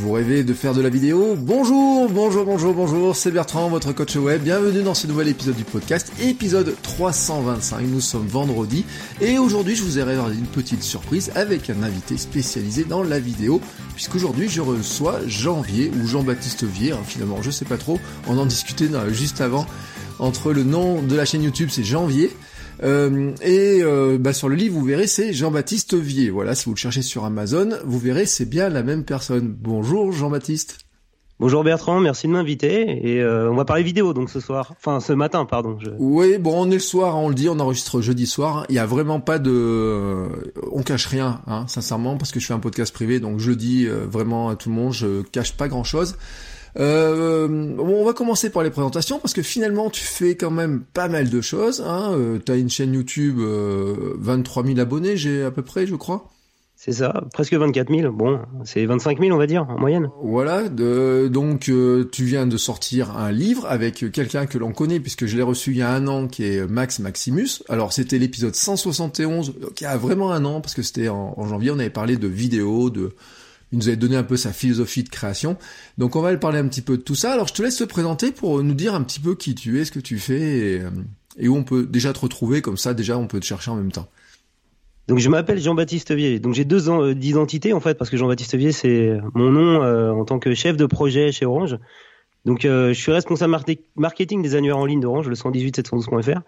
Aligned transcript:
Vous 0.00 0.12
rêvez 0.12 0.44
de 0.44 0.54
faire 0.54 0.72
de 0.72 0.80
la 0.80 0.88
vidéo 0.88 1.36
Bonjour, 1.36 2.08
bonjour, 2.08 2.46
bonjour, 2.46 2.72
bonjour, 2.72 3.14
c'est 3.14 3.30
Bertrand, 3.30 3.68
votre 3.68 3.92
coach 3.92 4.16
web. 4.16 4.42
Bienvenue 4.42 4.82
dans 4.82 4.94
ce 4.94 5.06
nouvel 5.06 5.28
épisode 5.28 5.56
du 5.56 5.64
podcast, 5.64 6.10
épisode 6.22 6.74
325. 6.82 7.82
Nous 7.82 8.00
sommes 8.00 8.26
vendredi 8.26 8.86
et 9.20 9.38
aujourd'hui 9.38 9.76
je 9.76 9.82
vous 9.82 9.98
ai 9.98 10.02
réservé 10.02 10.36
une 10.36 10.46
petite 10.46 10.82
surprise 10.82 11.30
avec 11.34 11.68
un 11.68 11.82
invité 11.82 12.16
spécialisé 12.16 12.84
dans 12.84 13.02
la 13.02 13.18
vidéo, 13.18 13.60
puisqu'aujourd'hui 13.94 14.48
je 14.48 14.62
reçois 14.62 15.20
Janvier 15.26 15.92
ou 16.02 16.06
Jean-Baptiste 16.06 16.64
Vier, 16.64 16.92
hein, 16.92 17.00
finalement 17.06 17.42
je 17.42 17.50
sais 17.50 17.66
pas 17.66 17.76
trop, 17.76 18.00
on 18.26 18.38
en 18.38 18.46
discutait 18.46 18.88
juste 19.10 19.42
avant 19.42 19.66
entre 20.18 20.54
le 20.54 20.64
nom 20.64 21.02
de 21.02 21.14
la 21.14 21.26
chaîne 21.26 21.42
YouTube 21.42 21.68
c'est 21.70 21.84
Janvier 21.84 22.34
euh, 22.82 23.32
et 23.42 23.80
euh, 23.82 24.18
bah, 24.18 24.32
sur 24.32 24.48
le 24.48 24.54
livre, 24.54 24.78
vous 24.78 24.84
verrez, 24.84 25.06
c'est 25.06 25.32
Jean-Baptiste 25.32 25.94
Vier. 25.94 26.30
Voilà, 26.30 26.54
si 26.54 26.64
vous 26.66 26.72
le 26.72 26.78
cherchez 26.78 27.02
sur 27.02 27.24
Amazon, 27.24 27.70
vous 27.84 27.98
verrez, 27.98 28.26
c'est 28.26 28.46
bien 28.46 28.68
la 28.68 28.82
même 28.82 29.04
personne. 29.04 29.48
Bonjour 29.48 30.12
Jean-Baptiste. 30.12 30.78
Bonjour 31.38 31.64
Bertrand, 31.64 32.00
merci 32.00 32.26
de 32.26 32.32
m'inviter 32.32 33.14
et 33.14 33.22
euh, 33.22 33.50
on 33.50 33.54
va 33.54 33.64
parler 33.64 33.82
vidéo 33.82 34.12
donc 34.12 34.28
ce 34.28 34.40
soir, 34.40 34.74
enfin 34.76 35.00
ce 35.00 35.14
matin 35.14 35.46
pardon. 35.46 35.78
Oui 35.98 36.36
bon 36.36 36.52
on 36.54 36.70
est 36.70 36.74
le 36.74 36.80
soir, 36.80 37.16
on 37.16 37.30
le 37.30 37.34
dit, 37.34 37.48
on 37.48 37.58
enregistre 37.60 38.02
jeudi 38.02 38.26
soir. 38.26 38.66
Il 38.68 38.74
y 38.74 38.78
a 38.78 38.84
vraiment 38.84 39.20
pas 39.20 39.38
de, 39.38 40.28
on 40.70 40.82
cache 40.82 41.06
rien, 41.06 41.40
hein, 41.46 41.64
sincèrement 41.66 42.18
parce 42.18 42.30
que 42.30 42.40
je 42.40 42.46
fais 42.46 42.52
un 42.52 42.58
podcast 42.58 42.92
privé 42.92 43.20
donc 43.20 43.38
je 43.38 43.52
dis 43.52 43.86
vraiment 43.86 44.50
à 44.50 44.56
tout 44.56 44.68
le 44.68 44.74
monde, 44.74 44.92
je 44.92 45.22
cache 45.22 45.56
pas 45.56 45.68
grand 45.68 45.82
chose. 45.82 46.16
Euh, 46.78 47.48
bon, 47.48 48.00
on 48.00 48.04
va 48.04 48.12
commencer 48.12 48.50
par 48.50 48.62
les 48.62 48.70
présentations 48.70 49.18
parce 49.18 49.34
que 49.34 49.42
finalement 49.42 49.90
tu 49.90 50.04
fais 50.04 50.36
quand 50.36 50.50
même 50.50 50.80
pas 50.80 51.08
mal 51.08 51.28
de 51.28 51.40
choses. 51.40 51.82
Hein. 51.86 52.12
Euh, 52.14 52.38
T'as 52.38 52.56
une 52.56 52.70
chaîne 52.70 52.94
YouTube, 52.94 53.38
euh, 53.40 54.14
23 54.18 54.64
000 54.64 54.78
abonnés, 54.78 55.16
j'ai 55.16 55.42
à 55.42 55.50
peu 55.50 55.62
près, 55.62 55.86
je 55.86 55.96
crois. 55.96 56.30
C'est 56.76 56.92
ça, 56.92 57.24
presque 57.34 57.52
24 57.52 57.94
000. 57.94 58.10
Bon, 58.10 58.40
c'est 58.64 58.86
25 58.86 59.20
000 59.20 59.34
on 59.34 59.38
va 59.38 59.46
dire 59.46 59.68
en 59.68 59.78
moyenne. 59.78 60.08
Voilà, 60.22 60.70
de, 60.70 61.28
donc 61.30 61.68
euh, 61.68 62.08
tu 62.10 62.24
viens 62.24 62.46
de 62.46 62.56
sortir 62.56 63.18
un 63.18 63.30
livre 63.30 63.66
avec 63.66 64.10
quelqu'un 64.12 64.46
que 64.46 64.56
l'on 64.56 64.72
connaît 64.72 64.98
puisque 64.98 65.26
je 65.26 65.36
l'ai 65.36 65.42
reçu 65.42 65.72
il 65.72 65.76
y 65.76 65.82
a 65.82 65.90
un 65.90 66.06
an 66.06 66.26
qui 66.26 66.44
est 66.44 66.66
Max 66.66 66.98
Maximus. 67.00 67.62
Alors 67.68 67.92
c'était 67.92 68.16
l'épisode 68.16 68.54
171, 68.54 69.52
qui 69.74 69.84
a 69.84 69.98
vraiment 69.98 70.32
un 70.32 70.46
an 70.46 70.62
parce 70.62 70.72
que 70.72 70.80
c'était 70.80 71.10
en, 71.10 71.34
en 71.36 71.46
janvier, 71.46 71.70
on 71.70 71.78
avait 71.78 71.90
parlé 71.90 72.16
de 72.16 72.28
vidéos, 72.28 72.88
de 72.88 73.12
il 73.72 73.78
nous 73.78 73.88
avait 73.88 73.96
donné 73.96 74.16
un 74.16 74.22
peu 74.22 74.36
sa 74.36 74.52
philosophie 74.52 75.02
de 75.02 75.08
création. 75.08 75.56
Donc 75.98 76.16
on 76.16 76.22
va 76.22 76.36
parler 76.36 76.58
un 76.58 76.68
petit 76.68 76.82
peu 76.82 76.96
de 76.96 77.02
tout 77.02 77.14
ça. 77.14 77.32
Alors 77.32 77.46
je 77.48 77.54
te 77.54 77.62
laisse 77.62 77.76
te 77.76 77.84
présenter 77.84 78.32
pour 78.32 78.62
nous 78.62 78.74
dire 78.74 78.94
un 78.94 79.02
petit 79.02 79.20
peu 79.20 79.34
qui 79.34 79.54
tu 79.54 79.80
es, 79.80 79.84
ce 79.84 79.92
que 79.92 80.00
tu 80.00 80.18
fais 80.18 80.40
et, 80.40 80.80
euh, 80.80 81.48
où 81.48 81.56
on 81.56 81.62
peut 81.62 81.86
déjà 81.86 82.12
te 82.12 82.20
retrouver. 82.20 82.62
Comme 82.62 82.76
ça, 82.76 82.94
déjà, 82.94 83.16
on 83.16 83.26
peut 83.26 83.40
te 83.40 83.46
chercher 83.46 83.70
en 83.70 83.76
même 83.76 83.92
temps. 83.92 84.08
Donc 85.08 85.18
je 85.18 85.28
m'appelle 85.28 85.60
Jean-Baptiste 85.60 86.12
Vier. 86.12 86.40
Donc 86.40 86.54
j'ai 86.54 86.64
deux 86.64 86.88
ans 86.88 87.02
euh, 87.02 87.14
d'identité 87.14 87.72
en 87.72 87.80
fait 87.80 87.96
parce 87.96 88.10
que 88.10 88.16
Jean-Baptiste 88.16 88.56
Vier 88.56 88.72
c'est 88.72 89.18
mon 89.34 89.50
nom 89.50 89.82
euh, 89.82 90.10
en 90.10 90.24
tant 90.24 90.38
que 90.38 90.54
chef 90.54 90.76
de 90.76 90.86
projet 90.86 91.32
chez 91.32 91.46
Orange. 91.46 91.78
Donc 92.46 92.62
je 92.62 92.92
suis 92.94 93.12
responsable 93.12 93.54
marketing 93.96 94.40
des 94.40 94.54
annuaires 94.54 94.78
en 94.78 94.86
ligne 94.86 95.00
d'Orange, 95.00 95.28
le 95.28 95.34
118 95.34 95.80
712.fr. 95.80 96.40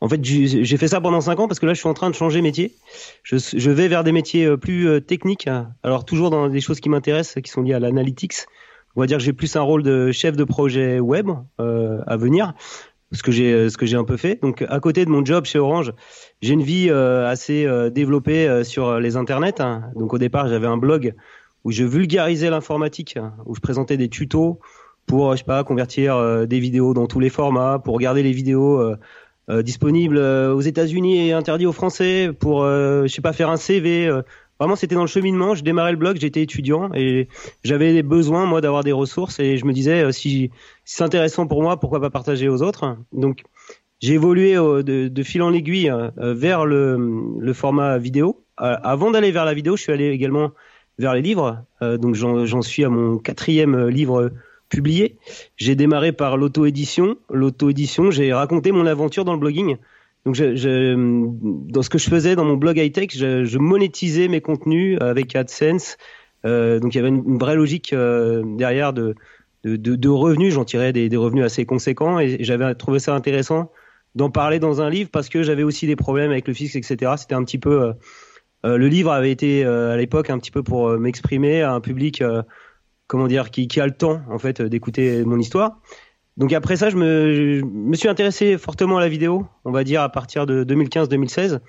En 0.00 0.08
fait, 0.08 0.22
j'ai 0.22 0.76
fait 0.76 0.88
ça 0.88 1.00
pendant 1.00 1.20
cinq 1.22 1.40
ans 1.40 1.48
parce 1.48 1.58
que 1.58 1.66
là, 1.66 1.72
je 1.72 1.78
suis 1.78 1.88
en 1.88 1.94
train 1.94 2.10
de 2.10 2.14
changer 2.14 2.42
métier. 2.42 2.74
Je, 3.22 3.36
je 3.38 3.70
vais 3.70 3.88
vers 3.88 4.04
des 4.04 4.12
métiers 4.12 4.44
euh, 4.44 4.56
plus 4.56 4.88
euh, 4.88 5.00
techniques. 5.00 5.48
Alors 5.82 6.04
toujours 6.04 6.30
dans 6.30 6.48
des 6.48 6.60
choses 6.60 6.80
qui 6.80 6.90
m'intéressent, 6.90 7.42
qui 7.42 7.50
sont 7.50 7.62
liées 7.62 7.74
à 7.74 7.80
l'analytics. 7.80 8.46
On 8.96 9.00
va 9.00 9.06
dire 9.06 9.18
que 9.18 9.24
j'ai 9.24 9.34
plus 9.34 9.54
un 9.56 9.60
rôle 9.60 9.82
de 9.82 10.10
chef 10.10 10.36
de 10.36 10.44
projet 10.44 10.98
web 11.00 11.28
euh, 11.60 12.00
à 12.06 12.16
venir, 12.16 12.54
ce 13.12 13.22
que 13.22 13.30
j'ai 13.30 13.52
euh, 13.52 13.68
ce 13.68 13.76
que 13.76 13.84
j'ai 13.84 13.96
un 13.96 14.04
peu 14.04 14.16
fait. 14.16 14.40
Donc 14.40 14.64
à 14.66 14.80
côté 14.80 15.04
de 15.04 15.10
mon 15.10 15.22
job 15.22 15.44
chez 15.44 15.58
Orange, 15.58 15.92
j'ai 16.40 16.54
une 16.54 16.62
vie 16.62 16.88
euh, 16.88 17.28
assez 17.28 17.68
développée 17.90 18.64
sur 18.64 18.98
les 18.98 19.16
internets. 19.16 19.62
Donc 19.94 20.14
au 20.14 20.18
départ, 20.18 20.48
j'avais 20.48 20.66
un 20.66 20.78
blog 20.78 21.14
où 21.64 21.72
je 21.72 21.84
vulgarisais 21.84 22.48
l'informatique, 22.48 23.18
où 23.44 23.54
je 23.54 23.60
présentais 23.60 23.98
des 23.98 24.08
tutos 24.08 24.60
pour 25.06 25.32
je 25.32 25.38
sais 25.38 25.44
pas 25.44 25.62
convertir 25.62 26.46
des 26.46 26.58
vidéos 26.58 26.94
dans 26.94 27.06
tous 27.06 27.20
les 27.20 27.28
formats, 27.28 27.78
pour 27.78 27.94
regarder 27.94 28.22
les 28.22 28.32
vidéos 28.32 28.96
disponible 29.48 30.18
euh, 30.18 30.52
aux 30.52 30.60
États-Unis 30.60 31.28
et 31.28 31.32
interdit 31.32 31.66
aux 31.66 31.72
Français 31.72 32.30
pour, 32.38 32.64
euh, 32.64 33.04
je 33.06 33.08
sais 33.08 33.22
pas, 33.22 33.32
faire 33.32 33.50
un 33.50 33.56
CV. 33.56 34.10
Vraiment, 34.58 34.74
c'était 34.74 34.94
dans 34.94 35.02
le 35.02 35.06
cheminement. 35.06 35.54
Je 35.54 35.62
démarrais 35.62 35.92
le 35.92 35.98
blog, 35.98 36.16
j'étais 36.18 36.42
étudiant 36.42 36.90
et 36.94 37.28
j'avais 37.62 38.02
besoin, 38.02 38.46
moi, 38.46 38.60
d'avoir 38.60 38.82
des 38.82 38.92
ressources. 38.92 39.38
Et 39.38 39.58
je 39.58 39.64
me 39.66 39.72
disais, 39.72 40.10
si, 40.12 40.50
c'est 40.84 41.04
intéressant 41.04 41.46
pour 41.46 41.62
moi, 41.62 41.78
pourquoi 41.78 42.00
pas 42.00 42.10
partager 42.10 42.48
aux 42.48 42.62
autres 42.62 42.96
Donc, 43.12 43.42
j'ai 44.00 44.14
évolué 44.14 44.54
de, 44.54 45.08
de, 45.08 45.22
fil 45.22 45.42
en 45.42 45.52
aiguille 45.52 45.92
vers 46.16 46.64
le, 46.64 46.96
le, 47.38 47.52
format 47.52 47.98
vidéo. 47.98 48.44
avant 48.56 49.10
d'aller 49.10 49.30
vers 49.30 49.44
la 49.44 49.52
vidéo, 49.54 49.76
je 49.76 49.82
suis 49.82 49.92
allé 49.92 50.08
également 50.08 50.52
vers 50.98 51.12
les 51.12 51.22
livres. 51.22 51.62
donc, 51.82 52.14
j'en 52.14 52.62
suis 52.62 52.84
à 52.84 52.88
mon 52.88 53.18
quatrième 53.18 53.88
livre 53.88 54.30
publié. 54.68 55.16
J'ai 55.56 55.74
démarré 55.74 56.12
par 56.12 56.36
l'auto-édition. 56.36 57.16
L'auto-édition, 57.30 58.10
j'ai 58.10 58.32
raconté 58.32 58.72
mon 58.72 58.86
aventure 58.86 59.24
dans 59.24 59.32
le 59.32 59.38
blogging. 59.38 59.76
Donc, 60.24 60.34
je, 60.34 60.56
je, 60.56 60.94
dans 61.70 61.82
ce 61.82 61.88
que 61.88 61.98
je 61.98 62.10
faisais 62.10 62.34
dans 62.34 62.44
mon 62.44 62.56
blog 62.56 62.78
high-tech, 62.78 63.10
je, 63.14 63.44
je, 63.44 63.58
monétisais 63.58 64.26
mes 64.26 64.40
contenus 64.40 64.98
avec 65.00 65.36
AdSense. 65.36 65.96
Euh, 66.44 66.80
donc, 66.80 66.94
il 66.94 66.98
y 66.98 67.00
avait 67.00 67.10
une, 67.10 67.38
vraie 67.38 67.54
logique 67.54 67.92
euh, 67.92 68.42
derrière 68.44 68.92
de, 68.92 69.14
de, 69.64 69.76
de, 69.76 70.08
revenus. 70.08 70.52
J'en 70.54 70.64
tirais 70.64 70.92
des, 70.92 71.08
des, 71.08 71.16
revenus 71.16 71.44
assez 71.44 71.64
conséquents 71.64 72.18
et 72.18 72.38
j'avais 72.40 72.74
trouvé 72.74 72.98
ça 72.98 73.14
intéressant 73.14 73.70
d'en 74.16 74.30
parler 74.30 74.58
dans 74.58 74.80
un 74.80 74.90
livre 74.90 75.10
parce 75.12 75.28
que 75.28 75.44
j'avais 75.44 75.62
aussi 75.62 75.86
des 75.86 75.96
problèmes 75.96 76.32
avec 76.32 76.48
le 76.48 76.54
fisc, 76.54 76.74
etc. 76.74 77.12
C'était 77.16 77.34
un 77.34 77.44
petit 77.44 77.58
peu... 77.58 77.82
Euh, 77.82 77.92
euh 78.64 78.76
le 78.78 78.88
livre 78.88 79.12
avait 79.12 79.30
été 79.30 79.64
à 79.64 79.96
l'époque 79.96 80.28
un 80.30 80.38
petit 80.38 80.50
peu 80.50 80.64
pour 80.64 80.98
m'exprimer 80.98 81.62
à 81.62 81.72
un 81.72 81.80
public 81.80 82.20
comment 83.06 83.26
dire, 83.26 83.50
qui, 83.50 83.68
qui 83.68 83.80
a 83.80 83.86
le 83.86 83.92
temps 83.92 84.20
en 84.30 84.38
fait 84.38 84.62
d'écouter 84.62 85.24
mon 85.24 85.38
histoire. 85.38 85.80
Donc 86.36 86.52
après 86.52 86.76
ça, 86.76 86.90
je 86.90 86.96
me, 86.96 87.34
je 87.34 87.64
me, 87.64 87.94
suis 87.94 88.08
intéressé 88.08 88.58
fortement 88.58 88.98
à 88.98 89.00
la 89.00 89.08
vidéo, 89.08 89.46
on 89.64 89.72
va 89.72 89.84
dire 89.84 90.02
à 90.02 90.10
partir 90.10 90.44
de 90.44 90.64
2015-2016, 90.64 91.60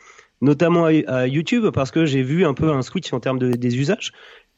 notamment 0.41 0.85
à, 0.85 1.27
YouTube 1.27 1.67
parce 1.73 1.91
que 1.91 2.05
j'ai 2.05 2.21
vu 2.21 2.45
un 2.45 2.53
peu 2.53 2.71
un 2.71 2.81
switch 2.81 3.13
en 3.13 3.19
termes 3.19 3.39
de, 3.39 3.51
des 3.51 3.77
usages. 3.77 4.11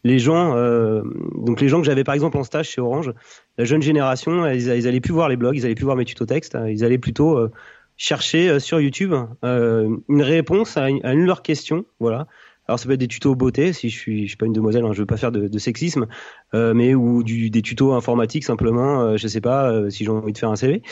Les 0.03 0.17
gens, 0.17 0.55
euh, 0.55 1.03
donc 1.35 1.59
les 1.59 1.67
gens 1.67 1.81
que 1.81 1.85
j'avais 1.85 2.05
par 2.05 2.15
exemple 2.15 2.37
en 2.37 2.43
stage 2.43 2.69
chez 2.69 2.81
Orange, 2.81 3.13
la 3.57 3.65
jeune 3.65 3.81
génération, 3.81 4.47
ils, 4.47 4.67
ils 4.67 4.87
allaient 4.87 5.01
plus 5.01 5.13
voir 5.13 5.27
les 5.27 5.35
blogs, 5.35 5.57
ils 5.57 5.65
allaient 5.65 5.75
plus 5.75 5.85
voir 5.85 5.97
mes 5.97 6.05
tutos 6.05 6.25
textes, 6.25 6.55
hein. 6.55 6.67
ils 6.69 6.85
allaient 6.85 6.97
plutôt 6.97 7.37
euh, 7.37 7.51
chercher 7.99 8.49
euh, 8.49 8.59
sur 8.59 8.79
YouTube 8.79 9.13
euh, 9.43 9.95
une 10.07 10.21
réponse 10.23 10.77
à 10.77 10.89
une, 10.89 11.05
à 11.05 11.13
une 11.13 11.21
de 11.21 11.25
leurs 11.25 11.43
questions, 11.43 11.85
voilà. 11.99 12.25
Alors 12.69 12.77
ça 12.77 12.85
peut 12.85 12.93
être 12.93 12.99
des 12.99 13.07
tutos 13.07 13.33
beauté, 13.33 13.73
si 13.73 13.89
je 13.89 13.97
suis, 13.97 14.27
suis 14.27 14.37
pas 14.37 14.45
une 14.45 14.53
demoiselle, 14.53 14.85
hein, 14.85 14.93
je 14.93 14.99
veux 14.99 15.07
pas 15.07 15.17
faire 15.17 15.31
de, 15.31 15.57
sexisme, 15.57 16.05
euh, 16.53 16.75
mais 16.75 16.93
ou 16.93 17.23
des 17.23 17.63
tutos 17.63 17.93
informatiques 17.93 18.43
simplement, 18.43 19.01
euh, 19.01 19.17
je 19.17 19.27
sais 19.27 19.41
pas 19.41 19.71
euh, 19.71 19.89
si 19.89 20.03
j'ai 20.03 20.11
envie 20.11 20.33
de 20.33 20.37
faire 20.37 20.51
un 20.51 20.55
CV. 20.55 20.83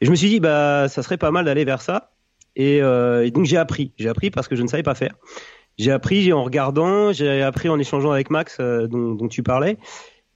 Et 0.00 0.06
je 0.06 0.10
me 0.10 0.16
suis 0.16 0.28
dit 0.28 0.40
bah 0.40 0.88
ça 0.88 1.04
serait 1.04 1.18
pas 1.18 1.30
mal 1.30 1.44
d'aller 1.44 1.64
vers 1.64 1.82
ça. 1.82 2.10
Et, 2.56 2.82
euh, 2.82 3.24
et 3.24 3.30
donc 3.30 3.44
j'ai 3.44 3.58
appris, 3.58 3.92
j'ai 3.96 4.08
appris 4.08 4.32
parce 4.32 4.48
que 4.48 4.56
je 4.56 4.62
ne 4.62 4.66
savais 4.66 4.82
pas 4.82 4.96
faire. 4.96 5.14
J'ai 5.78 5.92
appris 5.92 6.32
en 6.32 6.42
regardant, 6.42 7.12
j'ai 7.12 7.42
appris 7.42 7.68
en 7.68 7.78
échangeant 7.78 8.10
avec 8.10 8.30
Max 8.30 8.58
dont, 8.58 9.28
tu 9.28 9.44
parlais. 9.44 9.78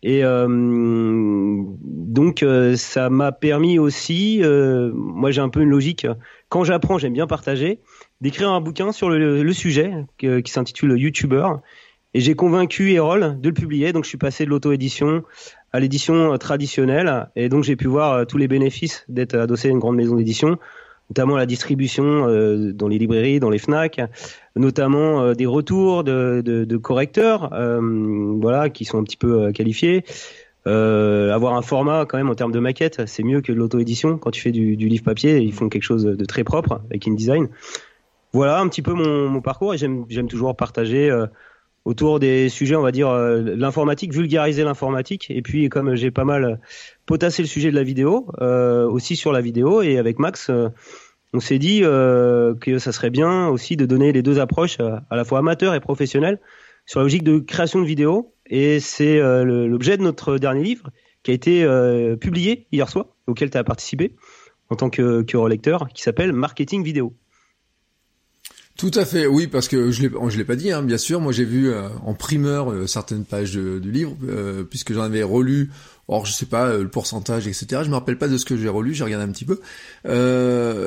Et 0.04 0.22
donc 0.22 2.44
ça 2.76 3.10
m'a 3.10 3.32
permis 3.32 3.80
aussi, 3.80 4.42
moi 4.44 5.32
j'ai 5.32 5.40
un 5.40 5.48
peu 5.48 5.60
une 5.60 5.70
logique. 5.70 6.06
Quand 6.50 6.62
j'apprends, 6.62 6.98
j'aime 6.98 7.14
bien 7.14 7.26
partager 7.26 7.80
d'écrire 8.20 8.50
un 8.50 8.60
bouquin 8.60 8.92
sur 8.92 9.10
le, 9.10 9.42
le 9.42 9.52
sujet 9.52 9.92
qui 10.18 10.50
s'intitule 10.50 10.98
YouTuber. 10.98 11.46
Et 12.14 12.20
j'ai 12.20 12.34
convaincu 12.34 12.92
Erol 12.92 13.40
de 13.40 13.48
le 13.48 13.54
publier. 13.54 13.92
Donc 13.92 14.04
je 14.04 14.08
suis 14.08 14.18
passé 14.18 14.44
de 14.44 14.50
l'auto-édition 14.50 15.24
à 15.72 15.80
l'édition 15.80 16.38
traditionnelle. 16.38 17.28
Et 17.34 17.48
donc 17.48 17.64
j'ai 17.64 17.74
pu 17.74 17.88
voir 17.88 18.12
euh, 18.12 18.24
tous 18.24 18.38
les 18.38 18.46
bénéfices 18.46 19.04
d'être 19.08 19.34
adossé 19.34 19.68
à 19.68 19.70
une 19.72 19.80
grande 19.80 19.96
maison 19.96 20.14
d'édition, 20.14 20.58
notamment 21.10 21.36
la 21.36 21.46
distribution 21.46 22.28
euh, 22.28 22.72
dans 22.72 22.86
les 22.86 22.98
librairies, 22.98 23.40
dans 23.40 23.50
les 23.50 23.58
FNAC, 23.58 24.00
notamment 24.54 25.22
euh, 25.22 25.34
des 25.34 25.46
retours 25.46 26.04
de, 26.04 26.40
de, 26.44 26.64
de 26.64 26.76
correcteurs, 26.76 27.50
voilà, 28.40 28.70
qui 28.70 28.84
sont 28.84 28.98
un 28.98 29.04
petit 29.04 29.16
peu 29.16 29.50
qualifiés. 29.50 30.04
Euh, 30.66 31.30
avoir 31.30 31.54
un 31.54 31.62
format 31.62 32.06
quand 32.06 32.16
même 32.16 32.30
en 32.30 32.34
termes 32.34 32.52
de 32.52 32.60
maquette, 32.60 33.02
c'est 33.06 33.22
mieux 33.22 33.42
que 33.42 33.52
l'auto-édition. 33.52 34.16
Quand 34.18 34.30
tu 34.30 34.40
fais 34.40 34.52
du, 34.52 34.76
du 34.76 34.88
livre 34.88 35.04
papier, 35.04 35.38
ils 35.38 35.52
font 35.52 35.68
quelque 35.68 35.82
chose 35.82 36.04
de 36.04 36.24
très 36.24 36.44
propre 36.44 36.80
avec 36.90 37.06
InDesign. 37.06 37.48
Voilà 38.34 38.60
un 38.60 38.68
petit 38.68 38.82
peu 38.82 38.92
mon, 38.92 39.40
parcours 39.40 39.74
et 39.74 39.78
j'aime 39.78 40.28
toujours 40.28 40.56
partager 40.56 41.10
autour 41.84 42.18
des 42.18 42.48
sujets, 42.48 42.76
on 42.76 42.82
va 42.82 42.92
dire, 42.92 43.12
l'informatique, 43.12 44.12
vulgariser 44.12 44.64
l'informatique. 44.64 45.30
Et 45.30 45.42
puis, 45.42 45.68
comme 45.68 45.94
j'ai 45.94 46.10
pas 46.10 46.24
mal 46.24 46.60
potassé 47.06 47.42
le 47.42 47.48
sujet 47.48 47.70
de 47.70 47.76
la 47.76 47.82
vidéo, 47.82 48.26
euh, 48.40 48.88
aussi 48.88 49.16
sur 49.16 49.32
la 49.32 49.40
vidéo, 49.40 49.82
et 49.82 49.98
avec 49.98 50.18
Max, 50.18 50.50
on 51.32 51.40
s'est 51.40 51.58
dit 51.58 51.80
euh, 51.82 52.54
que 52.54 52.78
ça 52.78 52.92
serait 52.92 53.10
bien 53.10 53.48
aussi 53.48 53.76
de 53.76 53.86
donner 53.86 54.12
les 54.12 54.22
deux 54.22 54.40
approches 54.40 54.78
à 54.80 55.16
la 55.16 55.24
fois 55.24 55.38
amateur 55.40 55.74
et 55.74 55.80
professionnelle 55.80 56.40
sur 56.86 57.00
la 57.00 57.04
logique 57.04 57.24
de 57.24 57.38
création 57.38 57.80
de 57.80 57.86
vidéos. 57.86 58.34
Et 58.46 58.80
c'est 58.80 59.20
l'objet 59.44 59.96
de 59.96 60.02
notre 60.02 60.38
dernier 60.38 60.62
livre 60.62 60.90
qui 61.22 61.30
a 61.30 61.34
été 61.34 61.66
publié 62.20 62.66
hier 62.72 62.88
soir, 62.88 63.06
auquel 63.26 63.50
tu 63.50 63.58
as 63.58 63.64
participé 63.64 64.16
en 64.70 64.76
tant 64.76 64.90
que, 64.90 65.22
que 65.22 65.36
relecteur, 65.36 65.88
qui 65.88 66.02
s'appelle 66.02 66.32
Marketing 66.32 66.82
Vidéo. 66.82 67.14
Tout 68.76 68.90
à 68.94 69.04
fait, 69.04 69.26
oui, 69.26 69.46
parce 69.46 69.68
que 69.68 69.92
je 69.92 70.02
l'ai, 70.02 70.10
je 70.28 70.36
l'ai 70.36 70.44
pas 70.44 70.56
dit, 70.56 70.72
hein, 70.72 70.82
bien 70.82 70.98
sûr. 70.98 71.20
Moi, 71.20 71.32
j'ai 71.32 71.44
vu 71.44 71.70
euh, 71.70 71.88
en 72.04 72.14
primeur 72.14 72.72
euh, 72.72 72.86
certaines 72.88 73.24
pages 73.24 73.52
du 73.52 73.90
livre, 73.92 74.16
euh, 74.28 74.64
puisque 74.64 74.92
j'en 74.92 75.02
avais 75.02 75.22
relu. 75.22 75.70
Or, 76.08 76.26
je 76.26 76.32
sais 76.32 76.46
pas 76.46 76.76
le 76.76 76.88
pourcentage, 76.88 77.46
etc. 77.46 77.82
Je 77.84 77.88
me 77.88 77.94
rappelle 77.94 78.18
pas 78.18 78.28
de 78.28 78.36
ce 78.36 78.44
que 78.44 78.56
j'ai 78.56 78.68
relu. 78.68 78.92
J'ai 78.92 79.04
regardé 79.04 79.24
un 79.24 79.32
petit 79.32 79.46
peu. 79.46 79.60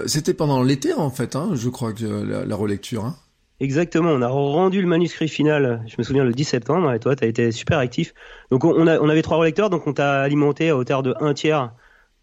c'était 0.06 0.34
pendant 0.34 0.62
l'été, 0.62 0.94
en 0.94 1.10
fait, 1.10 1.36
hein, 1.36 1.52
je 1.56 1.70
crois 1.70 1.94
que 1.94 2.06
la, 2.06 2.56
relecture. 2.56 3.06
Hein. 3.06 3.16
Exactement. 3.62 4.12
On 4.12 4.22
a 4.22 4.28
rendu 4.28 4.82
le 4.82 4.88
manuscrit 4.88 5.30
final. 5.30 5.82
Je 5.88 5.96
me 5.98 6.04
souviens 6.04 6.24
le 6.24 6.34
10 6.34 6.44
septembre. 6.44 6.94
Et 6.94 7.00
toi, 7.00 7.16
tu 7.16 7.24
as 7.24 7.28
été 7.28 7.52
super 7.52 7.80
actif. 7.80 8.14
Donc, 8.52 8.64
on, 8.66 8.86
a, 8.86 9.00
on 9.00 9.10
avait 9.10 9.24
trois 9.24 9.38
relecteurs, 9.38 9.70
donc 9.72 9.88
on 9.88 9.94
t'a 9.94 10.22
alimenté 10.22 10.70
à 10.70 10.78
hauteur 10.78 11.04
de 11.04 11.16
un 11.20 11.34
tiers 11.34 11.72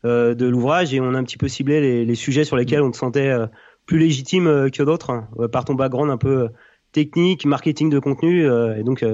de 0.04 0.46
l'ouvrage 0.46 0.92
et 0.92 1.00
on 1.00 1.14
a 1.14 1.18
un 1.18 1.24
petit 1.24 1.38
peu 1.38 1.48
ciblé 1.48 1.80
les, 1.80 2.04
les 2.04 2.14
sujets 2.14 2.44
sur 2.44 2.56
lesquels 2.56 2.82
on 2.82 2.90
te 2.90 2.96
sentait 2.98 3.32
plus 3.86 3.98
légitime 3.98 4.46
euh, 4.46 4.68
que 4.68 4.82
d'autres 4.82 5.10
hein, 5.10 5.28
euh, 5.38 5.48
par 5.48 5.64
ton 5.64 5.74
background 5.74 6.10
un 6.10 6.16
peu 6.16 6.42
euh, 6.42 6.48
technique, 6.92 7.44
marketing 7.44 7.90
de 7.90 7.98
contenu 7.98 8.46
et 8.46 8.84
donc 8.84 9.04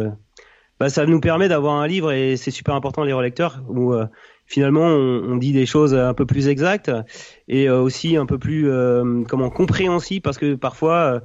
bah, 0.78 0.90
ça 0.90 1.06
nous 1.06 1.18
permet 1.18 1.48
d'avoir 1.48 1.76
un 1.76 1.86
livre 1.86 2.12
et 2.12 2.36
c'est 2.36 2.50
super 2.50 2.74
important 2.74 3.04
les 3.04 3.14
relecteurs 3.14 3.62
où 3.70 3.94
finalement 4.44 4.84
on, 4.84 5.36
dit 5.36 5.54
des 5.54 5.64
choses 5.64 5.94
un 5.94 6.12
peu 6.12 6.26
plus 6.26 6.48
exactes 6.48 6.92
et 7.48 7.70
aussi 7.70 8.18
un 8.18 8.26
peu 8.26 8.36
plus 8.36 8.70
comment 9.26 9.48
compréhensibles 9.48 10.20
parce 10.20 10.36
que 10.36 10.56
parfois 10.56 11.22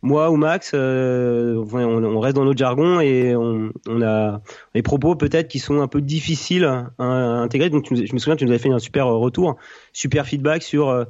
moi 0.00 0.30
ou 0.30 0.36
Max, 0.36 0.74
on, 0.74 2.20
reste 2.20 2.36
dans 2.36 2.44
notre 2.44 2.58
jargon 2.58 3.00
et 3.00 3.34
on, 3.34 3.72
a 4.00 4.40
des 4.76 4.82
propos 4.82 5.16
peut-être 5.16 5.48
qui 5.48 5.58
sont 5.58 5.80
un 5.80 5.88
peu 5.88 6.00
difficiles 6.00 6.66
à, 6.66 7.02
intégrer. 7.02 7.68
Donc 7.68 7.88
je 7.92 8.12
me 8.12 8.18
souviens, 8.20 8.36
tu 8.36 8.44
nous 8.44 8.52
avais 8.52 8.60
fait 8.60 8.70
un 8.70 8.78
super 8.78 9.08
retour, 9.08 9.56
super 9.92 10.24
feedback 10.24 10.62
sur 10.62 11.04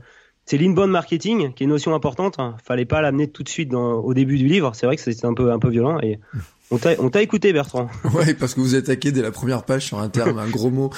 c'est 0.46 0.58
l'inbound 0.58 0.90
marketing 0.90 1.52
qui 1.52 1.64
est 1.64 1.66
une 1.66 1.70
notion 1.70 1.94
importante. 1.94 2.38
Hein. 2.38 2.56
Fallait 2.62 2.84
pas 2.84 3.02
l'amener 3.02 3.28
tout 3.28 3.42
de 3.42 3.48
suite 3.48 3.74
au 3.74 4.14
début 4.14 4.38
du 4.38 4.46
livre. 4.46 4.74
C'est 4.74 4.86
vrai 4.86 4.96
que 4.96 5.02
c'était 5.02 5.26
un 5.26 5.34
peu 5.34 5.52
un 5.52 5.58
peu 5.58 5.68
violent 5.68 5.98
et 6.00 6.20
on 6.70 6.78
t'a 6.78 7.22
écouté 7.22 7.52
Bertrand. 7.52 7.88
Ouais, 8.12 8.34
parce 8.34 8.54
que 8.54 8.60
vous 8.60 8.74
attaquez 8.74 9.12
dès 9.12 9.22
la 9.22 9.30
première 9.30 9.64
page 9.64 9.86
sur 9.86 9.98
un 9.98 10.08
terme, 10.08 10.38
un 10.38 10.48
gros 10.48 10.70
mot. 10.70 10.90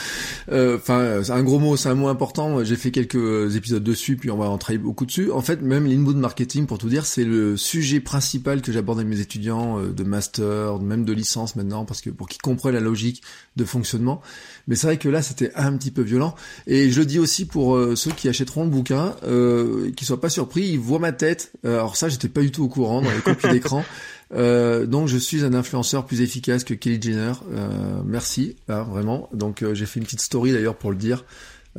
Euh, 0.51 0.77
enfin, 0.77 1.21
un 1.29 1.43
gros 1.43 1.59
mot, 1.59 1.77
c'est 1.77 1.89
un 1.89 1.95
mot 1.95 2.09
important. 2.09 2.63
J'ai 2.65 2.77
fait 2.77 2.91
quelques 2.91 3.57
épisodes 3.57 3.83
dessus, 3.83 4.17
puis 4.17 4.31
on 4.31 4.37
va 4.37 4.49
en 4.49 4.57
travailler 4.57 4.83
beaucoup 4.83 5.05
dessus. 5.05 5.33
En 5.33 5.41
fait, 5.41 5.61
même 5.61 5.87
l'inbound 5.87 6.19
marketing, 6.19 6.67
pour 6.67 6.79
tout 6.79 6.89
dire, 6.89 7.07
c'est 7.07 7.25
le 7.25 7.57
sujet 7.57 8.01
principal 8.01 8.63
que 8.63 8.73
j'aborde 8.73 8.99
avec 8.99 9.11
mes 9.11 9.21
étudiants 9.21 9.79
euh, 9.79 9.93
de 9.93 10.05
master, 10.05 10.79
même 10.79 11.05
de 11.05 11.13
licence 11.13 11.57
maintenant, 11.57 11.85
parce 11.85 12.01
que 12.01 12.11
pour 12.11 12.29
qu'ils 12.29 12.43
comprennent 12.43 12.75
la 12.75 12.81
logique 12.81 13.23
de 13.57 13.65
fonctionnement. 13.65 14.21
Mais 14.69 14.77
c'est 14.77 14.87
vrai 14.87 14.97
que 14.97 15.09
là, 15.09 15.23
c'était 15.23 15.53
un 15.55 15.77
petit 15.77 15.91
peu 15.91 16.03
violent. 16.03 16.35
Et 16.67 16.91
je 16.91 17.01
le 17.01 17.07
dis 17.07 17.19
aussi 17.19 17.47
pour 17.47 17.77
euh, 17.77 17.97
ceux 17.97 18.13
qui 18.13 18.29
achèteront 18.29 18.65
le 18.65 18.71
bouquin, 18.71 19.17
euh, 19.25 19.91
qu'ils 19.93 20.07
soient 20.07 20.21
pas 20.21 20.31
surpris, 20.31 20.63
ils 20.63 20.79
voient 20.79 20.99
ma 20.99 21.13
tête. 21.13 21.53
alors 21.65 21.97
ça, 21.97 22.09
j'étais 22.09 22.29
pas 22.29 22.41
du 22.41 22.53
tout 22.53 22.65
au 22.65 22.69
courant 22.69 23.03
dans 23.03 23.11
les 23.11 23.21
copies 23.21 23.49
d'écran. 23.49 23.85
Euh, 24.35 24.87
donc 24.87 25.09
je 25.09 25.17
suis 25.17 25.45
un 25.45 25.55
influenceur 25.55 26.05
plus 26.05 26.21
efficace 26.21 26.65
que 26.65 26.75
Kelly 26.75 27.01
Jenner. 27.01 27.33
Euh, 27.53 28.03
merci, 28.05 28.57
hein, 28.69 28.83
vraiment. 28.83 29.29
Donc 29.33 29.63
euh, 29.63 29.75
j'ai 29.75 29.87
fait 29.87 30.01
une 30.01 30.05
petite 30.05 30.21
story 30.21 30.53
d'ailleurs 30.53 30.77
pour 30.77 30.91
le 30.91 30.97
dire. 30.97 31.25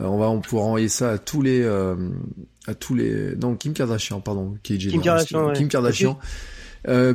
On 0.01 0.17
va 0.17 0.29
on 0.29 0.39
pourra 0.39 0.63
envoyer 0.63 0.87
ça 0.87 1.11
à 1.11 1.17
tous 1.17 1.41
les 1.41 1.65
à 1.65 2.73
tous 2.73 2.95
les 2.95 3.35
donc 3.35 3.57
Kim 3.57 3.73
Kardashian 3.73 4.21
pardon 4.21 4.55
Kelly 4.63 4.79
Jenner. 4.79 4.93
Kim 4.93 5.01
Kardashian. 5.01 5.53
Kim 5.53 5.67
Kardashian. 5.67 6.19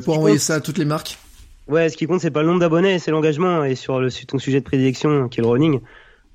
pour 0.04 0.18
envoyer 0.18 0.38
ça 0.38 0.56
à 0.56 0.60
toutes 0.60 0.76
les 0.76 0.84
marques. 0.84 1.18
Ouais, 1.66 1.88
ce 1.88 1.96
qui 1.96 2.06
compte 2.06 2.20
c'est 2.20 2.30
pas 2.30 2.42
le 2.42 2.48
nombre 2.48 2.60
d'abonnés, 2.60 2.98
c'est 2.98 3.10
l'engagement 3.10 3.64
et 3.64 3.74
sur 3.74 4.00
le 4.00 4.10
ton 4.26 4.38
sujet 4.38 4.60
de 4.60 4.64
prédilection 4.64 5.28
qui 5.28 5.40
est 5.40 5.42
le 5.42 5.48
running. 5.48 5.80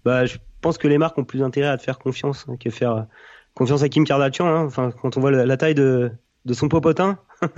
Bah 0.05 0.25
je 0.25 0.37
pense 0.61 0.79
que 0.79 0.87
les 0.87 0.97
marques 0.97 1.19
ont 1.19 1.23
plus 1.23 1.43
intérêt 1.43 1.67
à 1.67 1.77
te 1.77 1.83
faire 1.83 1.99
confiance 1.99 2.45
hein, 2.49 2.55
que 2.59 2.71
faire 2.71 3.05
confiance 3.53 3.83
à 3.83 3.89
Kim 3.89 4.03
Kardashian. 4.03 4.47
Hein. 4.47 4.63
Enfin 4.65 4.91
quand 5.03 5.17
on 5.17 5.21
voit 5.21 5.31
la, 5.31 5.45
la 5.45 5.57
taille 5.57 5.75
de 5.75 6.09
de 6.45 6.53
son 6.53 6.67
popotin. 6.67 7.19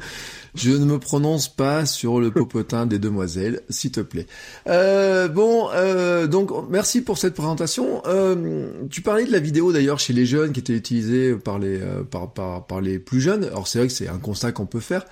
Je 0.56 0.70
ne 0.70 0.86
me 0.86 0.98
prononce 0.98 1.48
pas 1.48 1.84
sur 1.84 2.18
le 2.18 2.30
popotin 2.30 2.86
des 2.86 2.98
demoiselles, 2.98 3.60
s'il 3.68 3.90
te 3.90 4.00
plaît. 4.00 4.26
Euh, 4.66 5.28
bon, 5.28 5.68
euh, 5.74 6.26
donc 6.26 6.50
merci 6.70 7.02
pour 7.02 7.18
cette 7.18 7.34
présentation. 7.34 8.02
Euh, 8.06 8.70
tu 8.88 9.02
parlais 9.02 9.26
de 9.26 9.32
la 9.32 9.38
vidéo 9.38 9.70
d'ailleurs 9.70 9.98
chez 9.98 10.14
les 10.14 10.24
jeunes 10.24 10.52
qui 10.52 10.60
était 10.60 10.72
utilisée 10.72 11.34
par 11.34 11.58
les 11.58 11.78
par, 12.10 12.32
par, 12.32 12.66
par 12.66 12.80
les 12.80 12.98
plus 12.98 13.20
jeunes. 13.20 13.44
Alors 13.44 13.68
c'est 13.68 13.78
vrai 13.78 13.88
que 13.88 13.92
c'est 13.92 14.08
un 14.08 14.18
constat 14.18 14.52
qu'on 14.52 14.64
peut 14.64 14.80
faire. 14.80 15.04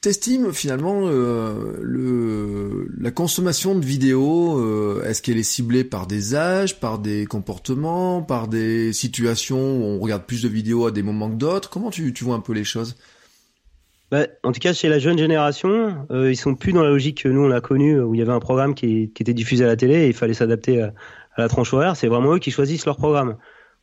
T'estimes 0.00 0.52
finalement 0.52 1.08
le 1.08 2.88
la 2.98 3.10
consommation 3.12 3.78
de 3.78 3.84
vidéos 3.84 5.00
Est-ce 5.04 5.22
qu'elle 5.22 5.38
est 5.38 5.44
ciblée 5.44 5.84
par 5.84 6.08
des 6.08 6.34
âges, 6.34 6.80
par 6.80 6.98
des 6.98 7.24
comportements, 7.26 8.20
par 8.20 8.48
des 8.48 8.92
situations 8.92 9.78
où 9.78 9.84
on 9.84 10.00
regarde 10.00 10.24
plus 10.24 10.42
de 10.42 10.48
vidéos 10.48 10.86
à 10.86 10.90
des 10.90 11.04
moments 11.04 11.30
que 11.30 11.36
d'autres? 11.36 11.70
Comment 11.70 11.90
tu, 11.90 12.12
tu 12.12 12.24
vois 12.24 12.34
un 12.34 12.40
peu 12.40 12.52
les 12.52 12.64
choses? 12.64 12.96
Bah, 14.12 14.26
en 14.42 14.52
tout 14.52 14.60
cas, 14.60 14.74
chez 14.74 14.90
la 14.90 14.98
jeune 14.98 15.16
génération, 15.16 16.06
euh, 16.10 16.30
ils 16.30 16.36
sont 16.36 16.54
plus 16.54 16.74
dans 16.74 16.82
la 16.82 16.90
logique 16.90 17.22
que 17.22 17.28
nous 17.30 17.40
on 17.40 17.50
a 17.50 17.62
connue, 17.62 17.98
où 17.98 18.14
il 18.14 18.18
y 18.18 18.22
avait 18.22 18.30
un 18.30 18.40
programme 18.40 18.74
qui, 18.74 19.10
qui 19.10 19.22
était 19.22 19.32
diffusé 19.32 19.64
à 19.64 19.68
la 19.68 19.76
télé 19.76 20.02
et 20.02 20.08
il 20.08 20.12
fallait 20.12 20.34
s'adapter 20.34 20.82
à, 20.82 20.92
la 21.38 21.48
tranche 21.48 21.72
horaire. 21.72 21.96
C'est 21.96 22.08
vraiment 22.08 22.34
eux 22.34 22.38
qui 22.38 22.50
choisissent 22.50 22.84
leur 22.84 22.98
programme. 22.98 23.38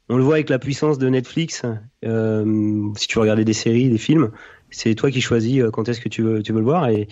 On 0.07 0.17
le 0.17 0.23
voit 0.23 0.35
avec 0.35 0.49
la 0.49 0.59
puissance 0.59 0.99
de 0.99 1.09
Netflix. 1.09 1.63
Euh, 2.05 2.93
si 2.95 3.07
tu 3.07 3.15
veux 3.15 3.21
regarder 3.21 3.43
des 3.43 3.53
séries, 3.53 3.89
des 3.89 3.97
films, 3.97 4.29
c'est 4.69 4.93
toi 4.93 5.09
qui 5.09 5.19
choisis 5.19 5.61
euh, 5.61 5.71
quand 5.71 5.89
est-ce 5.89 5.99
que 5.99 6.09
tu 6.09 6.21
veux, 6.21 6.43
tu 6.43 6.53
veux 6.53 6.59
le 6.59 6.65
voir. 6.65 6.89
Et 6.89 7.07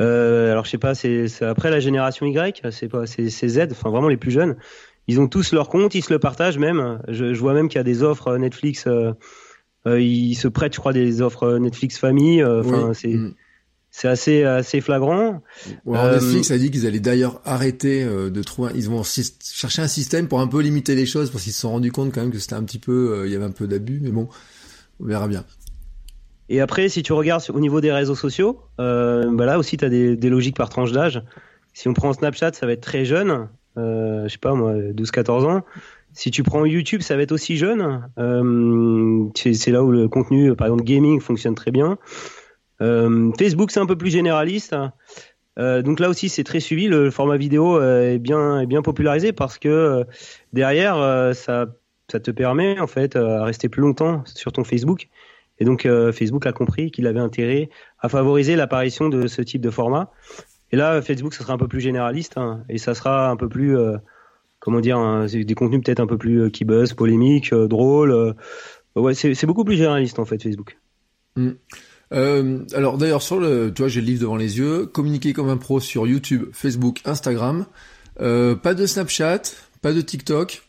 euh, 0.00 0.50
alors 0.50 0.64
je 0.64 0.70
sais 0.70 0.78
pas, 0.78 0.94
c'est 0.94 1.42
après 1.42 1.70
la 1.70 1.80
génération 1.80 2.24
Y, 2.24 2.62
c'est 2.70 2.88
pas, 2.88 3.06
c'est 3.06 3.28
Z, 3.28 3.68
enfin 3.70 3.90
vraiment 3.90 4.08
les 4.08 4.16
plus 4.16 4.30
jeunes. 4.30 4.56
Ils 5.08 5.20
ont 5.20 5.28
tous 5.28 5.52
leur 5.52 5.68
compte, 5.68 5.94
ils 5.94 6.02
se 6.02 6.10
le 6.10 6.18
partagent 6.18 6.56
même. 6.56 7.02
Je, 7.08 7.34
je 7.34 7.40
vois 7.40 7.52
même 7.52 7.68
qu'il 7.68 7.76
y 7.76 7.80
a 7.80 7.84
des 7.84 8.02
offres 8.02 8.34
Netflix. 8.38 8.86
Euh, 8.86 9.12
euh, 9.86 10.00
ils 10.00 10.34
se 10.34 10.48
prêtent, 10.48 10.74
je 10.74 10.80
crois, 10.80 10.92
des 10.92 11.22
offres 11.22 11.58
Netflix 11.58 11.98
famille. 11.98 12.42
Euh, 12.42 12.62
enfin, 12.64 12.92
c'est 12.92 13.14
mm. 13.14 13.34
c'est 13.90 14.08
assez 14.08 14.42
assez 14.42 14.80
flagrant. 14.80 15.42
Euh, 15.86 16.14
Netflix 16.14 16.50
a 16.50 16.58
dit 16.58 16.70
qu'ils 16.70 16.86
allaient 16.86 17.00
d'ailleurs 17.00 17.40
arrêter 17.44 18.04
de 18.04 18.42
trouver, 18.42 18.72
ils 18.74 18.88
vont 18.88 19.02
chercher 19.04 19.82
un 19.82 19.88
système 19.88 20.28
pour 20.28 20.40
un 20.40 20.48
peu 20.48 20.60
limiter 20.60 20.94
les 20.94 21.06
choses 21.06 21.30
parce 21.30 21.44
qu'ils 21.44 21.52
se 21.52 21.60
sont 21.60 21.70
rendus 21.70 21.92
compte 21.92 22.12
quand 22.12 22.20
même 22.20 22.32
que 22.32 22.38
c'était 22.38 22.54
un 22.54 22.64
petit 22.64 22.78
peu, 22.78 23.22
il 23.26 23.32
y 23.32 23.36
avait 23.36 23.44
un 23.44 23.50
peu 23.50 23.66
d'abus, 23.66 24.00
mais 24.02 24.10
bon, 24.10 24.28
on 25.00 25.06
verra 25.06 25.28
bien. 25.28 25.44
Et 26.48 26.60
après, 26.60 26.88
si 26.88 27.02
tu 27.02 27.12
regardes 27.12 27.42
au 27.52 27.58
niveau 27.58 27.80
des 27.80 27.92
réseaux 27.92 28.14
sociaux, 28.14 28.60
bah 28.78 29.46
là 29.46 29.58
aussi, 29.58 29.76
tu 29.76 29.84
as 29.84 29.88
des, 29.88 30.16
des, 30.16 30.28
logiques 30.28 30.56
par 30.56 30.68
tranche 30.68 30.92
d'âge. 30.92 31.22
Si 31.74 31.88
on 31.88 31.92
prend 31.92 32.12
Snapchat, 32.12 32.52
ça 32.54 32.66
va 32.66 32.72
être 32.72 32.82
très 32.82 33.04
jeune, 33.04 33.48
je 33.76 34.26
sais 34.28 34.38
pas 34.38 34.54
moi, 34.54 34.74
12-14 34.74 35.44
ans. 35.44 35.64
Si 36.16 36.30
tu 36.30 36.42
prends 36.42 36.64
YouTube, 36.64 37.02
ça 37.02 37.14
va 37.14 37.22
être 37.22 37.32
aussi 37.32 37.58
jeune. 37.58 38.08
Euh, 38.18 39.28
c'est 39.34 39.70
là 39.70 39.84
où 39.84 39.90
le 39.90 40.08
contenu, 40.08 40.56
par 40.56 40.66
exemple 40.66 40.82
gaming, 40.82 41.20
fonctionne 41.20 41.54
très 41.54 41.70
bien. 41.70 41.98
Euh, 42.80 43.30
Facebook, 43.38 43.70
c'est 43.70 43.80
un 43.80 43.86
peu 43.86 43.96
plus 43.96 44.10
généraliste. 44.10 44.74
Euh, 45.58 45.82
donc 45.82 46.00
là 46.00 46.08
aussi, 46.08 46.30
c'est 46.30 46.42
très 46.42 46.60
suivi. 46.60 46.88
Le 46.88 47.10
format 47.10 47.36
vidéo 47.36 47.82
est 47.82 48.18
bien, 48.18 48.60
est 48.60 48.66
bien 48.66 48.80
popularisé 48.80 49.34
parce 49.34 49.58
que 49.58 50.06
derrière, 50.54 51.34
ça, 51.34 51.66
ça 52.10 52.18
te 52.18 52.30
permet 52.30 52.80
en 52.80 52.86
fait 52.86 53.14
à 53.14 53.44
rester 53.44 53.68
plus 53.68 53.82
longtemps 53.82 54.22
sur 54.24 54.52
ton 54.52 54.64
Facebook. 54.64 55.08
Et 55.58 55.66
donc 55.66 55.86
Facebook 56.12 56.46
a 56.46 56.52
compris 56.52 56.90
qu'il 56.90 57.06
avait 57.08 57.20
intérêt 57.20 57.68
à 58.00 58.08
favoriser 58.08 58.56
l'apparition 58.56 59.10
de 59.10 59.26
ce 59.26 59.42
type 59.42 59.60
de 59.60 59.70
format. 59.70 60.10
Et 60.72 60.76
là, 60.76 61.02
Facebook, 61.02 61.34
ça 61.34 61.42
sera 61.42 61.52
un 61.52 61.58
peu 61.58 61.68
plus 61.68 61.80
généraliste 61.80 62.38
hein, 62.38 62.64
et 62.70 62.78
ça 62.78 62.94
sera 62.94 63.28
un 63.28 63.36
peu 63.36 63.50
plus 63.50 63.76
comment 64.66 64.80
dire, 64.80 64.98
des 65.28 65.54
contenus 65.54 65.80
peut-être 65.84 66.00
un 66.00 66.08
peu 66.08 66.18
plus 66.18 66.42
euh, 66.42 66.50
qui 66.50 66.64
buzz, 66.64 66.92
polémiques, 66.92 67.52
euh, 67.52 67.68
drôles. 67.68 68.10
Euh, 68.10 68.32
ouais, 68.96 69.14
c'est 69.14 69.46
beaucoup 69.46 69.62
plus 69.62 69.76
généraliste 69.76 70.18
en 70.18 70.24
fait 70.24 70.42
Facebook. 70.42 70.76
Mm. 71.36 71.50
alors 72.10 72.98
d'ailleurs 72.98 73.22
sur 73.22 73.38
le, 73.38 73.72
tu 73.72 73.82
vois, 73.82 73.88
j'ai 73.88 74.00
le 74.00 74.06
livre 74.08 74.22
devant 74.22 74.34
les 74.34 74.58
yeux. 74.58 74.86
Communiquer 74.86 75.32
comme 75.32 75.48
un 75.50 75.56
pro 75.56 75.78
sur 75.78 76.08
YouTube, 76.08 76.46
Facebook, 76.52 77.00
Instagram. 77.04 77.66
pas 78.18 78.74
de 78.74 78.86
Snapchat, 78.86 79.42
pas 79.82 79.92
de 79.92 80.00
TikTok. 80.00 80.62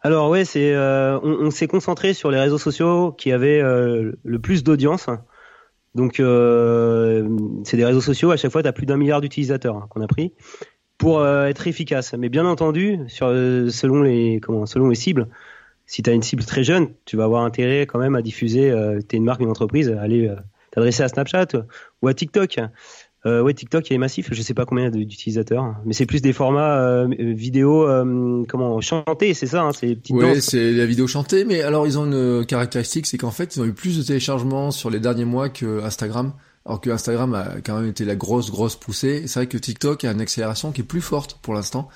Alors 0.00 0.28
ouais, 0.28 0.44
c'est 0.44 0.76
on, 0.76 1.52
s'est 1.52 1.68
concentré 1.68 2.14
sur 2.14 2.32
les 2.32 2.40
réseaux 2.40 2.58
sociaux 2.58 3.12
qui 3.12 3.30
avaient 3.30 3.62
le 3.62 4.38
plus 4.40 4.64
d'audience. 4.64 5.06
Donc 5.94 6.14
c'est 6.16 7.76
des 7.76 7.84
réseaux 7.84 8.00
sociaux. 8.00 8.32
À 8.32 8.36
chaque 8.36 8.50
fois, 8.50 8.62
tu 8.64 8.68
as 8.68 8.72
plus 8.72 8.86
d'un 8.86 8.96
milliard 8.96 9.20
d'utilisateurs 9.20 9.76
hein, 9.76 9.86
qu'on 9.88 10.00
a 10.00 10.08
pris 10.08 10.32
pour 11.02 11.18
euh, 11.18 11.46
être 11.46 11.66
efficace. 11.66 12.14
Mais 12.16 12.28
bien 12.28 12.46
entendu, 12.46 13.00
sur, 13.08 13.26
euh, 13.26 13.70
selon 13.70 14.02
les 14.02 14.38
comment, 14.40 14.66
selon 14.66 14.88
les 14.88 14.94
cibles, 14.94 15.26
si 15.84 16.00
tu 16.00 16.08
as 16.08 16.12
une 16.12 16.22
cible 16.22 16.44
très 16.44 16.62
jeune, 16.62 16.90
tu 17.06 17.16
vas 17.16 17.24
avoir 17.24 17.42
intérêt 17.42 17.86
quand 17.86 17.98
même 17.98 18.14
à 18.14 18.22
diffuser, 18.22 18.70
euh, 18.70 19.00
tu 19.00 19.16
es 19.16 19.18
une 19.18 19.24
marque, 19.24 19.40
une 19.40 19.50
entreprise, 19.50 19.90
à 19.90 20.00
aller 20.00 20.28
euh, 20.28 20.36
t'adresser 20.70 21.02
à 21.02 21.08
Snapchat 21.08 21.48
ou 22.02 22.06
à 22.06 22.14
TikTok. 22.14 22.60
Euh, 23.26 23.42
ouais, 23.42 23.52
TikTok 23.52 23.90
il 23.90 23.94
est 23.94 23.98
massif, 23.98 24.28
je 24.30 24.42
sais 24.42 24.54
pas 24.54 24.64
combien 24.64 24.90
d'utilisateurs, 24.90 25.74
mais 25.84 25.92
c'est 25.92 26.06
plus 26.06 26.22
des 26.22 26.32
formats 26.32 26.78
euh, 26.78 27.08
vidéo 27.18 27.84
comment 28.48 28.80
chanter, 28.80 29.34
c'est 29.34 29.48
ça, 29.48 29.62
hein, 29.62 29.72
c'est 29.72 29.98
Ouais, 30.10 30.40
c'est 30.40 30.70
la 30.70 30.86
vidéo 30.86 31.08
chantée, 31.08 31.44
mais 31.44 31.62
alors 31.62 31.84
ils 31.84 31.98
ont 31.98 32.06
une 32.06 32.46
caractéristique, 32.46 33.06
c'est 33.06 33.18
qu'en 33.18 33.30
fait 33.32 33.56
ils 33.56 33.60
ont 33.60 33.64
eu 33.64 33.72
plus 33.72 33.98
de 33.98 34.04
téléchargements 34.04 34.70
sur 34.70 34.88
les 34.88 35.00
derniers 35.00 35.24
mois 35.24 35.48
que 35.48 35.82
Instagram. 35.82 36.32
Alors 36.64 36.80
que 36.80 36.90
Instagram 36.90 37.34
a 37.34 37.60
quand 37.64 37.80
même 37.80 37.88
été 37.88 38.04
la 38.04 38.14
grosse 38.14 38.50
grosse 38.50 38.76
poussée. 38.76 39.24
C'est 39.26 39.40
vrai 39.40 39.46
que 39.48 39.58
TikTok 39.58 40.04
a 40.04 40.12
une 40.12 40.20
accélération 40.20 40.70
qui 40.70 40.82
est 40.82 40.84
plus 40.84 41.00
forte 41.00 41.38
pour 41.42 41.54
l'instant. 41.54 41.88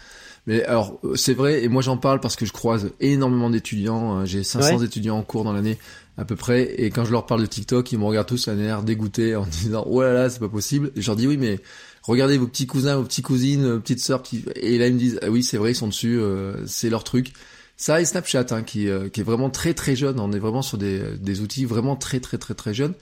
Mais 0.46 0.62
alors, 0.64 1.00
c'est 1.16 1.34
vrai, 1.34 1.64
et 1.64 1.68
moi 1.68 1.82
j'en 1.82 1.96
parle 1.96 2.20
parce 2.20 2.36
que 2.36 2.46
je 2.46 2.52
croise 2.52 2.90
énormément 3.00 3.50
d'étudiants. 3.50 4.12
Hein. 4.12 4.24
J'ai 4.24 4.44
500 4.44 4.82
étudiants 4.82 5.18
en 5.18 5.22
cours 5.22 5.44
dans 5.44 5.52
l'année 5.52 5.78
à 6.18 6.24
peu 6.24 6.36
près, 6.36 6.80
et 6.80 6.88
quand 6.90 7.04
je 7.04 7.12
leur 7.12 7.26
parle 7.26 7.42
de 7.42 7.46
TikTok, 7.46 7.92
ils 7.92 7.98
me 7.98 8.04
regardent 8.04 8.28
tous 8.28 8.48
un 8.48 8.58
air 8.58 8.82
dégoûté 8.82 9.36
en 9.36 9.44
disant 9.62 9.84
oh 9.86 10.02
là 10.02 10.12
là, 10.12 10.30
c'est 10.30 10.38
pas 10.38 10.48
possible. 10.48 10.92
Et 10.96 11.02
je 11.02 11.06
leur 11.08 11.16
dis 11.16 11.26
oui, 11.26 11.36
mais 11.36 11.60
regardez 12.02 12.38
vos 12.38 12.46
petits 12.46 12.66
cousins, 12.66 12.96
vos 12.96 13.02
petites 13.02 13.24
cousines, 13.24 13.70
vos 13.70 13.80
petites 13.80 14.00
sœurs, 14.00 14.22
qui... 14.22 14.44
et 14.54 14.78
là 14.78 14.86
ils 14.86 14.94
me 14.94 14.98
disent 14.98 15.18
ah 15.22 15.30
oui, 15.30 15.42
c'est 15.42 15.58
vrai, 15.58 15.72
ils 15.72 15.76
sont 15.76 15.88
dessus, 15.88 16.18
euh, 16.18 16.64
c'est 16.66 16.90
leur 16.90 17.04
truc. 17.04 17.32
Ça 17.76 18.00
et 18.00 18.06
Snapchat, 18.06 18.46
hein, 18.52 18.62
qui, 18.62 18.88
euh, 18.88 19.10
qui 19.10 19.20
est 19.20 19.24
vraiment 19.24 19.50
très 19.50 19.74
très 19.74 19.96
jeune. 19.96 20.18
On 20.18 20.32
est 20.32 20.38
vraiment 20.38 20.62
sur 20.62 20.78
des, 20.78 21.02
des 21.18 21.42
outils 21.42 21.66
vraiment 21.66 21.96
très 21.96 22.20
très 22.20 22.38
très 22.38 22.54
très 22.54 22.72
jeunes. 22.72 22.94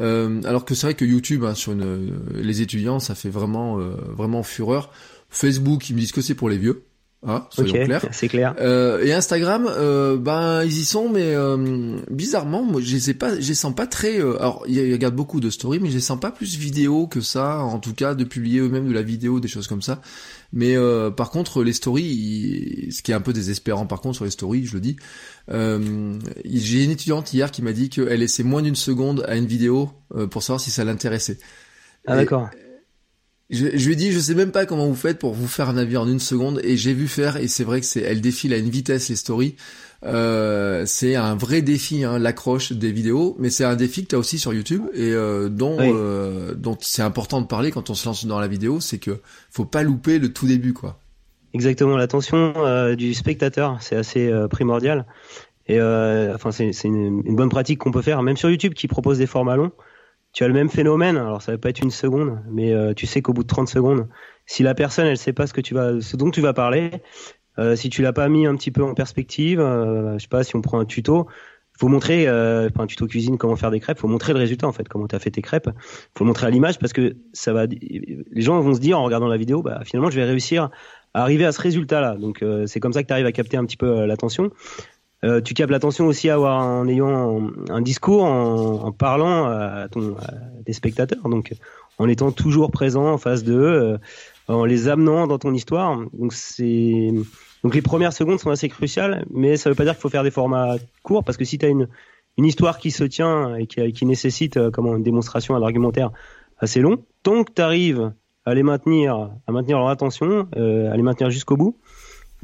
Euh, 0.00 0.42
alors 0.44 0.64
que 0.64 0.74
c'est 0.74 0.86
vrai 0.86 0.94
que 0.94 1.04
YouTube, 1.04 1.44
hein, 1.44 1.54
sur 1.54 1.72
une, 1.72 2.18
les 2.34 2.62
étudiants, 2.62 2.98
ça 2.98 3.14
fait 3.14 3.30
vraiment 3.30 3.78
vraiment 3.78 4.42
fureur. 4.42 4.90
Facebook, 5.28 5.88
ils 5.90 5.94
me 5.94 6.00
disent 6.00 6.12
que 6.12 6.22
c'est 6.22 6.34
pour 6.34 6.48
les 6.48 6.58
vieux. 6.58 6.84
Hein, 7.26 7.46
soyons 7.48 7.72
clairs. 7.72 8.04
C'est 8.12 8.28
clair. 8.28 8.54
Euh, 8.60 9.02
et 9.02 9.14
Instagram, 9.14 9.66
euh, 9.68 10.18
ben 10.18 10.62
ils 10.62 10.78
y 10.78 10.84
sont, 10.84 11.08
mais 11.08 11.34
euh, 11.34 11.96
bizarrement, 12.10 12.62
moi 12.62 12.82
je 12.82 12.96
les 12.96 13.14
pas, 13.14 13.40
je 13.40 13.48
les 13.48 13.54
sens 13.54 13.74
pas 13.74 13.86
très. 13.86 14.20
Euh, 14.20 14.36
alors 14.38 14.64
ils 14.68 14.92
regardent 14.92 15.16
beaucoup 15.16 15.40
de 15.40 15.48
stories, 15.48 15.80
mais 15.80 15.88
je 15.88 15.94
les 15.94 16.00
sens 16.02 16.20
pas 16.20 16.30
plus 16.30 16.56
vidéo 16.58 17.06
que 17.06 17.22
ça. 17.22 17.60
En 17.60 17.78
tout 17.78 17.94
cas, 17.94 18.14
de 18.14 18.24
publier 18.24 18.60
eux-mêmes 18.60 18.88
de 18.88 18.92
la 18.92 19.02
vidéo, 19.02 19.40
des 19.40 19.48
choses 19.48 19.68
comme 19.68 19.80
ça. 19.80 20.02
Mais 20.52 20.76
euh, 20.76 21.10
par 21.10 21.30
contre, 21.30 21.62
les 21.62 21.72
stories, 21.72 22.88
ce 22.90 23.00
qui 23.02 23.10
est 23.10 23.14
un 23.14 23.22
peu 23.22 23.32
désespérant, 23.32 23.86
par 23.86 24.02
contre 24.02 24.16
sur 24.16 24.26
les 24.26 24.30
stories, 24.30 24.66
je 24.66 24.74
le 24.74 24.80
dis. 24.80 24.96
J'ai 25.48 26.84
une 26.84 26.90
étudiante 26.90 27.32
hier 27.32 27.50
qui 27.50 27.62
m'a 27.62 27.72
dit 27.72 27.88
qu'elle 27.88 28.20
laissait 28.20 28.42
moins 28.42 28.60
d'une 28.60 28.76
seconde 28.76 29.24
à 29.26 29.36
une 29.36 29.46
vidéo 29.46 29.90
pour 30.30 30.42
savoir 30.42 30.60
si 30.60 30.70
ça 30.70 30.84
l'intéressait. 30.84 31.38
Ah 32.06 32.16
d'accord. 32.16 32.50
Je, 33.50 33.76
je, 33.76 33.86
lui 33.86 33.92
ai 33.92 33.96
dit, 33.96 34.10
je 34.10 34.18
sais 34.18 34.34
même 34.34 34.52
pas 34.52 34.64
comment 34.64 34.86
vous 34.86 34.94
faites 34.94 35.18
pour 35.18 35.34
vous 35.34 35.46
faire 35.46 35.68
un 35.68 35.76
avis 35.76 35.96
en 35.96 36.08
une 36.08 36.20
seconde, 36.20 36.60
et 36.64 36.76
j'ai 36.76 36.94
vu 36.94 37.08
faire, 37.08 37.36
et 37.36 37.46
c'est 37.46 37.64
vrai 37.64 37.80
que 37.80 37.86
c'est, 37.86 38.00
elle 38.00 38.20
défile 38.20 38.54
à 38.54 38.56
une 38.56 38.70
vitesse 38.70 39.08
les 39.08 39.16
stories. 39.16 39.56
Euh, 40.04 40.84
c'est 40.86 41.14
un 41.14 41.34
vrai 41.34 41.62
défi, 41.62 42.04
hein, 42.04 42.18
l'accroche 42.18 42.72
des 42.72 42.92
vidéos, 42.92 43.36
mais 43.38 43.50
c'est 43.50 43.64
un 43.64 43.76
défi 43.76 44.02
que 44.02 44.08
tu 44.08 44.14
as 44.14 44.18
aussi 44.18 44.38
sur 44.38 44.52
YouTube 44.52 44.82
et 44.92 45.12
euh, 45.12 45.48
dont, 45.48 45.78
euh, 45.80 46.54
dont 46.54 46.76
c'est 46.80 47.02
important 47.02 47.40
de 47.40 47.46
parler 47.46 47.70
quand 47.70 47.90
on 47.90 47.94
se 47.94 48.06
lance 48.06 48.26
dans 48.26 48.38
la 48.38 48.48
vidéo, 48.48 48.80
c'est 48.80 48.98
que 48.98 49.20
faut 49.50 49.64
pas 49.64 49.82
louper 49.82 50.18
le 50.18 50.32
tout 50.32 50.46
début, 50.46 50.72
quoi. 50.72 50.98
Exactement, 51.54 51.96
l'attention 51.96 52.52
euh, 52.56 52.96
du 52.96 53.14
spectateur, 53.14 53.78
c'est 53.80 53.96
assez 53.96 54.28
euh, 54.28 54.48
primordial. 54.48 55.06
Et 55.66 55.80
enfin, 55.80 56.50
c'est 56.52 56.70
une, 56.84 57.22
une, 57.24 57.36
bonne 57.36 57.48
pratique 57.48 57.78
qu'on 57.78 57.90
peut 57.90 58.02
faire, 58.02 58.22
même 58.22 58.36
sur 58.36 58.50
YouTube 58.50 58.74
qui 58.74 58.86
propose 58.86 59.16
des 59.16 59.26
formats 59.26 59.56
longs 59.56 59.72
tu 60.34 60.44
as 60.44 60.48
le 60.48 60.54
même 60.54 60.68
phénomène. 60.68 61.16
Alors 61.16 61.40
ça 61.40 61.52
va 61.52 61.58
pas 61.58 61.70
être 61.70 61.80
une 61.80 61.90
seconde, 61.90 62.40
mais 62.50 62.74
euh, 62.74 62.92
tu 62.92 63.06
sais 63.06 63.22
qu'au 63.22 63.32
bout 63.32 63.44
de 63.44 63.48
30 63.48 63.68
secondes, 63.68 64.08
si 64.46 64.62
la 64.62 64.74
personne 64.74 65.06
elle 65.06 65.16
sait 65.16 65.32
pas 65.32 65.46
ce 65.46 65.54
que 65.54 65.62
tu 65.62 65.74
vas, 65.74 66.00
ce 66.00 66.16
dont 66.16 66.30
tu 66.30 66.42
vas 66.42 66.52
parler, 66.52 66.90
euh, 67.58 67.76
si 67.76 67.88
tu 67.88 68.02
l'as 68.02 68.12
pas 68.12 68.28
mis 68.28 68.46
un 68.46 68.56
petit 68.56 68.70
peu 68.70 68.82
en 68.82 68.94
perspective, 68.94 69.60
euh, 69.60 70.14
je 70.18 70.22
sais 70.22 70.28
pas 70.28 70.44
si 70.44 70.56
on 70.56 70.60
prend 70.60 70.80
un 70.80 70.84
tuto, 70.84 71.28
faut 71.78 71.88
montrer, 71.88 72.28
euh, 72.28 72.68
un 72.78 72.86
tuto 72.86 73.06
cuisine 73.06 73.36
comment 73.36 73.56
faire 73.56 73.70
des 73.70 73.80
crêpes, 73.80 73.98
faut 73.98 74.08
montrer 74.08 74.32
le 74.32 74.38
résultat 74.38 74.66
en 74.66 74.72
fait, 74.72 74.88
comment 74.88 75.08
tu 75.08 75.16
as 75.16 75.18
fait 75.18 75.30
tes 75.30 75.42
crêpes. 75.42 75.70
Faut 76.16 76.24
montrer 76.24 76.46
à 76.46 76.50
l'image 76.50 76.78
parce 76.78 76.92
que 76.92 77.16
ça 77.32 77.52
va, 77.52 77.66
les 77.66 78.42
gens 78.42 78.60
vont 78.60 78.74
se 78.74 78.80
dire 78.80 78.98
en 78.98 79.04
regardant 79.04 79.26
la 79.26 79.36
vidéo, 79.36 79.62
bah 79.62 79.80
finalement 79.84 80.10
je 80.10 80.16
vais 80.16 80.24
réussir 80.24 80.70
à 81.14 81.22
arriver 81.22 81.44
à 81.44 81.52
ce 81.52 81.60
résultat 81.60 82.00
là. 82.00 82.16
Donc 82.16 82.42
euh, 82.42 82.66
c'est 82.66 82.78
comme 82.78 82.92
ça 82.92 83.02
que 83.02 83.08
tu 83.08 83.12
arrives 83.12 83.26
à 83.26 83.32
capter 83.32 83.56
un 83.56 83.64
petit 83.64 83.76
peu 83.76 84.04
l'attention. 84.06 84.50
Euh, 85.24 85.40
tu 85.40 85.54
captes 85.54 85.70
l'attention 85.70 86.06
aussi 86.06 86.28
à 86.28 86.34
avoir 86.34 86.64
en 86.64 86.86
ayant 86.86 87.50
un, 87.70 87.80
discours, 87.80 88.24
en, 88.24 88.92
parlant 88.92 89.46
à, 89.46 89.88
ton, 89.90 90.16
à 90.18 90.34
des 90.66 90.72
spectateurs, 90.72 91.28
donc 91.28 91.54
en 91.98 92.08
étant 92.08 92.32
toujours 92.32 92.70
présent 92.70 93.06
en 93.12 93.18
face 93.18 93.42
d'eux, 93.42 93.54
euh, 93.54 93.98
en 94.48 94.64
les 94.64 94.88
amenant 94.88 95.26
dans 95.26 95.38
ton 95.38 95.54
histoire. 95.54 95.98
Donc 96.12 97.74
les 97.74 97.82
premières 97.82 98.12
secondes 98.12 98.38
sont 98.38 98.50
assez 98.50 98.68
cruciales, 98.68 99.24
mais 99.30 99.56
ça 99.56 99.70
veut 99.70 99.76
pas 99.76 99.84
dire 99.84 99.94
qu'il 99.94 100.02
faut 100.02 100.10
faire 100.10 100.24
des 100.24 100.30
formats 100.30 100.76
courts 101.02 101.24
parce 101.24 101.38
que 101.38 101.44
si 101.44 101.56
tu 101.56 101.64
as 101.64 101.70
une 101.70 101.88
histoire 102.36 102.78
qui 102.78 102.90
se 102.90 103.04
tient 103.04 103.56
et 103.56 103.66
qui, 103.66 104.04
nécessite 104.04 104.58
euh, 104.58 104.70
comment 104.70 104.96
une 104.96 105.02
démonstration, 105.02 105.56
un 105.56 105.62
argumentaire 105.62 106.10
assez 106.58 106.80
long, 106.80 107.02
tant 107.22 107.44
que 107.44 107.52
tu 107.52 107.62
arrives 107.62 108.12
à 108.44 108.54
les 108.54 108.62
maintenir, 108.62 109.30
à 109.46 109.52
maintenir 109.52 109.78
leur 109.78 109.88
attention, 109.88 110.48
à 110.52 110.94
les 110.94 111.02
maintenir 111.02 111.30
jusqu'au 111.30 111.56
bout, 111.56 111.78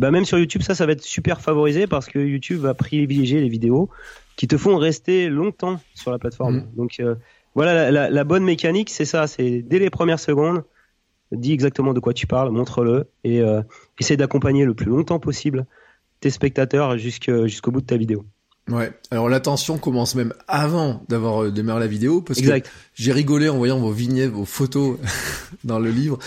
bah 0.01 0.11
même 0.11 0.25
sur 0.25 0.39
YouTube, 0.39 0.63
ça, 0.63 0.75
ça 0.75 0.87
va 0.87 0.93
être 0.93 1.03
super 1.03 1.43
favorisé 1.43 1.87
parce 1.87 2.07
que 2.07 2.19
YouTube 2.19 2.61
va 2.61 2.73
privilégier 2.73 3.39
les 3.43 3.51
vidéos 3.51 3.91
qui 4.35 4.49
te 4.49 4.57
font 4.57 4.79
rester 4.79 5.29
longtemps 5.29 5.79
sur 5.95 6.11
la 6.11 6.19
plateforme. 6.19 6.57
Mm. 6.57 6.75
Donc 6.75 7.01
euh, 7.01 7.17
voilà, 7.55 7.91
la, 7.91 8.09
la, 8.09 8.25
bonne 8.25 8.43
mécanique, 8.43 8.89
c'est 8.89 9.05
ça, 9.05 9.27
c'est 9.27 9.61
dès 9.61 9.79
les 9.79 9.91
premières 9.91 10.19
secondes, 10.19 10.65
dis 11.33 11.53
exactement 11.53 11.93
de 11.93 12.01
quoi 12.01 12.15
tu 12.15 12.27
parles, 12.27 12.51
montre-le 12.51 13.11
et 13.25 13.43
euh, 13.43 13.61
essaie 13.99 14.17
d'accompagner 14.17 14.65
le 14.65 14.73
plus 14.73 14.87
longtemps 14.87 15.19
possible 15.19 15.67
tes 16.21 16.31
spectateurs 16.31 16.97
jusqu'au 16.97 17.71
bout 17.71 17.83
de 17.83 17.87
ta 17.87 17.99
vidéo. 17.99 18.25
Ouais. 18.71 18.93
Alors 19.11 19.29
l'attention 19.29 19.79
commence 19.79 20.15
même 20.15 20.33
avant 20.47 21.03
d'avoir 21.09 21.45
euh, 21.45 21.51
démarré 21.51 21.81
la 21.81 21.87
vidéo 21.87 22.23
parce 22.23 22.41
que 22.41 22.63
j'ai 22.95 23.13
rigolé 23.13 23.49
en 23.49 23.57
voyant 23.57 23.79
vos 23.79 23.91
vignettes, 23.91 24.31
vos 24.31 24.45
photos 24.45 24.99
dans 25.65 25.79
le 25.79 25.91
livre. 25.91 26.19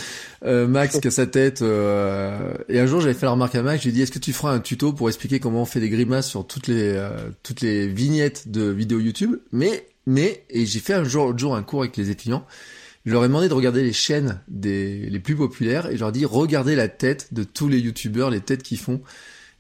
Euh, 0.44 0.68
Max 0.68 1.00
qui 1.00 1.08
a 1.08 1.12
sa 1.12 1.26
tête 1.26 1.62
euh, 1.62 2.54
et 2.68 2.80
un 2.80 2.86
jour 2.86 3.00
j'avais 3.00 3.14
fait 3.14 3.26
la 3.26 3.32
remarque 3.32 3.56
à 3.56 3.64
Max, 3.64 3.84
j'ai 3.84 3.92
dit 3.92 4.02
est-ce 4.02 4.12
que 4.12 4.20
tu 4.20 4.34
feras 4.34 4.52
un 4.52 4.60
tuto 4.60 4.92
pour 4.92 5.08
expliquer 5.08 5.40
comment 5.40 5.62
on 5.62 5.66
fait 5.66 5.80
des 5.80 5.90
grimaces 5.90 6.28
sur 6.28 6.46
toutes 6.46 6.68
les 6.68 6.92
euh, 6.96 7.10
toutes 7.44 7.62
les 7.62 7.88
vignettes 7.88 8.50
de 8.50 8.64
vidéos 8.64 9.00
YouTube? 9.00 9.38
Mais 9.52 9.88
mais 10.06 10.44
et 10.50 10.66
j'ai 10.66 10.80
fait 10.80 10.94
un 10.94 11.06
jour 11.06 11.38
jour 11.38 11.56
un 11.56 11.64
cours 11.64 11.82
avec 11.82 11.96
les 11.96 12.10
étudiants. 12.10 12.46
Je 13.06 13.12
leur 13.12 13.24
ai 13.24 13.28
demandé 13.28 13.50
de 13.50 13.54
regarder 13.54 13.84
les 13.84 13.94
chaînes 13.94 14.42
des 14.50 15.10
les 15.10 15.20
plus 15.20 15.36
populaires 15.36 15.88
et 15.88 15.96
je 15.96 16.00
leur 16.00 16.10
ai 16.10 16.14
dit 16.14 16.26
regardez 16.26 16.76
la 16.76 16.90
tête 16.90 17.34
de 17.34 17.44
tous 17.44 17.70
les 17.70 17.80
youtubeurs, 17.80 18.30
les 18.30 18.42
têtes 18.42 18.64
qu'ils 18.64 18.80
font. 18.80 19.02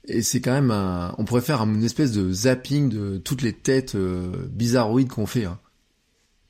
Et 0.07 0.21
c'est 0.21 0.41
quand 0.41 0.51
même 0.51 0.71
un... 0.71 1.15
On 1.17 1.25
pourrait 1.25 1.41
faire 1.41 1.61
une 1.61 1.83
espèce 1.83 2.11
de 2.11 2.31
zapping 2.31 2.89
de 2.89 3.17
toutes 3.17 3.41
les 3.41 3.53
têtes 3.53 3.95
euh, 3.95 4.47
bizarroïdes 4.49 5.09
qu'on 5.09 5.25
fait. 5.25 5.45
Hein. 5.45 5.59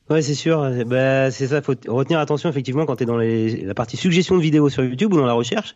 Ouais, 0.10 0.22
c'est 0.22 0.36
sûr. 0.36 0.70
Bah, 0.86 1.32
c'est 1.32 1.48
ça. 1.48 1.62
Faut 1.62 1.76
retenir 1.88 2.20
attention 2.20 2.50
effectivement 2.50 2.86
quand 2.86 2.96
tu 2.96 3.04
es 3.04 3.06
dans 3.06 3.18
les... 3.18 3.64
la 3.64 3.74
partie 3.74 3.98
suggestion 3.98 4.38
de 4.38 4.42
vidéos 4.42 4.70
sur 4.70 4.84
YouTube 4.84 5.14
ou 5.14 5.18
dans 5.18 5.26
la 5.26 5.34
recherche. 5.34 5.76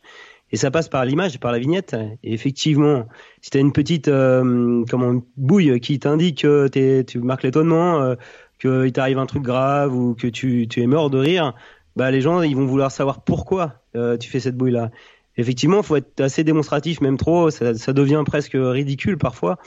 Et 0.52 0.58
ça 0.58 0.72
passe 0.72 0.88
par 0.88 1.04
l'image, 1.06 1.40
par 1.40 1.52
la 1.52 1.60
vignette. 1.60 1.96
Et 2.24 2.34
effectivement, 2.34 3.08
si 3.42 3.50
tu 3.52 3.58
as 3.58 3.62
une 3.62 3.74
petite 3.74 4.08
euh, 4.08 4.84
comment, 4.90 5.22
bouille 5.36 5.80
qui 5.80 6.00
t'indique 6.00 6.42
que 6.42 6.68
tu 7.04 7.20
marques 7.20 7.44
l'étonnement, 7.44 8.02
euh, 8.02 8.16
qu'il 8.60 8.92
t'arrive 8.92 9.20
un 9.20 9.26
truc 9.26 9.44
grave 9.44 9.94
ou 9.94 10.16
que 10.16 10.28
tu, 10.28 10.68
tu 10.70 10.82
es 10.82 10.88
mort 10.88 11.10
de 11.10 11.18
rire, 11.18 11.54
bah 11.96 12.12
les 12.12 12.22
gens 12.22 12.42
ils 12.42 12.56
vont 12.56 12.66
vouloir 12.66 12.92
savoir 12.92 13.24
pourquoi 13.24 13.82
euh, 13.96 14.18
tu 14.18 14.30
fais 14.30 14.40
cette 14.40 14.56
bouille 14.56 14.72
là 14.72 14.92
effectivement, 15.38 15.84
faut 15.84 15.96
être 15.96 16.20
assez 16.20 16.44
démonstratif, 16.44 17.02
même 17.02 17.18
trop, 17.18 17.50
ça, 17.50 17.94
devient 17.94 18.24
presque 18.26 18.56
ridicule 18.56 19.18
parfois. 19.18 19.58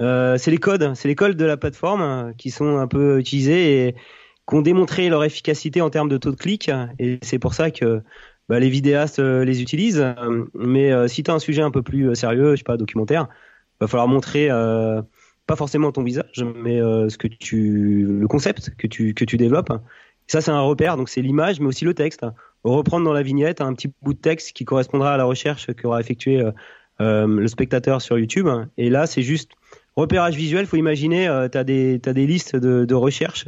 Euh, 0.00 0.36
c'est 0.38 0.50
les 0.50 0.58
codes, 0.58 0.94
c'est 0.94 1.08
les 1.08 1.14
codes 1.14 1.36
de 1.36 1.44
la 1.44 1.56
plateforme 1.56 2.02
euh, 2.02 2.32
qui 2.36 2.50
sont 2.50 2.76
un 2.76 2.86
peu 2.86 3.18
utilisés 3.18 3.88
et 3.88 3.94
qui 4.48 4.54
ont 4.54 4.60
démontré 4.60 5.08
leur 5.08 5.24
efficacité 5.24 5.80
en 5.80 5.90
termes 5.90 6.08
de 6.08 6.18
taux 6.18 6.30
de 6.30 6.36
clic. 6.36 6.70
Et 6.98 7.18
c'est 7.22 7.38
pour 7.38 7.54
ça 7.54 7.70
que 7.70 8.02
bah, 8.48 8.60
les 8.60 8.68
vidéastes 8.68 9.18
euh, 9.18 9.44
les 9.44 9.62
utilisent. 9.62 10.04
Mais 10.54 11.08
si 11.08 11.22
tu 11.22 11.30
as 11.30 11.34
un 11.34 11.38
sujet 11.38 11.62
un 11.62 11.70
peu 11.70 11.82
plus 11.82 12.14
sérieux, 12.14 12.52
je 12.52 12.56
sais 12.56 12.64
pas, 12.64 12.76
documentaire, 12.76 13.28
va 13.80 13.86
falloir 13.86 14.08
montrer 14.08 14.48
pas 15.46 15.56
forcément 15.56 15.92
ton 15.92 16.02
visage, 16.02 16.44
mais 16.56 16.78
ce 16.78 17.16
que 17.16 17.28
tu, 17.28 18.04
le 18.20 18.26
concept 18.28 18.70
que 18.76 18.86
tu 18.86 19.14
que 19.14 19.24
tu 19.24 19.36
développes. 19.36 19.72
ça, 20.26 20.40
c'est 20.40 20.50
un 20.50 20.60
repère, 20.60 20.96
donc 20.96 21.08
c'est 21.08 21.22
l'image, 21.22 21.60
mais 21.60 21.66
aussi 21.66 21.84
le 21.84 21.94
texte 21.94 22.24
reprendre 22.70 23.04
dans 23.04 23.12
la 23.12 23.22
vignette 23.22 23.60
un 23.60 23.72
petit 23.74 23.92
bout 24.02 24.14
de 24.14 24.18
texte 24.18 24.52
qui 24.52 24.64
correspondra 24.64 25.14
à 25.14 25.16
la 25.16 25.24
recherche 25.24 25.72
qu'aura 25.74 26.00
effectué 26.00 26.40
euh, 26.40 26.50
euh, 27.00 27.26
le 27.26 27.48
spectateur 27.48 28.02
sur 28.02 28.18
YouTube. 28.18 28.48
Et 28.76 28.90
là, 28.90 29.06
c'est 29.06 29.22
juste 29.22 29.52
repérage 29.96 30.34
visuel. 30.36 30.66
Faut 30.66 30.76
imaginer, 30.76 31.28
euh, 31.28 31.48
tu 31.48 31.58
as 31.58 31.64
des 31.64 31.98
des 31.98 32.26
listes 32.26 32.56
de, 32.56 32.84
de 32.84 32.94
recherches 32.94 33.46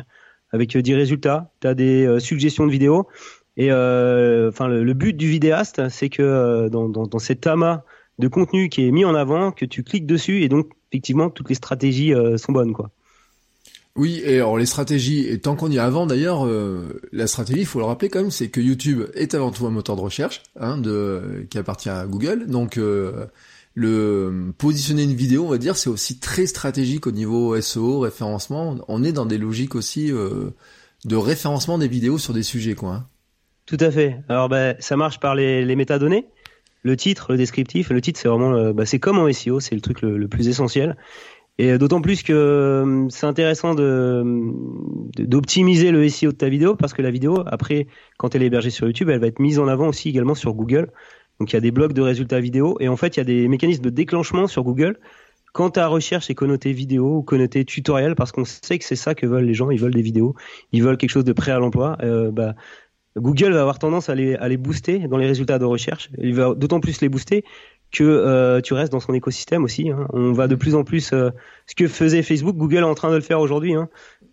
avec 0.53 0.77
10 0.77 0.95
résultats, 0.95 1.53
tu 1.61 1.67
as 1.67 1.75
des 1.75 2.21
suggestions 2.21 2.67
de 2.67 2.73
vidéos. 2.73 3.07
Et 3.59 3.71
enfin, 3.71 4.69
le, 4.69 4.93
but 4.95 5.15
du 5.15 5.29
vidéaste, 5.29 5.89
c'est 5.91 6.09
que 6.09 6.69
dans, 6.69 6.89
dans, 6.89 7.07
dans, 7.07 7.19
cet 7.19 7.47
amas 7.47 7.83
de 8.19 8.29
contenu 8.29 8.69
qui 8.69 8.87
est 8.87 8.93
mis 8.93 9.05
en 9.05 9.15
avant, 9.15 9.51
que 9.51 9.67
tu 9.67 9.83
cliques 9.83 10.07
dessus 10.07 10.43
et 10.43 10.49
donc 10.49 10.71
effectivement 10.91 11.29
toutes 11.29 11.51
les 11.51 11.55
stratégies 11.55 12.15
sont 12.39 12.53
bonnes, 12.53 12.73
quoi. 12.73 12.91
Oui, 13.99 14.23
et 14.25 14.37
alors 14.37 14.57
les 14.57 14.65
stratégies, 14.65 15.27
et 15.27 15.41
tant 15.41 15.57
qu'on 15.57 15.73
y 15.73 15.77
est 15.77 15.81
avant 15.81 16.07
d'ailleurs, 16.07 16.47
euh, 16.47 17.01
la 17.11 17.27
stratégie, 17.27 17.63
il 17.63 17.67
faut 17.67 17.81
le 17.81 17.85
rappeler 17.85 18.09
quand 18.09 18.21
même, 18.21 18.31
c'est 18.31 18.49
que 18.49 18.61
YouTube 18.61 19.03
est 19.15 19.35
avant 19.35 19.51
tout 19.51 19.67
un 19.67 19.71
moteur 19.71 19.97
de 19.97 20.01
recherche, 20.01 20.45
hein, 20.55 20.79
de, 20.79 21.45
qui 21.51 21.59
appartient 21.59 21.91
à 21.91 22.07
Google. 22.07 22.47
Donc 22.47 22.79
euh, 22.79 23.27
le 23.75 24.53
positionner 24.57 25.03
une 25.03 25.17
vidéo, 25.17 25.47
on 25.47 25.49
va 25.49 25.59
dire, 25.59 25.77
c'est 25.77 25.91
aussi 25.91 26.21
très 26.21 26.47
stratégique 26.47 27.09
au 27.09 27.11
niveau 27.11 27.61
SEO, 27.61 27.99
référencement. 27.99 28.77
On 28.87 29.03
est 29.03 29.11
dans 29.11 29.27
des 29.27 29.37
logiques 29.37 29.75
aussi 29.75 30.13
euh, 30.13 30.51
de 31.05 31.17
référencement 31.17 31.77
des 31.77 31.89
vidéos 31.89 32.19
sur 32.19 32.33
des 32.33 32.45
sujets, 32.45 32.77
quoi. 32.77 32.95
Hein. 32.95 33.07
Tout 33.67 33.79
à 33.81 33.91
fait. 33.91 34.21
Alors, 34.29 34.49
bah, 34.49 34.75
ça 34.79 34.97
marche 34.97 35.19
par 35.19 35.35
les, 35.35 35.75
métadonnées. 35.75 36.27
Le 36.85 36.97
titre, 36.97 37.33
le 37.33 37.37
descriptif. 37.37 37.91
Le 37.91 38.01
titre, 38.01 38.21
c'est 38.21 38.29
vraiment, 38.29 38.71
bah, 38.71 38.87
c'est 38.87 39.01
comme 39.01 39.19
en 39.19 39.31
SEO, 39.33 39.59
c'est 39.59 39.75
le 39.75 39.81
truc 39.81 40.03
le, 40.03 40.29
plus 40.29 40.47
essentiel. 40.47 40.97
Et 41.59 41.77
d'autant 41.77 42.01
plus 42.01 42.23
que 42.23 42.33
euh, 42.33 43.09
c'est 43.09 43.27
intéressant 43.27 43.75
de 43.75 44.23
d'optimiser 45.19 45.91
le 45.91 46.09
SEO 46.09 46.31
de 46.31 46.37
ta 46.37 46.49
vidéo 46.49 46.77
parce 46.77 46.95
que 46.95 47.03
la 47.03 47.11
vidéo, 47.11 47.43
après, 47.47 47.89
quand 48.17 48.35
elle 48.35 48.45
est 48.45 48.47
hébergée 48.47 48.71
sur 48.71 48.87
YouTube, 48.87 49.09
elle 49.09 49.19
va 49.19 49.27
être 49.27 49.41
mise 49.41 49.59
en 49.59 49.67
avant 49.67 49.89
aussi 49.89 50.09
également 50.09 50.37
sur 50.37 50.55
Google. 50.55 50.93
Donc 51.41 51.53
il 51.53 51.55
y 51.55 51.57
a 51.57 51.61
des 51.61 51.73
blocs 51.73 51.93
de 51.93 52.03
résultats 52.03 52.41
vidéo 52.41 52.77
et 52.81 52.89
en 52.89 52.97
fait 52.97 53.17
il 53.17 53.21
y 53.21 53.21
a 53.21 53.25
des 53.25 53.49
mécanismes 53.49 53.83
de 53.83 53.91
déclenchement 53.91 54.47
sur 54.47 54.63
Google 54.63 54.99
quand 55.53 55.71
ta 55.71 55.87
recherche 55.89 56.31
est 56.31 56.35
connotée 56.35 56.73
vidéo 56.73 57.17
ou 57.17 57.23
connotée 57.23 57.65
tutoriel 57.65 58.15
parce 58.15 58.33
qu'on 58.33 58.45
sait 58.45 58.79
que 58.79 58.85
c'est 58.85 58.97
ça 58.97 59.15
que 59.15 59.27
veulent 59.27 59.45
les 59.45 59.55
gens, 59.55 59.71
ils 59.71 59.81
veulent 59.81 59.95
des 59.95 60.03
vidéos, 60.03 60.35
ils 60.73 60.83
veulent 60.83 60.97
quelque 60.97 61.11
chose 61.11 61.25
de 61.25 61.33
prêt 61.33 61.51
à 61.53 61.59
l'emploi. 61.59 61.97
Euh, 62.03 62.31
bah, 62.31 62.55
Google 63.17 63.53
va 63.53 63.63
avoir 63.63 63.79
tendance 63.79 64.09
à 64.09 64.15
les, 64.15 64.37
à 64.37 64.49
les 64.49 64.57
booster 64.57 65.09
dans 65.09 65.17
les 65.17 65.27
résultats 65.27 65.59
de 65.59 65.65
recherche. 65.65 66.11
Il 66.19 66.35
va 66.35 66.55
d'autant 66.55 66.81
plus 66.81 67.01
les 67.01 67.09
booster 67.09 67.45
que 67.91 68.05
euh, 68.05 68.61
tu 68.61 68.75
restes 68.75 68.93
dans 68.93 69.01
son 69.01 69.15
écosystème 69.15 69.65
aussi. 69.65 69.91
Hein. 69.91 70.07
On 70.13 70.33
va 70.33 70.47
de 70.47 70.55
plus 70.55 70.75
en 70.75 70.85
plus 70.85 71.13
euh, 71.13 71.31
ce 71.67 71.75
que 71.75 71.89
faisait 71.89 72.23
Facebook, 72.23 72.57
Google 72.57 72.79
est 72.79 72.83
en 72.83 72.95
train 72.95 73.11
de 73.11 73.17
le 73.17 73.23
faire 73.23 73.41
aujourd'hui. 73.41 73.75
Hein. 73.75 73.89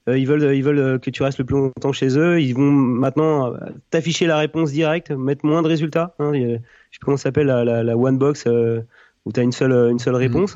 Euh, 0.07 0.17
ils 0.17 0.27
veulent 0.27 0.55
ils 0.55 0.63
veulent 0.63 1.00
que 1.00 1.09
tu 1.09 1.24
restes 1.24 1.39
le 1.39 1.45
plus 1.45 1.55
longtemps 1.55 1.91
chez 1.91 2.17
eux. 2.17 2.39
Ils 2.41 2.53
vont 2.53 2.71
maintenant 2.71 3.53
euh, 3.53 3.57
t'afficher 3.89 4.27
la 4.27 4.38
réponse 4.38 4.71
directe, 4.71 5.12
mettre 5.12 5.45
moins 5.45 5.62
de 5.62 5.67
résultats. 5.67 6.15
Hein. 6.19 6.31
Je 6.33 6.39
sais 6.39 6.59
plus 6.91 7.05
comment 7.05 7.17
ça 7.17 7.24
s'appelle 7.24 7.47
la, 7.47 7.63
la, 7.63 7.83
la, 7.83 7.97
one 7.97 8.17
box 8.17 8.45
euh, 8.47 8.81
où 9.25 9.31
tu 9.31 9.39
as 9.39 9.43
une 9.43 9.51
seule 9.51 9.74
une 9.91 10.00
seule 10.00 10.15
réponse. 10.15 10.55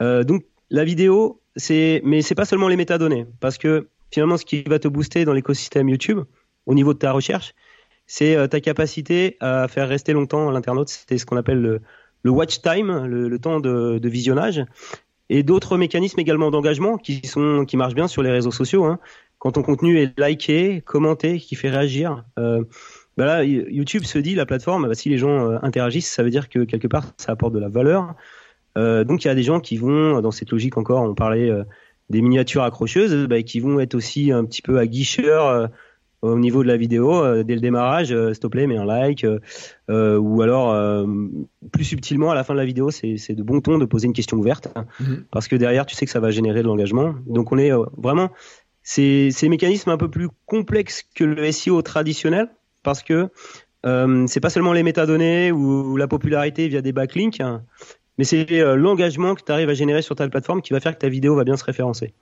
Mmh. 0.00 0.24
donc 0.24 0.44
la 0.70 0.84
vidéo, 0.84 1.40
c'est 1.54 2.02
mais 2.04 2.22
c'est 2.22 2.34
pas 2.34 2.44
seulement 2.44 2.68
les 2.68 2.76
métadonnées 2.76 3.26
parce 3.40 3.56
que 3.56 3.88
finalement 4.10 4.36
ce 4.36 4.44
qui 4.44 4.62
va 4.62 4.78
te 4.78 4.88
booster 4.88 5.24
dans 5.24 5.32
l'écosystème 5.32 5.88
YouTube 5.88 6.20
au 6.66 6.74
niveau 6.74 6.92
de 6.92 6.98
ta 6.98 7.12
recherche, 7.12 7.54
c'est 8.08 8.48
ta 8.48 8.60
capacité 8.60 9.36
à 9.38 9.68
faire 9.68 9.88
rester 9.88 10.12
longtemps 10.12 10.50
l'internaute. 10.50 10.88
C'est 10.88 11.18
ce 11.18 11.26
qu'on 11.26 11.36
appelle 11.36 11.60
le, 11.60 11.80
le 12.26 12.32
watch 12.32 12.60
time, 12.60 13.06
le, 13.06 13.38
temps 13.38 13.60
de, 13.60 14.08
visionnage, 14.08 14.64
et 15.30 15.44
d'autres 15.44 15.76
mécanismes 15.78 16.18
également 16.18 16.50
d'engagement 16.50 16.98
qui 16.98 17.24
sont 17.24 17.64
qui 17.64 17.76
marchent 17.76 17.94
bien 17.94 18.08
sur 18.08 18.22
les 18.22 18.30
réseaux 18.30 18.50
sociaux. 18.50 18.84
Hein. 18.84 18.98
Quand 19.38 19.52
ton 19.52 19.62
contenu 19.62 20.00
est 20.00 20.18
liké, 20.18 20.82
commenté, 20.84 21.38
qui 21.38 21.54
fait 21.54 21.70
réagir. 21.70 22.24
Euh, 22.38 22.64
bah 23.16 23.44
YouTube 23.44 24.04
se 24.04 24.18
dit 24.18 24.34
la 24.34 24.44
plateforme, 24.44 24.88
bah, 24.88 24.94
si 24.94 25.08
les 25.08 25.18
gens 25.18 25.50
euh, 25.50 25.58
interagissent, 25.62 26.10
ça 26.10 26.22
veut 26.22 26.30
dire 26.30 26.48
que 26.48 26.64
quelque 26.64 26.88
part 26.88 27.04
ça 27.16 27.32
apporte 27.32 27.54
de 27.54 27.60
la 27.60 27.68
valeur. 27.68 28.14
Euh, 28.76 29.04
donc 29.04 29.24
il 29.24 29.28
y 29.28 29.30
a 29.30 29.34
des 29.34 29.42
gens 29.42 29.60
qui 29.60 29.76
vont 29.76 30.20
dans 30.20 30.32
cette 30.32 30.50
logique 30.50 30.76
encore. 30.76 31.02
On 31.02 31.14
parlait 31.14 31.48
euh, 31.48 31.64
des 32.10 32.22
miniatures 32.22 32.64
accrocheuses, 32.64 33.26
bah, 33.28 33.42
qui 33.42 33.60
vont 33.60 33.78
être 33.80 33.94
aussi 33.94 34.32
un 34.32 34.44
petit 34.44 34.62
peu 34.62 34.78
à 34.78 34.86
guicheur 34.86 35.46
euh, 35.46 35.66
au 36.22 36.38
niveau 36.38 36.62
de 36.62 36.68
la 36.68 36.76
vidéo 36.76 37.22
euh, 37.22 37.42
dès 37.42 37.54
le 37.54 37.60
démarrage 37.60 38.12
euh, 38.12 38.32
s'il 38.32 38.40
te 38.40 38.46
plaît 38.46 38.66
mets 38.66 38.76
un 38.76 38.84
like 38.84 39.24
euh, 39.24 40.18
ou 40.18 40.42
alors 40.42 41.06
plus 41.72 41.84
subtilement 41.84 42.30
à 42.30 42.34
la 42.34 42.44
fin 42.44 42.54
de 42.54 42.58
la 42.58 42.64
vidéo 42.64 42.90
c'est 42.90 43.34
de 43.34 43.42
bon 43.42 43.60
ton 43.60 43.78
de 43.78 43.84
poser 43.84 44.06
une 44.06 44.12
question 44.12 44.36
ouverte 44.36 44.68
mmh. 45.00 45.14
parce 45.30 45.48
que 45.48 45.56
derrière 45.56 45.86
tu 45.86 45.94
sais 45.94 46.04
que 46.04 46.10
ça 46.10 46.20
va 46.20 46.30
générer 46.30 46.62
de 46.62 46.66
l'engagement 46.66 47.14
donc 47.26 47.52
on 47.52 47.58
est 47.58 47.70
vraiment 47.96 48.30
c'est 48.82 49.30
ces 49.30 49.48
mécanismes 49.48 49.90
un 49.90 49.96
peu 49.96 50.08
plus 50.08 50.28
complexes 50.46 51.04
que 51.14 51.24
le 51.24 51.50
SEO 51.50 51.82
traditionnel 51.82 52.48
parce 52.82 53.02
que 53.02 53.28
euh, 53.84 54.26
c'est 54.26 54.40
pas 54.40 54.50
seulement 54.50 54.72
les 54.72 54.82
métadonnées 54.82 55.52
ou 55.52 55.96
la 55.96 56.08
popularité 56.08 56.68
via 56.68 56.82
des 56.82 56.92
backlinks 56.92 57.40
hein, 57.40 57.62
mais 58.18 58.24
c'est 58.24 58.46
l'engagement 58.76 59.34
que 59.34 59.42
tu 59.42 59.52
arrives 59.52 59.68
à 59.68 59.74
générer 59.74 60.02
sur 60.02 60.16
ta 60.16 60.28
plateforme 60.28 60.62
qui 60.62 60.72
va 60.72 60.80
faire 60.80 60.94
que 60.94 61.00
ta 61.00 61.08
vidéo 61.08 61.36
va 61.36 61.44
bien 61.44 61.56
se 61.56 61.64
référencer 61.64 62.14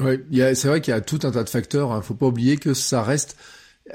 oui, 0.00 0.18
c'est 0.54 0.68
vrai 0.68 0.80
qu'il 0.80 0.92
y 0.92 0.96
a 0.96 1.00
tout 1.00 1.20
un 1.24 1.30
tas 1.30 1.44
de 1.44 1.50
facteurs. 1.50 1.92
Hein. 1.92 2.02
Faut 2.02 2.14
pas 2.14 2.26
oublier 2.26 2.56
que 2.56 2.74
ça 2.74 3.02
reste 3.02 3.36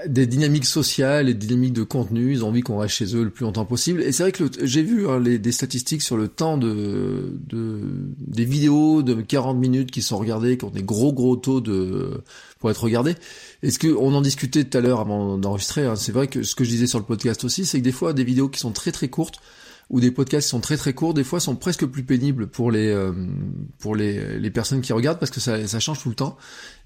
des 0.06 0.28
dynamiques 0.28 0.66
sociales 0.66 1.30
et 1.30 1.34
des 1.34 1.48
dynamiques 1.48 1.74
de 1.74 1.84
contenu. 1.84 2.32
Ils 2.32 2.44
ont 2.44 2.50
envie 2.50 2.62
qu'on 2.62 2.78
reste 2.78 2.96
chez 2.96 3.16
eux 3.16 3.24
le 3.24 3.30
plus 3.30 3.46
longtemps 3.46 3.66
possible. 3.66 4.02
Et 4.02 4.12
c'est 4.12 4.24
vrai 4.24 4.32
que 4.32 4.44
j'ai 4.62 4.84
vu 4.84 5.08
hein, 5.08 5.20
les, 5.20 5.40
des 5.40 5.52
statistiques 5.52 6.02
sur 6.02 6.18
le 6.18 6.28
temps 6.28 6.58
de, 6.58 7.34
de, 7.48 7.80
des 8.20 8.46
vidéos 8.46 9.02
de 9.02 9.16
40 9.16 9.58
minutes 9.58 9.90
qui 9.90 10.02
sont 10.02 10.18
regardées, 10.18 10.58
qui 10.58 10.66
ont 10.66 10.70
des 10.70 10.84
gros 10.84 11.14
gros 11.14 11.36
taux 11.36 11.62
de 11.62 12.22
pour 12.60 12.70
être 12.70 12.84
regardées. 12.84 13.16
Est-ce 13.64 13.80
que 13.80 13.88
on 13.88 14.14
en 14.14 14.22
discutait 14.22 14.66
tout 14.66 14.78
à 14.78 14.82
l'heure 14.82 15.00
avant 15.00 15.38
d'enregistrer 15.38 15.86
hein. 15.86 15.96
C'est 15.96 16.12
vrai 16.12 16.28
que 16.28 16.44
ce 16.44 16.54
que 16.54 16.64
je 16.64 16.70
disais 16.70 16.88
sur 16.88 17.00
le 17.00 17.06
podcast 17.06 17.44
aussi, 17.44 17.66
c'est 17.66 17.80
que 17.80 17.84
des 17.84 17.92
fois 17.92 18.14
des 18.14 18.24
vidéos 18.24 18.50
qui 18.50 18.60
sont 18.60 18.72
très 18.72 18.92
très 18.92 19.08
courtes 19.08 19.40
ou 19.90 20.02
des 20.02 20.12
podcasts 20.12 20.48
qui 20.48 20.50
sont 20.52 20.60
très 20.60 20.76
très 20.76 20.94
courts, 20.94 21.14
des 21.14 21.24
fois 21.24 21.40
sont 21.40 21.56
presque 21.56 21.86
plus 21.86 22.04
pénibles 22.04 22.48
pour 22.48 22.72
les 22.72 22.92
euh, 22.92 23.14
pour 23.80 23.96
les, 23.96 24.38
les 24.38 24.52
personnes 24.52 24.82
qui 24.82 24.92
regardent 24.92 25.20
parce 25.20 25.32
que 25.32 25.40
ça, 25.40 25.66
ça 25.68 25.80
change 25.80 26.02
tout 26.02 26.10
le 26.10 26.16
temps. 26.16 26.38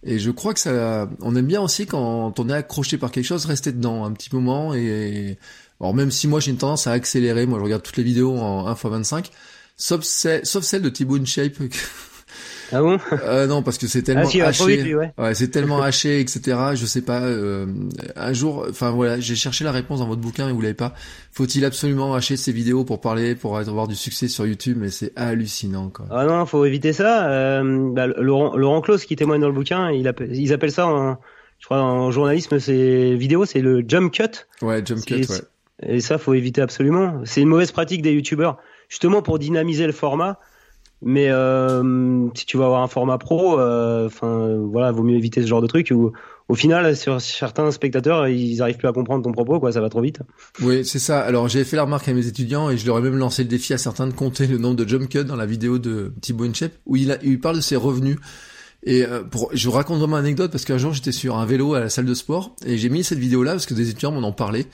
Et 0.03 0.19
je 0.19 0.29
crois 0.31 0.53
que 0.53 0.59
ça, 0.59 1.09
on 1.21 1.35
aime 1.35 1.47
bien 1.47 1.61
aussi 1.61 1.85
quand 1.87 2.39
on 2.39 2.49
est 2.49 2.53
accroché 2.53 2.97
par 2.97 3.11
quelque 3.11 3.25
chose, 3.25 3.45
rester 3.45 3.71
dedans 3.71 4.05
un 4.05 4.11
petit 4.11 4.29
moment. 4.33 4.73
Et, 4.73 5.37
alors 5.79 5.95
même 5.95 6.11
si 6.11 6.27
moi 6.27 6.39
j'ai 6.39 6.51
une 6.51 6.57
tendance 6.57 6.85
à 6.85 6.91
accélérer, 6.91 7.47
moi 7.47 7.57
je 7.57 7.63
regarde 7.63 7.81
toutes 7.81 7.97
les 7.97 8.03
vidéos 8.03 8.37
en 8.37 8.67
1 8.67 8.73
x 8.73 8.85
25, 8.85 9.31
sauf 9.77 10.03
celle, 10.03 10.45
sauf 10.45 10.63
celle 10.63 10.83
de 10.83 10.89
Thibaut 10.89 11.17
InShape 11.17 11.57
ah 12.71 12.81
bon? 12.81 12.97
Euh, 13.23 13.47
Non, 13.47 13.63
parce 13.63 13.77
que 13.77 13.87
c'est 13.87 14.01
tellement 14.01 14.29
ah, 14.41 14.47
haché. 14.47 14.95
ouais. 14.95 15.11
ouais 15.17 15.33
c'est 15.33 15.49
tellement 15.49 15.81
haché, 15.81 16.19
etc. 16.19 16.57
Je 16.75 16.85
sais 16.85 17.01
pas. 17.01 17.21
Euh, 17.21 17.65
un 18.15 18.33
jour, 18.33 18.65
enfin 18.69 18.91
voilà, 18.91 19.19
j'ai 19.19 19.35
cherché 19.35 19.63
la 19.63 19.71
réponse 19.71 19.99
dans 19.99 20.07
votre 20.07 20.21
bouquin 20.21 20.49
et 20.49 20.53
vous 20.53 20.61
l'avez 20.61 20.73
pas. 20.73 20.93
Faut-il 21.31 21.65
absolument 21.65 22.13
hacher 22.13 22.37
ces 22.37 22.51
vidéos 22.51 22.83
pour 22.83 23.01
parler, 23.01 23.35
pour 23.35 23.57
avoir 23.57 23.87
du 23.87 23.95
succès 23.95 24.27
sur 24.27 24.45
YouTube? 24.45 24.77
Mais 24.79 24.89
c'est 24.89 25.11
hallucinant, 25.15 25.89
quoi. 25.89 26.05
Ah 26.11 26.25
non, 26.25 26.45
faut 26.45 26.65
éviter 26.65 26.93
ça. 26.93 27.29
Euh, 27.29 27.91
bah, 27.93 28.07
Laurent, 28.07 28.55
Laurent 28.55 28.81
Claus 28.81 29.05
qui 29.05 29.15
témoigne 29.15 29.41
dans 29.41 29.47
le 29.47 29.53
bouquin, 29.53 29.91
il 29.91 30.07
appelle, 30.07 30.35
ils 30.35 30.53
appellent 30.53 30.71
ça, 30.71 30.87
en, 30.87 31.17
je 31.59 31.65
crois, 31.65 31.81
en 31.81 32.11
journalisme, 32.11 32.59
c'est 32.59 33.15
vidéo, 33.15 33.45
c'est 33.45 33.61
le 33.61 33.83
jump 33.87 34.11
cut. 34.11 34.45
Ouais, 34.61 34.81
jump 34.85 35.05
cut. 35.05 35.15
Ouais. 35.15 35.41
Et 35.83 35.99
ça, 35.99 36.17
faut 36.17 36.33
éviter 36.33 36.61
absolument. 36.61 37.21
C'est 37.25 37.41
une 37.41 37.49
mauvaise 37.49 37.71
pratique 37.71 38.01
des 38.01 38.11
youtubeurs, 38.11 38.57
justement 38.87 39.21
pour 39.21 39.39
dynamiser 39.39 39.87
le 39.87 39.93
format 39.93 40.39
mais 41.03 41.29
euh, 41.29 42.27
si 42.35 42.45
tu 42.45 42.57
veux 42.57 42.63
avoir 42.63 42.83
un 42.83 42.87
format 42.87 43.17
pro, 43.17 43.59
euh, 43.59 44.05
enfin 44.05 44.57
voilà, 44.57 44.91
vaut 44.91 45.03
mieux 45.03 45.15
éviter 45.15 45.41
ce 45.41 45.47
genre 45.47 45.61
de 45.61 45.67
truc. 45.67 45.91
Où, 45.91 46.11
au 46.47 46.55
final, 46.55 46.95
certains 46.95 47.71
spectateurs, 47.71 48.27
ils 48.27 48.61
arrivent 48.61 48.77
plus 48.77 48.87
à 48.87 48.91
comprendre 48.91 49.23
ton 49.23 49.31
propos, 49.31 49.59
quoi. 49.59 49.71
Ça 49.71 49.81
va 49.81 49.89
trop 49.89 50.01
vite. 50.01 50.19
Oui, 50.61 50.85
c'est 50.85 50.99
ça. 50.99 51.21
Alors 51.21 51.47
j'ai 51.47 51.63
fait 51.63 51.75
la 51.75 51.83
remarque 51.83 52.07
à 52.07 52.13
mes 52.13 52.27
étudiants 52.27 52.69
et 52.69 52.77
je 52.77 52.85
leur 52.85 52.99
ai 52.99 53.01
même 53.01 53.17
lancé 53.17 53.43
le 53.43 53.49
défi 53.49 53.73
à 53.73 53.77
certains 53.77 54.05
de 54.05 54.13
compter 54.13 54.47
le 54.47 54.57
nombre 54.57 54.75
de 54.75 54.87
jump 54.87 55.09
cuts 55.09 55.23
dans 55.23 55.35
la 55.35 55.45
vidéo 55.45 55.79
de 55.79 56.13
Thibaut 56.21 56.43
Inchep 56.43 56.73
où 56.85 56.97
il, 56.97 57.11
a, 57.11 57.17
parle 57.41 57.55
de 57.55 57.61
ses 57.61 57.75
revenus. 57.77 58.17
Et 58.83 59.05
euh, 59.05 59.23
pour, 59.23 59.49
je 59.53 59.67
vous 59.67 59.73
raconte 59.73 59.99
vraiment 59.99 60.17
une 60.17 60.25
anecdote 60.25 60.51
parce 60.51 60.65
qu'un 60.65 60.77
jour 60.77 60.91
j'étais 60.93 61.11
sur 61.11 61.37
un 61.37 61.45
vélo 61.45 61.75
à 61.75 61.79
la 61.79 61.89
salle 61.89 62.05
de 62.05 62.15
sport 62.15 62.55
et 62.65 62.77
j'ai 62.77 62.89
mis 62.89 63.03
cette 63.03 63.19
vidéo 63.19 63.43
là 63.43 63.51
parce 63.51 63.67
que 63.67 63.75
des 63.75 63.89
étudiants 63.89 64.11
m'en 64.11 64.27
ont 64.27 64.33
parlé. 64.33 64.65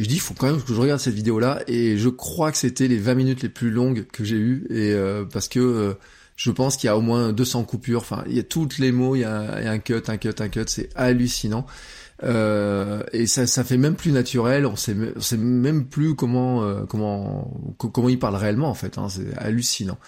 Et 0.00 0.04
je 0.04 0.08
dis, 0.08 0.14
il 0.14 0.20
faut 0.20 0.32
quand 0.32 0.46
même 0.46 0.62
que 0.62 0.72
je 0.72 0.80
regarde 0.80 0.98
cette 0.98 1.12
vidéo-là. 1.12 1.60
Et 1.66 1.98
je 1.98 2.08
crois 2.08 2.50
que 2.50 2.56
c'était 2.56 2.88
les 2.88 2.96
20 2.96 3.14
minutes 3.14 3.42
les 3.42 3.50
plus 3.50 3.70
longues 3.70 4.06
que 4.10 4.24
j'ai 4.24 4.36
eues. 4.36 4.66
Et 4.70 4.94
euh, 4.94 5.26
parce 5.30 5.46
que 5.46 5.60
euh, 5.60 5.92
je 6.36 6.50
pense 6.50 6.78
qu'il 6.78 6.86
y 6.86 6.90
a 6.90 6.96
au 6.96 7.02
moins 7.02 7.34
200 7.34 7.64
coupures. 7.64 8.00
Enfin, 8.00 8.24
il 8.26 8.34
y 8.34 8.38
a 8.38 8.42
toutes 8.42 8.78
les 8.78 8.92
mots. 8.92 9.14
Il 9.14 9.20
y 9.20 9.24
a, 9.24 9.60
il 9.60 9.66
y 9.66 9.68
a 9.68 9.72
un 9.72 9.78
cut, 9.78 10.00
un 10.06 10.16
cut, 10.16 10.30
un 10.38 10.48
cut. 10.48 10.64
C'est 10.68 10.88
hallucinant. 10.96 11.66
Euh, 12.22 13.02
et 13.12 13.26
ça, 13.26 13.46
ça 13.46 13.62
fait 13.62 13.76
même 13.76 13.94
plus 13.94 14.10
naturel. 14.10 14.64
On 14.64 14.74
sait, 14.74 14.96
on 15.16 15.20
sait 15.20 15.36
même 15.36 15.84
plus 15.84 16.14
comment, 16.14 16.64
euh, 16.64 16.86
comment, 16.88 17.62
comment 17.76 18.08
il 18.08 18.18
parle 18.18 18.36
réellement 18.36 18.70
en 18.70 18.74
fait. 18.74 18.96
Hein. 18.96 19.10
C'est 19.10 19.36
hallucinant. 19.36 19.98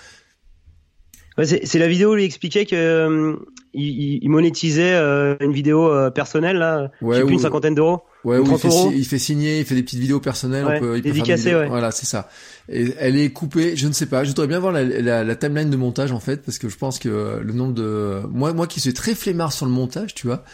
Ouais, 1.38 1.46
c'est 1.46 1.78
la 1.78 1.88
vidéo 1.88 2.14
où 2.14 2.16
il 2.18 2.24
expliquait 2.24 2.66
que 2.66 2.76
euh, 2.76 3.37
il, 3.72 4.22
il, 4.22 4.28
monétisait 4.28 4.92
euh, 4.92 5.35
une 5.40 5.52
vidéo 5.52 5.90
euh, 5.90 6.11
personnelle 6.11 6.59
là, 6.59 6.90
ouais, 7.00 7.22
plus 7.24 7.33
une 7.33 7.38
cinquantaine 7.38 7.74
d'euros. 7.74 8.02
Ouais, 8.24 8.38
où 8.38 8.46
il 8.46 8.58
fait, 8.58 8.68
il 8.94 9.04
fait, 9.04 9.18
signer, 9.18 9.58
il 9.58 9.64
fait 9.64 9.74
des 9.74 9.82
petites 9.82 9.98
vidéos 9.98 10.20
personnelles. 10.20 10.64
Ouais, 10.64 10.76
on 10.76 10.80
peut, 10.80 10.96
il 10.96 11.02
dédicacé, 11.02 11.54
ouais. 11.54 11.66
Voilà, 11.68 11.90
c'est 11.90 12.06
ça. 12.06 12.28
Et 12.68 12.94
elle 12.98 13.16
est 13.16 13.30
coupée, 13.30 13.76
je 13.76 13.88
ne 13.88 13.92
sais 13.92 14.06
pas. 14.06 14.22
Je 14.22 14.28
voudrais 14.28 14.46
bien 14.46 14.61
voir 14.61 14.72
la, 14.72 14.85
la, 14.85 15.24
la, 15.24 15.37
timeline 15.37 15.70
de 15.70 15.76
montage 15.76 16.12
en 16.12 16.20
fait, 16.20 16.42
parce 16.42 16.58
que 16.58 16.68
je 16.68 16.76
pense 16.76 17.00
que 17.00 17.40
le 17.42 17.52
nombre 17.52 17.74
de 17.74 18.20
moi, 18.30 18.52
moi 18.52 18.68
qui 18.68 18.80
suis 18.80 18.94
très 18.94 19.14
flemmard 19.14 19.52
sur 19.52 19.66
le 19.66 19.72
montage, 19.72 20.14
tu 20.14 20.28
vois. 20.28 20.44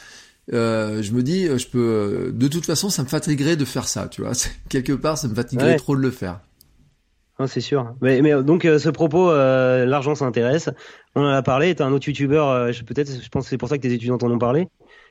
Euh, 0.55 1.03
je 1.03 1.13
me 1.13 1.23
dis, 1.23 1.47
je 1.47 1.67
peux, 1.69 2.33
de 2.35 2.49
toute 2.49 2.65
façon, 2.65 2.89
ça 2.89 3.03
me 3.03 3.09
fatiguerait 3.09 3.57
de 3.57 3.67
faire 3.67 3.87
ça, 3.87 4.09
tu 4.09 4.23
vois. 4.23 4.33
Quelque 4.71 4.95
part, 4.95 5.19
ça 5.19 5.29
me 5.29 5.35
fatiguerait 5.35 5.77
trop 5.77 5.95
de 5.95 6.01
le 6.01 6.11
faire. 6.11 6.41
Ah, 7.41 7.47
c'est 7.47 7.61
sûr. 7.61 7.95
Mais, 8.01 8.21
mais 8.21 8.43
donc 8.43 8.65
euh, 8.65 8.81
ce 8.81 8.89
propos, 8.89 9.31
euh, 9.31 9.87
l'argent 9.87 10.17
s'intéresse. 10.17 10.71
On 11.15 11.23
en 11.23 11.29
a 11.29 11.43
parlé. 11.43 11.73
T'as 11.75 11.87
un 11.87 11.93
autre 11.93 12.09
youtubeur, 12.09 12.49
euh, 12.49 12.73
peut-être, 12.85 13.23
je 13.23 13.29
pense 13.29 13.45
que 13.45 13.51
c'est 13.51 13.59
pour 13.59 13.69
ça 13.69 13.77
que 13.77 13.83
tes 13.83 13.93
étudiants 13.93 14.19
en 14.21 14.31
ont 14.31 14.39
parlé. 14.39 14.67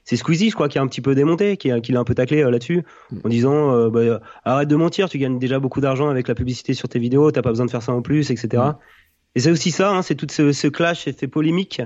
C'est 0.08 0.16
Squeezie, 0.16 0.50
je 0.50 0.56
crois, 0.56 0.70
qui 0.70 0.80
a 0.80 0.82
un 0.82 0.88
petit 0.88 1.02
peu 1.02 1.16
démonté, 1.16 1.58
qui, 1.58 1.70
qui 1.82 1.92
l'a 1.92 2.00
un 2.00 2.04
peu 2.04 2.16
taclé 2.16 2.42
là-dessus, 2.42 2.84
mm. 3.12 3.18
en 3.26 3.30
disant 3.30 3.90
bah, 3.90 4.22
arrête 4.46 4.70
de 4.70 4.76
mentir, 4.76 5.10
tu 5.10 5.18
gagnes 5.18 5.38
déjà 5.38 5.60
beaucoup 5.60 5.82
d'argent 5.82 6.10
avec 6.10 6.28
la 6.28 6.36
publicité 6.36 6.74
sur 6.74 6.88
tes 6.88 7.00
vidéos, 7.00 7.32
t'as 7.32 7.42
pas 7.42 7.50
besoin 7.50 7.66
de 7.66 7.72
faire 7.72 7.84
ça 7.84 7.92
en 7.92 8.02
plus, 8.02 8.32
etc. 8.32 8.64
Mm. 8.64 8.76
Et 9.36 9.40
c'est 9.42 9.52
aussi 9.52 9.72
ça, 9.72 9.92
hein, 9.92 10.02
c'est 10.02 10.16
tout 10.16 10.28
ce, 10.32 10.52
ce 10.52 10.68
clash, 10.68 11.04
cette 11.04 11.28
polémique 11.28 11.82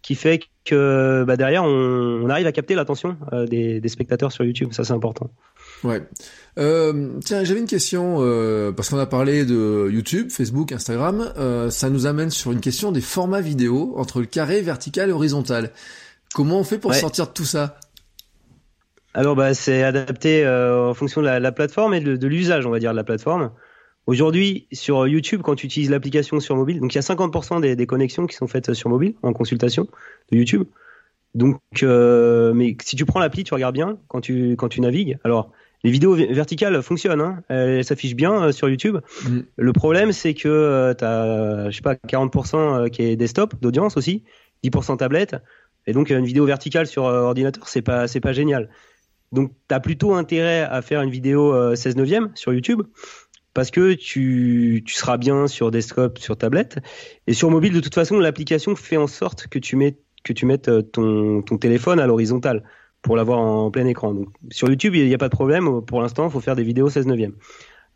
qui 0.00 0.14
fait 0.14 0.40
que 0.64 1.24
bah, 1.26 1.36
derrière 1.36 1.64
on, 1.64 2.22
on, 2.24 2.30
arrive 2.30 2.46
à 2.46 2.52
capter 2.52 2.76
l'attention 2.76 3.16
des, 3.50 3.80
des 3.80 3.88
spectateurs 3.88 4.30
sur 4.30 4.44
YouTube. 4.44 4.68
Ça, 4.72 4.84
c'est 4.84 4.92
important. 4.92 5.30
Ouais. 5.84 6.02
Euh, 6.58 7.18
tiens, 7.24 7.44
j'avais 7.44 7.60
une 7.60 7.66
question 7.66 8.18
euh, 8.20 8.72
parce 8.72 8.88
qu'on 8.88 8.98
a 8.98 9.06
parlé 9.06 9.44
de 9.44 9.88
YouTube, 9.90 10.30
Facebook, 10.30 10.72
Instagram. 10.72 11.32
Euh, 11.36 11.70
ça 11.70 11.90
nous 11.90 12.06
amène 12.06 12.30
sur 12.30 12.52
une 12.52 12.60
question 12.60 12.92
des 12.92 13.00
formats 13.00 13.40
vidéo 13.40 13.94
entre 13.96 14.20
le 14.20 14.26
carré, 14.26 14.62
vertical 14.62 15.10
et 15.10 15.12
horizontal. 15.12 15.70
Comment 16.36 16.58
on 16.58 16.64
fait 16.64 16.76
pour 16.76 16.92
sortir 16.94 17.28
de 17.28 17.32
tout 17.32 17.46
ça? 17.46 17.78
Alors, 19.14 19.34
bah, 19.34 19.54
c'est 19.54 19.82
adapté 19.82 20.46
en 20.46 20.92
fonction 20.92 21.22
de 21.22 21.26
la, 21.26 21.50
plateforme 21.50 21.94
et 21.94 22.00
de, 22.00 22.26
l'usage, 22.26 22.66
on 22.66 22.70
va 22.70 22.78
dire, 22.78 22.90
de 22.90 22.96
la 22.96 23.04
plateforme. 23.04 23.52
Aujourd'hui, 24.06 24.68
sur 24.70 25.08
YouTube, 25.08 25.40
quand 25.42 25.54
tu 25.54 25.64
utilises 25.64 25.88
l'application 25.88 26.38
sur 26.38 26.54
mobile, 26.54 26.78
donc 26.80 26.94
il 26.94 26.96
y 26.96 26.98
a 26.98 27.00
50% 27.00 27.62
des, 27.62 27.74
des, 27.74 27.86
connexions 27.86 28.26
qui 28.26 28.36
sont 28.36 28.46
faites 28.46 28.74
sur 28.74 28.90
mobile 28.90 29.14
en 29.22 29.32
consultation 29.32 29.88
de 30.30 30.36
YouTube. 30.36 30.64
Donc, 31.34 31.58
mais 31.82 32.76
si 32.82 32.96
tu 32.96 33.06
prends 33.06 33.18
l'appli, 33.20 33.42
tu 33.42 33.54
regardes 33.54 33.74
bien 33.74 33.96
quand 34.08 34.20
tu 34.20 34.56
quand 34.56 34.68
tu 34.68 34.82
navigues. 34.82 35.18
Alors, 35.24 35.52
les 35.86 35.92
vidéos 35.92 36.14
verticales 36.14 36.82
fonctionnent, 36.82 37.20
hein. 37.20 37.42
elles 37.48 37.84
s'affichent 37.84 38.16
bien 38.16 38.42
euh, 38.42 38.52
sur 38.52 38.68
YouTube. 38.68 38.98
Mm. 39.24 39.38
Le 39.56 39.72
problème, 39.72 40.12
c'est 40.12 40.34
que 40.34 40.48
euh, 40.48 40.94
tu 40.94 41.04
as, 41.04 41.70
je 41.70 41.76
sais 41.76 41.82
pas, 41.82 41.94
40% 41.94 42.56
euh, 42.56 42.88
qui 42.88 43.02
est 43.02 43.14
desktop 43.16 43.54
d'audience 43.60 43.96
aussi, 43.96 44.24
10% 44.64 44.96
tablette, 44.96 45.36
et 45.86 45.92
donc 45.92 46.10
une 46.10 46.24
vidéo 46.24 46.44
verticale 46.44 46.86
sur 46.86 47.04
ordinateur, 47.04 47.68
c'est 47.68 47.82
pas, 47.82 48.08
c'est 48.08 48.20
pas 48.20 48.32
génial. 48.32 48.70
Donc, 49.32 49.52
tu 49.68 49.74
as 49.74 49.80
plutôt 49.80 50.14
intérêt 50.14 50.62
à 50.62 50.82
faire 50.82 51.02
une 51.02 51.10
vidéo 51.10 51.74
16 51.74 51.96
neuvième 51.96 52.30
sur 52.34 52.52
YouTube 52.52 52.82
parce 53.54 53.70
que 53.70 53.94
tu, 53.94 54.82
tu 54.86 54.94
seras 54.94 55.16
bien 55.16 55.48
sur 55.48 55.70
desktop, 55.70 56.18
sur 56.18 56.36
tablette. 56.36 56.78
Et 57.26 57.32
sur 57.32 57.50
mobile, 57.50 57.72
de 57.72 57.80
toute 57.80 57.94
façon, 57.94 58.18
l'application 58.18 58.76
fait 58.76 58.98
en 58.98 59.06
sorte 59.06 59.46
que 59.46 59.58
tu, 59.58 59.76
mets, 59.76 59.98
que 60.24 60.32
tu 60.34 60.44
mettes 60.44 60.70
ton, 60.92 61.40
ton 61.40 61.56
téléphone 61.56 61.98
à 61.98 62.06
l'horizontale 62.06 62.62
pour 63.00 63.16
l'avoir 63.16 63.38
en 63.38 63.70
plein 63.70 63.86
écran. 63.86 64.12
Donc, 64.12 64.28
sur 64.50 64.68
YouTube, 64.68 64.94
il 64.94 65.06
n'y 65.06 65.14
a 65.14 65.18
pas 65.18 65.28
de 65.28 65.34
problème. 65.34 65.80
Pour 65.82 66.02
l'instant, 66.02 66.26
il 66.26 66.30
faut 66.30 66.40
faire 66.40 66.54
des 66.54 66.64
vidéos 66.64 66.90
16 66.90 67.06
neuvième. 67.06 67.32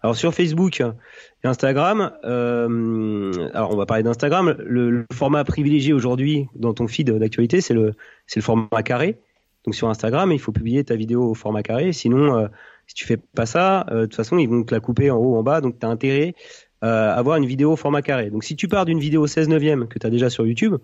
Alors 0.02 0.16
sur 0.16 0.32
Facebook 0.32 0.80
et 0.80 1.46
Instagram, 1.46 2.12
euh, 2.24 3.48
alors 3.52 3.72
on 3.72 3.76
va 3.76 3.84
parler 3.84 4.02
d'Instagram. 4.02 4.56
Le, 4.58 5.04
format 5.12 5.44
privilégié 5.44 5.92
aujourd'hui 5.92 6.48
dans 6.54 6.72
ton 6.72 6.88
feed 6.88 7.10
d'actualité, 7.10 7.60
c'est 7.60 7.74
le 7.74 7.92
c'est 8.26 8.40
le 8.40 8.44
format 8.44 8.82
carré. 8.82 9.18
Donc 9.66 9.74
sur 9.74 9.90
Instagram, 9.90 10.32
il 10.32 10.38
faut 10.38 10.52
publier 10.52 10.84
ta 10.84 10.96
vidéo 10.96 11.30
au 11.30 11.34
format 11.34 11.62
carré. 11.62 11.92
Sinon, 11.92 12.38
euh, 12.38 12.48
si 12.86 12.94
tu 12.94 13.04
fais 13.04 13.18
pas 13.18 13.44
ça, 13.44 13.86
euh, 13.90 14.02
de 14.02 14.06
toute 14.06 14.14
façon, 14.14 14.38
ils 14.38 14.48
vont 14.48 14.62
te 14.62 14.74
la 14.74 14.80
couper 14.80 15.10
en 15.10 15.18
haut, 15.18 15.36
en 15.36 15.42
bas. 15.42 15.60
Donc 15.60 15.78
tu 15.78 15.84
as 15.84 15.90
intérêt 15.90 16.34
à 16.82 17.12
avoir 17.12 17.36
une 17.36 17.44
vidéo 17.44 17.72
au 17.72 17.76
format 17.76 18.00
carré. 18.00 18.30
Donc 18.30 18.42
si 18.42 18.56
tu 18.56 18.66
pars 18.66 18.86
d'une 18.86 19.00
vidéo 19.00 19.26
16 19.26 19.50
neuvième 19.50 19.86
que 19.86 19.98
tu 19.98 20.06
as 20.06 20.10
déjà 20.10 20.30
sur 20.30 20.46
YouTube, 20.46 20.76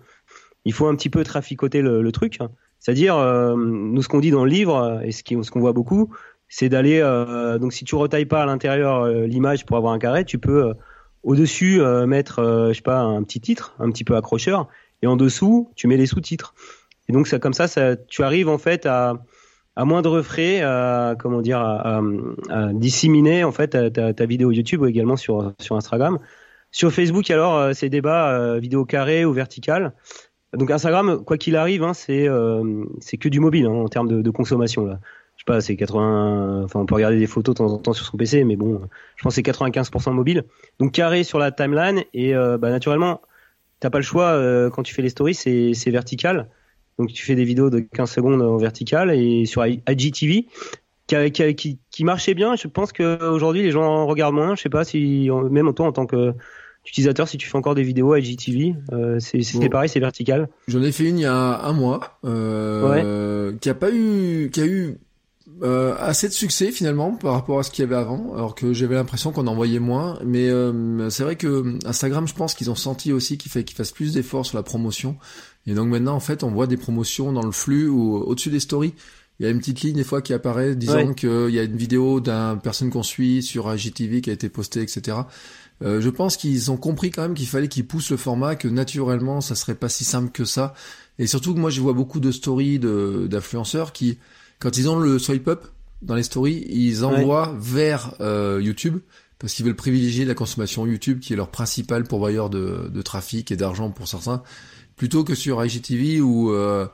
il 0.63 0.73
faut 0.73 0.85
un 0.85 0.95
petit 0.95 1.09
peu 1.09 1.23
traficoter 1.23 1.81
le, 1.81 2.03
le 2.03 2.11
truc. 2.11 2.37
C'est-à-dire, 2.79 3.17
euh, 3.17 3.55
nous, 3.57 4.01
ce 4.01 4.07
qu'on 4.07 4.19
dit 4.19 4.31
dans 4.31 4.45
le 4.45 4.49
livre, 4.49 5.01
et 5.03 5.11
ce 5.11 5.23
qu'on 5.23 5.59
voit 5.59 5.73
beaucoup, 5.73 6.13
c'est 6.49 6.69
d'aller. 6.69 6.99
Euh, 6.99 7.57
donc, 7.57 7.73
si 7.73 7.85
tu 7.85 7.95
retailles 7.95 8.25
pas 8.25 8.43
à 8.43 8.45
l'intérieur 8.45 9.03
euh, 9.03 9.25
l'image 9.25 9.65
pour 9.65 9.77
avoir 9.77 9.93
un 9.93 9.99
carré, 9.99 10.25
tu 10.25 10.37
peux 10.39 10.73
au-dessus 11.23 11.81
mettre, 12.05 12.69
je 12.69 12.73
sais 12.73 12.81
pas, 12.81 12.99
un 12.99 13.21
petit 13.23 13.41
titre, 13.41 13.75
un 13.79 13.91
petit 13.91 14.05
peu 14.05 14.15
accrocheur, 14.15 14.69
et 15.01 15.07
en 15.07 15.17
dessous, 15.17 15.71
tu 15.75 15.87
mets 15.87 15.97
les 15.97 16.05
sous-titres. 16.05 16.53
Et 17.09 17.13
donc, 17.13 17.27
ça, 17.27 17.39
comme 17.39 17.53
ça, 17.53 17.67
ça, 17.67 17.97
tu 17.97 18.23
arrives 18.23 18.47
en 18.47 18.57
fait 18.57 18.85
à, 18.85 19.15
à 19.75 19.83
moindre 19.83 20.21
frais, 20.21 20.61
à, 20.61 21.15
comment 21.19 21.41
dire, 21.41 21.59
à, 21.59 22.01
à, 22.49 22.71
disséminer 22.71 23.43
en 23.43 23.51
fait 23.51 23.91
ta, 23.91 24.13
ta, 24.13 24.25
vidéo 24.25 24.51
YouTube 24.51 24.81
ou 24.81 24.85
également 24.85 25.17
sur 25.17 25.53
sur 25.59 25.75
Instagram. 25.75 26.19
Sur 26.71 26.93
Facebook, 26.93 27.29
alors, 27.29 27.75
c'est 27.75 27.89
débat 27.89 28.57
vidéo 28.59 28.85
carré 28.85 29.25
ou 29.25 29.33
verticale. 29.33 29.93
Donc 30.53 30.71
Instagram, 30.71 31.23
quoi 31.25 31.37
qu'il 31.37 31.55
arrive, 31.55 31.83
hein, 31.83 31.93
c'est 31.93 32.27
euh, 32.27 32.85
c'est 32.99 33.17
que 33.17 33.27
du 33.27 33.39
mobile 33.39 33.65
hein, 33.65 33.71
en 33.71 33.87
termes 33.87 34.07
de, 34.07 34.21
de, 34.21 34.29
consommation 34.29 34.85
là. 34.85 34.99
Pas, 35.47 35.61
c'est 35.61 35.75
80. 35.75 36.63
Enfin, 36.65 36.79
on 36.79 36.85
peut 36.85 36.95
regarder 36.95 37.17
des 37.17 37.25
photos 37.25 37.55
de 37.55 37.57
temps 37.57 37.71
en 37.71 37.77
temps 37.77 37.93
sur 37.93 38.05
son 38.05 38.17
PC, 38.17 38.43
mais 38.43 38.55
bon, 38.55 38.81
je 39.15 39.23
pense 39.23 39.33
que 39.33 39.35
c'est 39.35 39.41
95% 39.41 40.11
mobile. 40.11 40.43
Donc 40.79 40.91
carré 40.91 41.23
sur 41.23 41.39
la 41.39 41.51
timeline 41.51 42.03
et 42.13 42.35
euh, 42.35 42.57
bah, 42.57 42.69
naturellement, 42.69 43.21
t'as 43.79 43.89
pas 43.89 43.97
le 43.99 44.03
choix 44.03 44.31
euh, 44.31 44.69
quand 44.69 44.83
tu 44.83 44.93
fais 44.93 45.01
les 45.01 45.09
stories, 45.09 45.33
c'est 45.33 45.73
c'est 45.73 45.89
vertical. 45.89 46.49
Donc 46.99 47.13
tu 47.13 47.23
fais 47.23 47.35
des 47.35 47.45
vidéos 47.45 47.69
de 47.69 47.79
15 47.79 48.11
secondes 48.11 48.41
en 48.41 48.57
vertical 48.57 49.11
et 49.11 49.45
sur 49.45 49.65
IGTV 49.65 50.47
qui, 51.07 51.55
qui, 51.55 51.79
qui 51.89 52.03
marchait 52.03 52.33
bien. 52.33 52.55
Je 52.55 52.67
pense 52.67 52.91
qu'aujourd'hui 52.91 53.63
les 53.63 53.71
gens 53.71 54.05
regardent 54.05 54.35
moins. 54.35 54.55
Je 54.55 54.61
sais 54.61 54.69
pas 54.69 54.83
si 54.83 55.29
même 55.49 55.73
toi 55.73 55.87
en 55.87 55.91
tant 55.93 56.05
que 56.05 56.33
utilisateur 56.87 57.27
si 57.27 57.37
tu 57.37 57.47
fais 57.47 57.57
encore 57.57 57.75
des 57.75 57.83
vidéos 57.83 58.13
à 58.13 58.19
IGTV. 58.19 58.75
Euh, 58.91 59.19
C'était 59.19 59.69
pareil, 59.69 59.89
c'est 59.89 59.99
vertical. 59.99 60.49
J'en 60.67 60.81
ai 60.81 60.91
fait 60.91 61.05
une 61.05 61.19
il 61.19 61.23
y 61.23 61.25
a 61.25 61.61
un 61.61 61.73
mois, 61.73 62.19
euh, 62.25 63.53
qui 63.59 63.69
a 63.69 63.73
pas 63.73 63.91
eu, 63.91 64.49
qui 64.51 64.61
a 64.61 64.65
eu 64.65 64.97
euh, 65.63 65.95
assez 65.99 66.27
de 66.27 66.33
succès 66.33 66.71
finalement 66.71 67.13
par 67.13 67.33
rapport 67.33 67.59
à 67.59 67.63
ce 67.63 67.71
qu'il 67.71 67.83
y 67.83 67.87
avait 67.87 67.95
avant, 67.95 68.33
alors 68.33 68.55
que 68.55 68.73
j'avais 68.73 68.95
l'impression 68.95 69.31
qu'on 69.31 69.47
en 69.47 69.55
voyait 69.55 69.79
moins. 69.79 70.19
Mais 70.25 70.49
euh, 70.49 71.09
c'est 71.09 71.23
vrai 71.23 71.35
que 71.35 71.77
Instagram, 71.85 72.27
je 72.27 72.33
pense 72.33 72.53
qu'ils 72.53 72.69
ont 72.69 72.75
senti 72.75 73.11
aussi 73.11 73.37
qu'il 73.37 73.51
fait 73.51 73.63
qu'ils 73.63 73.75
fassent 73.75 73.91
plus 73.91 74.13
d'efforts 74.13 74.45
sur 74.45 74.57
la 74.57 74.63
promotion. 74.63 75.17
Et 75.65 75.73
donc 75.73 75.87
maintenant, 75.89 76.15
en 76.15 76.19
fait, 76.19 76.43
on 76.43 76.51
voit 76.51 76.67
des 76.67 76.77
promotions 76.77 77.31
dans 77.31 77.43
le 77.43 77.51
flux 77.51 77.87
ou 77.87 78.15
au-dessus 78.17 78.49
des 78.49 78.59
stories. 78.59 78.93
Il 79.39 79.45
y 79.45 79.49
a 79.49 79.51
une 79.51 79.59
petite 79.59 79.81
ligne 79.81 79.95
des 79.95 80.03
fois 80.03 80.21
qui 80.21 80.33
apparaît 80.33 80.75
disant 80.75 81.13
qu'il 81.13 81.49
y 81.49 81.59
a 81.59 81.63
une 81.63 81.77
vidéo 81.77 82.19
d'un 82.19 82.57
personne 82.57 82.89
qu'on 82.89 83.03
suit 83.03 83.43
sur 83.43 83.71
IGTV 83.71 84.21
qui 84.21 84.31
a 84.31 84.33
été 84.33 84.49
postée, 84.49 84.81
etc. 84.81 85.17
Euh, 85.83 86.01
je 86.01 86.09
pense 86.09 86.37
qu'ils 86.37 86.71
ont 86.71 86.77
compris 86.77 87.11
quand 87.11 87.21
même 87.21 87.35
qu'il 87.35 87.47
fallait 87.47 87.67
qu'ils 87.67 87.85
poussent 87.85 88.09
le 88.09 88.17
format, 88.17 88.55
que 88.55 88.67
naturellement 88.67 89.41
ça 89.41 89.53
serait 89.53 89.75
pas 89.75 89.89
si 89.89 90.05
simple 90.05 90.31
que 90.31 90.43
ça. 90.45 90.73
Et 91.19 91.27
surtout 91.27 91.53
que 91.53 91.59
moi 91.59 91.69
je 91.69 91.81
vois 91.81 91.93
beaucoup 91.93 92.19
de 92.19 92.31
stories 92.31 92.79
d'influenceurs 92.79 93.93
qui, 93.93 94.17
quand 94.59 94.77
ils 94.77 94.89
ont 94.89 94.99
le 94.99 95.19
swipe 95.19 95.47
up 95.47 95.65
dans 96.01 96.15
les 96.15 96.23
stories, 96.23 96.65
ils 96.69 97.05
envoient 97.05 97.55
vers 97.59 98.13
euh, 98.21 98.59
YouTube 98.61 98.99
parce 99.39 99.53
qu'ils 99.53 99.65
veulent 99.65 99.75
privilégier 99.75 100.25
la 100.25 100.33
consommation 100.33 100.85
YouTube 100.87 101.19
qui 101.19 101.33
est 101.33 101.35
leur 101.35 101.49
principal 101.49 102.03
pourvoyeur 102.03 102.49
de, 102.49 102.89
de 102.91 103.01
trafic 103.01 103.51
et 103.51 103.55
d'argent 103.55 103.91
pour 103.91 104.07
certains, 104.07 104.41
plutôt 104.95 105.23
que 105.23 105.35
sur 105.35 105.63
IGTV 105.63 106.21
où 106.21 106.51
euh, 106.51 106.87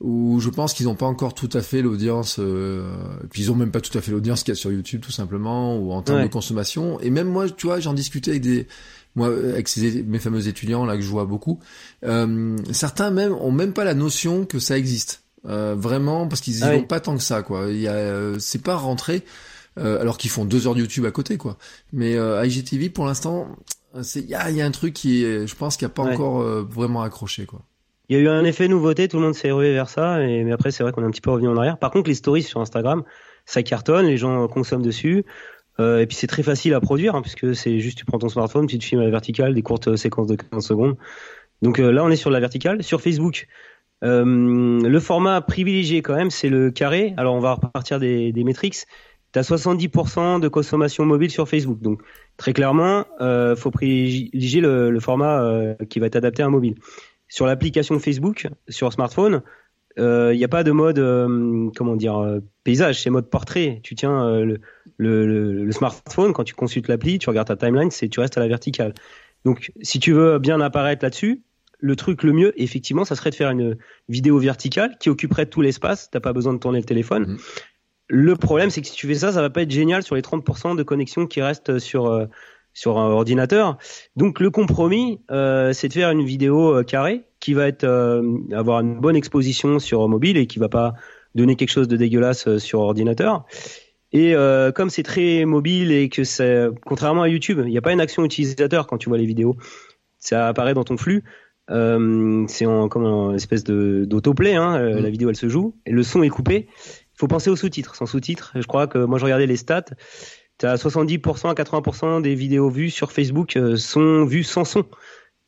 où 0.00 0.40
je 0.40 0.50
pense 0.50 0.74
qu'ils 0.74 0.86
n'ont 0.86 0.96
pas 0.96 1.06
encore 1.06 1.34
tout 1.34 1.48
à 1.52 1.62
fait 1.62 1.80
l'audience, 1.80 2.36
euh, 2.38 2.94
puis 3.30 3.42
ils 3.42 3.52
ont 3.52 3.54
même 3.54 3.70
pas 3.70 3.80
tout 3.80 3.96
à 3.96 4.00
fait 4.00 4.10
l'audience 4.10 4.42
qu'il 4.42 4.52
y 4.52 4.56
a 4.56 4.60
sur 4.60 4.72
YouTube 4.72 5.00
tout 5.00 5.12
simplement, 5.12 5.78
ou 5.78 5.92
en 5.92 6.02
termes 6.02 6.22
de 6.22 6.28
consommation. 6.28 7.00
Et 7.00 7.10
même 7.10 7.28
moi, 7.28 7.48
tu 7.48 7.66
vois, 7.66 7.80
j'en 7.80 7.94
discutais 7.94 8.32
avec 8.32 8.42
des, 8.42 8.66
moi, 9.14 9.28
avec 9.28 9.68
ces, 9.68 10.02
mes 10.02 10.18
fameux 10.18 10.48
étudiants 10.48 10.84
là 10.84 10.96
que 10.96 11.02
je 11.02 11.08
vois 11.08 11.24
beaucoup. 11.24 11.60
Euh, 12.04 12.56
certains 12.72 13.10
même 13.10 13.32
ont 13.32 13.52
même 13.52 13.72
pas 13.72 13.84
la 13.84 13.94
notion 13.94 14.44
que 14.44 14.58
ça 14.58 14.76
existe, 14.76 15.22
euh, 15.46 15.74
vraiment, 15.76 16.26
parce 16.26 16.40
qu'ils 16.40 16.58
y 16.58 16.62
ah 16.62 16.72
vont 16.72 16.82
pas 16.82 17.00
tant 17.00 17.16
que 17.16 17.22
ça, 17.22 17.42
quoi. 17.42 17.66
Il 17.70 17.80
y 17.80 17.88
a, 17.88 17.92
euh, 17.92 18.36
c'est 18.38 18.62
pas 18.62 18.76
rentré, 18.76 19.22
euh, 19.78 20.00
alors 20.00 20.18
qu'ils 20.18 20.30
font 20.30 20.44
deux 20.44 20.66
heures 20.66 20.74
de 20.74 20.80
YouTube 20.80 21.04
à 21.04 21.10
côté, 21.10 21.36
quoi. 21.36 21.56
Mais 21.92 22.14
IGTV, 22.14 22.90
pour 22.90 23.06
l'instant, 23.06 23.48
c'est, 24.02 24.20
il 24.20 24.28
y 24.28 24.34
a, 24.34 24.50
y 24.50 24.62
a 24.62 24.66
un 24.66 24.70
truc 24.70 24.94
qui, 24.94 25.24
est, 25.24 25.46
je 25.46 25.54
pense, 25.54 25.76
qui 25.76 25.84
a 25.84 25.88
pas 25.88 26.02
encore 26.02 26.42
vraiment 26.64 27.02
accroché, 27.02 27.46
quoi. 27.46 27.62
Il 28.10 28.16
y 28.16 28.18
a 28.18 28.22
eu 28.22 28.28
un 28.28 28.44
effet 28.44 28.68
nouveauté, 28.68 29.08
tout 29.08 29.16
le 29.16 29.22
monde 29.22 29.34
s'est 29.34 29.50
rué 29.50 29.72
vers 29.72 29.88
ça, 29.88 30.20
et, 30.22 30.44
mais 30.44 30.52
après 30.52 30.70
c'est 30.70 30.82
vrai 30.82 30.92
qu'on 30.92 31.02
est 31.02 31.06
un 31.06 31.10
petit 31.10 31.22
peu 31.22 31.30
revenu 31.30 31.48
en 31.48 31.56
arrière. 31.56 31.78
Par 31.78 31.90
contre, 31.90 32.10
les 32.10 32.14
stories 32.14 32.42
sur 32.42 32.60
Instagram, 32.60 33.02
ça 33.46 33.62
cartonne, 33.62 34.04
les 34.04 34.18
gens 34.18 34.46
consomment 34.46 34.82
dessus, 34.82 35.24
euh, 35.80 36.00
et 36.00 36.06
puis 36.06 36.16
c'est 36.16 36.26
très 36.26 36.42
facile 36.42 36.74
à 36.74 36.80
produire, 36.80 37.14
hein, 37.14 37.22
puisque 37.22 37.54
c'est 37.54 37.80
juste 37.80 37.98
tu 37.98 38.04
prends 38.04 38.18
ton 38.18 38.28
smartphone, 38.28 38.66
tu 38.66 38.78
te 38.78 38.84
filmes 38.84 39.00
à 39.00 39.04
la 39.04 39.10
verticale, 39.10 39.54
des 39.54 39.62
courtes 39.62 39.96
séquences 39.96 40.28
de 40.28 40.36
15 40.36 40.64
secondes. 40.64 40.96
Donc 41.62 41.78
euh, 41.78 41.90
là, 41.90 42.04
on 42.04 42.10
est 42.10 42.16
sur 42.16 42.30
la 42.30 42.40
verticale. 42.40 42.82
Sur 42.82 43.00
Facebook, 43.00 43.48
euh, 44.02 44.24
le 44.80 45.00
format 45.00 45.40
privilégié 45.40 46.02
quand 46.02 46.16
même, 46.16 46.30
c'est 46.30 46.48
le 46.48 46.70
carré. 46.70 47.14
Alors 47.16 47.34
on 47.34 47.40
va 47.40 47.54
repartir 47.54 47.98
des, 47.98 48.32
des 48.32 48.44
métriques. 48.44 48.76
Tu 49.32 49.38
as 49.38 49.42
70% 49.42 50.40
de 50.40 50.48
consommation 50.48 51.04
mobile 51.04 51.30
sur 51.30 51.48
Facebook. 51.48 51.80
Donc 51.80 52.02
très 52.36 52.52
clairement, 52.52 53.04
euh, 53.20 53.56
faut 53.56 53.70
privilégier 53.70 54.60
le, 54.60 55.00
format 55.00 55.42
euh, 55.42 55.74
qui 55.88 55.98
va 56.00 56.06
être 56.06 56.16
adapté 56.16 56.42
à 56.42 56.46
un 56.46 56.50
mobile 56.50 56.76
sur 57.28 57.46
l'application 57.46 57.98
Facebook 57.98 58.48
sur 58.68 58.92
smartphone, 58.92 59.42
il 59.96 60.02
euh, 60.02 60.34
n'y 60.34 60.44
a 60.44 60.48
pas 60.48 60.64
de 60.64 60.72
mode 60.72 60.98
euh, 60.98 61.70
comment 61.76 61.96
dire 61.96 62.40
paysage, 62.64 63.02
c'est 63.02 63.10
mode 63.10 63.28
portrait. 63.30 63.80
Tu 63.82 63.94
tiens 63.94 64.44
le, 64.98 65.70
smartphone 65.72 66.32
quand 66.32 66.44
tu 66.44 66.54
consultes 66.54 66.88
l'appli, 66.88 67.18
tu 67.18 67.28
regardes 67.28 67.48
ta 67.48 67.56
timeline, 67.56 67.90
c'est 67.90 68.08
tu 68.08 68.20
restes 68.20 68.36
à 68.36 68.40
la 68.40 68.48
verticale. 68.48 68.94
Donc 69.44 69.72
si 69.82 69.98
tu 69.98 70.12
veux 70.12 70.38
bien 70.38 70.60
apparaître 70.60 71.04
là-dessus, 71.04 71.42
le 71.78 71.96
truc 71.96 72.22
le 72.22 72.32
mieux, 72.32 72.52
effectivement, 72.60 73.04
ça 73.04 73.16
serait 73.16 73.30
de 73.30 73.34
faire 73.34 73.50
une 73.50 73.76
vidéo 74.08 74.38
verticale 74.38 74.96
qui 74.98 75.10
occuperait 75.10 75.46
tout 75.46 75.60
l'espace. 75.60 76.10
T'as 76.10 76.20
pas 76.20 76.32
besoin 76.32 76.54
de 76.54 76.58
tourner 76.58 76.78
le 76.78 76.84
téléphone. 76.84 77.24
Mmh. 77.24 77.38
Le 78.08 78.36
problème, 78.36 78.70
c'est 78.70 78.80
que 78.80 78.86
si 78.86 78.94
tu 78.94 79.06
fais 79.06 79.14
ça, 79.14 79.32
ça 79.32 79.40
va 79.40 79.50
pas 79.50 79.62
être 79.62 79.70
génial 79.70 80.02
sur 80.02 80.14
les 80.14 80.22
30% 80.22 80.76
de 80.76 80.82
connexion 80.82 81.26
qui 81.26 81.40
restent 81.40 81.78
sur 81.78 82.28
sur 82.74 82.98
un 82.98 83.08
ordinateur. 83.08 83.78
Donc 84.16 84.40
le 84.40 84.50
compromis, 84.50 85.20
euh, 85.30 85.72
c'est 85.72 85.88
de 85.88 85.92
faire 85.94 86.10
une 86.10 86.24
vidéo 86.24 86.76
euh, 86.76 86.82
carrée 86.82 87.22
qui 87.40 87.54
va 87.54 87.68
être 87.68 87.84
euh, 87.84 88.22
avoir 88.52 88.80
une 88.80 89.00
bonne 89.00 89.16
exposition 89.16 89.78
sur 89.78 90.06
mobile 90.08 90.36
et 90.36 90.46
qui 90.46 90.58
va 90.58 90.68
pas 90.68 90.94
donner 91.34 91.56
quelque 91.56 91.70
chose 91.70 91.88
de 91.88 91.96
dégueulasse 91.96 92.58
sur 92.58 92.80
ordinateur. 92.80 93.44
Et 94.12 94.36
comme 94.76 94.90
c'est 94.90 95.02
très 95.02 95.44
mobile 95.44 95.90
et 95.90 96.08
que 96.08 96.22
c'est 96.22 96.68
contrairement 96.86 97.22
à 97.22 97.28
YouTube, 97.28 97.62
il 97.64 97.70
n'y 97.70 97.78
a 97.78 97.82
pas 97.82 97.92
une 97.92 98.00
action 98.00 98.24
utilisateur 98.24 98.86
quand 98.86 98.96
tu 98.96 99.08
vois 99.08 99.18
les 99.18 99.26
vidéos. 99.26 99.56
Ça 100.20 100.46
apparaît 100.46 100.72
dans 100.72 100.84
ton 100.84 100.96
flux. 100.96 101.24
C'est 101.68 102.66
en 102.66 102.88
comme 102.88 103.04
une 103.04 103.34
espèce 103.34 103.64
de 103.64 104.04
d'autoplay. 104.04 104.54
Hein, 104.54 104.78
La 104.78 105.00
mmh. 105.00 105.06
vidéo 105.06 105.30
elle 105.30 105.36
se 105.36 105.48
joue 105.48 105.76
et 105.86 105.92
le 105.92 106.02
son 106.02 106.22
est 106.22 106.28
coupé. 106.28 106.68
faut 107.14 107.28
penser 107.28 107.50
aux 107.50 107.56
sous-titres. 107.56 107.94
Sans 107.94 108.06
sous-titres, 108.06 108.52
je 108.54 108.66
crois 108.66 108.86
que 108.86 108.98
moi 108.98 109.18
je 109.18 109.24
regardais 109.24 109.46
les 109.46 109.56
stats. 109.56 109.84
Tu 110.58 110.66
as 110.66 110.76
70% 110.76 111.50
à 111.50 111.54
80% 111.54 112.22
des 112.22 112.34
vidéos 112.34 112.70
vues 112.70 112.90
sur 112.90 113.10
Facebook 113.10 113.58
sont 113.76 114.24
vues 114.24 114.44
sans 114.44 114.64
son. 114.64 114.84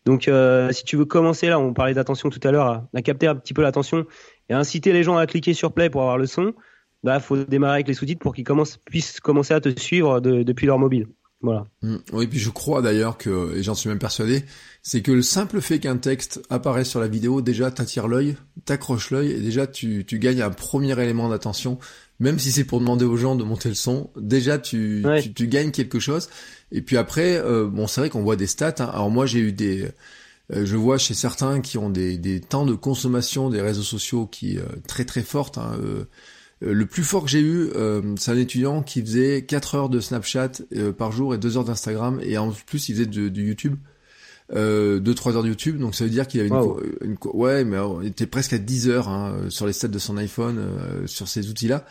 Donc, 0.07 0.31
si 0.71 0.85
tu 0.85 0.97
veux 0.97 1.05
commencer 1.05 1.49
là, 1.49 1.59
on 1.59 1.75
parlait 1.75 1.95
d'attention 1.95 2.31
tout 2.31 2.41
à 2.45 2.53
l'heure, 2.53 2.85
à, 2.95 3.03
capter 3.03 3.27
un 3.27 3.35
petit 3.35 3.55
peu 3.55 3.63
l'attention 3.63 4.07
et 4.49 4.55
à 4.55 4.59
inciter 4.59 4.93
les 4.93 5.03
gens 5.03 5.17
à 5.17 5.27
cliquer 5.27 5.53
sur 5.53 5.73
play 5.73 5.91
pour 5.91 6.03
avoir 6.03 6.17
le 6.17 6.27
son, 6.27 6.55
bah 7.03 7.21
faut 7.21 7.37
démarrer 7.37 7.75
avec 7.75 7.89
les 7.89 7.95
sous-titres 7.95 8.21
pour 8.21 8.35
qu'ils 8.35 8.45
commencent, 8.45 8.79
puissent 8.79 9.21
commencer 9.21 9.53
à 9.53 9.61
te 9.61 9.79
suivre 9.79 10.21
depuis 10.21 10.67
leur 10.67 10.79
mobile. 10.79 11.09
Voilà. 11.43 11.67
Mm. 11.83 11.97
Oui, 12.13 12.27
puis 12.27 12.39
je 12.39 12.51
crois 12.51 12.83
d'ailleurs 12.83 13.19
que, 13.19 13.57
et 13.57 13.63
j'en 13.63 13.75
suis 13.75 13.89
même 13.89 13.99
persuadé, 13.99 14.45
c'est 14.83 15.03
que 15.03 15.13
le 15.13 15.23
simple 15.23 15.61
fait 15.61 15.79
qu'un 15.79 15.97
texte 15.97 16.41
apparaisse 16.51 16.89
sur 16.89 17.01
la 17.01 17.09
vidéo, 17.09 17.43
déjà 17.43 17.71
t'attire 17.71 18.09
l'œil, 18.09 18.37
t'accroche 18.65 19.11
l'œil, 19.11 19.33
et 19.33 19.41
déjà 19.41 19.67
tu, 19.67 20.05
tu 20.07 20.19
gagnes 20.19 20.43
un 20.43 20.51
premier 20.51 20.99
élément 21.01 21.29
d'attention, 21.29 21.79
même 22.21 22.39
si 22.39 22.53
c'est 22.53 22.65
pour 22.65 22.81
demander 22.81 23.05
aux 23.05 23.17
gens 23.17 23.37
de 23.37 23.45
monter 23.45 23.69
le 23.69 23.75
son, 23.75 24.11
déjà 24.17 24.59
tu, 24.59 25.05
tu, 25.35 25.47
gagnes 25.49 25.71
quelque 25.71 25.99
chose. 25.99 26.29
Et 26.73 26.83
puis 26.83 26.97
après, 26.97 27.37
euh, 27.37 27.67
bon 27.67 27.87
c'est 27.87 28.01
vrai 28.01 28.11
qu'on 28.11 28.23
voit 28.23 28.37
des 28.37 28.47
stats, 28.47 28.75
hein. 28.79 28.91
alors 28.93 29.11
moi 29.11 29.27
j'ai 29.27 29.41
eu 29.41 29.53
des... 29.53 29.89
Euh, 30.53 30.65
je 30.65 30.77
vois 30.77 30.97
chez 30.97 31.15
certains 31.15 31.61
qui 31.61 31.77
ont 31.77 31.91
des, 31.91 32.19
des 32.19 32.41
temps 32.41 32.67
de 32.67 32.75
consommation 32.75 33.51
des 33.51 33.61
réseaux 33.61 33.83
sociaux 33.83 34.27
qui 34.27 34.59
euh, 34.59 34.63
très 34.87 35.05
très 35.05 35.23
fortes. 35.23 35.59
Hein, 35.59 35.77
euh, 35.83 36.05
le 36.61 36.87
plus 36.87 37.05
fort 37.05 37.25
que 37.25 37.31
j'ai 37.31 37.41
eu, 37.41 37.69
euh, 37.75 38.15
c'est 38.17 38.31
un 38.31 38.37
étudiant 38.39 38.83
qui 38.83 39.03
faisait 39.03 39.43
4 39.43 39.75
heures 39.75 39.89
de 39.89 40.01
Snapchat 40.01 40.53
euh, 40.75 40.93
par 40.93 41.13
jour 41.13 41.35
et 41.35 41.39
2 41.39 41.59
heures 41.59 41.65
d'Instagram 41.65 42.19
et 42.23 42.39
en 42.39 42.51
plus 42.51 42.89
il 42.89 42.95
faisait 42.95 43.07
du, 43.07 43.31
YouTube. 43.47 43.77
Euh, 44.55 45.01
2-3 45.01 45.35
heures 45.35 45.43
de 45.43 45.49
YouTube, 45.49 45.79
donc 45.79 45.95
ça 45.95 46.05
veut 46.05 46.11
dire 46.11 46.27
qu'il 46.29 46.41
avait 46.41 46.51
une, 46.51 47.17
ouais, 47.25 47.65
mais 47.65 47.77
il 48.03 48.09
était 48.09 48.27
presque 48.27 48.53
à 48.53 48.59
10 48.59 48.89
heures 48.89 49.09
hein, 49.09 49.37
sur 49.49 49.67
les 49.67 49.73
stats 49.73 49.89
de 49.89 49.99
son 49.99 50.17
iPhone, 50.17 50.65
sur 51.07 51.29
ces 51.29 51.51
outils-là. 51.51 51.85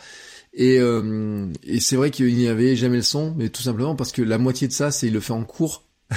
Et, 0.54 0.76
et 0.76 1.80
c'est 1.80 1.96
vrai 1.96 2.10
qu'il 2.10 2.34
n'y 2.34 2.48
avait 2.48 2.74
jamais 2.76 2.96
le 2.96 3.02
son, 3.02 3.34
mais 3.36 3.50
tout 3.50 3.60
simplement 3.60 3.94
parce 3.94 4.10
que 4.10 4.22
la 4.22 4.38
moitié 4.38 4.68
de 4.68 4.72
ça, 4.72 4.90
c'est 4.90 5.08
il 5.08 5.12
le 5.12 5.20
fait 5.20 5.34
en 5.34 5.44
cours. 5.44 5.84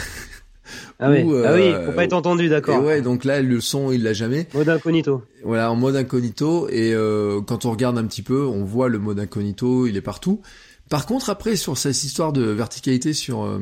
Ah 1.01 1.09
oui, 1.09 1.25
ah 1.45 1.53
oui, 1.53 1.73
faut 1.85 1.93
pas 1.93 2.03
être 2.03 2.13
entendu, 2.13 2.49
d'accord. 2.49 2.83
Ouais, 2.83 3.01
donc 3.01 3.23
là 3.23 3.41
le 3.41 3.61
son 3.61 3.91
il 3.91 4.03
l'a 4.03 4.11
jamais. 4.11 4.47
Mode 4.53 4.67
incognito. 4.67 5.23
Voilà, 5.45 5.71
en 5.71 5.75
mode 5.75 5.95
incognito 5.95 6.67
et 6.67 6.93
euh, 6.93 7.39
quand 7.41 7.63
on 7.63 7.71
regarde 7.71 7.97
un 7.97 8.05
petit 8.05 8.21
peu, 8.21 8.45
on 8.45 8.65
voit 8.65 8.89
le 8.89 8.99
mode 8.99 9.17
incognito, 9.17 9.87
il 9.87 9.95
est 9.95 10.01
partout. 10.01 10.41
Par 10.89 11.05
contre, 11.05 11.29
après 11.29 11.55
sur 11.55 11.77
cette 11.77 12.03
histoire 12.03 12.33
de 12.33 12.41
verticalité 12.41 13.13
sur 13.13 13.45
euh, 13.45 13.59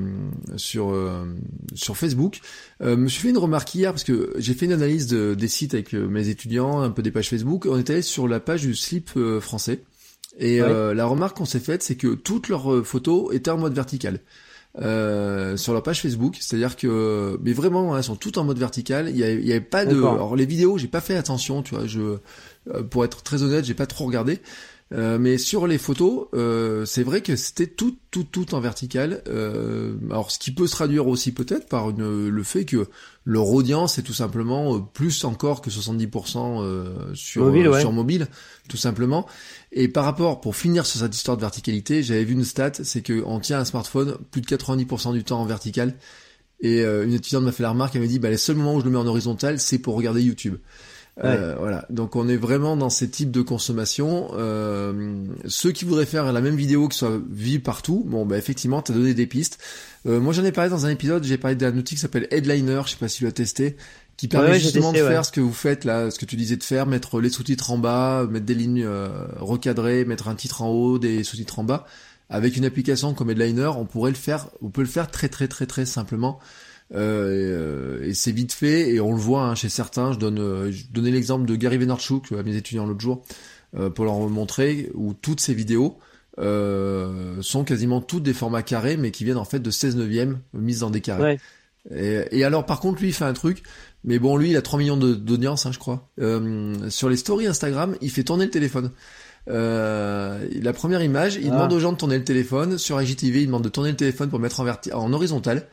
sur 0.56 0.90
euh, 0.90 1.26
sur 1.76 1.96
Facebook, 1.96 2.40
je 2.80 2.96
me 2.96 3.08
suis 3.08 3.22
fait 3.22 3.30
une 3.30 3.38
remarque 3.38 3.76
hier 3.76 3.92
parce 3.92 4.04
que 4.04 4.34
j'ai 4.38 4.56
fait 4.56 4.66
une 4.66 4.74
analyse 4.74 5.06
de, 5.06 5.36
des 5.36 5.48
sites 5.48 5.76
avec 5.76 5.94
mes 5.94 6.30
étudiants, 6.30 6.82
un 6.82 6.90
peu 6.90 7.04
des 7.04 7.12
pages 7.12 7.30
Facebook. 7.30 7.68
On 7.70 7.78
est 7.78 7.90
allé 7.92 8.02
sur 8.02 8.28
la 8.28 8.40
page 8.40 8.62
du 8.62 8.74
slip 8.74 9.12
français 9.42 9.84
et 10.40 10.60
la 10.60 11.06
remarque 11.06 11.38
qu'on 11.38 11.46
s'est 11.46 11.60
faite, 11.60 11.84
c'est 11.84 11.98
que 11.98 12.16
toutes 12.16 12.50
leurs 12.50 12.84
photos 12.84 13.36
étaient 13.36 13.52
en 13.52 13.60
mode 13.60 13.76
vertical. 13.76 14.22
Euh, 14.80 15.58
sur 15.58 15.74
leur 15.74 15.82
page 15.82 16.02
Facebook, 16.02 16.38
c'est-à-dire 16.40 16.76
que, 16.76 17.40
mais 17.42 17.54
vraiment, 17.54 17.94
hein, 17.94 17.98
elles 17.98 18.04
sont 18.04 18.16
toutes 18.16 18.38
en 18.38 18.44
mode 18.44 18.60
vertical. 18.60 19.10
Il 19.10 19.18
y, 19.18 19.24
avait, 19.24 19.42
avait 19.50 19.62
pas 19.62 19.86
de, 19.86 19.98
alors 19.98 20.36
les 20.36 20.46
vidéos, 20.46 20.78
j'ai 20.78 20.88
pas 20.88 21.02
fait 21.02 21.16
attention, 21.16 21.64
tu 21.64 21.74
vois. 21.74 21.88
Je, 21.88 22.18
euh, 22.74 22.84
pour 22.84 23.04
être 23.04 23.24
très 23.24 23.42
honnête, 23.42 23.66
j'ai 23.66 23.74
pas 23.74 23.88
trop 23.88 24.06
regardé. 24.06 24.40
Euh, 24.94 25.18
mais 25.20 25.38
sur 25.38 25.68
les 25.68 25.78
photos, 25.78 26.28
euh, 26.34 26.86
c'est 26.86 27.04
vrai 27.04 27.22
que 27.22 27.36
c'était 27.36 27.68
tout, 27.68 27.98
tout, 28.10 28.24
tout 28.24 28.56
en 28.56 28.62
vertical. 28.62 29.22
Euh, 29.28 29.96
alors, 30.10 30.32
ce 30.32 30.40
qui 30.40 30.54
peut 30.54 30.66
se 30.66 30.72
traduire 30.72 31.08
aussi 31.08 31.34
peut-être 31.34 31.68
par 31.68 31.90
une, 31.90 32.30
le 32.30 32.44
fait 32.44 32.64
que 32.64 32.88
leur 33.26 33.50
audience 33.50 33.98
est 33.98 34.04
tout 34.04 34.14
simplement 34.14 34.80
plus 34.80 35.26
encore 35.26 35.62
que 35.62 35.70
70% 35.70 37.14
sur 37.14 37.44
mobile, 37.44 37.70
sur 37.80 37.92
mobile, 37.92 38.28
tout 38.70 38.78
simplement. 38.78 39.28
Et 39.74 39.90
par 39.90 40.06
rapport, 40.06 40.40
pour 40.40 40.56
finir 40.56 40.86
sur 40.86 41.02
cette 41.02 41.16
histoire 41.16 41.36
de 41.36 41.42
verticalité, 41.42 42.02
j'avais 42.02 42.24
vu 42.24 42.34
une 42.34 42.46
stat, 42.46 42.72
c'est 42.84 43.06
qu'on 43.06 43.42
tient 43.42 43.60
un 43.60 43.66
smartphone 43.66 44.18
plus 44.32 44.40
de 44.40 44.48
90% 44.48 45.12
du 45.12 45.26
temps 45.26 45.42
en 45.42 45.46
vertical. 45.46 45.96
Et 46.62 46.84
une 46.84 47.14
étudiante 47.14 47.44
m'a 47.44 47.52
fait 47.52 47.64
la 47.64 47.72
remarque, 47.72 47.96
elle 47.96 48.02
m'a 48.02 48.08
dit, 48.08 48.18
bah, 48.18 48.30
les 48.30 48.38
seuls 48.38 48.56
moments 48.56 48.76
où 48.76 48.80
je 48.80 48.86
le 48.86 48.92
mets 48.92 48.98
en 48.98 49.06
horizontal, 49.06 49.60
c'est 49.60 49.78
pour 49.78 49.96
regarder 49.96 50.24
YouTube. 50.24 50.56
Euh, 51.24 51.56
voilà. 51.58 51.86
Donc 51.90 52.16
on 52.16 52.28
est 52.28 52.38
vraiment 52.38 52.78
dans 52.78 52.90
ces 52.90 53.10
types 53.10 53.32
de 53.32 53.42
consommation. 53.42 54.30
Euh, 54.34 55.26
ceux 55.48 55.72
qui 55.72 55.86
voudraient 55.86 56.06
faire 56.06 56.32
la 56.32 56.42
même 56.42 56.56
vidéo 56.56 56.88
qui 56.88 56.98
soit 56.98 57.20
vue 57.32 57.60
partout, 57.60 58.04
bon 58.06 58.26
bah 58.26 58.38
effectivement, 58.38 58.82
t'as 58.82 58.94
donné 58.94 59.14
des 59.14 59.28
pistes. 59.28 59.58
Euh, 60.06 60.20
moi 60.20 60.34
j'en 60.34 60.44
ai 60.44 60.52
parlé 60.52 60.70
dans 60.70 60.86
un 60.86 60.90
épisode, 60.90 61.24
j'ai 61.24 61.38
parlé 61.38 61.56
d'un 61.56 61.76
outil 61.76 61.96
qui 61.96 62.02
s'appelle 62.02 62.28
Headliner, 62.32 62.82
je 62.86 62.92
sais 62.92 62.98
pas 62.98 63.08
si 63.08 63.18
tu 63.18 63.24
l'as 63.24 63.32
testé, 63.32 63.78
qui 64.16 64.28
permet 64.28 64.60
justement 64.60 64.94
de 64.94 64.98
faire 64.98 65.26
ce 65.26 65.32
que 65.32 65.42
vous 65.42 65.54
faites 65.54 65.86
là, 65.86 66.12
ce 66.12 66.20
que 66.20 66.26
tu 66.26 66.36
disais 66.36 66.56
de 66.56 66.64
faire, 66.64 66.86
mettre 66.86 67.20
les 67.20 67.30
sous-titres 67.30 67.72
en 67.72 67.78
bas, 67.78 68.28
mettre 68.30 68.46
des 68.46 68.56
lignes 68.56 68.86
euh, 68.86 69.10
recadrées, 69.40 70.06
mettre 70.06 70.28
un 70.28 70.36
titre 70.36 70.62
en 70.62 70.70
haut, 70.70 71.00
des 71.00 71.24
sous-titres 71.24 71.60
en 71.60 71.64
bas. 71.64 71.86
Avec 72.30 72.58
une 72.58 72.66
application 72.66 73.14
comme 73.14 73.30
Headliner, 73.30 73.72
on 73.78 73.86
pourrait 73.86 74.12
le 74.12 74.18
faire, 74.18 74.50
on 74.62 74.70
peut 74.70 74.82
le 74.82 74.88
faire 74.88 75.10
très 75.10 75.30
très 75.30 75.48
très 75.48 75.66
très 75.66 75.86
simplement. 75.86 76.40
Euh, 76.94 78.02
et, 78.04 78.14
c'est 78.14 78.32
vite 78.32 78.54
fait 78.54 78.94
et 78.94 79.00
on 79.00 79.12
le 79.12 79.20
voit 79.20 79.44
hein, 79.44 79.56
chez 79.56 79.70
certains. 79.70 80.14
Je 80.14 80.20
donne, 80.20 80.40
euh, 80.40 80.72
je 80.72 80.86
donnais 80.92 81.12
l'exemple 81.12 81.46
de 81.46 81.56
Gary 81.56 81.78
Vaynerchuk 81.78 82.32
à 82.32 82.44
mes 82.44 82.56
étudiants 82.56 82.86
l'autre 82.86 83.02
jour 83.02 83.24
euh, 83.78 83.90
pour 83.90 84.06
leur 84.06 84.18
montrer 84.30 84.90
où 84.94 85.14
toutes 85.14 85.42
ces 85.42 85.54
vidéos 85.54 85.98
sont 86.40 87.64
quasiment 87.66 88.00
toutes 88.00 88.22
des 88.22 88.34
formats 88.34 88.62
carrés 88.62 88.96
mais 88.96 89.10
qui 89.10 89.24
viennent 89.24 89.38
en 89.38 89.46
fait 89.46 89.60
de 89.60 89.72
16 89.72 89.96
neuvième 89.96 90.40
mises 90.54 90.82
dans 90.82 90.92
des 90.92 91.02
carrés. 91.02 91.40
Et, 91.90 92.44
alors 92.44 92.66
par 92.66 92.80
contre 92.80 93.02
lui 93.02 93.08
il 93.08 93.14
fait 93.14 93.26
un 93.26 93.34
truc, 93.34 93.64
mais 94.04 94.20
bon 94.20 94.38
lui 94.38 94.52
il 94.52 94.58
a 94.58 94.62
3 94.62 94.78
millions 94.78 94.98
d'audience 94.98 95.66
hein, 95.66 95.72
je 95.72 95.80
crois. 95.80 96.08
sur 96.90 97.10
les 97.10 97.18
stories 97.18 97.48
Instagram 97.48 97.96
il 98.02 98.12
fait 98.12 98.24
tourner 98.24 98.46
le 98.46 98.52
téléphone. 98.52 98.92
la 99.48 100.74
première 100.76 101.02
image, 101.02 101.40
il 101.42 101.48
ah. 101.48 101.54
demande 101.54 101.74
aux 101.74 101.80
gens 101.80 101.92
de 101.92 101.98
tourner 101.98 102.20
le 102.20 102.24
téléphone. 102.24 102.78
Sur 102.78 103.02
IGTV, 103.02 103.42
il 103.42 103.46
demande 103.48 103.64
de 103.64 103.70
tourner 103.70 103.90
le 103.90 103.98
téléphone 103.98 104.30
pour 104.30 104.38
mettre 104.38 104.60
en, 104.60 104.68
en 104.94 105.14
horizontal. 105.14 105.66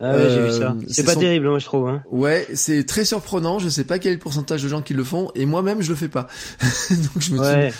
Ah 0.00 0.12
ouais, 0.14 0.30
j'ai 0.30 0.42
vu 0.42 0.52
ça. 0.52 0.70
Euh, 0.70 0.84
c'est 0.88 1.04
pas 1.04 1.16
terrible, 1.16 1.48
moi 1.48 1.58
je 1.58 1.64
trouve. 1.64 1.88
Hein. 1.88 2.02
Ouais, 2.10 2.46
c'est 2.54 2.84
très 2.86 3.04
surprenant. 3.04 3.58
Je 3.58 3.68
sais 3.68 3.84
pas 3.84 3.98
quel 3.98 4.12
est 4.12 4.14
le 4.16 4.20
pourcentage 4.20 4.62
de 4.62 4.68
gens 4.68 4.82
qui 4.82 4.94
le 4.94 5.04
font, 5.04 5.30
et 5.34 5.46
moi-même 5.46 5.82
je 5.82 5.90
le 5.90 5.96
fais 5.96 6.08
pas. 6.08 6.28
Donc 6.90 7.20
je 7.20 7.32
me 7.32 7.40
ouais. 7.40 7.72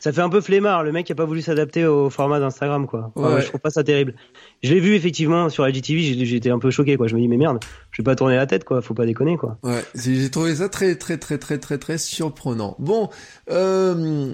Ça 0.00 0.12
fait 0.12 0.22
un 0.22 0.30
peu 0.30 0.40
flemmard. 0.40 0.82
Le 0.82 0.92
mec 0.92 1.10
a 1.10 1.14
pas 1.14 1.26
voulu 1.26 1.42
s'adapter 1.42 1.84
au 1.84 2.08
format 2.08 2.40
d'Instagram, 2.40 2.86
quoi. 2.86 3.12
ouais. 3.16 3.42
Je 3.42 3.48
trouve 3.48 3.60
pas 3.60 3.68
ça 3.68 3.84
terrible. 3.84 4.14
Je 4.62 4.72
l'ai 4.72 4.80
vu 4.80 4.94
effectivement 4.94 5.50
sur 5.50 5.68
IGTV. 5.68 6.24
J'étais 6.24 6.48
un 6.48 6.58
peu 6.58 6.70
choqué, 6.70 6.96
quoi. 6.96 7.06
Je 7.06 7.14
me 7.14 7.20
dis 7.20 7.28
mais 7.28 7.36
merde, 7.36 7.58
je 7.90 8.00
vais 8.00 8.04
pas 8.04 8.16
tourner 8.16 8.36
la 8.36 8.46
tête, 8.46 8.64
quoi. 8.64 8.80
Faut 8.80 8.94
pas 8.94 9.04
déconner, 9.04 9.36
quoi. 9.36 9.58
Ouais, 9.62 9.84
j'ai 9.94 10.30
trouvé 10.30 10.56
ça 10.56 10.70
très 10.70 10.94
très 10.96 11.18
très 11.18 11.36
très 11.36 11.58
très 11.58 11.76
très 11.76 11.98
surprenant. 11.98 12.76
Bon, 12.78 13.10
euh, 13.50 14.32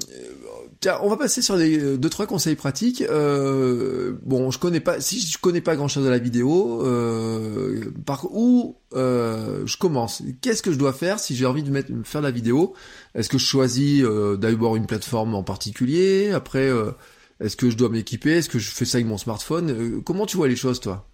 on 1.03 1.09
va 1.09 1.17
passer 1.17 1.43
sur 1.43 1.57
des 1.57 1.79
euh, 1.79 1.97
deux 1.97 2.11
trois 2.11 2.27
conseils 2.27 2.57
pratiques. 2.57 3.03
Euh, 3.03 4.17
bon, 4.23 4.51
je 4.51 4.59
connais 4.59 4.81
pas, 4.81 5.01
si 5.01 5.21
je 5.21 5.39
connais 5.39 5.61
pas 5.61 5.77
grand 5.77 5.89
chose 5.89 6.05
de 6.05 6.11
la 6.11 6.19
vidéo, 6.19 6.83
euh, 6.85 7.93
par 8.05 8.27
où 8.33 8.77
euh, 8.95 9.63
je 9.67 9.77
commence? 9.77 10.23
Qu'est-ce 10.41 10.63
que 10.63 10.73
je 10.73 10.79
dois 10.79 10.93
faire 10.93 11.19
si 11.19 11.35
j'ai 11.35 11.47
envie 11.47 11.63
de 11.63 11.71
mettre, 11.71 11.91
faire 12.05 12.21
de 12.21 12.27
la 12.27 12.33
vidéo? 12.33 12.75
Est-ce 13.15 13.29
que 13.29 13.39
je 13.39 13.47
choisis 13.47 14.03
euh, 14.05 14.37
d'abord 14.37 14.77
une 14.77 14.87
plateforme 14.87 15.35
en 15.35 15.43
particulier? 15.43 16.31
Après, 16.33 16.69
euh, 16.69 16.93
est-ce 17.41 17.57
que 17.57 17.71
je 17.71 17.77
dois 17.77 17.89
m'équiper? 17.89 18.37
Est-ce 18.37 18.49
que 18.49 18.59
je 18.59 18.71
fais 18.71 18.85
ça 18.85 18.99
avec 18.99 19.07
mon 19.07 19.19
smartphone? 19.19 20.03
Comment 20.05 20.27
tu 20.27 20.37
vois 20.37 20.49
les 20.49 20.57
choses, 20.57 20.81
toi? 20.81 21.09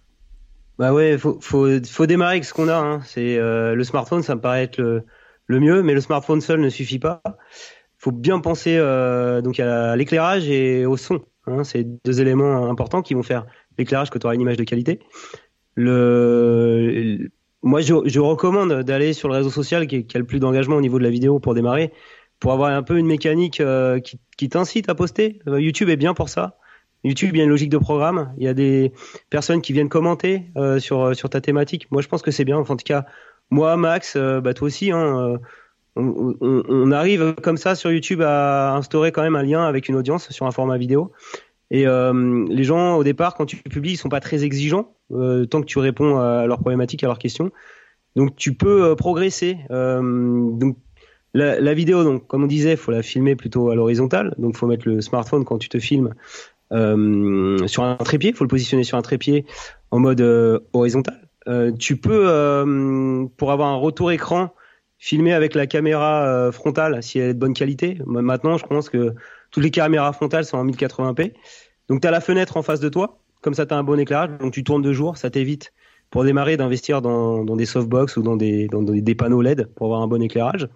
Bah 0.79 0.93
ouais, 0.93 1.17
faut 1.17 1.37
faut 1.39 1.67
faut 1.85 2.05
démarrer 2.05 2.33
avec 2.33 2.45
ce 2.45 2.53
qu'on 2.53 2.67
a. 2.67 2.77
Hein. 2.77 3.01
C'est 3.05 3.37
le 3.37 3.83
smartphone, 3.83 4.23
ça 4.23 4.35
me 4.35 4.41
paraît 4.41 4.63
être 4.63 4.77
le 4.79 5.03
le 5.45 5.59
mieux, 5.59 5.83
mais 5.83 5.93
le 5.93 6.01
smartphone 6.01 6.41
seul 6.41 6.61
ne 6.61 6.69
suffit 6.69 6.99
pas 6.99 7.21
faut 8.03 8.11
bien 8.11 8.39
penser 8.41 8.75
euh, 8.77 9.41
donc 9.41 9.61
à 9.61 9.95
l'éclairage 9.95 10.49
et 10.49 10.85
au 10.85 10.97
son. 10.97 11.21
Hein, 11.47 11.63
c'est 11.63 11.85
deux 12.03 12.19
éléments 12.19 12.69
importants 12.69 13.01
qui 13.01 13.13
vont 13.13 13.23
faire 13.23 13.45
l'éclairage 13.77 14.09
que 14.09 14.17
tu 14.17 14.25
auras 14.25 14.35
une 14.35 14.41
image 14.41 14.57
de 14.57 14.65
qualité. 14.65 14.99
Le, 15.75 17.29
moi, 17.61 17.79
je, 17.79 18.19
recommande 18.19 18.83
d'aller 18.83 19.13
sur 19.13 19.29
le 19.29 19.35
réseau 19.35 19.49
social 19.49 19.87
qui, 19.87 20.05
a 20.13 20.19
le 20.19 20.25
plus 20.25 20.39
d'engagement 20.39 20.75
au 20.75 20.81
niveau 20.81 20.99
de 20.99 21.03
la 21.03 21.09
vidéo 21.09 21.39
pour 21.39 21.53
démarrer, 21.53 21.93
pour 22.41 22.51
avoir 22.51 22.71
un 22.71 22.83
peu 22.83 22.97
une 22.97 23.05
mécanique 23.05 23.61
euh, 23.61 24.01
qui, 24.01 24.49
t'incite 24.49 24.89
à 24.89 24.95
poster. 24.95 25.39
Euh, 25.47 25.61
YouTube 25.61 25.87
est 25.87 25.95
bien 25.95 26.13
pour 26.13 26.27
ça. 26.27 26.57
YouTube, 27.05 27.31
il 27.33 27.37
y 27.37 27.41
a 27.41 27.45
une 27.45 27.49
logique 27.49 27.69
de 27.69 27.77
programme. 27.77 28.33
Il 28.37 28.43
y 28.43 28.49
a 28.49 28.53
des 28.53 28.91
personnes 29.29 29.61
qui 29.61 29.71
viennent 29.71 29.89
commenter 29.89 30.51
sur 30.79 31.29
ta 31.29 31.41
thématique. 31.41 31.89
Moi, 31.91 32.01
je 32.01 32.07
pense 32.07 32.21
que 32.21 32.31
c'est 32.31 32.45
bien. 32.45 32.57
En 32.57 32.63
tout 32.63 32.75
cas, 32.85 33.05
moi, 33.49 33.75
Max, 33.75 34.15
bah 34.15 34.53
toi 34.53 34.67
aussi. 34.67 34.91
Hein, 34.91 35.39
on, 35.95 36.35
on, 36.41 36.91
arrive 36.91 37.35
comme 37.41 37.57
ça 37.57 37.75
sur 37.75 37.91
YouTube 37.91 38.21
à 38.21 38.75
instaurer 38.75 39.11
quand 39.11 39.21
même 39.21 39.35
un 39.35 39.43
lien 39.43 39.63
avec 39.63 39.89
une 39.89 39.95
audience 39.95 40.29
sur 40.31 40.45
un 40.45 40.51
format 40.51 40.77
vidéo. 40.77 41.11
Et 41.73 41.87
euh, 41.87 42.45
les 42.49 42.63
gens, 42.63 42.97
au 42.97 43.03
départ, 43.03 43.33
quand 43.33 43.47
tu 43.47 43.57
publies, 43.57 43.93
ils 43.93 43.97
sont 43.97 44.07
pas 44.07 44.19
très 44.19 44.43
exigeants 44.43 44.95
euh, 45.11 45.45
tant 45.45 45.59
que 45.59 45.65
tu 45.65 45.79
réponds 45.79 46.19
à 46.19 46.45
leurs 46.45 46.59
problématiques, 46.59 47.03
à 47.03 47.07
leurs 47.07 47.17
questions. 47.17 47.51
Donc 48.15 48.35
tu 48.35 48.53
peux 48.53 48.83
euh, 48.83 48.95
progresser. 48.95 49.57
donc 49.69 50.77
la, 51.33 51.59
la, 51.59 51.73
vidéo, 51.73 52.03
donc 52.03 52.27
comme 52.27 52.43
on 52.43 52.47
disait, 52.47 52.75
faut 52.75 52.91
la 52.91 53.01
filmer 53.01 53.35
plutôt 53.35 53.71
à 53.71 53.75
l'horizontale. 53.75 54.35
Donc 54.37 54.55
faut 54.55 54.67
mettre 54.67 54.87
le 54.87 55.01
smartphone 55.01 55.45
quand 55.45 55.57
tu 55.57 55.67
te 55.67 55.79
filmes 55.79 56.13
sur 56.69 57.83
un 57.83 57.95
trépied. 57.95 58.33
Faut 58.33 58.43
le 58.43 58.49
positionner 58.49 58.83
sur 58.83 58.99
un 58.99 59.01
trépied 59.01 59.45
en 59.89 59.97
mode 59.97 60.21
horizontal. 60.73 61.27
tu 61.79 61.97
peux, 61.97 63.27
pour 63.37 63.51
avoir 63.51 63.69
un 63.69 63.77
retour 63.77 64.11
écran, 64.11 64.53
filmer 65.03 65.33
avec 65.33 65.53
la 65.53 65.67
caméra 65.67 66.49
frontale 66.53 67.03
si 67.03 67.19
elle 67.19 67.31
est 67.31 67.33
de 67.33 67.39
bonne 67.39 67.53
qualité. 67.53 67.97
Maintenant, 68.05 68.57
je 68.57 68.65
pense 68.65 68.89
que 68.89 69.13
toutes 69.51 69.63
les 69.63 69.69
caméras 69.69 70.13
frontales 70.13 70.45
sont 70.45 70.57
en 70.57 70.65
1080p. 70.65 71.33
Donc 71.89 71.99
tu 71.99 72.07
as 72.07 72.11
la 72.11 72.21
fenêtre 72.21 72.55
en 72.55 72.61
face 72.61 72.79
de 72.79 72.87
toi, 72.87 73.19
comme 73.41 73.53
ça 73.53 73.65
tu 73.65 73.73
as 73.73 73.77
un 73.77 73.83
bon 73.83 73.99
éclairage, 73.99 74.29
donc 74.39 74.53
tu 74.53 74.63
tournes 74.63 74.81
de 74.81 74.93
jour, 74.93 75.17
ça 75.17 75.29
t'évite 75.29 75.73
pour 76.09 76.23
démarrer 76.23 76.55
d'investir 76.57 77.01
dans, 77.01 77.43
dans, 77.43 77.55
des 77.55 77.65
softbox 77.65 78.15
ou 78.17 78.21
dans 78.21 78.37
des, 78.37 78.67
dans 78.67 78.81
des 78.83 79.15
panneaux 79.15 79.41
LED 79.41 79.67
pour 79.75 79.87
avoir 79.87 80.01
un 80.01 80.07
bon 80.07 80.21
éclairage. 80.21 80.69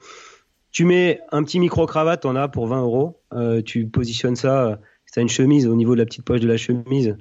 Tu 0.72 0.84
mets 0.84 1.22
un 1.32 1.44
petit 1.44 1.60
micro-cravate, 1.60 2.26
on 2.26 2.36
as 2.36 2.48
pour 2.48 2.68
20 2.68 2.82
euros. 2.82 3.22
Euh, 3.34 3.62
tu 3.62 3.88
positionnes 3.88 4.36
ça, 4.36 4.80
c'est 5.06 5.22
une 5.22 5.30
chemise 5.30 5.68
au 5.68 5.76
niveau 5.76 5.94
de 5.94 6.00
la 6.00 6.06
petite 6.06 6.26
poche 6.26 6.42
de 6.42 6.48
la 6.48 6.58
chemise 6.58 7.16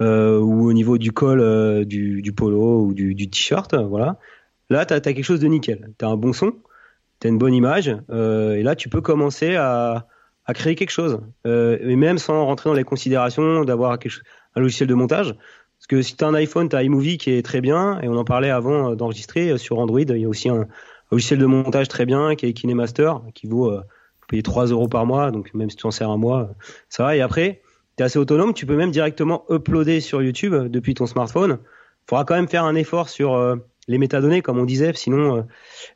euh, 0.00 0.38
ou 0.38 0.68
au 0.68 0.72
niveau 0.72 0.98
du 0.98 1.12
col 1.12 1.40
euh, 1.40 1.84
du, 1.84 2.22
du, 2.22 2.32
polo 2.32 2.82
ou 2.82 2.94
du, 2.94 3.14
du 3.14 3.28
t-shirt. 3.28 3.74
Voilà. 3.74 4.18
Là, 4.70 4.86
tu 4.86 4.94
as, 4.94 5.00
quelque 5.00 5.22
chose 5.22 5.40
de 5.40 5.46
nickel. 5.46 5.92
Tu 5.98 6.04
as 6.04 6.08
un 6.08 6.16
bon 6.16 6.32
son, 6.32 6.52
tu 7.20 7.26
as 7.26 7.30
une 7.30 7.38
bonne 7.38 7.54
image. 7.54 7.94
Euh, 8.10 8.54
et 8.54 8.62
là, 8.62 8.76
tu 8.76 8.88
peux 8.88 9.00
commencer 9.00 9.56
à, 9.56 10.06
à 10.46 10.54
créer 10.54 10.74
quelque 10.74 10.90
chose. 10.90 11.20
Euh, 11.46 11.78
et 11.80 11.96
même 11.96 12.18
sans 12.18 12.44
rentrer 12.44 12.70
dans 12.70 12.74
les 12.74 12.84
considérations 12.84 13.64
d'avoir 13.64 13.92
un 13.92 14.60
logiciel 14.60 14.88
de 14.88 14.94
montage. 14.94 15.34
Parce 15.78 15.86
que 15.88 16.02
si 16.02 16.16
tu 16.16 16.24
as 16.24 16.28
un 16.28 16.34
iPhone, 16.34 16.68
tu 16.68 16.76
as 16.76 16.82
iMovie 16.82 17.18
qui 17.18 17.30
est 17.30 17.42
très 17.42 17.60
bien. 17.60 18.00
Et 18.00 18.08
on 18.08 18.16
en 18.16 18.24
parlait 18.24 18.50
avant 18.50 18.94
d'enregistrer 18.94 19.58
sur 19.58 19.78
Android. 19.78 20.00
Il 20.00 20.16
y 20.16 20.24
a 20.24 20.28
aussi 20.28 20.48
un, 20.48 20.66
logiciel 21.14 21.38
de 21.38 21.46
montage 21.46 21.88
très 21.88 22.06
bien 22.06 22.34
qui 22.34 22.46
est 22.46 22.52
KineMaster, 22.52 23.12
qui 23.34 23.46
vaut 23.46 23.70
euh, 23.70 23.82
payer 24.28 24.42
3 24.42 24.66
euros 24.66 24.88
par 24.88 25.06
mois, 25.06 25.30
donc 25.30 25.52
même 25.54 25.70
si 25.70 25.76
tu 25.76 25.86
en 25.86 25.90
sers 25.90 26.10
un 26.10 26.16
mois, 26.16 26.50
ça 26.88 27.04
va. 27.04 27.16
Et 27.16 27.20
après, 27.20 27.62
tu 27.96 28.02
es 28.02 28.06
assez 28.06 28.18
autonome, 28.18 28.54
tu 28.54 28.66
peux 28.66 28.76
même 28.76 28.90
directement 28.90 29.44
uploader 29.50 30.00
sur 30.00 30.22
YouTube 30.22 30.54
depuis 30.54 30.94
ton 30.94 31.06
smartphone. 31.06 31.58
Faudra 32.08 32.24
quand 32.24 32.34
même 32.34 32.48
faire 32.48 32.64
un 32.64 32.74
effort 32.74 33.08
sur 33.08 33.34
euh, 33.34 33.56
les 33.88 33.98
métadonnées, 33.98 34.42
comme 34.42 34.58
on 34.58 34.64
disait, 34.64 34.92
sinon 34.94 35.36
euh, 35.36 35.42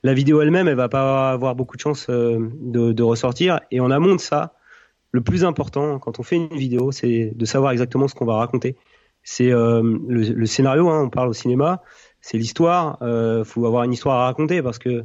la 0.02 0.14
vidéo 0.14 0.40
elle-même, 0.40 0.68
elle 0.68 0.76
va 0.76 0.88
pas 0.88 1.30
avoir 1.30 1.54
beaucoup 1.54 1.76
de 1.76 1.82
chances 1.82 2.06
euh, 2.10 2.38
de, 2.60 2.92
de, 2.92 3.02
ressortir. 3.02 3.60
Et 3.70 3.80
en 3.80 3.90
amont 3.90 4.14
de 4.14 4.20
ça, 4.20 4.54
le 5.12 5.20
plus 5.20 5.44
important 5.44 5.98
quand 5.98 6.18
on 6.18 6.22
fait 6.22 6.36
une 6.36 6.48
vidéo, 6.48 6.92
c'est 6.92 7.32
de 7.34 7.44
savoir 7.44 7.72
exactement 7.72 8.08
ce 8.08 8.14
qu'on 8.14 8.26
va 8.26 8.36
raconter. 8.36 8.76
C'est 9.22 9.50
le, 9.50 9.98
le, 10.06 10.46
scénario, 10.46 10.88
hein, 10.88 11.02
on 11.02 11.10
parle 11.10 11.28
au 11.28 11.32
cinéma, 11.34 11.82
c'est 12.20 12.38
l'histoire. 12.38 12.98
Euh, 13.02 13.44
faut 13.44 13.66
avoir 13.66 13.84
une 13.84 13.92
histoire 13.92 14.18
à 14.20 14.24
raconter 14.24 14.62
parce 14.62 14.78
que 14.78 15.04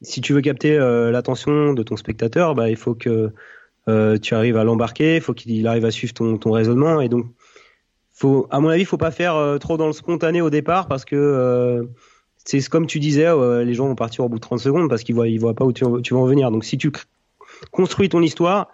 si 0.00 0.20
tu 0.20 0.32
veux 0.32 0.40
capter 0.40 0.76
euh, 0.76 1.10
l'attention 1.10 1.72
de 1.74 1.82
ton 1.82 1.96
spectateur, 1.96 2.54
bah, 2.54 2.70
il 2.70 2.76
faut 2.76 2.94
que 2.94 3.32
euh, 3.88 4.18
tu 4.18 4.34
arrives 4.34 4.56
à 4.56 4.64
l'embarquer, 4.64 5.16
il 5.16 5.20
faut 5.20 5.34
qu'il 5.34 5.66
arrive 5.66 5.84
à 5.84 5.90
suivre 5.90 6.14
ton, 6.14 6.38
ton 6.38 6.52
raisonnement 6.52 7.00
et 7.00 7.08
donc 7.08 7.26
faut, 8.22 8.46
à 8.50 8.60
mon 8.60 8.68
avis, 8.68 8.84
faut 8.84 8.96
pas 8.96 9.10
faire 9.10 9.36
euh, 9.36 9.58
trop 9.58 9.76
dans 9.76 9.86
le 9.86 9.92
spontané 9.92 10.40
au 10.40 10.50
départ 10.50 10.88
parce 10.88 11.04
que 11.04 11.16
euh, 11.16 11.84
c'est 12.44 12.66
comme 12.68 12.86
tu 12.86 12.98
disais, 12.98 13.28
les 13.64 13.74
gens 13.74 13.86
vont 13.86 13.94
partir 13.94 14.24
au 14.24 14.28
bout 14.28 14.36
de 14.36 14.40
30 14.40 14.58
secondes 14.58 14.88
parce 14.88 15.04
qu'ils 15.04 15.14
voient, 15.14 15.28
ils 15.28 15.38
voient 15.38 15.54
pas 15.54 15.64
où 15.64 15.72
tu, 15.72 15.84
tu 16.02 16.14
vas 16.14 16.20
en 16.20 16.26
venir. 16.26 16.50
Donc 16.50 16.64
si 16.64 16.76
tu 16.76 16.90
construis 17.70 18.08
ton 18.08 18.20
histoire, 18.20 18.72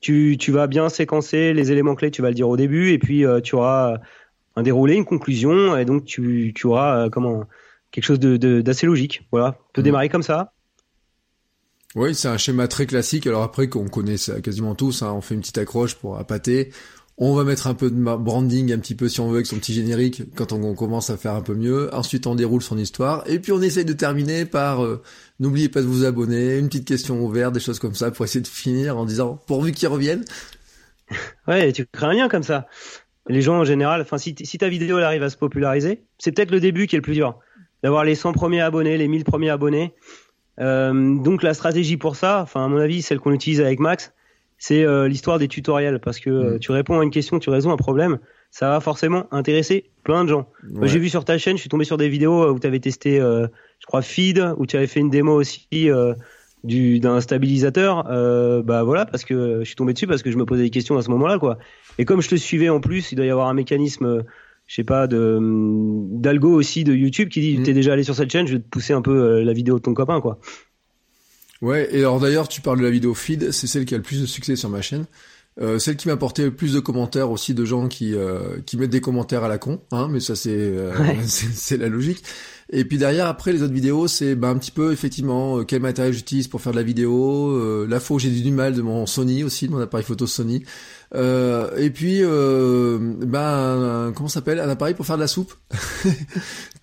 tu, 0.00 0.36
tu 0.38 0.52
vas 0.52 0.66
bien 0.66 0.90
séquencer 0.90 1.54
les 1.54 1.72
éléments 1.72 1.94
clés, 1.94 2.10
tu 2.10 2.20
vas 2.20 2.28
le 2.28 2.34
dire 2.34 2.48
au 2.48 2.56
début 2.58 2.90
et 2.90 2.98
puis 2.98 3.24
tu 3.42 3.54
auras 3.54 3.98
un 4.58 4.62
déroulé, 4.62 4.96
une 4.96 5.04
conclusion, 5.04 5.76
et 5.76 5.84
donc 5.84 6.04
tu, 6.04 6.52
tu 6.54 6.66
auras 6.66 7.06
euh, 7.06 7.10
comment 7.10 7.44
quelque 7.92 8.04
chose 8.04 8.18
d'assez 8.18 8.86
logique. 8.86 9.26
Voilà, 9.30 9.52
tu 9.52 9.74
peux 9.74 9.80
mm. 9.82 9.84
démarrer 9.84 10.08
comme 10.08 10.24
ça. 10.24 10.52
Oui, 11.94 12.14
c'est 12.14 12.28
un 12.28 12.36
schéma 12.36 12.68
très 12.68 12.86
classique. 12.86 13.26
Alors 13.26 13.42
après, 13.42 13.68
qu'on 13.68 13.88
connaît 13.88 14.16
ça 14.16 14.40
quasiment 14.40 14.74
tous, 14.74 15.02
hein, 15.02 15.12
on 15.12 15.20
fait 15.20 15.34
une 15.34 15.40
petite 15.40 15.58
accroche 15.58 15.94
pour 15.94 16.18
appâter. 16.18 16.72
On 17.20 17.34
va 17.34 17.42
mettre 17.42 17.66
un 17.66 17.74
peu 17.74 17.90
de 17.90 17.96
branding, 17.96 18.72
un 18.72 18.78
petit 18.78 18.94
peu 18.94 19.08
si 19.08 19.20
on 19.20 19.28
veut, 19.28 19.36
avec 19.36 19.46
son 19.46 19.56
petit 19.56 19.74
générique, 19.74 20.22
quand 20.36 20.52
on, 20.52 20.74
commence 20.74 21.10
à 21.10 21.16
faire 21.16 21.34
un 21.34 21.40
peu 21.40 21.54
mieux. 21.54 21.92
Ensuite, 21.92 22.28
on 22.28 22.36
déroule 22.36 22.62
son 22.62 22.78
histoire. 22.78 23.24
Et 23.26 23.40
puis, 23.40 23.50
on 23.50 23.60
essaye 23.60 23.84
de 23.84 23.92
terminer 23.92 24.44
par 24.44 24.84
euh, 24.84 25.02
n'oubliez 25.40 25.68
pas 25.68 25.80
de 25.80 25.86
vous 25.86 26.04
abonner, 26.04 26.58
une 26.58 26.68
petite 26.68 26.86
question 26.86 27.20
ouverte, 27.20 27.52
des 27.52 27.60
choses 27.60 27.80
comme 27.80 27.94
ça, 27.94 28.12
pour 28.12 28.24
essayer 28.24 28.40
de 28.40 28.46
finir 28.46 28.96
en 28.96 29.04
disant 29.04 29.40
pourvu 29.46 29.72
qu'ils 29.72 29.88
reviennent. 29.88 30.24
Ouais, 31.48 31.72
tu 31.72 31.86
crées 31.86 32.06
un 32.06 32.12
lien 32.12 32.28
comme 32.28 32.42
ça 32.44 32.68
les 33.28 33.42
gens 33.42 33.58
en 33.58 33.64
général, 33.64 34.00
enfin 34.00 34.18
si, 34.18 34.34
si 34.42 34.58
ta 34.58 34.68
vidéo 34.68 34.98
elle 34.98 35.04
arrive 35.04 35.22
à 35.22 35.30
se 35.30 35.36
populariser, 35.36 36.02
c'est 36.18 36.32
peut-être 36.32 36.50
le 36.50 36.60
début 36.60 36.86
qui 36.86 36.96
est 36.96 36.98
le 36.98 37.02
plus 37.02 37.14
dur. 37.14 37.38
D'avoir 37.82 38.04
les 38.04 38.14
100 38.14 38.32
premiers 38.32 38.60
abonnés, 38.60 38.96
les 38.96 39.06
1000 39.06 39.24
premiers 39.24 39.50
abonnés. 39.50 39.94
Euh, 40.60 41.16
donc 41.22 41.42
la 41.42 41.54
stratégie 41.54 41.96
pour 41.96 42.16
ça, 42.16 42.40
enfin 42.42 42.64
à 42.64 42.68
mon 42.68 42.78
avis, 42.78 43.02
celle 43.02 43.20
qu'on 43.20 43.32
utilise 43.32 43.60
avec 43.60 43.78
Max, 43.78 44.12
c'est 44.58 44.84
euh, 44.84 45.08
l'histoire 45.08 45.38
des 45.38 45.48
tutoriels 45.48 46.00
parce 46.00 46.20
que 46.20 46.30
euh, 46.30 46.54
mm. 46.54 46.58
tu 46.58 46.72
réponds 46.72 47.00
à 47.00 47.04
une 47.04 47.10
question, 47.10 47.38
tu 47.38 47.50
résous 47.50 47.70
un 47.70 47.76
problème, 47.76 48.18
ça 48.50 48.70
va 48.70 48.80
forcément 48.80 49.26
intéresser 49.30 49.90
plein 50.04 50.24
de 50.24 50.28
gens. 50.28 50.48
J'ai 50.82 50.98
vu 50.98 51.08
sur 51.08 51.24
ta 51.24 51.38
chaîne, 51.38 51.56
je 51.56 51.60
suis 51.60 51.68
tombé 51.68 51.84
sur 51.84 51.96
des 51.96 52.08
vidéos 52.08 52.50
où 52.50 52.58
tu 52.58 52.66
avais 52.66 52.80
testé, 52.80 53.18
je 53.18 53.86
crois, 53.86 54.00
Feed, 54.00 54.54
où 54.56 54.64
tu 54.64 54.76
avais 54.76 54.86
fait 54.86 55.00
une 55.00 55.10
démo 55.10 55.34
aussi 55.34 55.90
du 56.64 56.98
d'un 56.98 57.20
stabilisateur. 57.20 58.04
bah 58.64 58.84
voilà, 58.84 59.04
parce 59.04 59.26
que 59.26 59.58
je 59.60 59.64
suis 59.64 59.76
tombé 59.76 59.92
dessus 59.92 60.06
parce 60.06 60.22
que 60.22 60.30
je 60.30 60.38
me 60.38 60.46
posais 60.46 60.62
des 60.62 60.70
questions 60.70 60.96
à 60.96 61.02
ce 61.02 61.10
moment-là, 61.10 61.38
quoi. 61.38 61.58
Et 61.98 62.06
comme 62.06 62.22
je 62.22 62.30
te 62.30 62.36
suivais 62.36 62.70
en 62.70 62.80
plus, 62.80 63.12
il 63.12 63.16
doit 63.16 63.26
y 63.26 63.30
avoir 63.30 63.48
un 63.48 63.54
mécanisme, 63.54 64.24
je 64.68 64.74
sais 64.74 64.84
pas, 64.84 65.06
de 65.06 65.38
d'algo 65.40 66.52
aussi 66.52 66.84
de 66.84 66.94
YouTube 66.94 67.30
qui 67.30 67.40
dit, 67.40 67.58
mm. 67.58 67.62
t'es 67.64 67.72
déjà 67.72 67.94
allé 67.94 68.04
sur 68.04 68.14
cette 68.14 68.30
chaîne, 68.30 68.46
je 68.46 68.54
vais 68.54 68.60
te 68.60 68.68
pousser 68.68 68.92
un 68.92 69.02
peu 69.02 69.18
euh, 69.18 69.44
la 69.44 69.52
vidéo 69.52 69.76
de 69.76 69.82
ton 69.82 69.94
copain, 69.94 70.20
quoi. 70.20 70.38
Ouais, 71.60 71.88
et 71.90 72.00
alors 72.00 72.20
d'ailleurs, 72.20 72.48
tu 72.48 72.60
parles 72.60 72.78
de 72.78 72.84
la 72.84 72.90
vidéo 72.90 73.14
feed, 73.14 73.50
c'est 73.50 73.66
celle 73.66 73.84
qui 73.84 73.94
a 73.94 73.96
le 73.96 74.02
plus 74.02 74.20
de 74.20 74.26
succès 74.26 74.56
sur 74.56 74.68
ma 74.68 74.80
chaîne. 74.82 75.06
Euh, 75.60 75.80
celle 75.80 75.96
qui 75.96 76.06
m'a 76.06 76.14
apporté 76.14 76.44
le 76.44 76.52
plus 76.52 76.72
de 76.72 76.78
commentaires 76.78 77.32
aussi 77.32 77.52
de 77.52 77.64
gens 77.64 77.88
qui 77.88 78.14
euh, 78.14 78.60
qui 78.64 78.76
mettent 78.76 78.90
des 78.90 79.00
commentaires 79.00 79.42
à 79.42 79.48
la 79.48 79.58
con, 79.58 79.80
hein, 79.90 80.06
mais 80.08 80.20
ça 80.20 80.36
c'est 80.36 80.52
euh, 80.52 80.92
c'est 81.26 81.76
la 81.76 81.88
logique. 81.88 82.22
Et 82.70 82.84
puis 82.84 82.96
derrière, 82.96 83.26
après 83.26 83.52
les 83.52 83.62
autres 83.62 83.72
vidéos, 83.72 84.06
c'est 84.06 84.36
bah, 84.36 84.50
un 84.50 84.58
petit 84.58 84.70
peu 84.70 84.92
effectivement 84.92 85.64
quel 85.64 85.82
matériel 85.82 86.14
j'utilise 86.14 86.46
pour 86.46 86.60
faire 86.60 86.72
de 86.72 86.76
la 86.76 86.84
vidéo, 86.84 87.86
la 87.86 87.98
fois 87.98 88.18
j'ai 88.20 88.30
du 88.30 88.50
mal 88.52 88.74
de 88.74 88.82
mon 88.82 89.06
Sony 89.06 89.42
aussi, 89.42 89.66
de 89.66 89.72
mon 89.72 89.80
appareil 89.80 90.04
photo 90.04 90.26
Sony. 90.26 90.62
Euh, 91.14 91.74
et 91.76 91.90
puis, 91.90 92.18
euh, 92.22 92.98
ben, 93.00 94.12
comment 94.14 94.28
s'appelle 94.28 94.60
Un 94.60 94.68
appareil 94.68 94.94
pour 94.94 95.06
faire 95.06 95.16
de 95.16 95.22
la 95.22 95.26
soupe. 95.26 95.54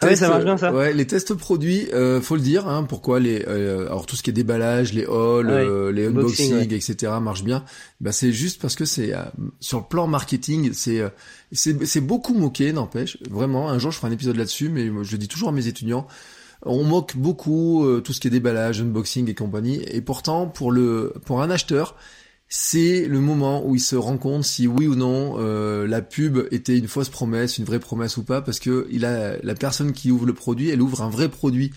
ah 0.02 0.08
oui, 0.08 0.18
ça 0.18 0.30
marche 0.30 0.44
bien 0.44 0.58
ça. 0.58 0.74
Ouais, 0.74 0.94
les 0.94 1.06
tests 1.06 1.36
produits, 1.36 1.88
euh, 1.94 2.20
faut 2.22 2.36
le 2.36 2.42
dire. 2.42 2.68
Hein, 2.68 2.84
pourquoi 2.84 3.20
les, 3.20 3.46
euh, 3.48 3.86
alors 3.86 4.08
tout 4.08 4.16
ce 4.16 4.24
qui 4.24 4.32
est 4.32 4.34
déballage, 4.34 4.94
les 4.94 5.06
hauls, 5.06 5.50
euh, 5.50 5.92
les 5.92 6.08
unboxing, 6.08 6.74
etc. 6.74 7.14
marche 7.22 7.44
bien. 7.44 7.64
Ben 8.02 8.12
c'est 8.12 8.32
juste 8.32 8.62
parce 8.62 8.76
que 8.76 8.86
c'est 8.86 9.14
sur 9.60 9.80
le 9.80 9.86
plan 9.88 10.08
marketing, 10.08 10.74
c'est 10.74 11.04
c'est 11.52 12.02
beaucoup 12.02 12.34
moqué, 12.34 12.74
n'empêche. 12.74 13.18
Vraiment, 13.30 13.70
un 13.70 13.78
jour 13.78 13.92
je 13.92 13.98
ferai 13.98 14.10
un 14.10 14.14
épisode 14.14 14.38
là-dessus, 14.38 14.70
mais 14.70 14.90
je 15.04 15.18
dis 15.18 15.28
toujours 15.28 15.50
à 15.50 15.52
mes 15.52 15.68
étudiants. 15.68 16.08
On 16.64 16.84
moque 16.84 17.16
beaucoup 17.16 17.86
tout 18.04 18.12
ce 18.12 18.20
qui 18.20 18.28
est 18.28 18.32
déballage, 18.32 18.82
unboxing 18.82 19.30
et 19.30 19.36
compagnie, 19.36 19.84
et 19.92 20.02
pourtant 20.02 20.48
pour 20.48 20.72
le 20.72 21.14
pour 21.26 21.44
un 21.44 21.52
acheteur, 21.52 21.96
c'est 22.48 23.06
le 23.08 23.20
moment 23.20 23.66
où 23.66 23.76
il 23.76 23.82
se 23.82 23.96
rend 23.96 24.18
compte 24.18 24.44
si 24.44 24.68
oui 24.68 24.88
ou 24.88 24.96
non 24.96 25.36
euh, 25.40 25.88
la 25.88 26.02
pub 26.02 26.38
était 26.52 26.78
une 26.78 26.88
fausse 26.88 27.10
promesse, 27.10 27.58
une 27.58 27.66
vraie 27.66 27.80
promesse 27.80 28.18
ou 28.18 28.24
pas, 28.24 28.42
parce 28.42 28.60
que 28.60 28.88
il 28.92 29.04
a 29.06 29.38
la 29.42 29.56
personne 29.56 29.94
qui 29.94 30.12
ouvre 30.12 30.26
le 30.26 30.34
produit, 30.34 30.70
elle 30.70 30.82
ouvre 30.82 31.02
un 31.02 31.10
vrai 31.10 31.30
produit. 31.30 31.72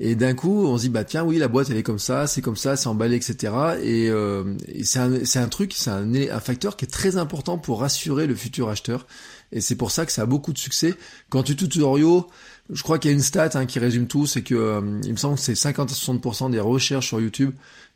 Et 0.00 0.14
d'un 0.14 0.32
coup, 0.32 0.64
on 0.64 0.76
se 0.78 0.82
dit 0.82 0.88
bah 0.88 1.04
tiens 1.04 1.24
oui 1.24 1.38
la 1.38 1.48
boîte 1.48 1.70
elle 1.70 1.76
est 1.76 1.82
comme 1.82 1.98
ça, 1.98 2.26
c'est 2.26 2.40
comme 2.40 2.56
ça, 2.56 2.76
c'est 2.76 2.86
emballé 2.86 3.16
etc. 3.16 3.52
Et, 3.82 4.08
euh, 4.08 4.44
c'est 4.82 5.00
un, 5.00 5.12
un, 5.12 5.48
truc, 5.48 5.72
c'est 5.74 5.90
un, 5.90 6.14
un, 6.14 6.40
facteur 6.40 6.76
qui 6.76 6.84
est 6.84 6.88
très 6.88 7.16
important 7.16 7.58
pour 7.58 7.80
rassurer 7.80 8.26
le 8.26 8.34
futur 8.34 8.68
acheteur. 8.68 9.06
Et 9.50 9.60
c'est 9.60 9.76
pour 9.76 9.90
ça 9.90 10.06
que 10.06 10.12
ça 10.12 10.22
a 10.22 10.26
beaucoup 10.26 10.52
de 10.52 10.58
succès. 10.58 10.94
Quand 11.30 11.42
tu 11.42 11.56
tutoriaux, 11.56 12.28
je 12.70 12.82
crois 12.82 12.98
qu'il 12.98 13.10
y 13.10 13.14
a 13.14 13.16
une 13.16 13.22
stat 13.22 13.50
hein, 13.54 13.66
qui 13.66 13.78
résume 13.78 14.06
tout, 14.06 14.26
c'est 14.26 14.42
que 14.42 14.54
euh, 14.54 15.00
il 15.04 15.12
me 15.12 15.16
semble 15.16 15.36
que 15.36 15.40
c'est 15.40 15.54
50 15.54 15.90
à 15.90 15.94
60% 15.94 16.50
des 16.50 16.60
recherches 16.60 17.08
sur 17.08 17.20
YouTube 17.20 17.52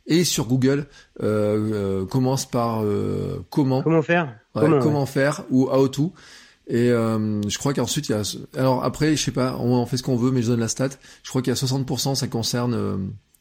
et 0.07 0.23
sur 0.23 0.45
Google 0.45 0.87
euh, 1.21 2.01
euh, 2.01 2.05
commence 2.05 2.45
par 2.45 2.83
euh, 2.83 3.45
comment. 3.49 3.81
Comment 3.83 4.01
faire 4.01 4.37
comment, 4.53 5.05
faire 5.05 5.43
ou 5.49 5.69
how 5.69 5.87
to. 5.87 6.13
Et 6.67 6.91
euh, 6.91 7.41
je 7.47 7.57
crois 7.57 7.73
qu'ensuite 7.73 8.07
il 8.07 8.13
y 8.13 8.15
a 8.15 8.21
alors 8.55 8.85
après 8.85 9.17
je 9.17 9.23
sais 9.23 9.31
pas 9.31 9.57
on 9.59 9.75
en 9.75 9.85
fait 9.85 9.97
ce 9.97 10.03
qu'on 10.03 10.15
veut 10.15 10.31
mais 10.31 10.41
je 10.41 10.47
donne 10.47 10.61
la 10.61 10.67
stat. 10.67 10.89
Je 11.23 11.29
crois 11.29 11.41
qu'il 11.41 11.53
y 11.53 11.57
a 11.57 11.59
60% 11.59 12.15
ça 12.15 12.27
concerne 12.27 12.73
euh, 12.73 12.97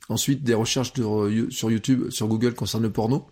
ensuite 0.08 0.42
des 0.42 0.54
recherches 0.54 0.92
de, 0.92 1.48
sur 1.50 1.70
YouTube 1.70 2.10
sur 2.10 2.26
Google 2.26 2.54
concernant 2.54 2.84
le 2.84 2.92
porno. 2.92 3.26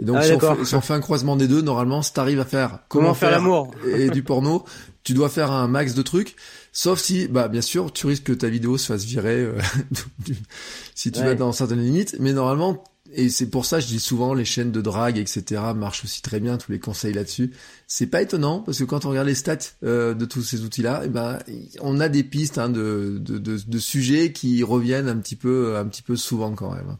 Et 0.00 0.04
donc, 0.04 0.16
ah, 0.18 0.22
si, 0.64 0.74
on 0.74 0.80
fait, 0.80 0.94
un 0.94 1.00
croisement 1.00 1.36
des 1.36 1.46
deux, 1.46 1.60
normalement, 1.60 2.00
si 2.00 2.14
t'arrives 2.14 2.40
à 2.40 2.46
faire 2.46 2.78
comment, 2.88 3.12
faire, 3.12 3.32
l'amour 3.32 3.70
et 3.86 4.08
du 4.08 4.22
porno, 4.22 4.64
tu 5.04 5.12
dois 5.12 5.28
faire 5.28 5.50
un 5.50 5.68
max 5.68 5.92
de 5.92 6.00
trucs. 6.00 6.36
Sauf 6.72 7.00
si, 7.00 7.26
bah, 7.26 7.48
bien 7.48 7.62
sûr, 7.62 7.92
tu 7.92 8.06
risques 8.06 8.24
que 8.24 8.32
ta 8.32 8.48
vidéo 8.48 8.78
se 8.78 8.86
fasse 8.86 9.04
virer 9.04 9.40
euh, 9.40 9.58
si 10.94 11.10
tu 11.10 11.20
vas 11.20 11.34
dans 11.34 11.52
certaines 11.52 11.82
limites. 11.82 12.16
Mais 12.20 12.32
normalement, 12.32 12.84
et 13.12 13.28
c'est 13.28 13.50
pour 13.50 13.64
ça, 13.64 13.80
je 13.80 13.86
dis 13.86 13.98
souvent, 13.98 14.34
les 14.34 14.44
chaînes 14.44 14.70
de 14.70 14.80
drague, 14.80 15.18
etc., 15.18 15.62
marchent 15.74 16.04
aussi 16.04 16.22
très 16.22 16.38
bien. 16.38 16.58
Tous 16.58 16.70
les 16.70 16.78
conseils 16.78 17.12
là-dessus, 17.12 17.52
c'est 17.88 18.06
pas 18.06 18.22
étonnant 18.22 18.60
parce 18.60 18.78
que 18.78 18.84
quand 18.84 19.04
on 19.04 19.10
regarde 19.10 19.26
les 19.26 19.34
stats 19.34 19.58
euh, 19.82 20.14
de 20.14 20.24
tous 20.24 20.42
ces 20.42 20.62
outils-là, 20.62 21.02
eh 21.04 21.08
ben, 21.08 21.38
on 21.80 21.98
a 21.98 22.08
des 22.08 22.22
pistes 22.22 22.58
hein, 22.58 22.68
de, 22.68 23.18
de, 23.20 23.38
de, 23.38 23.58
de, 23.66 23.78
sujets 23.78 24.32
qui 24.32 24.62
reviennent 24.62 25.08
un 25.08 25.16
petit 25.16 25.36
peu, 25.36 25.76
un 25.76 25.86
petit 25.86 26.02
peu 26.02 26.14
souvent 26.14 26.52
quand 26.52 26.72
même. 26.72 26.96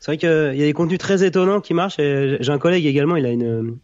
C'est 0.00 0.12
vrai 0.12 0.18
qu'il 0.18 0.60
y 0.60 0.62
a 0.62 0.66
des 0.66 0.72
contenus 0.72 0.98
très 0.98 1.24
étonnants 1.24 1.60
qui 1.60 1.74
marchent. 1.74 1.96
J'ai 1.98 2.50
un 2.50 2.58
collègue 2.58 2.86
également, 2.86 3.16
il 3.16 3.26
a 3.26 3.30
une, 3.30 3.78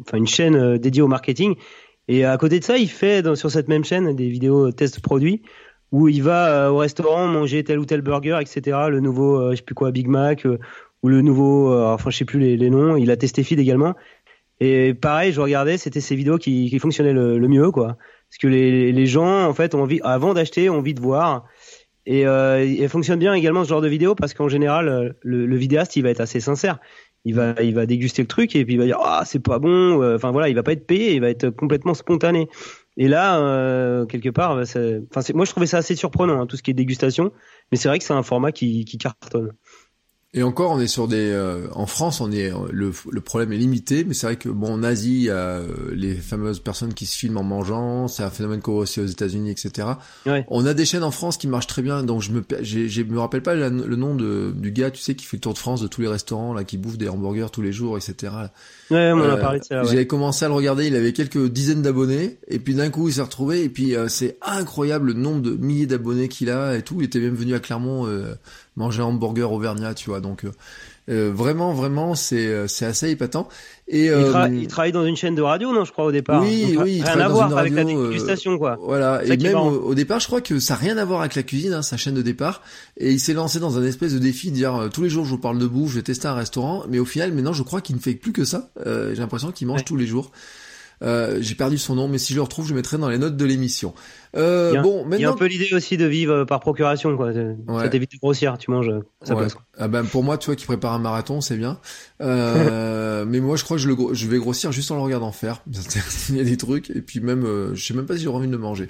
enfin 0.00 0.18
une 0.18 0.26
chaîne 0.26 0.54
euh, 0.54 0.78
dédiée 0.78 1.02
au 1.02 1.08
marketing. 1.08 1.54
Et 2.10 2.24
à 2.24 2.36
côté 2.36 2.58
de 2.58 2.64
ça, 2.64 2.76
il 2.76 2.90
fait 2.90 3.34
sur 3.36 3.50
cette 3.50 3.68
même 3.68 3.84
chaîne 3.84 4.16
des 4.16 4.28
vidéos 4.28 4.72
test 4.72 5.00
produits 5.00 5.42
où 5.92 6.08
il 6.08 6.22
va 6.22 6.72
au 6.72 6.78
restaurant 6.78 7.26
manger 7.26 7.62
tel 7.62 7.78
ou 7.78 7.84
tel 7.84 8.00
burger, 8.00 8.38
etc. 8.40 8.78
Le 8.90 8.98
nouveau, 8.98 9.52
je 9.52 9.56
sais 9.56 9.62
plus 9.62 9.76
quoi, 9.76 9.92
Big 9.92 10.08
Mac 10.08 10.44
ou 11.02 11.08
le 11.08 11.22
nouveau, 11.22 11.72
enfin 11.72 12.10
je 12.10 12.16
sais 12.18 12.24
plus 12.24 12.56
les, 12.56 12.70
noms. 12.70 12.96
Il 12.96 13.12
a 13.12 13.16
testé 13.16 13.44
feed 13.44 13.60
également. 13.60 13.94
Et 14.58 14.92
pareil, 14.92 15.32
je 15.32 15.40
regardais, 15.40 15.78
c'était 15.78 16.00
ces 16.00 16.16
vidéos 16.16 16.36
qui, 16.36 16.76
fonctionnaient 16.80 17.12
le, 17.12 17.48
mieux, 17.48 17.70
quoi. 17.70 17.96
Parce 18.28 18.38
que 18.40 18.48
les, 18.48 19.06
gens, 19.06 19.46
en 19.46 19.54
fait, 19.54 19.76
avant 20.02 20.34
d'acheter, 20.34 20.68
ont 20.68 20.78
envie 20.78 20.94
de 20.94 21.00
voir. 21.00 21.46
Et 22.06 22.26
euh, 22.26 22.88
fonctionne 22.88 23.18
bien 23.18 23.34
également 23.34 23.62
ce 23.62 23.68
genre 23.68 23.82
de 23.82 23.88
vidéo 23.88 24.14
parce 24.14 24.34
qu'en 24.34 24.48
général, 24.48 24.88
euh, 24.88 25.10
le, 25.22 25.56
vidéaste, 25.56 25.96
il 25.96 26.02
va 26.02 26.10
être 26.10 26.20
assez 26.20 26.40
sincère. 26.40 26.78
Il 27.26 27.34
va, 27.34 27.54
il 27.62 27.74
va 27.74 27.84
déguster 27.84 28.22
le 28.22 28.28
truc 28.28 28.56
et 28.56 28.64
puis 28.64 28.74
il 28.74 28.78
va 28.78 28.86
dire 28.86 28.98
ah 29.02 29.22
c'est 29.26 29.40
pas 29.40 29.58
bon. 29.58 30.02
Euh, 30.02 30.16
enfin 30.16 30.30
voilà, 30.30 30.48
il 30.48 30.54
va 30.54 30.62
pas 30.62 30.72
être 30.72 30.86
payé, 30.86 31.14
il 31.14 31.20
va 31.20 31.28
être 31.28 31.50
complètement 31.50 31.94
spontané. 31.94 32.48
Et 32.96 33.08
là, 33.08 33.38
euh, 33.40 34.06
quelque 34.06 34.30
part, 34.30 34.52
enfin 34.52 35.22
moi 35.34 35.44
je 35.44 35.50
trouvais 35.50 35.66
ça 35.66 35.78
assez 35.78 35.96
surprenant 35.96 36.40
hein, 36.40 36.46
tout 36.46 36.56
ce 36.56 36.62
qui 36.62 36.70
est 36.70 36.74
dégustation, 36.74 37.32
mais 37.70 37.78
c'est 37.78 37.88
vrai 37.88 37.98
que 37.98 38.04
c'est 38.04 38.14
un 38.14 38.22
format 38.22 38.52
qui, 38.52 38.84
qui 38.84 38.98
cartonne. 38.98 39.52
Et 40.32 40.44
encore, 40.44 40.70
on 40.70 40.78
est 40.78 40.86
sur 40.86 41.08
des. 41.08 41.28
Euh, 41.32 41.66
en 41.72 41.86
France, 41.86 42.20
on 42.20 42.30
est 42.30 42.52
le, 42.70 42.92
le 43.10 43.20
problème 43.20 43.52
est 43.52 43.56
limité, 43.56 44.04
mais 44.04 44.14
c'est 44.14 44.28
vrai 44.28 44.36
que 44.36 44.48
bon, 44.48 44.74
en 44.74 44.84
Asie, 44.84 45.16
il 45.16 45.22
y 45.22 45.30
a 45.30 45.34
euh, 45.34 45.66
les 45.92 46.14
fameuses 46.14 46.60
personnes 46.60 46.94
qui 46.94 47.06
se 47.06 47.18
filment 47.18 47.38
en 47.38 47.42
mangeant. 47.42 48.06
C'est 48.06 48.22
un 48.22 48.30
phénomène 48.30 48.60
qu'on 48.60 48.74
voit 48.74 48.82
aussi 48.82 49.00
aux 49.00 49.06
États-Unis, 49.06 49.50
etc. 49.50 49.88
Ouais. 50.26 50.44
On 50.46 50.66
a 50.66 50.72
des 50.72 50.84
chaînes 50.84 51.02
en 51.02 51.10
France 51.10 51.36
qui 51.36 51.48
marchent 51.48 51.66
très 51.66 51.82
bien. 51.82 52.04
Donc 52.04 52.22
je 52.22 52.30
me, 52.30 52.44
je 52.62 53.02
me 53.02 53.18
rappelle 53.18 53.42
pas 53.42 53.56
le 53.56 53.70
nom 53.70 54.14
de, 54.14 54.52
du 54.54 54.70
gars, 54.70 54.92
tu 54.92 55.00
sais, 55.00 55.16
qui 55.16 55.26
fait 55.26 55.38
le 55.38 55.40
tour 55.40 55.52
de 55.52 55.58
France 55.58 55.82
de 55.82 55.88
tous 55.88 56.00
les 56.00 56.08
restaurants 56.08 56.54
là, 56.54 56.62
qui 56.62 56.78
bouffe 56.78 56.96
des 56.96 57.08
hamburgers 57.08 57.48
tous 57.52 57.62
les 57.62 57.72
jours, 57.72 57.98
etc. 57.98 58.32
Ouais, 58.92 59.10
on 59.12 59.20
a 59.22 59.34
euh, 59.34 59.36
parlé 59.36 59.58
de 59.58 59.64
ça. 59.64 59.82
Ouais. 59.82 59.88
J'avais 59.88 60.06
commencé 60.06 60.44
à 60.44 60.48
le 60.48 60.54
regarder. 60.54 60.86
Il 60.86 60.94
avait 60.94 61.12
quelques 61.12 61.48
dizaines 61.48 61.82
d'abonnés, 61.82 62.38
et 62.46 62.60
puis 62.60 62.74
d'un 62.74 62.90
coup, 62.90 63.08
il 63.08 63.14
s'est 63.14 63.22
retrouvé. 63.22 63.64
Et 63.64 63.68
puis 63.68 63.94
c'est 64.06 64.38
incroyable 64.42 65.08
le 65.08 65.14
nombre 65.14 65.42
de 65.42 65.50
milliers 65.56 65.86
d'abonnés 65.86 66.28
qu'il 66.28 66.50
a 66.50 66.76
et 66.76 66.82
tout. 66.82 67.00
Il 67.00 67.06
était 67.06 67.18
même 67.18 67.34
venu 67.34 67.56
à 67.56 67.58
Clermont 67.58 68.06
manger 68.80 69.02
un 69.02 69.06
hamburger 69.06 69.52
auvergnat, 69.52 69.94
tu 69.94 70.10
vois. 70.10 70.20
Donc 70.20 70.44
euh, 70.44 70.50
euh, 71.08 71.30
vraiment, 71.32 71.72
vraiment, 71.72 72.14
c'est 72.14 72.46
euh, 72.46 72.66
c'est 72.66 72.86
assez 72.86 73.10
épatant. 73.10 73.48
Et 73.86 74.06
il, 74.06 74.68
travaille 74.68 74.92
dans 74.92 75.04
une 75.04 75.16
chaîne 75.16 75.34
de 75.34 75.42
radio, 75.42 75.72
non 75.72 75.84
Je 75.84 75.92
crois 75.92 76.04
au 76.04 76.12
départ. 76.12 76.42
Oui, 76.42 76.76
oui. 76.78 77.02
rien 77.02 77.20
à 77.20 77.28
voir 77.28 77.56
avec 77.56 77.72
la 77.72 77.84
dégustation, 77.84 78.56
quoi. 78.58 78.78
Voilà. 78.80 79.24
Et 79.24 79.36
même 79.36 79.56
au, 79.56 79.94
départ, 79.94 80.20
je 80.20 80.26
crois 80.26 80.40
que 80.40 80.60
ça 80.60 80.74
n'a 80.74 80.80
rien 80.80 80.96
à 80.96 81.04
voir 81.04 81.20
avec 81.20 81.34
la 81.34 81.42
cuisine, 81.42 81.72
hein, 81.72 81.82
sa 81.82 81.96
chaîne 81.96 82.14
de 82.14 82.22
départ. 82.22 82.62
Et 82.98 83.12
il 83.12 83.20
s'est 83.20 83.34
lancé 83.34 83.58
dans 83.58 83.78
un 83.78 83.84
espèce 83.84 84.12
de 84.14 84.18
défi, 84.18 84.50
de 84.50 84.56
dire 84.56 84.88
tous 84.92 85.02
les 85.02 85.10
jours 85.10 85.24
je 85.24 85.30
vous 85.30 85.38
parle 85.38 85.58
de 85.58 85.66
bouffe, 85.66 85.90
je 85.90 85.96
vais 85.96 86.02
tester 86.02 86.28
un 86.28 86.34
restaurant. 86.34 86.84
Mais 86.88 86.98
au 86.98 87.04
final, 87.04 87.32
maintenant, 87.32 87.52
je 87.52 87.62
crois 87.62 87.80
qu'il 87.80 87.96
ne 87.96 88.00
fait 88.00 88.14
plus 88.14 88.32
que 88.32 88.44
ça. 88.44 88.70
J'ai 88.84 89.16
l'impression 89.16 89.50
qu'il 89.50 89.66
mange 89.66 89.84
tous 89.84 89.96
les 89.96 90.06
jours. 90.06 90.30
Euh, 91.02 91.38
j'ai 91.40 91.54
perdu 91.54 91.78
son 91.78 91.94
nom, 91.94 92.08
mais 92.08 92.18
si 92.18 92.32
je 92.32 92.38
le 92.38 92.42
retrouve, 92.42 92.66
je 92.68 92.74
mettrai 92.74 92.98
dans 92.98 93.08
les 93.08 93.18
notes 93.18 93.36
de 93.36 93.44
l'émission. 93.44 93.94
Euh, 94.36 94.78
a, 94.78 94.82
bon, 94.82 95.04
maintenant... 95.04 95.16
il 95.16 95.22
y 95.22 95.24
a 95.24 95.30
un 95.30 95.36
peu 95.36 95.46
l'idée 95.46 95.74
aussi 95.74 95.96
de 95.96 96.04
vivre 96.04 96.44
par 96.44 96.60
procuration, 96.60 97.16
quoi. 97.16 97.32
Ça 97.32 97.88
t'évite 97.88 98.12
de 98.12 98.18
grossir, 98.18 98.58
tu 98.58 98.70
manges 98.70 98.90
ça 99.22 99.34
ouais. 99.34 99.46
Ah 99.78 99.88
ben 99.88 100.04
pour 100.04 100.22
moi, 100.22 100.38
tu 100.38 100.46
vois, 100.46 100.56
qui 100.56 100.66
prépare 100.66 100.92
un 100.92 100.98
marathon, 100.98 101.40
c'est 101.40 101.56
bien. 101.56 101.78
Euh, 102.20 103.24
mais 103.28 103.40
moi, 103.40 103.56
je 103.56 103.64
crois 103.64 103.76
que 103.76 103.82
je, 103.82 103.88
le, 103.88 103.96
je 104.12 104.26
vais 104.28 104.38
grossir 104.38 104.72
juste 104.72 104.90
en 104.90 104.96
le 104.96 105.02
regardant 105.02 105.32
faire. 105.32 105.62
il 106.28 106.36
y 106.36 106.40
a 106.40 106.44
des 106.44 106.56
trucs, 106.56 106.90
et 106.90 107.00
puis 107.00 107.20
même, 107.20 107.44
euh, 107.44 107.74
je 107.74 107.84
sais 107.84 107.94
même 107.94 108.06
pas 108.06 108.16
si 108.16 108.24
j'aurai 108.24 108.38
envie 108.38 108.46
de 108.46 108.52
le 108.52 108.58
manger. 108.58 108.88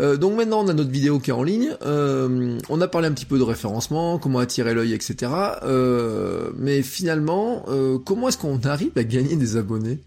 Euh, 0.00 0.16
donc 0.16 0.36
maintenant, 0.36 0.64
on 0.64 0.68
a 0.68 0.74
notre 0.74 0.90
vidéo 0.90 1.18
qui 1.18 1.30
est 1.30 1.34
en 1.34 1.42
ligne. 1.42 1.70
Euh, 1.82 2.58
on 2.68 2.80
a 2.80 2.88
parlé 2.88 3.08
un 3.08 3.12
petit 3.12 3.26
peu 3.26 3.38
de 3.38 3.42
référencement, 3.42 4.18
comment 4.18 4.38
attirer 4.38 4.74
l'œil, 4.74 4.94
etc. 4.94 5.32
mais 6.56 6.82
finalement, 6.82 7.66
comment 8.04 8.28
est-ce 8.28 8.38
qu'on 8.38 8.60
arrive 8.64 8.92
à 8.96 9.04
gagner 9.04 9.36
des 9.36 9.56
abonnés? 9.56 10.00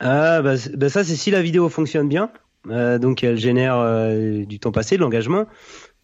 Ah, 0.00 0.40
bah, 0.42 0.54
bah, 0.74 0.88
ça, 0.88 1.04
c'est 1.04 1.16
si 1.16 1.30
la 1.30 1.42
vidéo 1.42 1.68
fonctionne 1.68 2.08
bien, 2.08 2.30
euh, 2.68 2.98
donc 2.98 3.22
elle 3.22 3.36
génère 3.36 3.76
euh, 3.78 4.44
du 4.46 4.58
temps 4.58 4.72
passé, 4.72 4.96
de 4.96 5.02
l'engagement. 5.02 5.46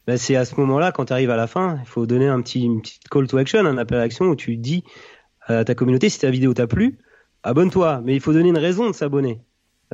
Bah, 0.07 0.18
c'est 0.18 0.36
à 0.36 0.44
ce 0.44 0.55
moment-là, 0.61 0.92
quand 0.92 1.07
tu 1.07 1.12
arrives 1.14 1.30
à 1.30 1.36
la 1.36 1.47
fin, 1.47 1.78
il 1.82 1.88
faut 1.88 2.07
donner 2.07 2.28
un 2.28 2.40
petit, 2.42 2.62
une 2.62 2.82
petite 2.82 3.09
call 3.09 3.26
to 3.26 3.38
action, 3.38 3.64
un 3.64 3.78
appel 3.78 3.99
à 3.99 4.03
action 4.03 4.26
où 4.26 4.36
tu 4.36 4.57
dis 4.57 4.84
à 5.47 5.64
ta 5.64 5.74
communauté 5.74 6.09
si 6.09 6.18
ta 6.20 6.30
vidéo 6.30 6.53
t'a 6.55 6.66
plu, 6.66 6.99
abonne-toi. 7.42 8.03
Mais 8.05 8.14
il 8.14 8.20
faut 8.20 8.32
donner 8.32 8.51
une 8.51 8.59
raison 8.59 8.88
de 8.88 8.94
s'abonner. 8.94 9.40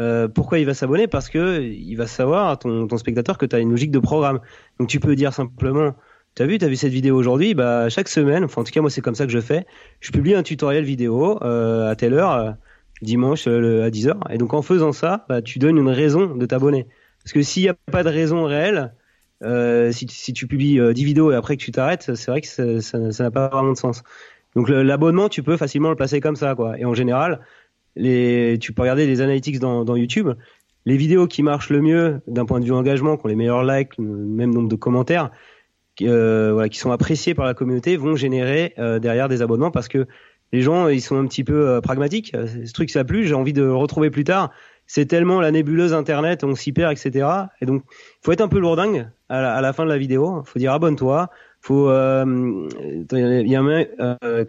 Euh, 0.00 0.26
pourquoi 0.26 0.59
il 0.59 0.66
va 0.66 0.74
s'abonner? 0.74 1.07
Parce 1.07 1.28
que 1.28 1.62
il 1.62 1.94
va 1.94 2.07
savoir, 2.07 2.59
ton, 2.59 2.88
ton 2.88 2.96
spectateur, 2.96 3.38
que 3.38 3.46
tu 3.46 3.55
as 3.55 3.61
une 3.61 3.70
logique 3.70 3.90
de 3.92 4.00
programme. 4.00 4.40
Donc 4.80 4.88
tu 4.88 5.00
peux 5.00 5.14
dire 5.14 5.32
simplement, 5.32 5.94
T'as 6.34 6.46
vu, 6.46 6.57
t'as 6.57 6.68
vu 6.68 6.76
cette 6.76 6.92
vidéo 6.92 7.14
aujourd'hui? 7.14 7.53
Bah 7.53 7.90
chaque 7.90 8.09
semaine, 8.09 8.44
enfin 8.44 8.62
en 8.62 8.64
tout 8.64 8.72
cas 8.72 8.80
moi 8.80 8.88
c'est 8.88 9.03
comme 9.03 9.14
ça 9.14 9.26
que 9.26 9.32
je 9.32 9.38
fais. 9.38 9.66
Je 10.00 10.12
publie 10.12 10.34
un 10.34 10.42
tutoriel 10.42 10.82
vidéo 10.82 11.36
à 11.42 11.94
telle 11.94 12.14
heure 12.14 12.57
dimanche 13.03 13.46
euh, 13.46 13.84
à 13.84 13.90
10h. 13.90 14.14
Et 14.30 14.38
donc 14.38 14.55
en 14.55 14.62
faisant 14.62 14.92
ça, 14.92 15.26
bah, 15.28 15.42
tu 15.42 15.59
donnes 15.59 15.78
une 15.78 15.88
raison 15.88 16.34
de 16.34 16.46
t'abonner. 16.46 16.86
Parce 17.22 17.32
que 17.32 17.42
s'il 17.42 17.62
n'y 17.62 17.68
a 17.68 17.74
pas 17.74 18.03
de 18.03 18.09
raison 18.09 18.44
réelle, 18.44 18.94
euh, 19.42 19.92
si, 19.92 20.07
si, 20.09 20.32
tu 20.32 20.46
publies 20.46 20.74
10 20.74 20.80
euh, 20.80 20.92
vidéos 20.92 21.32
et 21.32 21.34
après 21.34 21.57
que 21.57 21.62
tu 21.62 21.72
t'arrêtes, 21.72 22.14
c'est 22.14 22.30
vrai 22.30 22.40
que 22.40 22.46
ça 22.80 22.98
n'a 22.98 23.12
ça, 23.12 23.30
pas 23.30 23.48
vraiment 23.48 23.72
de 23.72 23.78
sens. 23.78 24.03
Donc 24.55 24.68
l'abonnement, 24.68 25.28
tu 25.28 25.42
peux 25.42 25.57
facilement 25.57 25.90
le 25.90 25.96
placer 25.96 26.20
comme 26.20 26.36
ça, 26.36 26.55
quoi. 26.55 26.78
Et 26.78 26.84
en 26.84 26.94
général, 26.94 27.40
les, 27.96 28.59
tu 28.61 28.72
peux 28.72 28.82
regarder 28.82 29.07
les 29.07 29.20
analytics 29.20 29.59
dans, 29.59 29.84
dans 29.84 29.96
YouTube. 29.96 30.30
Les 30.84 30.96
vidéos 30.96 31.26
qui 31.26 31.42
marchent 31.42 31.70
le 31.70 31.80
mieux 31.80 32.20
d'un 32.26 32.44
point 32.44 32.61
de 32.61 32.64
vue 32.64 32.72
engagement, 32.72 33.16
qui 33.16 33.26
ont 33.26 33.28
les 33.28 33.36
meilleurs 33.36 33.64
likes, 33.64 33.96
le 33.98 34.05
même 34.05 34.53
nombre 34.53 34.68
de 34.68 34.76
commentaires, 34.76 35.30
euh, 36.00 36.53
voilà, 36.53 36.68
qui 36.68 36.78
sont 36.78 36.90
appréciés 36.90 37.34
par 37.34 37.44
la 37.44 37.55
communauté, 37.55 37.96
vont 37.96 38.16
générer 38.16 38.74
euh, 38.78 38.98
derrière 38.98 39.28
des 39.28 39.42
abonnements 39.42 39.70
parce 39.70 39.88
que 39.88 40.07
les 40.53 40.61
gens 40.61 40.88
ils 40.88 41.00
sont 41.00 41.16
un 41.16 41.26
petit 41.26 41.44
peu 41.44 41.68
euh, 41.68 41.80
pragmatiques. 41.80 42.36
Ce 42.64 42.72
truc 42.72 42.90
ça 42.90 43.05
plu, 43.05 43.26
j'ai 43.26 43.34
envie 43.34 43.53
de 43.53 43.62
le 43.62 43.74
retrouver 43.74 44.11
plus 44.11 44.24
tard. 44.24 44.50
C'est 44.86 45.07
tellement 45.07 45.40
la 45.40 45.50
nébuleuse 45.50 45.94
internet, 45.94 46.44
on 46.44 46.55
s'y 46.55 46.72
perd, 46.72 46.92
etc. 46.92 47.26
Et 47.61 47.66
donc 47.66 47.82
il 47.90 48.24
faut 48.24 48.32
être 48.32 48.40
un 48.40 48.48
peu 48.48 48.59
lourdingue 48.59 49.09
à 49.28 49.40
la, 49.40 49.55
à 49.55 49.61
la 49.61 49.72
fin 49.72 49.84
de 49.84 49.88
la 49.88 49.98
vidéo. 49.98 50.42
Il 50.44 50.48
faut 50.48 50.59
dire 50.59 50.72
abonne-toi. 50.72 51.30
Faut 51.61 51.88
euh, 51.88 52.68
il 53.12 53.48
y 53.48 53.55
a 53.55 53.61
un 53.61 53.66
euh, 53.68 54.44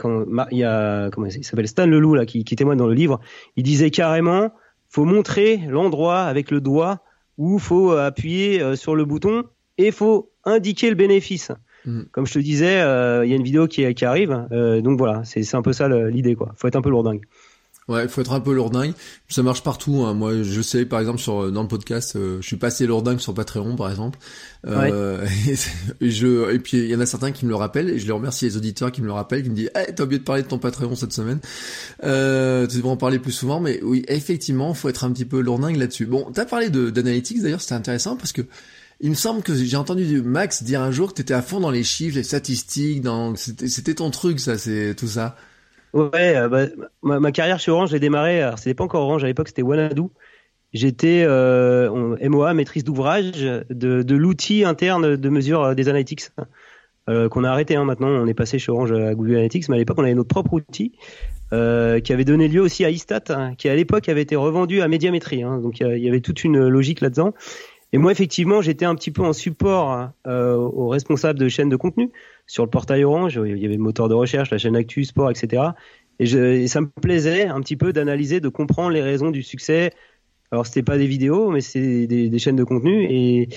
il 0.51 0.57
y 0.57 0.63
a 0.63 1.09
comment 1.11 1.27
il 1.27 1.43
s'appelle 1.43 1.67
Stan 1.67 1.85
Leloup 1.85 2.15
là 2.15 2.25
qui, 2.25 2.43
qui 2.43 2.55
témoigne 2.55 2.77
dans 2.77 2.87
le 2.87 2.95
livre. 2.95 3.19
Il 3.55 3.63
disait 3.63 3.91
carrément 3.91 4.51
faut 4.89 5.05
montrer 5.05 5.57
l'endroit 5.69 6.21
avec 6.21 6.51
le 6.51 6.59
doigt 6.59 7.01
où 7.37 7.59
faut 7.59 7.91
appuyer 7.91 8.61
euh, 8.61 8.75
sur 8.75 8.95
le 8.95 9.05
bouton 9.05 9.43
et 9.77 9.91
faut 9.91 10.31
indiquer 10.43 10.89
le 10.89 10.95
bénéfice. 10.95 11.51
Mm. 11.85 12.01
Comme 12.11 12.25
je 12.25 12.33
te 12.33 12.39
disais, 12.39 12.81
euh, 12.81 13.25
il 13.25 13.29
y 13.29 13.33
a 13.33 13.35
une 13.35 13.43
vidéo 13.43 13.67
qui, 13.67 13.93
qui 13.93 14.05
arrive, 14.05 14.47
euh, 14.51 14.81
donc 14.81 14.97
voilà, 14.97 15.23
c'est 15.25 15.55
un 15.55 15.61
peu 15.61 15.73
ça 15.73 15.87
l'idée 15.87 16.35
quoi. 16.35 16.53
Faut 16.55 16.67
être 16.67 16.75
un 16.75 16.81
peu 16.81 16.89
lourdingue. 16.89 17.21
Ouais, 17.89 18.07
faut 18.07 18.21
être 18.21 18.31
un 18.31 18.39
peu 18.39 18.53
lourdingue. 18.53 18.93
Ça 19.27 19.43
marche 19.43 19.61
partout. 19.61 20.03
Hein. 20.05 20.13
Moi, 20.13 20.41
je 20.41 20.61
sais, 20.61 20.85
par 20.85 21.01
exemple, 21.01 21.19
sur 21.19 21.51
dans 21.51 21.63
le 21.63 21.67
podcast, 21.67 22.15
euh, 22.15 22.37
je 22.39 22.47
suis 22.47 22.55
passé 22.55 22.87
lourdingue 22.87 23.19
sur 23.19 23.33
Patreon, 23.33 23.75
par 23.75 23.89
exemple. 23.89 24.19
Euh, 24.65 25.25
et, 26.01 26.09
je, 26.09 26.53
et 26.53 26.59
puis 26.59 26.77
il 26.77 26.87
y 26.89 26.95
en 26.95 27.01
a 27.01 27.05
certains 27.05 27.33
qui 27.33 27.45
me 27.45 27.49
le 27.49 27.55
rappellent, 27.55 27.89
et 27.89 27.99
je 27.99 28.05
les 28.05 28.13
remercie 28.13 28.45
les 28.45 28.55
auditeurs 28.55 28.91
qui 28.91 29.01
me 29.01 29.07
le 29.07 29.11
rappellent, 29.11 29.43
qui 29.43 29.49
me 29.49 29.55
disent, 29.55 29.71
hey, 29.75 29.93
t'as 29.93 30.03
oublié 30.05 30.19
de 30.19 30.23
parler 30.23 30.43
de 30.43 30.47
ton 30.47 30.59
Patreon 30.59 30.95
cette 30.95 31.11
semaine. 31.11 31.39
Euh, 32.05 32.67
tu 32.67 32.77
devrais 32.77 32.91
en 32.91 32.97
parler 32.97 33.19
plus 33.19 33.33
souvent, 33.33 33.59
mais 33.59 33.81
oui, 33.83 34.05
effectivement, 34.07 34.73
faut 34.73 34.87
être 34.87 35.03
un 35.03 35.11
petit 35.11 35.25
peu 35.25 35.41
lourdingue 35.41 35.75
là-dessus. 35.75 36.05
Bon, 36.05 36.31
t'as 36.33 36.45
parlé 36.45 36.69
d'analytics 36.69 37.41
d'ailleurs, 37.41 37.61
c'était 37.61 37.75
intéressant 37.75 38.15
parce 38.15 38.31
que 38.31 38.43
il 39.03 39.09
me 39.09 39.15
semble 39.15 39.43
que 39.43 39.53
j'ai 39.53 39.75
entendu 39.75 40.21
Max 40.21 40.63
dire 40.63 40.81
un 40.81 40.89
jour 40.89 41.09
que 41.09 41.15
tu 41.15 41.21
étais 41.21 41.33
à 41.33 41.41
fond 41.41 41.59
dans 41.59 41.69
les 41.69 41.83
chiffres, 41.83 42.15
les 42.15 42.23
statistiques, 42.23 43.05
c'était 43.35 43.95
ton 43.95 44.09
truc 44.09 44.39
ça, 44.39 44.57
c'est 44.57 44.95
tout 44.95 45.07
ça. 45.07 45.35
Ouais, 45.91 46.37
euh, 46.37 46.47
bah, 46.47 47.19
ma, 47.19 47.31
carrière 47.33 47.59
chez 47.59 47.69
Orange, 47.69 47.91
j'ai 47.91 47.99
démarré, 47.99 48.41
alors 48.41 48.57
c'était 48.57 48.73
pas 48.73 48.85
encore 48.85 49.03
Orange 49.03 49.25
à 49.25 49.27
l'époque, 49.27 49.49
c'était 49.49 49.61
Wanadu. 49.61 50.03
J'étais 50.71 51.25
euh, 51.27 52.15
MOA, 52.29 52.53
maîtrise 52.53 52.85
d'ouvrage 52.85 53.41
de, 53.69 54.15
l'outil 54.15 54.63
interne 54.63 55.17
de 55.17 55.29
mesure 55.29 55.61
euh, 55.63 55.73
des 55.75 55.89
analytics. 55.89 56.29
Qu'on 57.05 57.43
a 57.43 57.49
arrêté 57.49 57.75
hein, 57.75 57.83
maintenant, 57.83 58.07
on 58.07 58.27
est 58.27 58.33
passé 58.33 58.59
chez 58.59 58.71
Orange 58.71 58.93
à 58.93 59.13
Google 59.13 59.33
Analytics, 59.33 59.67
mais 59.67 59.75
à 59.75 59.77
l'époque 59.77 59.97
on 59.99 60.03
avait 60.03 60.13
notre 60.13 60.29
propre 60.29 60.53
outil 60.53 60.93
qui 61.51 62.13
avait 62.13 62.23
donné 62.23 62.47
lieu 62.47 62.61
aussi 62.61 62.85
à 62.85 62.89
Istat, 62.89 63.25
hein, 63.29 63.53
qui 63.55 63.67
à 63.67 63.75
l'époque 63.75 64.07
avait 64.07 64.21
été 64.21 64.37
revendu 64.37 64.81
à 64.81 64.87
Médiamétrie. 64.87 65.43
Hein, 65.43 65.59
donc 65.59 65.81
il 65.81 65.97
y 65.97 66.07
avait 66.07 66.21
toute 66.21 66.45
une 66.45 66.65
logique 66.65 67.01
là-dedans. 67.01 67.33
Et 67.93 67.99
moi, 67.99 68.11
effectivement, 68.11 68.59
j'étais 68.59 68.85
un 68.85 68.95
petit 68.95 69.11
peu 69.11 69.21
en 69.21 69.33
support 69.33 70.09
euh, 70.25 70.55
aux 70.55 70.87
responsables 70.87 71.37
de 71.37 71.47
chaînes 71.47 71.69
de 71.69 71.75
contenu 71.75 72.09
sur 72.47 72.65
le 72.65 72.69
portail 72.69 73.03
Orange. 73.03 73.39
Il 73.45 73.59
y 73.59 73.65
avait 73.65 73.75
le 73.75 73.83
moteur 73.83 74.09
de 74.09 74.15
recherche, 74.15 74.49
la 74.49 74.57
chaîne 74.57 74.75
Actu, 74.75 75.05
Sport, 75.05 75.29
etc. 75.29 75.63
Et, 76.17 76.25
je, 76.25 76.39
et 76.39 76.67
ça 76.67 76.81
me 76.81 76.87
plaisait 76.87 77.45
un 77.45 77.61
petit 77.61 77.77
peu 77.77 77.93
d'analyser, 77.93 78.39
de 78.39 78.49
comprendre 78.49 78.89
les 78.89 79.03
raisons 79.03 79.29
du 79.29 79.43
succès. 79.43 79.91
Alors, 80.51 80.65
c'était 80.65 80.81
pas 80.81 80.97
des 80.97 81.05
vidéos, 81.05 81.51
mais 81.51 81.61
c'est 81.61 82.07
des, 82.07 82.29
des, 82.29 82.39
chaînes 82.39 82.55
de 82.55 82.63
contenu. 82.63 83.05
Et, 83.11 83.49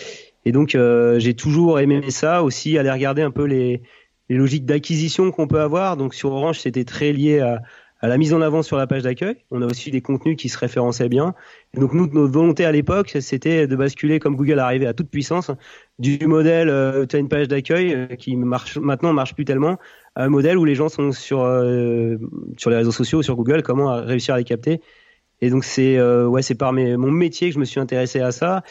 et 0.44 0.52
donc, 0.52 0.74
euh, 0.74 1.18
j'ai 1.18 1.32
toujours 1.32 1.80
aimé 1.80 2.10
ça 2.10 2.42
aussi, 2.42 2.76
aller 2.76 2.90
regarder 2.90 3.22
un 3.22 3.30
peu 3.30 3.44
les, 3.44 3.80
les 4.28 4.36
logiques 4.36 4.66
d'acquisition 4.66 5.30
qu'on 5.30 5.46
peut 5.46 5.60
avoir. 5.60 5.96
Donc, 5.96 6.12
sur 6.12 6.32
Orange, 6.32 6.60
c'était 6.60 6.84
très 6.84 7.12
lié 7.12 7.40
à, 7.40 7.62
à 8.00 8.08
la 8.08 8.18
mise 8.18 8.34
en 8.34 8.42
avant 8.42 8.62
sur 8.62 8.76
la 8.76 8.86
page 8.86 9.02
d'accueil. 9.02 9.36
On 9.50 9.62
a 9.62 9.66
aussi 9.66 9.90
des 9.90 10.02
contenus 10.02 10.36
qui 10.36 10.48
se 10.48 10.58
référençaient 10.58 11.08
bien. 11.08 11.34
Donc 11.74 11.94
nous, 11.94 12.06
notre 12.06 12.32
volonté 12.32 12.64
à 12.64 12.72
l'époque, 12.72 13.16
c'était 13.20 13.66
de 13.66 13.76
basculer 13.76 14.18
comme 14.18 14.36
Google 14.36 14.58
arrivait 14.58 14.86
à 14.86 14.92
toute 14.92 15.08
puissance 15.08 15.50
du 15.98 16.18
modèle 16.26 16.68
euh, 16.68 17.06
tu 17.06 17.16
as 17.16 17.18
une 17.18 17.28
page 17.28 17.48
d'accueil 17.48 17.94
euh, 17.94 18.06
qui 18.16 18.36
marche 18.36 18.76
maintenant 18.76 19.14
marche 19.14 19.34
plus 19.34 19.46
tellement 19.46 19.78
à 20.14 20.24
un 20.24 20.28
modèle 20.28 20.58
où 20.58 20.64
les 20.64 20.74
gens 20.74 20.90
sont 20.90 21.10
sur 21.12 21.42
euh, 21.42 22.16
sur 22.58 22.70
les 22.70 22.76
réseaux 22.76 22.92
sociaux, 22.92 23.22
sur 23.22 23.34
Google, 23.36 23.62
comment 23.62 23.94
réussir 24.04 24.34
à 24.34 24.38
les 24.38 24.44
capter. 24.44 24.80
Et 25.40 25.48
donc 25.48 25.64
c'est 25.64 25.96
euh, 25.96 26.26
ouais 26.26 26.42
c'est 26.42 26.54
par 26.54 26.72
mes, 26.72 26.96
mon 26.96 27.10
métier 27.10 27.48
que 27.48 27.54
je 27.54 27.58
me 27.58 27.64
suis 27.64 27.80
intéressé 27.80 28.20
à 28.20 28.32
ça. 28.32 28.62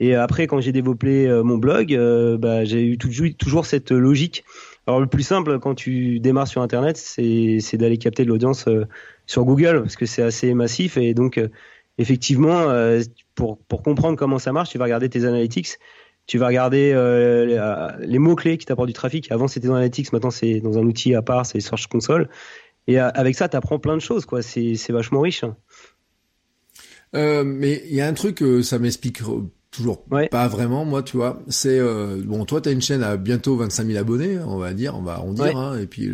Et 0.00 0.16
après, 0.16 0.48
quand 0.48 0.60
j'ai 0.60 0.72
développé 0.72 1.28
mon 1.44 1.56
blog, 1.56 1.96
bah, 2.40 2.64
j'ai 2.64 2.84
eu 2.84 2.98
toujours 2.98 3.64
cette 3.64 3.92
logique. 3.92 4.44
Alors 4.86 5.00
le 5.00 5.06
plus 5.06 5.22
simple 5.22 5.58
quand 5.60 5.74
tu 5.74 6.20
démarres 6.20 6.48
sur 6.48 6.62
Internet, 6.62 6.96
c'est 6.96 7.76
d'aller 7.76 7.98
capter 7.98 8.24
de 8.24 8.28
l'audience 8.28 8.68
sur 9.26 9.44
Google 9.44 9.80
parce 9.82 9.96
que 9.96 10.06
c'est 10.06 10.22
assez 10.22 10.52
massif 10.54 10.96
et 10.96 11.14
donc 11.14 11.40
effectivement, 11.96 12.66
pour, 13.34 13.58
pour 13.58 13.82
comprendre 13.82 14.18
comment 14.18 14.38
ça 14.38 14.52
marche, 14.52 14.70
tu 14.70 14.78
vas 14.78 14.84
regarder 14.84 15.08
tes 15.08 15.24
analytics 15.24 15.78
tu 16.26 16.38
vas 16.38 16.46
regarder 16.46 16.92
euh, 16.94 17.92
les, 18.00 18.18
mots-clés 18.18 18.56
qui 18.56 18.66
t'apportent 18.66 18.88
du 18.88 18.94
trafic. 18.94 19.30
Avant, 19.30 19.48
c'était 19.48 19.68
dans 19.68 19.74
Analytics, 19.74 20.12
maintenant, 20.12 20.30
c'est 20.30 20.60
dans 20.60 20.78
un 20.78 20.82
outil 20.82 21.14
à 21.14 21.22
part, 21.22 21.44
c'est 21.44 21.60
Search 21.60 21.86
Console. 21.86 22.28
Et 22.86 23.00
euh, 23.00 23.10
avec 23.14 23.34
ça, 23.34 23.48
tu 23.48 23.56
apprends 23.56 23.78
plein 23.78 23.96
de 23.96 24.02
choses, 24.02 24.24
quoi. 24.24 24.42
C'est, 24.42 24.90
vachement 24.90 25.20
riche. 25.20 25.44
Euh, 27.14 27.44
mais 27.44 27.82
il 27.86 27.94
y 27.94 28.00
a 28.00 28.06
un 28.06 28.14
truc, 28.14 28.42
ça 28.62 28.78
m'explique 28.78 29.20
toujours 29.74 30.04
pas 30.30 30.48
vraiment, 30.48 30.84
moi, 30.84 31.02
tu 31.02 31.16
vois. 31.16 31.42
C'est, 31.48 31.80
bon, 32.24 32.44
toi, 32.44 32.60
tu 32.60 32.68
as 32.68 32.72
une 32.72 32.82
chaîne 32.82 33.02
à 33.02 33.16
bientôt 33.16 33.56
25 33.56 33.86
000 33.86 33.98
abonnés, 33.98 34.38
on 34.38 34.58
va 34.58 34.72
dire, 34.72 34.94
on 34.96 35.02
va 35.02 35.12
arrondir, 35.12 35.56
hein, 35.56 35.78
et 35.78 35.86
puis, 35.86 36.10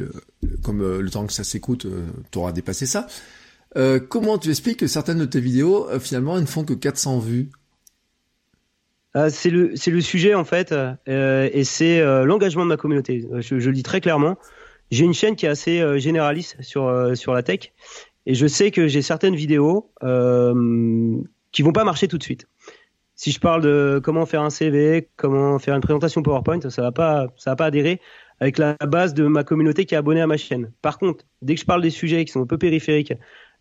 comme 0.62 0.98
le 0.98 1.10
temps 1.10 1.26
que 1.26 1.32
ça 1.32 1.44
s'écoute, 1.44 1.86
tu 2.30 2.38
auras 2.38 2.52
dépassé 2.52 2.86
ça. 2.86 3.06
comment 4.08 4.38
tu 4.38 4.50
expliques 4.50 4.78
que 4.78 4.86
certaines 4.86 5.18
de 5.18 5.24
tes 5.24 5.40
vidéos, 5.40 5.88
finalement, 6.00 6.40
ne 6.40 6.46
font 6.46 6.64
que 6.64 6.74
400 6.74 7.18
vues? 7.18 7.50
Euh, 9.16 9.28
c'est 9.28 9.50
le 9.50 9.72
c'est 9.74 9.90
le 9.90 10.00
sujet 10.00 10.34
en 10.34 10.44
fait 10.44 10.72
euh, 10.72 11.48
et 11.52 11.64
c'est 11.64 12.00
euh, 12.00 12.24
l'engagement 12.24 12.62
de 12.62 12.68
ma 12.68 12.76
communauté. 12.76 13.26
Je, 13.40 13.58
je, 13.58 13.68
le 13.68 13.74
dis 13.74 13.82
très 13.82 14.00
clairement. 14.00 14.38
J'ai 14.92 15.04
une 15.04 15.14
chaîne 15.14 15.36
qui 15.36 15.46
est 15.46 15.48
assez 15.48 15.98
généraliste 16.00 16.56
sur 16.60 17.16
sur 17.16 17.32
la 17.32 17.42
tech 17.42 17.72
et 18.26 18.34
je 18.34 18.46
sais 18.46 18.70
que 18.70 18.88
j'ai 18.88 19.02
certaines 19.02 19.36
vidéos 19.36 19.90
qui 21.52 21.62
vont 21.62 21.72
pas 21.72 21.84
marcher 21.84 22.08
tout 22.08 22.18
de 22.18 22.22
suite. 22.22 22.46
Si 23.20 23.32
je 23.32 23.38
parle 23.38 23.60
de 23.60 24.00
comment 24.02 24.24
faire 24.24 24.40
un 24.40 24.48
CV, 24.48 25.10
comment 25.16 25.58
faire 25.58 25.74
une 25.74 25.82
présentation 25.82 26.22
PowerPoint, 26.22 26.58
ça 26.70 26.80
va 26.80 26.90
pas 26.90 27.26
ça 27.36 27.50
va 27.50 27.56
pas 27.56 27.66
adhérer 27.66 28.00
avec 28.38 28.56
la 28.56 28.78
base 28.88 29.12
de 29.12 29.26
ma 29.26 29.44
communauté 29.44 29.84
qui 29.84 29.94
est 29.94 29.98
abonnée 29.98 30.22
à 30.22 30.26
ma 30.26 30.38
chaîne. 30.38 30.72
Par 30.80 30.98
contre, 30.98 31.26
dès 31.42 31.54
que 31.54 31.60
je 31.60 31.66
parle 31.66 31.82
des 31.82 31.90
sujets 31.90 32.24
qui 32.24 32.32
sont 32.32 32.40
un 32.40 32.46
peu 32.46 32.56
périphériques 32.56 33.12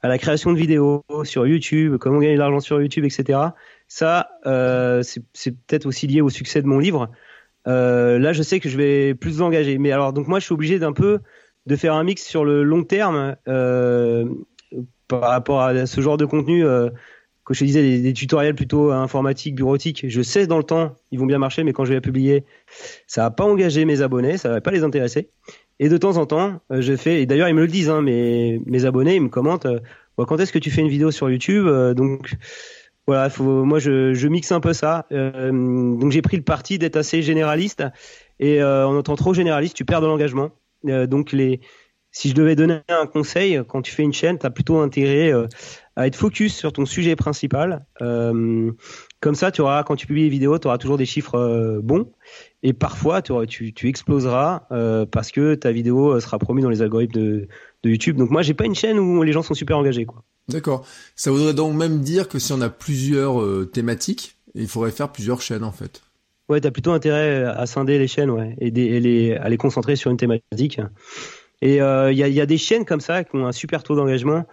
à 0.02 0.08
la 0.08 0.18
création 0.18 0.54
de 0.54 0.58
vidéos 0.58 1.04
sur 1.26 1.46
YouTube, 1.46 1.98
comment 1.98 2.20
gagner 2.20 2.36
de 2.36 2.40
l'argent 2.40 2.62
sur 2.62 2.82
YouTube, 2.82 3.04
etc. 3.04 3.38
Ça, 3.90 4.30
euh, 4.46 5.04
c'est 5.04 5.52
peut-être 5.52 5.88
aussi 5.88 6.08
lié 6.08 6.22
au 6.22 6.30
succès 6.30 6.62
de 6.62 6.68
mon 6.68 6.80
livre. 6.80 7.12
Euh, 7.68 8.18
là, 8.18 8.32
je 8.32 8.44
sais 8.44 8.62
que 8.62 8.70
je 8.70 8.78
vais 8.78 9.14
plus 9.14 9.42
engager. 9.42 9.78
Mais 9.78 9.92
alors, 9.92 10.14
donc 10.14 10.30
moi, 10.30 10.40
je 10.40 10.46
suis 10.46 10.54
obligé 10.54 10.80
d'un 10.80 10.94
peu 10.94 11.20
de 11.66 11.76
faire 11.76 11.96
un 11.96 12.06
mix 12.06 12.24
sur 12.24 12.46
le 12.46 12.64
long 12.64 12.86
terme 12.86 13.36
euh, 13.50 14.24
par 15.10 15.20
rapport 15.20 15.60
à 15.60 15.86
ce 15.86 16.00
genre 16.00 16.16
de 16.16 16.24
contenu. 16.24 16.64
Que 17.50 17.56
je 17.56 17.66
disais, 17.66 18.00
des, 18.00 18.14
tutoriels 18.14 18.54
plutôt 18.54 18.92
informatiques, 18.92 19.56
bureautiques. 19.56 20.06
Je 20.08 20.22
sais 20.22 20.46
dans 20.46 20.58
le 20.58 20.64
temps, 20.64 20.94
ils 21.12 21.20
vont 21.20 21.26
bien 21.26 21.40
marcher, 21.40 21.64
mais 21.64 21.74
quand 21.74 21.84
je 21.84 21.94
vais 21.94 22.00
publier, 22.00 22.46
ça 23.08 23.24
va 23.24 23.32
pas 23.32 23.44
engager 23.44 23.86
mes 23.86 24.04
abonnés, 24.04 24.38
ça 24.38 24.50
va 24.50 24.62
pas 24.62 24.70
les 24.70 24.84
intéresser. 24.84 25.30
Et 25.80 25.90
de 25.90 25.98
temps 25.98 26.18
en 26.18 26.26
temps, 26.26 26.62
euh, 26.72 26.82
je 26.82 26.96
fais, 26.96 27.22
et 27.22 27.26
d'ailleurs 27.26 27.48
ils 27.48 27.56
me 27.56 27.62
le 27.62 27.68
disent, 27.68 27.90
hein, 27.90 28.02
mes, 28.02 28.62
mes 28.66 28.86
abonnés, 28.86 29.16
ils 29.16 29.22
me 29.22 29.30
commentent, 29.30 29.66
euh, 29.66 29.80
quand 30.18 30.40
est-ce 30.40 30.52
que 30.52 30.60
tu 30.60 30.70
fais 30.70 30.82
une 30.82 30.90
vidéo 30.90 31.10
sur 31.12 31.30
YouTube? 31.30 31.66
Euh, 31.66 31.94
Donc 31.94 32.36
voilà, 33.08 33.30
faut, 33.30 33.64
moi 33.64 33.80
je, 33.80 34.14
je 34.14 34.28
mixe 34.28 34.52
un 34.52 34.60
peu 34.60 34.74
ça. 34.74 35.08
donc 35.10 36.12
j'ai 36.12 36.22
pris 36.22 36.38
le 36.38 36.44
parti 36.44 36.78
d'être 36.78 36.98
assez 36.98 37.24
généraliste, 37.24 37.84
et 38.40 38.62
en 38.62 39.00
étant 39.00 39.16
trop 39.16 39.34
généraliste, 39.34 39.76
tu 39.76 39.86
perds 39.86 40.02
de 40.02 40.06
l'engagement. 40.06 40.52
donc 40.84 41.32
les, 41.32 41.60
si 42.12 42.30
je 42.30 42.36
devais 42.36 42.56
donner 42.56 42.82
un 42.88 43.08
conseil, 43.08 43.62
quand 43.68 43.82
tu 43.82 43.92
fais 43.92 44.04
une 44.04 44.14
chaîne, 44.14 44.38
tu 44.38 44.46
as 44.46 44.52
plutôt 44.52 44.78
intérêt 44.78 45.34
à 46.00 46.08
être 46.08 46.16
focus 46.16 46.56
sur 46.56 46.72
ton 46.72 46.86
sujet 46.86 47.18
principal. 47.18 47.86
comme 48.00 49.36
ça, 49.36 49.52
tu 49.52 49.60
auras, 49.60 49.84
quand 49.84 49.98
tu 49.98 50.08
publies 50.08 50.24
les 50.24 50.30
vidéos, 50.30 50.58
tu 50.58 50.68
auras 50.68 50.78
toujours 50.78 50.98
des 50.98 51.06
chiffres 51.06 51.82
bons. 51.84 52.10
Et 52.64 52.74
parfois, 52.74 53.22
tu, 53.22 53.74
tu, 53.74 53.88
exploseras 53.88 54.64
euh, 54.72 55.06
parce 55.06 55.32
que 55.32 55.56
ta 55.56 55.72
vidéo 55.72 56.12
euh, 56.12 56.20
sera 56.20 56.40
promue 56.40 56.62
dans 56.62 56.70
les 56.70 56.82
algorithmes 56.82 57.14
de, 57.14 57.48
de 57.84 57.90
YouTube. 57.90 58.18
Donc 58.18 58.32
moi, 58.32 58.42
j'ai 58.42 58.54
pas 58.54 58.66
une 58.66 58.76
chaîne 58.76 59.00
où 59.00 59.24
les 59.24 59.32
gens 59.32 59.44
sont 59.44 59.54
super 59.54 59.78
engagés, 59.78 60.06
quoi. 60.06 60.24
D'accord. 60.50 60.86
Ça 61.16 61.32
voudrait 61.32 61.54
donc 61.54 61.76
même 61.76 62.00
dire 62.00 62.28
que 62.28 62.40
si 62.40 62.52
on 62.52 62.62
a 62.62 62.70
plusieurs 62.70 63.42
euh, 63.42 63.70
thématiques, 63.72 64.36
il 64.56 64.68
faudrait 64.68 64.92
faire 64.92 65.10
plusieurs 65.10 65.42
chaînes, 65.42 65.64
en 65.64 65.72
fait. 65.72 66.02
Ouais, 66.50 66.60
t'as 66.60 66.72
plutôt 66.72 66.92
intérêt 66.92 67.44
à 67.44 67.66
scinder 67.66 68.00
les 68.00 68.08
chaînes, 68.08 68.32
ouais, 68.32 68.56
et, 68.60 68.72
les, 68.72 69.36
à 69.36 69.48
les 69.50 69.58
concentrer 69.58 69.96
sur 69.96 70.10
une 70.10 70.18
thématique. 70.18 70.80
Et 71.62 71.76
il 71.76 71.82
euh, 71.82 72.12
y, 72.12 72.24
a, 72.24 72.28
y, 72.28 72.42
a, 72.42 72.46
des 72.46 72.58
chaînes 72.58 72.86
comme 72.86 73.02
ça 73.02 73.24
qui 73.24 73.36
ont 73.36 73.46
un 73.46 73.52
super 73.52 73.84
taux 73.84 73.96
d'engagement. 73.96 74.46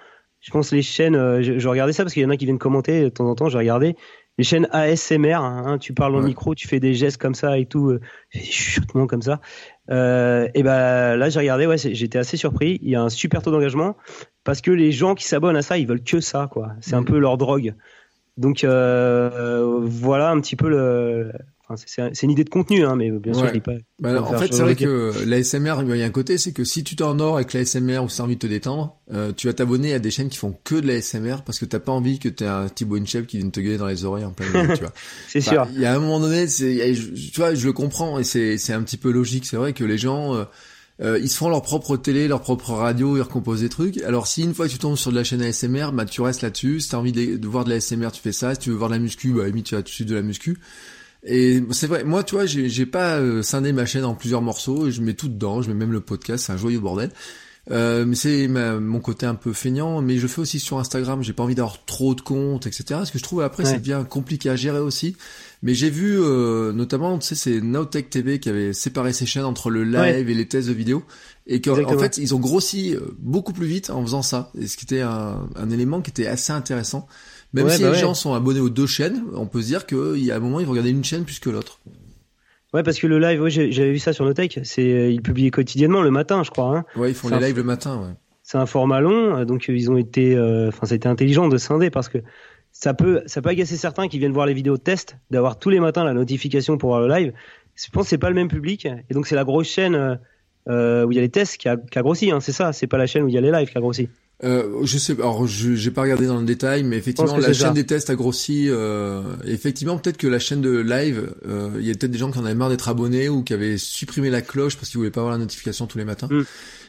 Je 0.46 0.52
pense 0.52 0.70
les 0.70 0.82
chaînes, 0.82 1.42
je, 1.42 1.58
je, 1.58 1.68
regardais 1.68 1.92
ça 1.92 2.04
parce 2.04 2.14
qu'il 2.14 2.22
y 2.22 2.26
en 2.26 2.30
a 2.30 2.36
qui 2.36 2.44
viennent 2.44 2.58
commenter 2.58 3.02
de 3.02 3.08
temps 3.08 3.28
en 3.28 3.34
temps. 3.34 3.48
Je 3.48 3.58
regardais 3.58 3.96
les 4.38 4.44
chaînes 4.44 4.68
ASMR, 4.70 5.34
hein, 5.34 5.78
tu 5.78 5.94
parles 5.94 6.14
au 6.14 6.20
micro, 6.20 6.54
tu 6.54 6.68
fais 6.68 6.78
des 6.78 6.94
gestes 6.94 7.16
comme 7.16 7.34
ça 7.34 7.58
et 7.58 7.64
tout, 7.64 7.88
euh, 7.88 8.00
des 8.34 8.40
chuchotements 8.40 9.06
comme 9.06 9.22
ça. 9.22 9.40
Euh, 9.90 10.48
et 10.54 10.62
ben 10.62 11.16
là, 11.16 11.30
j'ai 11.30 11.38
regardé, 11.38 11.66
ouais, 11.66 11.78
j'étais 11.78 12.18
assez 12.18 12.36
surpris. 12.36 12.78
Il 12.82 12.90
y 12.90 12.96
a 12.96 13.02
un 13.02 13.08
super 13.08 13.42
taux 13.42 13.50
d'engagement 13.50 13.96
parce 14.44 14.60
que 14.60 14.70
les 14.70 14.92
gens 14.92 15.14
qui 15.14 15.24
s'abonnent 15.24 15.56
à 15.56 15.62
ça, 15.62 15.78
ils 15.78 15.86
veulent 15.86 16.02
que 16.02 16.20
ça, 16.20 16.48
quoi. 16.50 16.72
C'est 16.80 16.94
un 16.94 17.02
peu 17.02 17.18
leur 17.18 17.38
drogue. 17.38 17.74
Donc 18.36 18.64
euh, 18.64 19.80
voilà 19.82 20.30
un 20.30 20.40
petit 20.40 20.56
peu 20.56 20.68
le, 20.68 21.32
c'est 21.74 22.22
une 22.22 22.30
idée 22.30 22.44
de 22.44 22.50
contenu, 22.50 22.84
hein, 22.84 22.94
mais 22.94 23.10
bien 23.10 23.34
sûr, 23.34 23.48
je 23.48 23.52
dis 23.52 23.60
pas. 23.60 23.72
Bah, 23.98 24.22
en 24.22 24.38
fait, 24.38 24.54
c'est 24.54 24.62
vrai 24.62 24.76
que 24.76 25.12
l'ASMR, 25.24 25.76
il 25.82 25.96
y 25.96 26.02
a 26.02 26.06
un 26.06 26.10
côté, 26.10 26.38
c'est 26.38 26.52
que 26.52 26.62
si 26.62 26.84
tu 26.84 26.94
t'endors 26.94 27.36
avec 27.36 27.52
l'ASMR 27.52 27.98
ou 27.98 28.08
si 28.08 28.18
t'as 28.18 28.22
envie 28.22 28.36
de 28.36 28.40
te 28.40 28.46
détendre, 28.46 28.96
euh, 29.12 29.32
tu 29.36 29.48
vas 29.48 29.52
t'abonner 29.52 29.92
à 29.92 29.98
des 29.98 30.10
chaînes 30.10 30.28
qui 30.28 30.38
font 30.38 30.56
que 30.62 30.76
de 30.76 30.86
l'ASMR 30.86 31.38
parce 31.44 31.58
que 31.58 31.64
t'as 31.64 31.80
pas 31.80 31.92
envie 31.92 32.20
que 32.20 32.28
t'aies 32.28 32.46
un 32.46 32.68
Thibaut 32.68 32.96
Inchep 32.96 33.26
qui 33.26 33.38
vienne 33.38 33.50
te 33.50 33.60
gueuler 33.60 33.78
dans 33.78 33.86
les 33.86 34.04
oreilles 34.04 34.24
en 34.24 34.30
plein 34.30 34.46
milieu, 34.46 34.74
tu 34.74 34.80
vois. 34.80 34.92
c'est 35.28 35.40
sûr. 35.40 35.66
Il 35.72 35.80
y 35.80 35.86
a 35.86 35.94
un 35.94 35.98
moment 35.98 36.20
donné, 36.20 36.46
c'est, 36.46 36.94
tu 37.32 37.40
vois, 37.40 37.54
je 37.54 37.66
le 37.66 37.72
comprends 37.72 38.20
et 38.20 38.24
c'est, 38.24 38.58
c'est 38.58 38.72
un 38.72 38.82
petit 38.82 38.96
peu 38.96 39.10
logique. 39.10 39.44
C'est 39.46 39.56
vrai 39.56 39.72
que 39.72 39.82
les 39.82 39.98
gens, 39.98 40.36
euh, 40.36 40.44
euh, 41.02 41.18
ils 41.20 41.28
se 41.28 41.36
font 41.36 41.48
leur 41.48 41.62
propre 41.62 41.96
télé, 41.96 42.28
leur 42.28 42.40
propre 42.40 42.70
radio, 42.70 43.16
ils 43.16 43.22
recomposent 43.22 43.60
des 43.60 43.68
trucs. 43.68 43.98
Alors 44.02 44.26
si 44.28 44.42
une 44.42 44.54
fois 44.54 44.68
tu 44.68 44.78
tombes 44.78 44.96
sur 44.96 45.10
de 45.10 45.16
la 45.16 45.24
chaîne 45.24 45.42
ASMR, 45.42 45.90
bah 45.92 46.04
tu 46.04 46.20
restes 46.20 46.42
là-dessus. 46.42 46.80
Si 46.80 46.90
t'as 46.90 46.96
envie 46.96 47.12
de, 47.12 47.36
de 47.36 47.48
voir 47.48 47.64
de 47.64 47.70
l'ASMR, 47.70 48.10
tu 48.12 48.22
fais 48.22 48.32
ça. 48.32 48.54
Si 48.54 48.60
tu 48.60 48.70
veux 48.70 48.76
voir 48.76 48.88
de 48.88 48.94
la 48.94 49.00
muscu, 49.00 49.32
bah 49.32 49.44
à 49.44 49.50
tu 49.50 49.74
vas 49.74 49.82
tout 49.82 49.92
de 50.04 50.08
de 50.08 50.14
la 50.14 50.22
muscu. 50.22 50.58
Et 51.26 51.62
c'est 51.72 51.88
vrai, 51.88 52.04
moi, 52.04 52.22
tu 52.22 52.36
vois, 52.36 52.46
j'ai 52.46 52.86
pas 52.86 53.16
euh, 53.16 53.42
scindé 53.42 53.72
ma 53.72 53.84
chaîne 53.84 54.04
en 54.04 54.14
plusieurs 54.14 54.42
morceaux, 54.42 54.90
je 54.90 55.00
mets 55.00 55.14
tout 55.14 55.28
dedans, 55.28 55.60
je 55.60 55.68
mets 55.68 55.74
même 55.74 55.92
le 55.92 56.00
podcast, 56.00 56.46
c'est 56.46 56.52
un 56.52 56.56
joyeux 56.56 56.80
bordel. 56.80 57.10
Euh, 57.72 58.06
c'est 58.14 58.46
mon 58.46 59.00
côté 59.00 59.26
un 59.26 59.34
peu 59.34 59.52
feignant, 59.52 60.00
mais 60.00 60.18
je 60.18 60.26
fais 60.26 60.40
aussi 60.40 60.60
sur 60.60 60.78
Instagram, 60.78 61.22
j'ai 61.22 61.32
pas 61.32 61.42
envie 61.42 61.56
d'avoir 61.56 61.84
trop 61.84 62.14
de 62.14 62.20
comptes, 62.20 62.66
etc. 62.66 62.84
Parce 62.90 63.10
que 63.10 63.18
je 63.18 63.24
trouve 63.24 63.42
après 63.42 63.64
c'est 63.64 63.80
bien 63.80 64.04
compliqué 64.04 64.50
à 64.50 64.56
gérer 64.56 64.78
aussi. 64.78 65.16
Mais 65.62 65.74
j'ai 65.74 65.90
vu, 65.90 66.16
euh, 66.20 66.72
notamment, 66.72 67.18
tu 67.18 67.28
sais, 67.28 67.34
c'est 67.34 67.60
Nowtech 67.60 68.10
TV 68.10 68.38
qui 68.38 68.50
avait 68.50 68.72
séparé 68.72 69.12
ses 69.12 69.26
chaînes 69.26 69.44
entre 69.44 69.70
le 69.70 69.84
live 69.84 70.28
et 70.28 70.34
les 70.34 70.46
tests 70.46 70.68
de 70.68 70.72
vidéo. 70.72 71.02
Et 71.46 71.60
qu'en 71.60 71.98
fait, 71.98 72.18
ils 72.18 72.34
ont 72.34 72.38
grossi 72.38 72.94
euh, 72.94 73.00
beaucoup 73.18 73.52
plus 73.52 73.66
vite 73.66 73.90
en 73.90 74.02
faisant 74.02 74.22
ça. 74.22 74.52
Et 74.58 74.66
ce 74.66 74.76
qui 74.76 74.84
était 74.84 75.00
un, 75.00 75.48
un 75.56 75.70
élément 75.70 76.02
qui 76.02 76.10
était 76.10 76.26
assez 76.26 76.52
intéressant. 76.52 77.08
Même 77.52 77.68
si 77.70 77.82
bah 77.82 77.92
les 77.92 77.98
gens 77.98 78.14
sont 78.14 78.34
abonnés 78.34 78.60
aux 78.60 78.68
deux 78.68 78.86
chaînes, 78.86 79.22
on 79.34 79.46
peut 79.46 79.62
se 79.62 79.66
dire 79.66 79.86
qu'il 79.86 80.24
y 80.24 80.30
a 80.30 80.36
un 80.36 80.40
moment, 80.40 80.60
ils 80.60 80.66
vont 80.66 80.72
regarder 80.72 80.90
une 80.90 81.04
chaîne 81.04 81.24
plus 81.24 81.38
que 81.38 81.48
l'autre. 81.48 81.80
Ouais, 82.74 82.82
parce 82.82 82.98
que 82.98 83.06
le 83.06 83.18
live, 83.18 83.40
ouais, 83.40 83.50
j'avais 83.50 83.92
vu 83.92 83.98
ça 83.98 84.12
sur 84.12 84.24
Notech. 84.24 84.60
C'est, 84.64 84.92
euh, 84.92 85.10
ils 85.10 85.22
publient 85.22 85.50
quotidiennement 85.50 86.02
le 86.02 86.10
matin, 86.10 86.42
je 86.42 86.50
crois. 86.50 86.76
Hein. 86.76 86.84
Ouais, 86.96 87.10
ils 87.10 87.14
font 87.14 87.28
les 87.28 87.38
lives 87.38 87.56
le 87.56 87.62
matin. 87.62 87.96
Ouais. 87.96 88.14
C'est 88.42 88.58
un 88.58 88.66
format 88.66 89.00
long, 89.00 89.44
donc 89.44 89.66
ils 89.68 89.90
ont 89.90 89.96
été, 89.96 90.36
euh, 90.36 90.68
enfin, 90.68 90.86
ça 90.86 90.92
a 90.92 90.96
été 90.96 91.08
intelligent 91.08 91.48
de 91.48 91.56
scinder 91.56 91.90
parce 91.90 92.08
que 92.08 92.18
ça 92.70 92.94
peut, 92.94 93.22
ça 93.26 93.40
peut 93.40 93.48
agacer 93.48 93.76
certains 93.76 94.06
qui 94.06 94.18
viennent 94.18 94.32
voir 94.32 94.46
les 94.46 94.54
vidéos 94.54 94.76
de 94.76 94.82
test, 94.82 95.16
d'avoir 95.30 95.58
tous 95.58 95.70
les 95.70 95.80
matins 95.80 96.04
la 96.04 96.12
notification 96.12 96.76
pour 96.76 96.90
voir 96.90 97.00
le 97.00 97.08
live. 97.08 97.32
Je 97.74 97.90
pense 97.90 98.04
que 98.04 98.10
c'est 98.10 98.18
pas 98.18 98.28
le 98.28 98.34
même 98.34 98.48
public, 98.48 98.86
et 98.86 99.14
donc 99.14 99.26
c'est 99.26 99.34
la 99.34 99.44
grosse 99.44 99.68
chaîne 99.68 99.94
euh, 99.94 100.14
où 100.66 101.12
il 101.12 101.14
y 101.14 101.18
a 101.18 101.22
les 101.22 101.28
tests 101.28 101.56
qui 101.56 101.68
a, 101.68 101.76
qui 101.76 101.98
a 101.98 102.02
grossi. 102.02 102.30
Hein, 102.30 102.40
c'est 102.40 102.52
ça, 102.52 102.72
c'est 102.72 102.86
pas 102.86 102.98
la 102.98 103.06
chaîne 103.06 103.22
où 103.22 103.28
il 103.28 103.34
y 103.34 103.38
a 103.38 103.40
les 103.40 103.52
lives 103.52 103.70
qui 103.70 103.78
a 103.78 103.80
grossi. 103.80 104.08
Euh, 104.44 104.84
je 104.84 104.98
sais, 104.98 105.14
alors 105.14 105.46
je 105.46 105.74
j'ai 105.76 105.90
pas 105.90 106.02
regardé 106.02 106.26
dans 106.26 106.38
le 106.38 106.44
détail, 106.44 106.82
mais 106.82 106.96
effectivement 106.96 107.38
la 107.38 107.54
chaîne 107.54 107.72
des 107.72 107.86
tests 107.86 108.10
a 108.10 108.14
grossi. 108.14 108.66
Euh, 108.68 109.22
effectivement, 109.46 109.96
peut-être 109.96 110.18
que 110.18 110.26
la 110.26 110.38
chaîne 110.38 110.60
de 110.60 110.76
live, 110.76 111.32
euh, 111.48 111.70
il 111.78 111.86
y 111.86 111.90
a 111.90 111.94
peut-être 111.94 112.10
des 112.10 112.18
gens 112.18 112.30
qui 112.30 112.38
en 112.38 112.44
avaient 112.44 112.54
marre 112.54 112.68
d'être 112.68 112.88
abonnés 112.88 113.30
ou 113.30 113.42
qui 113.42 113.54
avaient 113.54 113.78
supprimé 113.78 114.28
la 114.28 114.42
cloche 114.42 114.76
parce 114.76 114.90
qu'ils 114.90 114.98
voulaient 114.98 115.10
pas 115.10 115.20
avoir 115.20 115.32
la 115.32 115.38
notification 115.38 115.86
tous 115.86 115.96
les 115.96 116.04
matins. 116.04 116.28
Mm. 116.30 116.42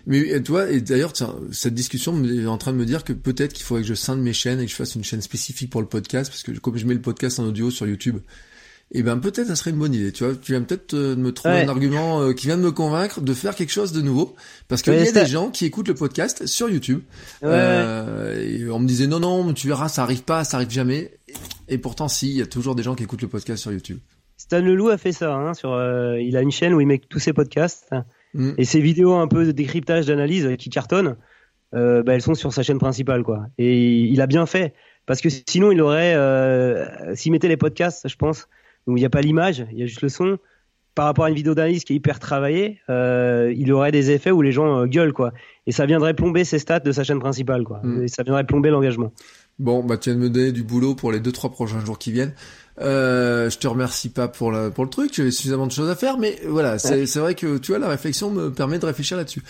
Mais 0.07 0.41
toi, 0.41 0.69
et 0.69 0.81
d'ailleurs, 0.81 1.13
cette 1.51 1.73
discussion 1.73 2.21
est 2.23 2.45
en 2.47 2.57
train 2.57 2.71
de 2.73 2.77
me 2.77 2.85
dire 2.85 3.03
que 3.03 3.13
peut-être 3.13 3.53
qu'il 3.53 3.65
faudrait 3.65 3.83
que 3.83 3.89
je 3.89 3.93
scinde 3.93 4.21
mes 4.21 4.33
chaînes 4.33 4.59
et 4.59 4.65
que 4.65 4.71
je 4.71 4.75
fasse 4.75 4.95
une 4.95 5.03
chaîne 5.03 5.21
spécifique 5.21 5.69
pour 5.69 5.81
le 5.81 5.87
podcast, 5.87 6.29
parce 6.29 6.43
que 6.43 6.51
comme 6.51 6.77
je 6.77 6.85
mets 6.85 6.93
le 6.93 7.01
podcast 7.01 7.39
en 7.39 7.45
audio 7.45 7.71
sur 7.71 7.87
YouTube, 7.87 8.17
eh 8.91 9.03
ben 9.03 9.17
peut-être 9.17 9.47
ça 9.47 9.55
serait 9.55 9.71
une 9.71 9.79
bonne 9.79 9.93
idée. 9.93 10.11
Tu 10.13 10.23
vois, 10.23 10.33
tu 10.33 10.53
viens 10.53 10.61
peut-être 10.61 10.93
euh, 10.93 11.15
me 11.15 11.33
trouver 11.33 11.61
un 11.61 11.67
argument 11.67 12.21
euh, 12.21 12.33
qui 12.33 12.47
vient 12.47 12.57
de 12.57 12.61
me 12.61 12.71
convaincre 12.71 13.19
de 13.19 13.33
faire 13.33 13.53
quelque 13.53 13.71
chose 13.71 13.91
de 13.91 14.01
nouveau, 14.01 14.35
parce 14.69 14.81
qu'il 14.81 14.93
y 14.93 15.07
a 15.07 15.11
des 15.11 15.25
gens 15.25 15.49
qui 15.49 15.65
écoutent 15.65 15.89
le 15.89 15.93
podcast 15.93 16.45
sur 16.45 16.69
YouTube. 16.69 17.01
Euh, 17.43 18.41
et 18.41 18.69
on 18.69 18.79
me 18.79 18.87
disait 18.87 19.07
non 19.07 19.19
non, 19.19 19.53
tu 19.53 19.67
verras, 19.67 19.89
ça 19.89 20.03
arrive 20.03 20.23
pas, 20.23 20.45
ça 20.45 20.57
arrive 20.57 20.69
jamais. 20.69 21.11
Et 21.67 21.77
pourtant 21.77 22.07
si, 22.07 22.29
il 22.29 22.37
y 22.37 22.41
a 22.41 22.45
toujours 22.45 22.75
des 22.75 22.83
gens 22.83 22.95
qui 22.95 23.03
écoutent 23.03 23.21
le 23.21 23.27
podcast 23.27 23.61
sur 23.61 23.73
YouTube. 23.73 23.99
Stan 24.37 24.61
Leloup 24.61 24.89
a 24.89 24.97
fait 24.97 25.11
ça. 25.11 25.33
Hein, 25.33 25.53
sur, 25.53 25.73
euh, 25.73 26.17
il 26.21 26.37
a 26.37 26.41
une 26.41 26.51
chaîne 26.51 26.73
où 26.73 26.79
il 26.79 26.87
met 26.87 26.99
tous 26.99 27.19
ses 27.19 27.33
podcasts 27.33 27.89
mm. 28.35 28.51
et 28.57 28.63
ses 28.63 28.79
vidéos 28.79 29.15
un 29.15 29.27
peu 29.27 29.45
de 29.45 29.51
décryptage, 29.51 30.05
d'analyse 30.05 30.55
qui 30.57 30.69
cartonnent. 30.69 31.17
bah, 31.73 32.03
elles 32.07 32.21
sont 32.21 32.35
sur 32.35 32.53
sa 32.53 32.63
chaîne 32.63 32.79
principale 32.79 33.23
quoi. 33.23 33.47
Et 33.57 33.99
il 33.99 34.21
a 34.21 34.27
bien 34.27 34.45
fait 34.45 34.73
parce 35.05 35.19
que 35.19 35.27
sinon 35.29 35.73
il 35.73 35.81
aurait, 35.81 36.15
s'il 37.15 37.33
mettait 37.33 37.49
les 37.49 37.57
podcasts, 37.57 38.07
je 38.07 38.15
pense 38.15 38.47
où 38.87 38.97
il 38.97 39.01
n'y 39.01 39.05
a 39.05 39.09
pas 39.09 39.21
l'image, 39.21 39.65
il 39.71 39.77
y 39.77 39.83
a 39.83 39.85
juste 39.85 40.01
le 40.01 40.09
son. 40.09 40.37
Par 40.95 41.05
rapport 41.05 41.25
à 41.25 41.29
une 41.29 41.35
vidéo 41.35 41.53
d'analyse 41.53 41.83
qui 41.83 41.93
est 41.93 41.95
hyper 41.97 42.17
travaillée, 42.17 42.79
euh, 42.89 43.53
il 43.55 43.71
aurait 43.71 43.91
des 43.91 44.09
effets 44.09 44.31
où 44.31 44.41
les 44.41 44.51
gens 44.51 44.79
euh, 44.79 44.85
gueulent 44.87 45.13
quoi, 45.13 45.31
et 45.67 45.71
ça 45.71 45.85
viendrait 45.85 46.15
plomber 46.15 46.43
ses 46.43 46.57
stats 46.57 46.79
de 46.79 46.91
sa 46.91 47.03
chaîne 47.03 47.19
principale 47.19 47.63
quoi, 47.63 47.81
Mm. 47.83 48.03
et 48.03 48.07
ça 48.07 48.23
viendrait 48.23 48.45
plomber 48.45 48.71
l'engagement. 48.71 49.11
Bon, 49.59 49.83
bah 49.83 49.97
tu 49.97 50.09
viens 50.09 50.17
de 50.17 50.23
me 50.23 50.29
donner 50.31 50.51
du 50.51 50.63
boulot 50.63 50.95
pour 50.95 51.11
les 51.11 51.19
deux 51.19 51.31
trois 51.31 51.51
prochains 51.51 51.83
jours 51.85 51.99
qui 51.99 52.11
viennent. 52.11 52.33
Euh, 52.79 53.49
je 53.49 53.57
te 53.57 53.67
remercie 53.67 54.09
pas 54.09 54.27
pour 54.27 54.51
la, 54.51 54.69
pour 54.71 54.83
le 54.85 54.89
truc, 54.89 55.11
j'avais 55.13 55.31
suffisamment 55.31 55.67
de 55.67 55.71
choses 55.71 55.89
à 55.89 55.95
faire, 55.95 56.17
mais 56.17 56.39
voilà, 56.47 56.79
c'est 56.79 57.05
c'est 57.05 57.19
vrai 57.19 57.33
que 57.35 57.57
tu 57.59 57.71
vois 57.71 57.79
la 57.79 57.89
réflexion 57.89 58.31
me 58.31 58.51
permet 58.51 58.79
de 58.79 58.85
réfléchir 58.85 59.17
là-dessus. 59.17 59.43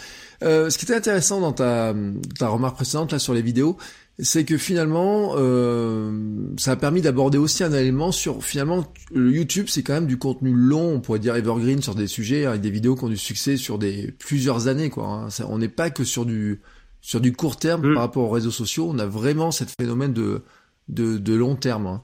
Euh, 0.44 0.70
ce 0.70 0.78
qui 0.78 0.84
était 0.86 0.96
intéressant 0.96 1.40
dans 1.40 1.54
ta 1.54 1.94
ta 2.40 2.48
remarque 2.50 2.76
précédente 2.76 3.12
là 3.14 3.20
sur 3.20 3.34
les 3.34 3.42
vidéos, 3.42 3.78
c'est 4.20 4.46
que 4.46 4.58
finalement 4.58 5.34
euh, 5.38 6.12
ça 6.58 6.72
a 6.72 6.76
permis 6.76 7.02
d'aborder 7.02 7.38
aussi 7.38 7.64
un 7.64 7.72
élément 7.74 8.12
sur 8.12 8.44
finalement 8.44 8.84
le 9.14 9.32
YouTube 9.32 9.66
c'est 9.70 9.84
quand 9.84 9.94
même 9.94 10.08
du 10.08 10.18
contenu 10.18 10.52
long, 10.54 10.94
on 10.96 11.00
pourrait 11.02 11.20
dire 11.20 11.36
evergreen 11.36 11.82
sur 11.82 11.94
des 11.96 12.08
sujets 12.08 12.46
avec 12.46 12.62
des 12.62 12.72
vidéos 12.72 12.96
qui 12.96 13.04
ont 13.04 13.10
du 13.10 13.18
succès 13.18 13.58
sur 13.58 13.78
des 13.78 14.12
plusieurs 14.20 14.68
années 14.68 14.90
quoi. 14.90 15.06
hein. 15.08 15.30
Ça- 15.30 15.46
on 15.50 15.58
n'est 15.60 15.70
pas 15.70 15.90
que 15.92 16.04
sur 16.04 16.26
du 16.26 16.62
sur 17.02 17.22
du 17.22 17.32
court 17.34 17.58
terme 17.58 17.92
Mm. 17.92 17.94
par 17.94 18.04
rapport 18.04 18.24
aux 18.24 18.30
réseaux 18.32 18.52
sociaux, 18.52 18.88
on 18.92 18.98
a 19.00 19.06
vraiment 19.06 19.52
cette 19.52 19.70
phénomène 19.80 20.14
de 20.14 20.42
de, 20.90 21.18
de 21.18 21.34
long 21.36 21.56
terme. 21.56 21.86
hein. 21.88 22.02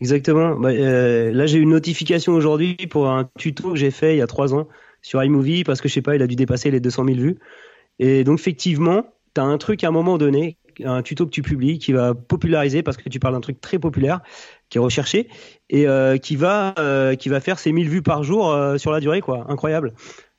Exactement. 0.00 0.58
Bah, 0.58 0.70
euh, 0.70 1.30
là, 1.32 1.46
j'ai 1.46 1.58
eu 1.58 1.62
une 1.62 1.70
notification 1.70 2.32
aujourd'hui 2.32 2.74
pour 2.88 3.08
un 3.10 3.28
tuto 3.38 3.70
que 3.72 3.76
j'ai 3.76 3.90
fait 3.90 4.14
il 4.14 4.18
y 4.18 4.22
a 4.22 4.26
trois 4.26 4.54
ans 4.54 4.66
sur 5.02 5.22
iMovie 5.22 5.64
parce 5.64 5.80
que 5.80 5.88
je 5.88 5.94
sais 5.94 6.02
pas, 6.02 6.16
il 6.16 6.22
a 6.22 6.26
dû 6.26 6.36
dépasser 6.36 6.70
les 6.70 6.80
200 6.80 7.04
000 7.06 7.18
vues. 7.18 7.38
Et 7.98 8.24
donc, 8.24 8.38
effectivement, 8.38 9.04
tu 9.34 9.40
as 9.40 9.44
un 9.44 9.58
truc 9.58 9.84
à 9.84 9.88
un 9.88 9.90
moment 9.90 10.16
donné, 10.16 10.56
un 10.84 11.02
tuto 11.02 11.26
que 11.26 11.30
tu 11.30 11.42
publies 11.42 11.78
qui 11.78 11.92
va 11.92 12.14
populariser 12.14 12.82
parce 12.82 12.96
que 12.96 13.08
tu 13.08 13.18
parles 13.18 13.34
d'un 13.34 13.40
truc 13.40 13.60
très 13.60 13.78
populaire 13.78 14.20
qui 14.70 14.78
est 14.78 14.80
recherché 14.80 15.28
et 15.68 15.86
euh, 15.86 16.16
qui 16.16 16.36
va 16.36 16.74
euh, 16.78 17.14
qui 17.16 17.28
va 17.28 17.40
faire 17.40 17.58
ses 17.58 17.72
1000 17.72 17.88
vues 17.88 18.02
par 18.02 18.22
jour 18.22 18.50
euh, 18.50 18.78
sur 18.78 18.92
la 18.92 19.00
durée, 19.00 19.20
quoi. 19.20 19.44
Incroyable. 19.48 19.92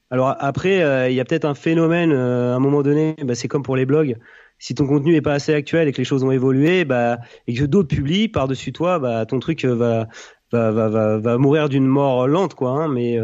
Alors 0.09 0.35
après, 0.39 1.09
il 1.09 1.15
y 1.15 1.21
a 1.21 1.25
peut-être 1.25 1.45
un 1.45 1.53
phénomène 1.53 2.11
à 2.11 2.55
un 2.55 2.59
moment 2.59 2.81
donné, 2.81 3.15
bah, 3.23 3.33
c'est 3.33 3.47
comme 3.47 3.63
pour 3.63 3.77
les 3.77 3.85
blogs. 3.85 4.17
Si 4.59 4.75
ton 4.75 4.85
contenu 4.85 5.15
est 5.15 5.21
pas 5.21 5.33
assez 5.33 5.53
actuel 5.53 5.87
et 5.87 5.93
que 5.93 5.99
les 5.99 6.03
choses 6.03 6.25
ont 6.25 6.31
évolué, 6.31 6.83
bah, 6.83 7.19
et 7.47 7.53
que 7.53 7.63
d'autres 7.63 7.87
publient 7.87 8.27
par-dessus 8.27 8.73
toi, 8.73 8.99
bah, 8.99 9.25
ton 9.25 9.39
truc 9.39 9.63
va, 9.63 10.09
va, 10.51 10.71
va, 10.71 11.17
va, 11.17 11.37
mourir 11.37 11.69
d'une 11.69 11.87
mort 11.87 12.27
lente, 12.27 12.55
quoi. 12.55 12.71
Hein, 12.71 12.89
mais 12.89 13.17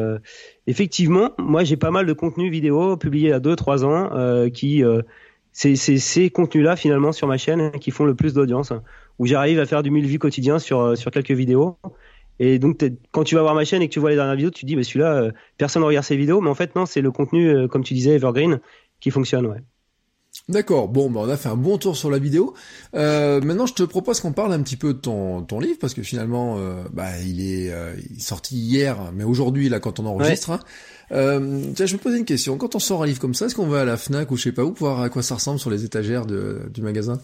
effectivement, 0.65 1.31
moi, 1.37 1.65
j'ai 1.65 1.75
pas 1.75 1.91
mal 1.91 2.05
de 2.05 2.13
contenus 2.13 2.49
vidéo 2.49 2.95
publiés 2.95 3.27
il 3.27 3.31
y 3.31 3.33
a 3.33 3.41
2-3 3.41 3.83
ans 3.83 4.49
qui, 4.49 4.81
c'est 5.57 5.75
ces 5.75 6.29
contenus-là, 6.29 6.75
finalement, 6.75 7.11
sur 7.11 7.27
ma 7.27 7.39
chaîne 7.39 7.71
qui 7.79 7.89
font 7.89 8.05
le 8.05 8.13
plus 8.13 8.35
d'audience, 8.35 8.71
où 9.17 9.25
j'arrive 9.25 9.59
à 9.59 9.65
faire 9.65 9.81
du 9.81 9.89
1000 9.89 10.05
vues 10.05 10.19
quotidien 10.19 10.59
sur, 10.59 10.79
euh, 10.79 10.95
sur 10.95 11.09
quelques 11.09 11.31
vidéos. 11.31 11.79
Et 12.37 12.59
donc, 12.59 12.85
quand 13.11 13.23
tu 13.23 13.33
vas 13.33 13.41
voir 13.41 13.55
ma 13.55 13.65
chaîne 13.65 13.81
et 13.81 13.87
que 13.87 13.93
tu 13.93 13.99
vois 13.99 14.11
les 14.11 14.15
dernières 14.17 14.35
vidéos, 14.35 14.51
tu 14.51 14.61
te 14.61 14.65
dis, 14.67 14.75
bah, 14.75 14.83
celui-là, 14.83 15.15
euh, 15.15 15.31
personne 15.57 15.81
ne 15.81 15.87
regarde 15.87 16.05
ces 16.05 16.15
vidéos. 16.15 16.41
Mais 16.41 16.49
en 16.51 16.55
fait, 16.55 16.75
non, 16.75 16.85
c'est 16.85 17.01
le 17.01 17.11
contenu, 17.11 17.49
euh, 17.49 17.67
comme 17.67 17.83
tu 17.83 17.95
disais, 17.95 18.11
Evergreen, 18.15 18.59
qui 18.99 19.09
fonctionne, 19.09 19.47
ouais. 19.47 19.57
D'accord, 20.49 20.87
bon, 20.87 21.09
bah, 21.09 21.19
on 21.25 21.29
a 21.29 21.35
fait 21.35 21.49
un 21.49 21.57
bon 21.57 21.77
tour 21.77 21.97
sur 21.97 22.09
la 22.09 22.19
vidéo. 22.19 22.53
Euh, 22.95 23.41
maintenant, 23.41 23.65
je 23.65 23.73
te 23.73 23.83
propose 23.83 24.21
qu'on 24.21 24.31
parle 24.31 24.53
un 24.53 24.61
petit 24.61 24.77
peu 24.77 24.93
de 24.93 24.97
ton, 24.99 25.41
ton 25.41 25.59
livre, 25.59 25.77
parce 25.79 25.93
que 25.93 26.01
finalement, 26.01 26.55
euh, 26.57 26.83
bah, 26.93 27.19
il, 27.19 27.41
est, 27.41 27.69
euh, 27.69 27.93
il 28.09 28.15
est 28.17 28.21
sorti 28.21 28.55
hier, 28.55 28.97
mais 29.13 29.25
aujourd'hui, 29.25 29.67
là, 29.67 29.81
quand 29.81 29.99
on 29.99 30.05
enregistre. 30.05 30.51
hein. 30.51 30.59
Euh, 31.11 31.61
tiens, 31.75 31.85
je 31.85 31.93
me 31.95 31.99
posais 31.99 32.17
une 32.17 32.23
question. 32.25 32.57
Quand 32.57 32.75
on 32.75 32.79
sort 32.79 33.03
un 33.03 33.07
livre 33.07 33.19
comme 33.19 33.33
ça, 33.33 33.47
est-ce 33.47 33.55
qu'on 33.55 33.67
va 33.67 33.81
à 33.81 33.85
la 33.85 33.97
FNAC 33.97 34.31
ou 34.31 34.37
je 34.37 34.43
sais 34.43 34.51
pas 34.53 34.63
où 34.63 34.71
pour 34.71 34.87
voir 34.87 35.01
à 35.01 35.09
quoi 35.09 35.21
ça 35.21 35.35
ressemble 35.35 35.59
sur 35.59 35.69
les 35.69 35.83
étagères 35.83 36.25
de, 36.25 36.61
du 36.73 36.81
magasin? 36.81 37.19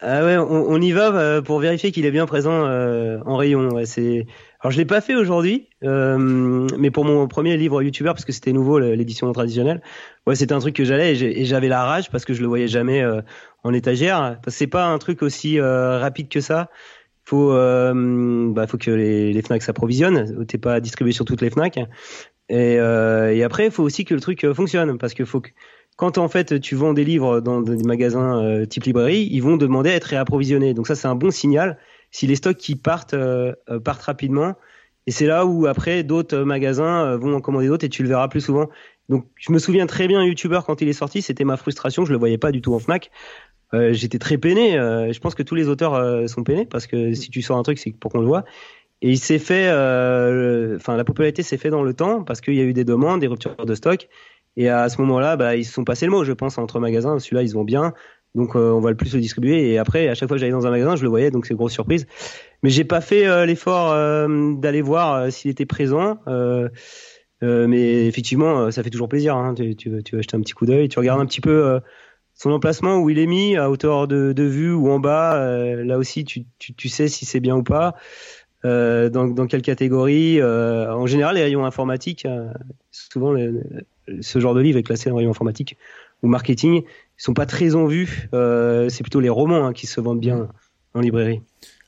Ah 0.00 0.24
ouais, 0.24 0.36
on, 0.36 0.68
on 0.68 0.80
y 0.80 0.92
va 0.92 1.14
euh, 1.14 1.40
pour 1.40 1.58
vérifier 1.58 1.90
qu'il 1.90 2.04
est 2.04 2.10
bien 2.10 2.26
présent 2.26 2.66
euh, 2.66 3.18
en 3.24 3.36
rayon. 3.36 3.70
Ouais, 3.70 3.86
c'est. 3.86 4.26
Alors 4.60 4.70
je 4.70 4.76
l'ai 4.76 4.84
pas 4.84 5.00
fait 5.00 5.14
aujourd'hui, 5.14 5.68
euh, 5.84 6.66
mais 6.78 6.90
pour 6.90 7.04
mon 7.04 7.26
premier 7.28 7.56
livre 7.56 7.82
youtubeur 7.82 8.12
parce 8.12 8.24
que 8.24 8.32
c'était 8.32 8.52
nouveau 8.52 8.78
l'édition 8.78 9.30
traditionnelle. 9.32 9.80
Ouais, 10.26 10.34
c'était 10.34 10.52
un 10.52 10.58
truc 10.58 10.76
que 10.76 10.84
j'allais 10.84 11.14
et 11.16 11.44
j'avais 11.46 11.68
la 11.68 11.84
rage 11.84 12.10
parce 12.10 12.24
que 12.26 12.34
je 12.34 12.42
le 12.42 12.46
voyais 12.46 12.68
jamais 12.68 13.02
euh, 13.02 13.22
en 13.64 13.72
étagère. 13.72 14.38
Parce 14.42 14.56
que 14.56 14.58
c'est 14.58 14.66
pas 14.66 14.86
un 14.86 14.98
truc 14.98 15.22
aussi 15.22 15.58
euh, 15.58 15.98
rapide 15.98 16.28
que 16.28 16.40
ça. 16.40 16.68
Faut, 17.24 17.52
euh, 17.52 18.52
bah, 18.52 18.66
faut 18.66 18.78
que 18.78 18.90
les, 18.90 19.32
les 19.32 19.42
Fnac 19.42 19.62
s'approvisionnent. 19.62 20.44
T'es 20.46 20.58
pas 20.58 20.80
distribué 20.80 21.12
sur 21.12 21.24
toutes 21.24 21.40
les 21.40 21.50
Fnac. 21.50 21.78
Et, 22.48 22.78
euh, 22.78 23.34
et 23.34 23.42
après, 23.42 23.66
il 23.66 23.70
faut 23.70 23.82
aussi 23.82 24.04
que 24.04 24.14
le 24.14 24.20
truc 24.20 24.52
fonctionne 24.52 24.98
parce 24.98 25.14
que 25.14 25.24
faut 25.24 25.40
que 25.40 25.50
quand 25.96 26.18
en 26.18 26.28
fait 26.28 26.60
tu 26.60 26.74
vends 26.74 26.92
des 26.92 27.04
livres 27.04 27.40
dans 27.40 27.62
des 27.62 27.82
magasins 27.82 28.42
euh, 28.42 28.66
type 28.66 28.84
librairie, 28.84 29.28
ils 29.30 29.40
vont 29.40 29.56
demander 29.56 29.90
à 29.90 29.94
être 29.94 30.04
réapprovisionnés. 30.04 30.74
Donc 30.74 30.86
ça 30.86 30.94
c'est 30.94 31.08
un 31.08 31.14
bon 31.14 31.30
signal 31.30 31.78
si 32.10 32.26
les 32.26 32.36
stocks 32.36 32.58
qui 32.58 32.76
partent 32.76 33.14
euh, 33.14 33.54
euh, 33.70 33.80
partent 33.80 34.02
rapidement. 34.02 34.54
Et 35.06 35.10
c'est 35.10 35.26
là 35.26 35.46
où 35.46 35.66
après 35.66 36.02
d'autres 36.02 36.38
magasins 36.38 37.16
vont 37.16 37.34
en 37.34 37.40
commander 37.40 37.68
d'autres 37.68 37.84
et 37.84 37.88
tu 37.88 38.02
le 38.02 38.08
verras 38.08 38.28
plus 38.28 38.40
souvent. 38.40 38.68
Donc 39.08 39.26
je 39.36 39.52
me 39.52 39.58
souviens 39.58 39.86
très 39.86 40.08
bien 40.08 40.22
YouTuber 40.24 40.60
quand 40.66 40.80
il 40.82 40.88
est 40.88 40.92
sorti, 40.92 41.22
c'était 41.22 41.44
ma 41.44 41.56
frustration, 41.56 42.04
je 42.04 42.12
le 42.12 42.18
voyais 42.18 42.38
pas 42.38 42.50
du 42.50 42.60
tout 42.60 42.74
en 42.74 42.78
Fnac. 42.78 43.10
J'étais 43.72 44.18
très 44.18 44.36
peiné. 44.36 44.72
je 44.72 45.18
pense 45.20 45.36
que 45.36 45.44
tous 45.44 45.54
les 45.54 45.68
auteurs 45.68 46.28
sont 46.28 46.42
peinés 46.42 46.66
parce 46.66 46.88
que 46.88 47.14
si 47.14 47.30
tu 47.30 47.40
sors 47.40 47.56
un 47.56 47.62
truc, 47.62 47.78
c'est 47.78 47.92
pour 47.92 48.10
qu'on 48.10 48.20
le 48.20 48.26
voit. 48.26 48.44
Et 49.00 49.10
il 49.10 49.18
s'est 49.18 49.38
fait, 49.38 49.68
enfin 50.76 50.96
la 50.96 51.04
popularité 51.04 51.44
s'est 51.44 51.58
fait 51.58 51.70
dans 51.70 51.84
le 51.84 51.94
temps 51.94 52.24
parce 52.24 52.40
qu'il 52.40 52.54
y 52.54 52.60
a 52.60 52.64
eu 52.64 52.72
des 52.72 52.84
demandes, 52.84 53.20
des 53.20 53.28
ruptures 53.28 53.54
de 53.64 53.74
stock. 53.76 54.08
Et 54.56 54.68
à 54.70 54.88
ce 54.88 55.00
moment-là, 55.02 55.36
bah, 55.36 55.56
ils 55.56 55.64
se 55.64 55.72
sont 55.72 55.84
passés 55.84 56.06
le 56.06 56.12
mot, 56.12 56.24
je 56.24 56.32
pense, 56.32 56.56
entre 56.58 56.80
magasins. 56.80 57.18
Celui-là, 57.18 57.42
ils 57.42 57.52
vont 57.52 57.64
bien. 57.64 57.92
Donc, 58.34 58.54
euh, 58.54 58.70
on 58.70 58.80
va 58.80 58.90
le 58.90 58.96
plus 58.96 59.14
le 59.14 59.20
distribuer. 59.20 59.70
Et 59.70 59.78
après, 59.78 60.08
à 60.08 60.14
chaque 60.14 60.28
fois 60.28 60.36
que 60.36 60.40
j'allais 60.40 60.52
dans 60.52 60.66
un 60.66 60.70
magasin, 60.70 60.96
je 60.96 61.02
le 61.02 61.08
voyais. 61.08 61.30
Donc, 61.30 61.46
c'est 61.46 61.52
une 61.52 61.58
grosse 61.58 61.72
surprise. 61.72 62.06
Mais 62.62 62.70
j'ai 62.70 62.84
pas 62.84 63.00
fait 63.00 63.26
euh, 63.26 63.46
l'effort 63.46 63.92
euh, 63.92 64.54
d'aller 64.54 64.82
voir 64.82 65.14
euh, 65.14 65.30
s'il 65.30 65.50
était 65.50 65.66
présent. 65.66 66.18
Euh, 66.26 66.68
mais 67.42 68.06
effectivement, 68.06 68.70
ça 68.70 68.82
fait 68.82 68.90
toujours 68.90 69.08
plaisir. 69.08 69.36
Hein. 69.36 69.54
Tu, 69.54 69.76
tu, 69.76 70.02
tu 70.02 70.14
veux 70.14 70.18
acheter 70.20 70.36
un 70.36 70.40
petit 70.40 70.54
coup 70.54 70.64
d'œil. 70.66 70.88
Tu 70.88 70.98
regardes 70.98 71.20
un 71.20 71.26
petit 71.26 71.42
peu 71.42 71.80
son 72.32 72.50
emplacement, 72.50 72.98
où 72.98 73.10
il 73.10 73.18
est 73.18 73.26
mis, 73.26 73.56
à 73.56 73.70
hauteur 73.70 74.08
de, 74.08 74.32
de 74.32 74.42
vue 74.42 74.72
ou 74.72 74.90
en 74.90 74.98
bas. 74.98 75.38
Là 75.84 75.98
aussi, 75.98 76.24
tu, 76.24 76.46
tu, 76.58 76.88
sais 76.88 77.08
si 77.08 77.26
c'est 77.26 77.40
bien 77.40 77.54
ou 77.56 77.62
pas. 77.62 77.94
Dans, 78.64 79.10
dans 79.10 79.46
quelle 79.46 79.60
catégorie 79.60 80.42
En 80.42 81.06
général, 81.06 81.36
les 81.36 81.42
rayons 81.42 81.66
informatiques, 81.66 82.26
souvent 82.90 83.32
le- 83.32 83.50
le- 83.50 83.86
ce 84.20 84.38
genre 84.38 84.54
de 84.54 84.60
livre 84.60 84.78
est 84.78 84.82
classé 84.82 85.10
en 85.10 85.16
rayon 85.16 85.30
informatique 85.30 85.76
ou 86.22 86.28
marketing, 86.28 86.82
ils 86.84 87.22
sont 87.22 87.34
pas 87.34 87.46
très 87.46 87.74
en 87.74 87.86
vue. 87.86 88.28
Euh, 88.34 88.88
c'est 88.88 89.02
plutôt 89.02 89.20
les 89.20 89.28
romans 89.28 89.66
hein, 89.66 89.72
qui 89.72 89.86
se 89.86 90.00
vendent 90.00 90.20
bien 90.20 90.48
en 90.94 91.00
librairie. 91.00 91.40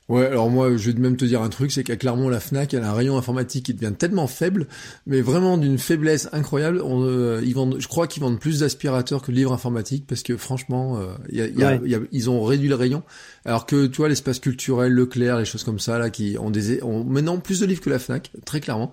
Ouais, 0.07 0.25
alors 0.25 0.49
moi, 0.49 0.75
je 0.75 0.89
vais 0.89 0.99
même 0.99 1.17
te 1.17 1.25
dire 1.25 1.43
un 1.43 1.49
truc, 1.49 1.71
c'est 1.71 1.83
qu'à 1.83 1.95
Clermont, 1.95 2.29
la 2.29 2.39
Fnac, 2.39 2.73
elle 2.73 2.81
a 2.81 2.89
un 2.89 2.93
rayon 2.95 3.15
informatique 3.15 3.65
qui 3.67 3.75
devient 3.75 3.93
tellement 3.95 4.25
faible, 4.25 4.65
mais 5.05 5.21
vraiment 5.21 5.55
d'une 5.55 5.77
faiblesse 5.77 6.27
incroyable. 6.31 6.81
On, 6.83 7.03
euh, 7.05 7.41
ils 7.45 7.53
vendent, 7.53 7.75
je 7.77 7.87
crois 7.87 8.07
qu'ils 8.07 8.23
vendent 8.23 8.39
plus 8.39 8.61
d'aspirateurs 8.61 9.21
que 9.21 9.29
de 9.29 9.35
livres 9.35 9.53
informatiques, 9.53 10.05
parce 10.07 10.23
que 10.23 10.35
franchement, 10.35 10.97
euh, 10.97 11.09
y 11.31 11.41
a- 11.41 11.47
y 11.47 11.63
a- 11.63 11.75
Ouais. 11.77 11.81
y 11.87 11.93
a- 11.93 11.99
ils 12.11 12.27
ont 12.27 12.41
réduit 12.43 12.69
le 12.69 12.73
rayon. 12.73 13.03
Alors 13.45 13.67
que 13.67 13.85
tu 13.85 13.97
vois, 13.97 14.09
l'espace 14.09 14.39
culturel, 14.39 14.93
Leclerc, 14.93 15.37
les 15.37 15.45
choses 15.45 15.63
comme 15.63 15.77
ça, 15.79 15.99
là, 15.99 16.09
qui 16.09 16.37
ont 16.39 16.49
des, 16.49 16.81
ont 16.81 17.03
maintenant 17.03 17.37
plus 17.37 17.59
de 17.59 17.67
livres 17.67 17.81
que 17.81 17.91
la 17.91 17.99
Fnac, 17.99 18.31
très 18.45 18.61
clairement. 18.61 18.91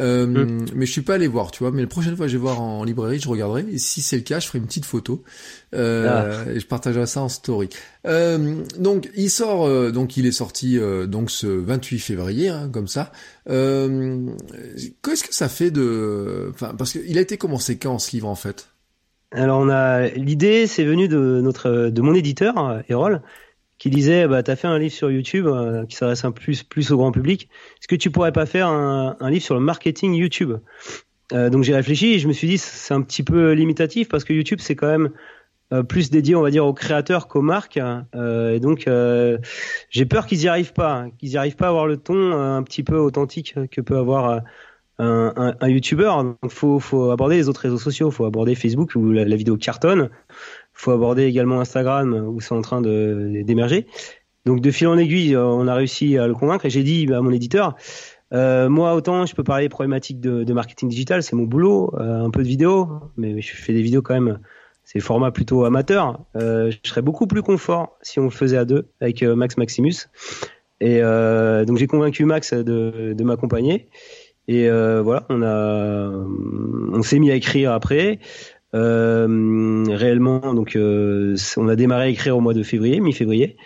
Euh, 0.00 0.26
Mm. 0.26 0.66
Mais 0.74 0.86
je 0.86 0.92
suis 0.92 1.02
pas 1.02 1.14
allé 1.14 1.26
voir, 1.26 1.50
tu 1.50 1.62
vois. 1.62 1.70
Mais 1.72 1.82
la 1.82 1.88
prochaine 1.88 2.16
fois 2.16 2.26
que 2.26 2.32
je 2.32 2.36
vais 2.36 2.42
voir 2.42 2.60
en 2.60 2.84
librairie, 2.84 3.20
je 3.20 3.28
regarderai. 3.28 3.66
Et 3.70 3.78
si 3.78 4.02
c'est 4.02 4.16
le 4.16 4.22
cas, 4.22 4.40
je 4.40 4.46
ferai 4.46 4.58
une 4.58 4.66
petite 4.66 4.84
photo 4.84 5.22
euh, 5.74 6.54
et 6.54 6.60
je 6.60 6.66
partagerai 6.66 7.06
ça 7.06 7.22
en 7.22 7.28
story. 7.28 7.68
Euh, 8.06 8.56
donc 8.78 9.10
il 9.14 9.30
sort, 9.30 9.92
donc 9.92 10.16
il 10.16 10.26
est 10.26 10.32
sorti 10.32 10.78
donc 11.06 11.30
ce 11.30 11.46
28 11.46 11.98
février, 11.98 12.48
hein, 12.48 12.70
comme 12.72 12.88
ça. 12.88 13.12
Qu'est-ce 13.46 15.24
que 15.24 15.34
ça 15.34 15.48
fait 15.48 15.70
de, 15.70 16.50
enfin 16.50 16.74
parce 16.76 16.92
qu'il 16.92 17.18
a 17.18 17.20
été 17.20 17.36
commencé 17.36 17.76
quand 17.78 17.98
ce 17.98 18.12
livre 18.12 18.28
en 18.28 18.34
fait? 18.34 18.68
Alors 19.32 19.60
on 19.60 19.68
a 19.68 20.08
l'idée, 20.08 20.66
c'est 20.66 20.84
venu 20.84 21.06
de 21.06 21.40
notre 21.40 21.90
de 21.90 22.02
mon 22.02 22.14
éditeur 22.14 22.82
Erol, 22.88 23.22
qui 23.80 23.90
disait 23.90 24.28
bah 24.28 24.42
t'as 24.44 24.56
fait 24.56 24.68
un 24.68 24.78
livre 24.78 24.94
sur 24.94 25.10
YouTube 25.10 25.46
euh, 25.46 25.86
qui 25.86 25.96
s'adresse 25.96 26.24
un 26.24 26.32
plus 26.32 26.62
plus 26.62 26.92
au 26.92 26.98
grand 26.98 27.12
public. 27.12 27.48
Est-ce 27.80 27.88
que 27.88 27.96
tu 27.96 28.10
pourrais 28.12 28.30
pas 28.32 28.46
faire 28.46 28.68
un, 28.68 29.16
un 29.18 29.30
livre 29.30 29.42
sur 29.44 29.54
le 29.56 29.60
marketing 29.62 30.12
YouTube? 30.14 30.52
Euh, 31.32 31.48
Donc 31.50 31.64
j'ai 31.64 31.74
réfléchi 31.74 32.12
et 32.14 32.18
je 32.18 32.28
me 32.28 32.32
suis 32.32 32.46
dit 32.46 32.58
c'est 32.58 32.94
un 32.94 33.02
petit 33.02 33.24
peu 33.24 33.52
limitatif 33.52 34.08
parce 34.08 34.24
que 34.24 34.32
YouTube 34.34 34.60
c'est 34.60 34.76
quand 34.76 34.88
même 34.88 35.10
euh, 35.72 35.82
plus 35.82 36.10
dédié 36.10 36.34
on 36.34 36.42
va 36.42 36.50
dire 36.50 36.66
aux 36.66 36.74
créateurs 36.74 37.26
qu'aux 37.26 37.42
marques 37.42 37.80
Euh, 38.14 38.54
et 38.54 38.60
donc 38.60 38.86
euh, 38.86 39.38
j'ai 39.88 40.04
peur 40.04 40.26
qu'ils 40.26 40.42
y 40.42 40.48
arrivent 40.48 40.74
pas, 40.74 40.92
hein, 40.92 41.10
qu'ils 41.18 41.30
y 41.30 41.36
arrivent 41.38 41.56
pas 41.56 41.66
à 41.66 41.68
avoir 41.70 41.86
le 41.86 41.96
ton 41.96 42.14
euh, 42.32 42.56
un 42.58 42.62
petit 42.62 42.82
peu 42.82 42.98
authentique 42.98 43.54
que 43.70 43.80
peut 43.80 43.96
avoir 43.96 44.28
euh, 44.30 44.40
un, 44.98 45.32
un, 45.36 45.54
un 45.58 45.68
YouTuber. 45.68 46.10
Donc 46.22 46.50
faut 46.50 46.80
faut 46.80 47.10
aborder 47.10 47.36
les 47.36 47.48
autres 47.48 47.62
réseaux 47.62 47.78
sociaux, 47.78 48.10
faut 48.10 48.26
aborder 48.26 48.54
Facebook 48.54 48.92
où 48.96 49.12
la, 49.12 49.24
la 49.24 49.36
vidéo 49.36 49.56
cartonne, 49.56 50.10
faut 50.80 50.92
aborder 50.92 51.24
également 51.24 51.60
Instagram 51.60 52.14
où 52.14 52.40
c'est 52.40 52.54
en 52.54 52.62
train 52.62 52.80
de 52.80 53.42
d'émerger. 53.44 53.86
Donc 54.46 54.60
de 54.60 54.70
fil 54.70 54.86
en 54.86 54.96
aiguille, 54.96 55.34
euh, 55.34 55.44
on 55.44 55.68
a 55.68 55.74
réussi 55.74 56.16
à 56.16 56.26
le 56.26 56.34
convaincre 56.34 56.64
et 56.64 56.70
j'ai 56.70 56.82
dit 56.82 57.06
à 57.12 57.20
mon 57.20 57.30
éditeur, 57.30 57.76
euh, 58.32 58.70
moi 58.70 58.94
autant 58.94 59.26
je 59.26 59.34
peux 59.34 59.44
parler 59.44 59.68
problématiques 59.68 60.20
de, 60.20 60.44
de 60.44 60.52
marketing 60.54 60.88
digital, 60.88 61.22
c'est 61.22 61.36
mon 61.36 61.42
boulot, 61.42 61.92
euh, 61.98 62.24
un 62.24 62.30
peu 62.30 62.42
de 62.42 62.48
vidéo, 62.48 62.88
mais 63.18 63.42
je 63.42 63.54
fais 63.54 63.74
des 63.74 63.82
vidéos 63.82 64.00
quand 64.00 64.14
même, 64.14 64.38
c'est 64.84 65.00
format 65.00 65.30
plutôt 65.30 65.66
amateur. 65.66 66.20
Euh, 66.36 66.70
je 66.70 66.88
serais 66.88 67.02
beaucoup 67.02 67.26
plus 67.26 67.42
confort 67.42 67.98
si 68.00 68.18
on 68.18 68.24
le 68.24 68.30
faisait 68.30 68.56
à 68.56 68.64
deux 68.64 68.88
avec 69.02 69.22
euh, 69.22 69.36
Max 69.36 69.58
Maximus. 69.58 70.08
Et 70.80 71.02
donc 71.66 71.76
j'ai 71.76 71.86
convaincu 71.86 72.24
Max 72.24 72.54
de, 72.54 73.12
de 73.12 73.24
m'accompagner. 73.24 73.90
Et 74.48 74.66
voilà, 74.70 75.26
on 75.28 75.42
a, 75.42 76.08
on 76.94 77.02
s'est 77.02 77.18
mis 77.18 77.30
à 77.30 77.34
écrire 77.34 77.72
après. 77.72 78.18
Réellement, 78.72 80.54
donc 80.54 80.76
on 80.76 81.68
a 81.68 81.76
démarré 81.76 82.04
à 82.04 82.08
écrire 82.08 82.36
au 82.36 82.40
mois 82.40 82.54
de 82.54 82.62
février, 82.62 83.00
mi-février. 83.00 83.56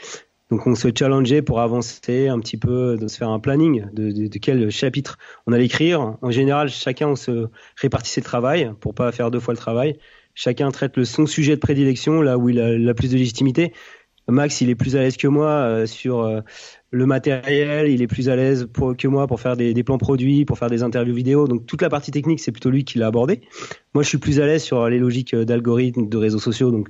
Donc 0.51 0.67
on 0.67 0.75
se 0.75 0.89
challengeait 0.97 1.43
pour 1.43 1.61
avancer 1.61 2.29
un 2.29 2.39
petit 2.39 2.57
peu, 2.59 2.97
de 2.97 3.09
se 3.09 3.17
faire 3.17 3.31
un 3.31 3.41
planning 3.41 3.87
de, 3.93 4.13
de, 4.13 4.29
de 4.29 4.39
quel 4.39 4.71
chapitre 4.71 5.19
on 5.47 5.53
allait 5.53 5.65
écrire. 5.65 6.17
En 6.21 6.31
général, 6.31 6.69
chacun 6.69 7.09
on 7.09 7.17
se 7.17 7.49
répartissait 7.77 8.21
le 8.21 8.27
travail 8.27 8.71
pour 8.81 8.95
pas 8.95 9.11
faire 9.11 9.31
deux 9.31 9.41
fois 9.41 9.55
le 9.55 9.59
travail. 9.59 9.99
Chacun 10.35 10.71
traite 10.71 10.97
le 10.97 11.05
son 11.05 11.27
sujet 11.27 11.55
de 11.55 11.61
prédilection 11.61 12.21
là 12.21 12.37
où 12.37 12.49
il 12.51 12.61
a 12.61 12.77
la 12.77 12.95
plus 12.95 13.11
de 13.11 13.17
légitimité. 13.17 13.73
Max, 14.29 14.61
il 14.61 14.71
est 14.71 14.75
plus 14.75 14.97
à 14.97 15.01
l'aise 15.01 15.17
que 15.17 15.29
moi 15.29 15.49
euh, 15.49 15.87
sur 15.87 16.21
euh, 16.21 16.41
le 16.95 17.07
matériel, 17.07 17.89
il 17.89 18.03
est 18.03 18.07
plus 18.07 18.29
à 18.29 18.37
l'aise 18.37 18.69
que 18.97 19.09
moi 19.09 19.27
pour 19.27 19.41
faire 19.41 19.57
des, 19.57 19.75
des, 19.75 19.83
plans 19.83 19.99
produits, 19.99 20.45
pour 20.45 20.59
faire 20.59 20.71
des 20.71 20.83
interviews 20.83 21.15
vidéo. 21.15 21.49
Donc 21.49 21.67
toute 21.67 21.83
la 21.83 21.89
partie 21.89 22.13
technique, 22.13 22.39
c'est 22.39 22.53
plutôt 22.53 22.71
lui 22.71 22.85
qui 22.85 22.99
l'a 22.99 23.09
abordé. 23.09 23.41
Moi, 23.95 24.05
je 24.05 24.09
suis 24.09 24.19
plus 24.19 24.41
à 24.41 24.47
l'aise 24.47 24.63
sur 24.63 24.89
les 24.89 24.99
logiques 24.99 25.35
d'algorithmes, 25.35 26.09
de 26.09 26.17
réseaux 26.17 26.39
sociaux. 26.39 26.71
Donc 26.71 26.89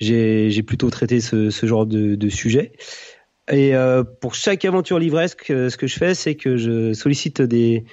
j'ai 0.00 0.62
plutôt 0.62 0.88
traité 0.90 1.20
ce, 1.20 1.50
ce 1.50 1.66
genre 1.66 1.86
de, 1.86 2.14
de, 2.14 2.28
sujet. 2.30 2.72
Et 3.50 3.74
euh, 3.74 4.04
pour 4.04 4.34
chaque 4.34 4.64
aventure 4.64 4.98
livresque, 4.98 5.50
euh, 5.50 5.68
ce 5.68 5.76
que 5.76 5.86
je 5.86 5.98
fais, 5.98 6.14
c'est 6.14 6.34
que 6.34 6.56
je 6.56 6.92
sollicite 6.94 7.42
des 7.42 7.84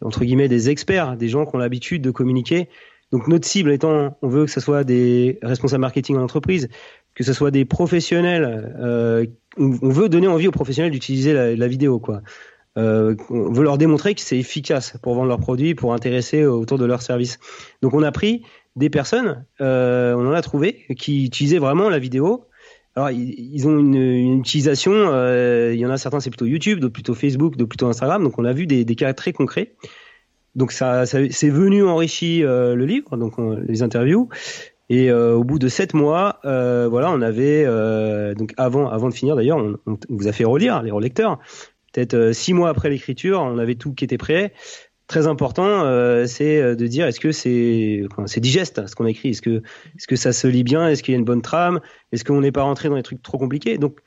entre 0.00 0.24
guillemets 0.24 0.48
des 0.48 0.70
experts, 0.70 1.16
des 1.16 1.28
gens 1.28 1.46
qui 1.46 1.54
ont 1.54 1.58
l'habitude 1.58 2.02
de 2.02 2.10
communiquer. 2.10 2.68
Donc 3.12 3.28
notre 3.28 3.46
cible 3.46 3.70
étant, 3.70 4.16
on 4.22 4.28
veut 4.28 4.46
que 4.46 4.50
ce 4.50 4.60
soit 4.60 4.82
des 4.82 5.38
responsables 5.42 5.82
marketing 5.82 6.16
en 6.16 6.22
entreprise, 6.22 6.68
que 7.14 7.22
ce 7.22 7.32
soit 7.32 7.50
des 7.50 7.64
professionnels. 7.64 8.74
Euh, 8.80 9.26
on 9.58 9.88
veut 9.88 10.08
donner 10.08 10.28
envie 10.28 10.48
aux 10.48 10.52
professionnels 10.52 10.92
d'utiliser 10.92 11.56
la, 11.56 11.68
vidéo, 11.68 11.98
quoi. 11.98 12.22
Euh, 12.78 13.14
on 13.28 13.52
veut 13.52 13.64
leur 13.64 13.76
démontrer 13.76 14.14
que 14.14 14.20
c'est 14.22 14.38
efficace 14.38 14.96
pour 15.02 15.14
vendre 15.14 15.28
leurs 15.28 15.40
produits, 15.40 15.74
pour 15.74 15.92
intéresser 15.92 16.46
autour 16.46 16.78
de 16.78 16.86
leurs 16.86 17.02
services. 17.02 17.38
Donc 17.82 17.92
on 17.92 18.02
a 18.02 18.10
pris 18.12 18.42
des 18.76 18.90
personnes, 18.90 19.44
euh, 19.60 20.14
on 20.14 20.26
en 20.26 20.32
a 20.32 20.42
trouvé, 20.42 20.86
qui 20.98 21.26
utilisaient 21.26 21.58
vraiment 21.58 21.88
la 21.88 21.98
vidéo. 21.98 22.46
Alors, 22.94 23.10
ils, 23.10 23.66
ont 23.66 23.78
une, 23.78 24.38
utilisation, 24.40 24.92
euh, 24.92 25.72
il 25.72 25.80
y 25.80 25.86
en 25.86 25.90
a 25.90 25.96
certains, 25.96 26.20
c'est 26.20 26.30
plutôt 26.30 26.44
YouTube, 26.44 26.78
d'autres 26.78 26.92
plutôt 26.92 27.14
Facebook, 27.14 27.56
d'autres 27.56 27.70
plutôt 27.70 27.86
Instagram. 27.86 28.22
Donc, 28.22 28.38
on 28.38 28.44
a 28.44 28.52
vu 28.52 28.66
des, 28.66 28.84
cas 28.94 29.14
très 29.14 29.32
concrets. 29.32 29.74
Donc, 30.54 30.72
ça, 30.72 31.06
ça 31.06 31.18
c'est 31.30 31.48
venu 31.48 31.84
enrichir 31.84 32.48
euh, 32.48 32.74
le 32.74 32.84
livre, 32.84 33.16
donc 33.16 33.34
les 33.66 33.82
interviews. 33.82 34.28
Et 34.92 35.10
euh, 35.10 35.34
au 35.34 35.42
bout 35.42 35.58
de 35.58 35.68
sept 35.68 35.94
mois, 35.94 36.38
euh, 36.44 36.86
voilà, 36.86 37.10
on 37.10 37.22
avait 37.22 37.64
donc 38.34 38.52
avant, 38.58 38.88
avant 38.88 39.08
de 39.08 39.14
finir 39.14 39.36
d'ailleurs, 39.36 39.58
on, 39.86 39.98
vous 40.10 40.28
a 40.28 40.32
fait 40.32 40.44
relire 40.44 40.82
les 40.82 40.90
relecteurs. 40.90 41.38
Peut-être 41.92 42.32
six 42.32 42.52
mois 42.52 42.68
après 42.68 42.90
l'écriture, 42.90 43.40
on 43.40 43.58
avait 43.58 43.74
tout 43.74 43.94
qui 43.94 44.04
était 44.04 44.18
prêt. 44.18 44.52
Très 45.12 45.26
important, 45.26 45.66
euh, 45.66 46.24
c'est 46.26 46.58
euh, 46.58 46.74
de 46.74 46.86
dire 46.86 47.06
est-ce 47.06 47.20
que 47.20 47.32
c'est 47.32 48.04
c'est 48.24 48.40
digeste 48.40 48.86
ce 48.86 48.94
qu'on 48.94 49.04
a 49.04 49.10
écrit, 49.10 49.30
est-ce 49.30 49.42
que 49.42 49.62
est-ce 49.94 50.06
que 50.06 50.16
ça 50.16 50.32
se 50.32 50.46
lit 50.46 50.64
bien, 50.64 50.88
est-ce 50.88 51.02
qu'il 51.02 51.12
y 51.12 51.14
a 51.14 51.18
une 51.18 51.24
bonne 51.24 51.42
trame, 51.42 51.80
est-ce 52.12 52.24
qu'on 52.24 52.40
n'est 52.40 52.52
pas 52.52 52.62
rentré 52.62 52.88
dans 52.88 52.94
des 52.94 53.02
trucs 53.02 53.22
trop 53.22 53.36
compliqués? 53.36 53.76
Donc 53.76 53.98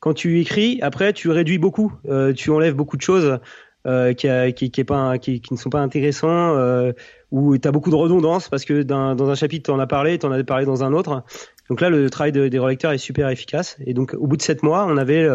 quand 0.00 0.14
tu 0.14 0.40
écris, 0.40 0.78
après 0.80 1.12
tu 1.12 1.28
réduis 1.28 1.58
beaucoup, 1.58 1.92
euh, 2.08 2.32
tu 2.32 2.50
enlèves 2.50 2.74
beaucoup 2.74 2.96
de 2.96 3.02
choses 3.02 3.38
euh, 3.86 4.12
qui, 4.12 4.28
a, 4.28 4.52
qui, 4.52 4.70
qui, 4.70 4.80
est 4.80 4.84
pas, 4.84 5.18
qui, 5.18 5.40
qui, 5.40 5.54
ne 5.54 5.58
sont 5.58 5.70
pas 5.70 5.80
intéressants, 5.80 6.56
euh, 6.56 6.92
où 7.30 7.56
tu 7.56 7.66
as 7.66 7.72
beaucoup 7.72 7.90
de 7.90 7.96
redondance 7.96 8.48
parce 8.48 8.64
que 8.64 8.82
dans, 8.82 9.14
dans 9.14 9.30
un 9.30 9.34
chapitre 9.34 9.64
tu 9.64 9.70
en 9.70 9.78
as 9.78 9.86
parlé, 9.86 10.18
tu 10.18 10.26
en 10.26 10.32
as 10.32 10.44
parlé 10.44 10.66
dans 10.66 10.84
un 10.84 10.92
autre. 10.92 11.24
Donc 11.70 11.80
là 11.80 11.90
le 11.90 12.10
travail 12.10 12.32
de, 12.32 12.48
des 12.48 12.58
relecteurs 12.58 12.92
est 12.92 12.98
super 12.98 13.28
efficace. 13.28 13.76
Et 13.86 13.94
donc 13.94 14.14
au 14.18 14.26
bout 14.26 14.36
de 14.36 14.42
sept 14.42 14.62
mois, 14.62 14.86
on 14.86 14.96
avait 14.96 15.26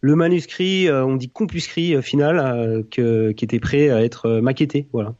le 0.00 0.16
manuscrit, 0.16 0.88
euh, 0.88 1.04
on 1.04 1.16
dit 1.16 1.28
compuscrit 1.30 1.94
euh, 1.94 2.02
final, 2.02 2.38
euh, 2.38 2.82
que, 2.90 3.32
qui 3.32 3.44
était 3.44 3.60
prêt 3.60 3.90
à 3.90 4.02
être 4.02 4.40
maquetté. 4.40 4.88
Voilà. 4.92 5.14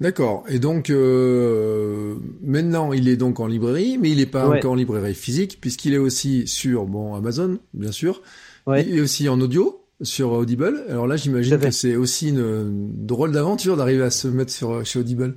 D'accord. 0.00 0.44
Et 0.48 0.58
donc 0.58 0.90
euh, 0.90 2.16
maintenant, 2.42 2.92
il 2.92 3.08
est 3.08 3.16
donc 3.16 3.40
en 3.40 3.46
librairie, 3.46 3.96
mais 3.98 4.10
il 4.10 4.18
n'est 4.18 4.26
pas 4.26 4.48
ouais. 4.48 4.58
encore 4.58 4.72
en 4.72 4.76
librairie 4.76 5.14
physique, 5.14 5.58
puisqu'il 5.60 5.94
est 5.94 5.98
aussi 5.98 6.46
sur 6.46 6.84
bon 6.84 7.14
Amazon, 7.14 7.58
bien 7.72 7.92
sûr. 7.92 8.20
Ouais. 8.66 8.84
Il 8.86 8.98
est 8.98 9.00
aussi 9.00 9.28
en 9.28 9.40
audio 9.40 9.83
sur 10.04 10.32
Audible. 10.32 10.84
Alors 10.88 11.06
là, 11.06 11.16
j'imagine 11.16 11.58
que 11.58 11.70
c'est 11.70 11.96
aussi 11.96 12.30
une, 12.30 12.38
une 12.38 13.06
drôle 13.06 13.32
d'aventure 13.32 13.76
d'arriver 13.76 14.02
à 14.02 14.10
se 14.10 14.28
mettre 14.28 14.52
sur 14.52 14.84
chez 14.84 14.98
Audible. 14.98 15.36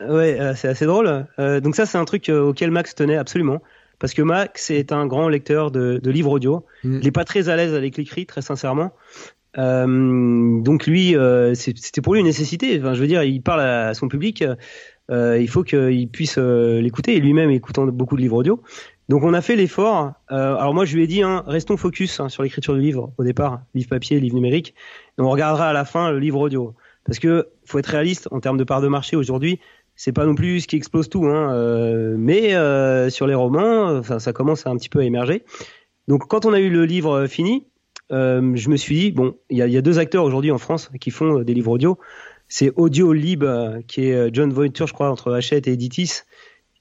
Ouais, 0.00 0.40
euh, 0.40 0.54
c'est 0.54 0.68
assez 0.68 0.86
drôle. 0.86 1.26
Euh, 1.38 1.60
donc 1.60 1.74
ça, 1.74 1.86
c'est 1.86 1.98
un 1.98 2.04
truc 2.04 2.28
auquel 2.28 2.70
Max 2.70 2.94
tenait 2.94 3.16
absolument 3.16 3.62
parce 3.98 4.12
que 4.12 4.22
Max 4.22 4.70
est 4.70 4.92
un 4.92 5.06
grand 5.06 5.28
lecteur 5.28 5.70
de, 5.70 6.00
de 6.02 6.10
livres 6.10 6.32
audio. 6.32 6.64
Mm. 6.84 6.98
Il 6.98 7.04
n'est 7.04 7.12
pas 7.12 7.24
très 7.24 7.48
à 7.48 7.56
l'aise 7.56 7.74
avec 7.74 7.96
l'écrit, 7.96 8.26
très 8.26 8.42
sincèrement. 8.42 8.92
Euh, 9.58 10.60
donc 10.60 10.86
lui, 10.86 11.16
euh, 11.16 11.54
c'était 11.54 12.02
pour 12.02 12.14
lui 12.14 12.20
une 12.20 12.26
nécessité. 12.26 12.78
Enfin, 12.78 12.94
je 12.94 13.00
veux 13.00 13.06
dire, 13.06 13.22
il 13.22 13.40
parle 13.40 13.62
à 13.62 13.94
son 13.94 14.08
public. 14.08 14.44
Euh, 15.10 15.38
il 15.40 15.48
faut 15.48 15.62
qu'il 15.62 16.08
puisse 16.08 16.36
euh, 16.38 16.80
l'écouter 16.80 17.16
et 17.16 17.20
lui-même 17.20 17.50
écoutant 17.50 17.86
beaucoup 17.86 18.16
de 18.16 18.22
livres 18.22 18.36
audio. 18.36 18.60
Donc 19.08 19.22
on 19.22 19.34
a 19.34 19.40
fait 19.40 19.56
l'effort. 19.56 20.12
Euh, 20.32 20.56
alors 20.56 20.74
moi 20.74 20.84
je 20.84 20.96
lui 20.96 21.04
ai 21.04 21.06
dit, 21.06 21.22
hein, 21.22 21.44
restons 21.46 21.76
focus 21.76 22.20
hein, 22.20 22.28
sur 22.28 22.42
l'écriture 22.42 22.74
du 22.74 22.80
livre 22.80 23.12
au 23.18 23.24
départ, 23.24 23.62
livre 23.74 23.88
papier, 23.88 24.18
livre 24.20 24.34
numérique. 24.34 24.74
On 25.18 25.30
regardera 25.30 25.68
à 25.68 25.72
la 25.72 25.84
fin 25.84 26.10
le 26.10 26.18
livre 26.18 26.40
audio. 26.40 26.74
Parce 27.04 27.20
que 27.20 27.48
faut 27.64 27.78
être 27.78 27.86
réaliste 27.86 28.28
en 28.32 28.40
termes 28.40 28.56
de 28.56 28.64
part 28.64 28.80
de 28.80 28.88
marché 28.88 29.16
aujourd'hui 29.16 29.60
c'est 29.96 30.12
pas 30.12 30.26
non 30.26 30.34
plus 30.34 30.60
ce 30.60 30.68
qui 30.68 30.76
explose 30.76 31.08
tout, 31.08 31.24
hein, 31.24 31.52
euh, 31.54 32.14
mais 32.18 32.54
euh, 32.54 33.08
sur 33.08 33.26
les 33.26 33.34
romans, 33.34 34.02
ça 34.02 34.32
commence 34.32 34.66
à 34.66 34.70
un 34.70 34.76
petit 34.76 34.90
peu 34.90 35.00
à 35.00 35.04
émerger. 35.04 35.42
Donc, 36.06 36.28
quand 36.28 36.44
on 36.44 36.52
a 36.52 36.60
eu 36.60 36.68
le 36.68 36.84
livre 36.84 37.26
fini, 37.26 37.66
euh, 38.12 38.52
je 38.54 38.68
me 38.68 38.76
suis 38.76 38.94
dit 38.94 39.10
bon, 39.10 39.34
il 39.50 39.56
y 39.56 39.62
a, 39.62 39.66
y 39.66 39.76
a, 39.76 39.82
deux 39.82 39.98
acteurs 39.98 40.22
aujourd'hui 40.22 40.52
en 40.52 40.58
France 40.58 40.90
qui 41.00 41.10
font 41.10 41.40
des 41.40 41.54
livres 41.54 41.72
audio. 41.72 41.98
C'est 42.48 42.70
Audio 42.76 43.12
Lib, 43.12 43.44
qui 43.88 44.02
est 44.04 44.32
John 44.32 44.52
Voiture, 44.52 44.86
je 44.86 44.92
crois, 44.92 45.10
entre 45.10 45.32
Hachette 45.32 45.66
et 45.66 45.72
Editis, 45.72 46.20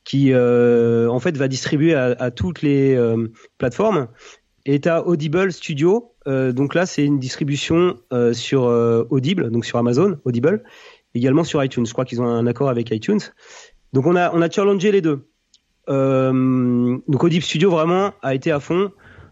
qui 0.05 0.31
euh, 0.31 1.09
en 1.09 1.19
fait 1.19 1.35
va 1.35 1.49
distribuer 1.49 1.93
à, 1.93 2.15
à 2.17 2.31
toutes 2.31 2.61
les 2.61 2.95
euh, 2.95 3.27
plateformes. 3.57 4.07
Et 4.67 4.81
à 4.87 5.05
Audible 5.05 5.51
Studio, 5.51 6.15
donc 6.25 6.73
là 6.73 6.87
c'est 6.87 7.05
une 7.05 7.19
distribution 7.19 7.97
sur 8.33 8.63
Audible, 8.63 9.51
donc 9.51 9.63
sur 9.63 9.77
Amazon, 9.77 10.17
Audible 10.25 10.63
également 11.15 11.43
sur 11.43 11.63
iTunes. 11.63 11.85
Je 11.85 11.93
crois 11.93 12.05
qu'ils 12.05 12.21
ont 12.21 12.27
un 12.27 12.45
accord 12.45 12.69
avec 12.69 12.91
iTunes. 12.91 13.19
Donc 13.93 14.05
on 14.05 14.15
a 14.15 14.33
on 14.33 14.41
a 14.41 14.49
challengé 14.49 14.91
les 14.91 15.01
deux. 15.01 15.27
Euh, 15.89 16.97
donc 17.07 17.23
Audible 17.23 17.43
Studio 17.43 17.69
vraiment 17.69 18.13
a 18.21 18.33
été 18.33 18.51
à 18.51 18.59
fond 18.59 18.91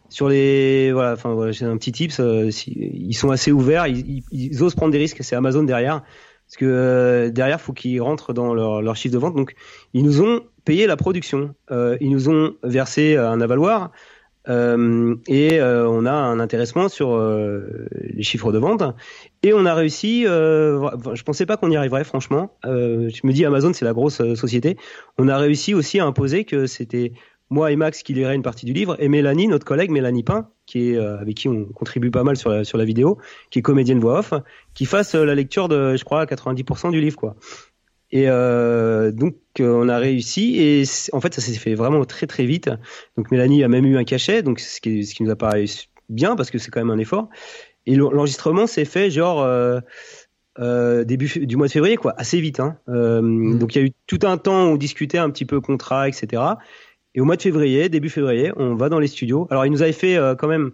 sur 0.09 0.29
les 0.29 0.91
voilà. 0.91 1.13
Enfin 1.13 1.33
voilà, 1.33 1.51
j'ai 1.51 1.65
un 1.65 1.77
petit 1.77 1.91
tips. 1.91 2.19
Euh, 2.19 2.49
ils 2.67 3.13
sont 3.13 3.31
assez 3.31 3.51
ouverts, 3.51 3.87
ils, 3.87 3.99
ils, 3.99 4.23
ils, 4.31 4.63
osent 4.63 4.75
prendre 4.75 4.91
des 4.91 4.97
risques. 4.97 5.17
C'est 5.21 5.35
Amazon 5.35 5.63
derrière 5.63 6.01
parce 6.47 6.57
que 6.57 6.65
euh, 6.65 7.29
derrière 7.29 7.59
faut 7.59 7.73
qu'ils 7.73 8.01
rentrent 8.01 8.33
dans 8.33 8.53
leur, 8.53 8.81
leur 8.81 8.95
chiffre 8.95 9.13
de 9.13 9.19
vente. 9.19 9.35
Donc 9.35 9.55
ils 9.93 10.03
nous 10.03 10.21
ont 10.21 10.41
payé 10.65 10.87
la 10.87 10.97
production. 10.97 11.55
Euh, 11.71 11.97
ils 12.01 12.11
nous 12.11 12.29
ont 12.29 12.55
versé 12.63 13.17
un 13.17 13.41
avaloir. 13.41 13.91
Euh, 14.49 15.15
et 15.27 15.59
euh, 15.61 15.87
on 15.87 16.05
a 16.05 16.11
un 16.11 16.39
intéressement 16.39 16.89
sur 16.89 17.13
euh, 17.13 17.87
les 18.01 18.23
chiffres 18.23 18.51
de 18.51 18.57
vente 18.57 18.83
et 19.41 19.53
on 19.53 19.65
a 19.65 19.73
réussi. 19.73 20.25
Euh, 20.27 20.89
je 21.13 21.23
pensais 21.23 21.45
pas 21.45 21.57
qu'on 21.57 21.71
y 21.71 21.77
arriverait, 21.77 22.03
franchement. 22.03 22.57
Euh, 22.65 23.09
je 23.09 23.25
me 23.25 23.31
dis 23.31 23.45
Amazon, 23.45 23.71
c'est 23.73 23.85
la 23.85 23.93
grosse 23.93 24.21
société. 24.35 24.77
On 25.17 25.27
a 25.27 25.37
réussi 25.37 25.73
aussi 25.73 25.99
à 25.99 26.05
imposer 26.05 26.43
que 26.43 26.65
c'était 26.65 27.13
moi 27.49 27.71
et 27.71 27.75
Max 27.75 28.03
qui 28.03 28.13
lirait 28.13 28.35
une 28.35 28.41
partie 28.41 28.65
du 28.65 28.73
livre 28.73 28.95
et 28.99 29.07
Mélanie, 29.07 29.47
notre 29.47 29.65
collègue 29.65 29.91
Mélanie 29.91 30.23
Pain, 30.23 30.49
qui 30.65 30.89
est 30.89 30.97
avec 30.97 31.35
qui 31.35 31.47
on 31.47 31.65
contribue 31.65 32.09
pas 32.09 32.23
mal 32.23 32.35
sur 32.35 32.49
la, 32.49 32.63
sur 32.63 32.79
la 32.79 32.85
vidéo, 32.85 33.19
qui 33.51 33.59
est 33.59 33.61
comédienne 33.61 33.99
voix 33.99 34.19
off, 34.19 34.33
qui 34.73 34.85
fasse 34.85 35.13
la 35.13 35.35
lecture 35.35 35.67
de, 35.67 35.95
je 35.95 36.03
crois, 36.03 36.21
à 36.21 36.25
90% 36.25 36.89
du 36.89 36.99
livre, 36.99 37.17
quoi. 37.17 37.35
Et 38.13 38.29
euh, 38.29 39.11
donc 39.11 39.37
euh, 39.59 39.73
on 39.73 39.89
a 39.89 39.97
réussi 39.97 40.61
et 40.61 40.83
en 41.13 41.19
fait 41.19 41.33
ça 41.33 41.41
s'est 41.41 41.55
fait 41.55 41.73
vraiment 41.73 42.05
très 42.05 42.27
très 42.27 42.45
vite. 42.45 42.69
Donc 43.17 43.31
Mélanie 43.31 43.63
a 43.63 43.67
même 43.67 43.87
eu 43.87 43.97
un 43.97 44.03
cachet, 44.03 44.43
donc 44.43 44.59
ce 44.59 44.79
qui, 44.79 45.03
ce 45.03 45.15
qui 45.15 45.23
nous 45.23 45.31
a 45.31 45.35
paru 45.35 45.65
bien 46.09 46.35
parce 46.35 46.51
que 46.51 46.59
c'est 46.59 46.69
quand 46.69 46.79
même 46.79 46.91
un 46.91 46.99
effort. 46.99 47.29
Et 47.87 47.95
l'enregistrement 47.95 48.67
s'est 48.67 48.85
fait 48.85 49.09
genre 49.09 49.41
euh, 49.41 49.79
euh, 50.59 51.03
début 51.03 51.27
du 51.47 51.57
mois 51.57 51.65
de 51.65 51.71
février 51.71 51.97
quoi, 51.97 52.13
assez 52.15 52.39
vite. 52.39 52.59
Hein. 52.59 52.77
Mmh. 52.85 53.57
Donc 53.57 53.73
il 53.73 53.79
y 53.79 53.81
a 53.81 53.87
eu 53.87 53.93
tout 54.05 54.19
un 54.21 54.37
temps 54.37 54.67
où 54.67 54.73
on 54.73 54.77
discutait 54.77 55.17
un 55.17 55.31
petit 55.31 55.45
peu 55.45 55.59
contrat, 55.59 56.07
etc. 56.07 56.43
Et 57.15 57.21
au 57.21 57.25
mois 57.25 57.35
de 57.35 57.41
février, 57.41 57.89
début 57.89 58.09
février, 58.09 58.51
on 58.57 58.75
va 58.75 58.89
dans 58.89 58.99
les 58.99 59.07
studios. 59.07 59.47
Alors 59.49 59.65
il 59.65 59.71
nous 59.71 59.81
avait 59.81 59.91
fait 59.91 60.19
quand 60.37 60.47
même, 60.47 60.71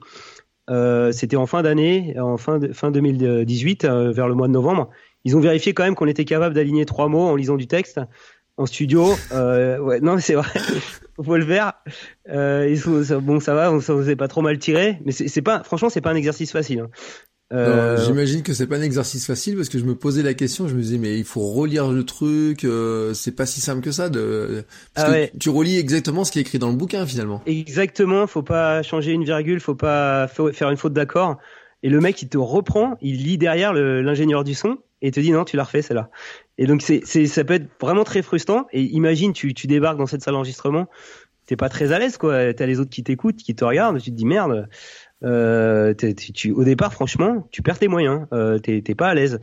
c'était 1.14 1.38
en 1.38 1.46
fin 1.46 1.62
d'année, 1.62 2.20
en 2.20 2.36
fin 2.36 2.60
de, 2.60 2.74
fin 2.74 2.92
2018, 2.92 3.86
vers 3.86 4.28
le 4.28 4.36
mois 4.36 4.48
de 4.48 4.54
novembre 4.54 4.90
ils 5.26 5.36
ont 5.36 5.40
vérifié 5.40 5.74
quand 5.74 5.84
même 5.84 5.96
qu'on 5.96 6.08
était 6.08 6.26
capable 6.26 6.56
d'aligner 6.56 6.86
trois 6.86 7.08
mots 7.08 7.28
en 7.28 7.36
lisant 7.36 7.58
du 7.58 7.68
texte 7.68 8.00
en 8.58 8.66
studio. 8.66 9.16
Euh, 9.32 9.80
ouais, 9.80 10.02
non, 10.02 10.20
c'est 10.20 10.36
vrai. 10.36 10.50
Faut 11.24 11.38
le 11.38 11.46
faire. 11.46 11.74
Euh, 12.30 12.76
sont, 12.76 13.20
bon, 13.22 13.40
ça 13.40 13.54
va, 13.54 13.72
on 13.72 13.80
s'est 13.82 14.16
pas 14.16 14.28
trop 14.28 14.42
mal 14.42 14.58
tiré, 14.60 15.00
mais 15.06 15.12
c'est 15.12 15.42
pas, 15.42 15.64
franchement, 15.64 15.90
c'est 15.90 16.02
pas 16.02 16.12
un 16.12 16.16
exercice 16.16 16.52
facile. 16.52 16.80
Hein. 16.80 16.90
Euh... 17.52 17.98
J'imagine 18.06 18.44
que 18.44 18.54
c'est 18.54 18.68
pas 18.68 18.76
un 18.76 18.82
exercice 18.82 19.26
facile 19.26 19.56
parce 19.56 19.70
que 19.70 19.80
je 19.80 19.84
me 19.84 19.96
posais 19.96 20.22
la 20.22 20.36
question, 20.36 20.68
je 20.68 20.76
me 20.76 20.82
disais 20.82 21.00
mais 21.00 21.18
il 21.18 21.24
faut 21.24 21.42
relire 21.52 21.92
le 21.92 22.04
truc, 22.04 22.64
euh, 22.64 23.16
c'est 23.16 23.32
pas 23.32 23.48
si 23.48 23.60
simple 23.60 23.82
que 23.82 23.92
ça. 23.92 24.10
De... 24.10 24.66
Parce 24.94 25.10
ah 25.10 25.28
que 25.28 25.38
tu 25.38 25.50
relis 25.50 25.80
exactement 25.80 26.24
ce 26.26 26.32
qui 26.32 26.38
est 26.38 26.44
écrit 26.44 26.60
dans 26.60 26.70
le 26.70 26.76
bouquin 26.76 27.08
finalement. 27.08 27.42
Exactement, 27.48 28.28
faut 28.28 28.44
pas 28.44 28.84
changer 28.84 29.14
une 29.14 29.24
virgule, 29.24 29.60
faut 29.60 29.74
pas 29.74 30.28
faire 30.28 30.70
une 30.70 30.78
faute 30.78 30.94
d'accord. 30.94 31.38
Et 31.84 31.90
le 31.90 32.00
mec 32.02 32.22
il 32.22 32.30
te 32.30 32.38
reprend, 32.38 32.98
il 33.02 33.24
lit 33.24 33.38
derrière 33.38 33.74
l'ingénieur 33.74 34.44
du 34.44 34.54
son 34.54 34.78
et 35.02 35.12
te 35.12 35.20
dit 35.20 35.32
non 35.32 35.46
tu 35.46 35.56
l'as 35.56 35.64
refait 35.64 35.82
celle-là. 35.82 36.10
Et 36.58 36.66
donc 36.66 36.82
c'est 36.82 37.06
ça 37.06 37.44
peut 37.44 37.54
être 37.54 37.70
vraiment 37.80 38.04
très 38.04 38.22
frustrant. 38.22 38.68
Et 38.72 38.84
imagine 38.84 39.34
tu 39.34 39.54
tu 39.54 39.68
débarques 39.68 39.98
dans 39.98 40.08
cette 40.08 40.22
salle 40.22 40.34
d'enregistrement, 40.34 40.88
t'es 41.46 41.56
pas 41.56 41.70
très 41.70 41.92
à 41.92 42.00
l'aise 42.00 42.18
quoi. 42.18 42.54
T'as 42.54 42.66
les 42.66 42.80
autres 42.80 42.90
qui 42.90 43.04
t'écoutent, 43.04 43.38
qui 43.38 43.56
te 43.56 43.64
regardent, 43.64 44.00
tu 44.02 44.12
te 44.12 44.16
dis 44.16 44.26
merde 44.26 44.68
euh, 45.24 45.94
tu, 46.34 46.52
au 46.52 46.64
départ, 46.64 46.94
franchement, 46.94 47.48
tu 47.52 47.62
perds 47.62 47.80
tes 47.80 47.88
moyens, 47.88 48.26
euh, 48.34 48.60
t'es 48.60 48.82
pas 48.96 49.10
à 49.10 49.14
l'aise. 49.14 49.40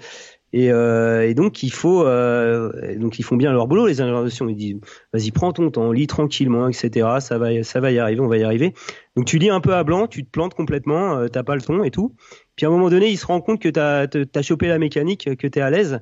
Et, 0.53 0.71
euh, 0.71 1.29
et, 1.29 1.35
donc 1.35 1.63
il 1.63 1.73
faut, 1.73 2.07
euh, 2.07 2.97
donc 2.97 3.19
ils 3.19 3.25
font 3.25 3.37
bien 3.37 3.53
leur 3.53 3.67
boulot 3.67 3.87
les 3.87 4.01
ingénieurs 4.01 4.27
Ils 4.49 4.57
disent, 4.57 4.81
vas-y, 5.13 5.31
prends 5.31 5.53
ton 5.53 5.71
temps, 5.71 5.93
lis 5.93 6.07
tranquillement, 6.07 6.69
etc. 6.69 7.09
Ça 7.21 7.39
va, 7.39 7.63
ça 7.63 7.81
va 7.81 7.91
y 7.91 7.99
arriver, 7.99 8.21
on 8.21 8.29
va 8.29 8.39
y 8.39 8.45
arriver. 8.45 8.73
Donc 9.17 9.27
tu 9.27 9.39
lis 9.39 9.51
un 9.51 9.61
peu 9.61 9.75
à 9.75 9.85
blanc, 9.85 10.07
tu 10.07 10.25
te 10.25 10.31
plantes 10.31 10.55
complètement, 10.55 11.19
euh, 11.19 11.29
t'as 11.29 11.43
pas 11.43 11.57
le 11.57 11.63
ton 11.63 11.83
et 11.83 11.91
tout. 11.91 12.15
Puis 12.55 12.65
à 12.65 12.69
un 12.69 12.73
moment 12.73 12.89
donné, 12.89 13.09
ils 13.11 13.19
se 13.19 13.27
rendent 13.27 13.45
compte 13.45 13.61
que 13.61 13.69
t'as 13.69 14.07
as 14.07 14.43
chopé 14.43 14.69
la 14.69 14.79
mécanique, 14.79 15.29
que 15.37 15.47
t'es 15.47 15.61
à 15.61 15.71
l'aise. 15.71 16.01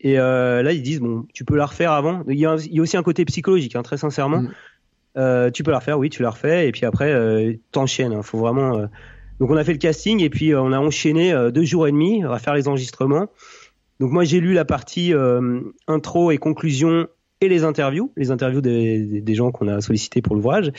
Et 0.00 0.18
euh, 0.18 0.62
là, 0.62 0.72
ils 0.72 0.82
disent 0.82 1.00
bon, 1.00 1.26
tu 1.34 1.44
peux 1.44 1.56
la 1.56 1.66
refaire 1.66 1.92
avant. 1.92 2.22
Il 2.28 2.38
y 2.38 2.46
a, 2.46 2.56
il 2.56 2.74
y 2.74 2.78
a 2.78 2.82
aussi 2.82 2.96
un 2.96 3.02
côté 3.02 3.24
psychologique, 3.24 3.74
hein, 3.74 3.82
très 3.82 3.96
sincèrement. 3.96 4.42
Mm. 4.42 4.50
Euh, 5.16 5.50
tu 5.50 5.62
peux 5.64 5.70
la 5.70 5.78
refaire, 5.78 5.98
oui, 5.98 6.10
tu 6.10 6.22
la 6.22 6.30
refais, 6.30 6.68
et 6.68 6.72
puis 6.72 6.84
après, 6.84 7.12
euh, 7.12 7.54
t'enchaînes. 7.72 8.12
Hein, 8.12 8.22
faut 8.22 8.38
vraiment. 8.38 8.78
Euh. 8.78 8.86
Donc 9.40 9.50
on 9.50 9.56
a 9.56 9.64
fait 9.64 9.72
le 9.72 9.78
casting 9.78 10.20
et 10.20 10.30
puis 10.30 10.52
on 10.54 10.72
a 10.72 10.78
enchaîné 10.80 11.32
deux 11.52 11.62
jours 11.62 11.86
et 11.86 11.92
demi 11.92 12.24
à 12.24 12.40
faire 12.40 12.54
les 12.54 12.66
enregistrements. 12.66 13.28
Donc 14.00 14.12
moi 14.12 14.24
j'ai 14.24 14.40
lu 14.40 14.52
la 14.52 14.64
partie 14.64 15.12
intro 15.86 16.30
et 16.30 16.38
conclusion 16.38 17.08
et 17.40 17.48
les 17.48 17.64
interviews, 17.64 18.12
les 18.16 18.30
interviews 18.30 18.60
des, 18.60 19.20
des 19.20 19.34
gens 19.34 19.50
qu'on 19.50 19.68
a 19.68 19.80
sollicités 19.80 20.22
pour 20.22 20.34
l'ouvrage. 20.34 20.72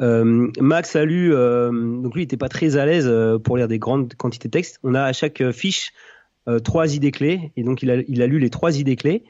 Euh, 0.00 0.48
Max 0.60 0.96
a 0.96 1.04
lu, 1.04 1.30
donc 1.30 2.14
lui 2.14 2.22
il 2.22 2.24
était 2.24 2.36
pas 2.36 2.48
très 2.48 2.76
à 2.76 2.86
l'aise 2.86 3.10
pour 3.44 3.56
lire 3.56 3.68
des 3.68 3.78
grandes 3.78 4.14
quantités 4.14 4.48
de 4.48 4.52
texte. 4.52 4.78
On 4.82 4.94
a 4.94 5.02
à 5.02 5.12
chaque 5.12 5.42
fiche 5.50 5.92
trois 6.64 6.94
idées 6.94 7.10
clés 7.10 7.52
et 7.56 7.62
donc 7.62 7.82
il 7.82 7.90
a, 7.90 7.96
il 8.06 8.22
a 8.22 8.26
lu 8.26 8.38
les 8.38 8.50
trois 8.50 8.78
idées 8.78 8.96
clés 8.96 9.24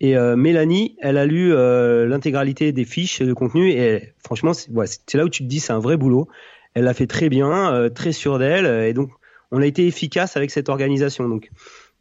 et 0.00 0.16
euh, 0.16 0.36
Mélanie, 0.36 0.96
elle 1.00 1.16
a 1.16 1.24
lu 1.24 1.54
euh, 1.54 2.06
l'intégralité 2.06 2.72
des 2.72 2.84
fiches 2.84 3.22
de 3.22 3.32
contenu 3.32 3.70
et 3.70 4.12
franchement, 4.22 4.52
c'est 4.52 5.14
là 5.14 5.24
où 5.24 5.28
tu 5.28 5.42
te 5.42 5.48
dis 5.48 5.60
c'est 5.60 5.72
un 5.72 5.78
vrai 5.78 5.96
boulot. 5.96 6.28
Elle 6.74 6.84
l'a 6.84 6.94
fait 6.94 7.06
très 7.06 7.28
bien, 7.28 7.72
euh, 7.72 7.88
très 7.88 8.12
sûre 8.12 8.38
d'elle 8.38 8.66
et 8.66 8.92
donc 8.92 9.10
on 9.50 9.62
a 9.62 9.66
été 9.66 9.86
efficace 9.86 10.36
avec 10.36 10.50
cette 10.50 10.68
organisation. 10.68 11.28
Donc 11.28 11.50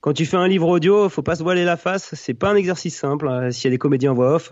quand 0.04 0.12
tu 0.12 0.26
fais 0.26 0.36
un 0.36 0.50
livre 0.50 0.68
audio, 0.68 1.08
faut 1.08 1.22
pas 1.22 1.38
se 1.38 1.44
voiler 1.44 1.64
la 1.64 1.78
face. 1.78 2.14
C'est 2.14 2.34
pas 2.34 2.52
un 2.52 2.56
exercice 2.56 2.94
simple. 2.94 3.26
Hein. 3.30 3.52
S'il 3.52 3.64
y 3.64 3.68
a 3.68 3.72
des 3.72 3.78
comédiens 3.78 4.12
voix 4.12 4.36
off, 4.36 4.52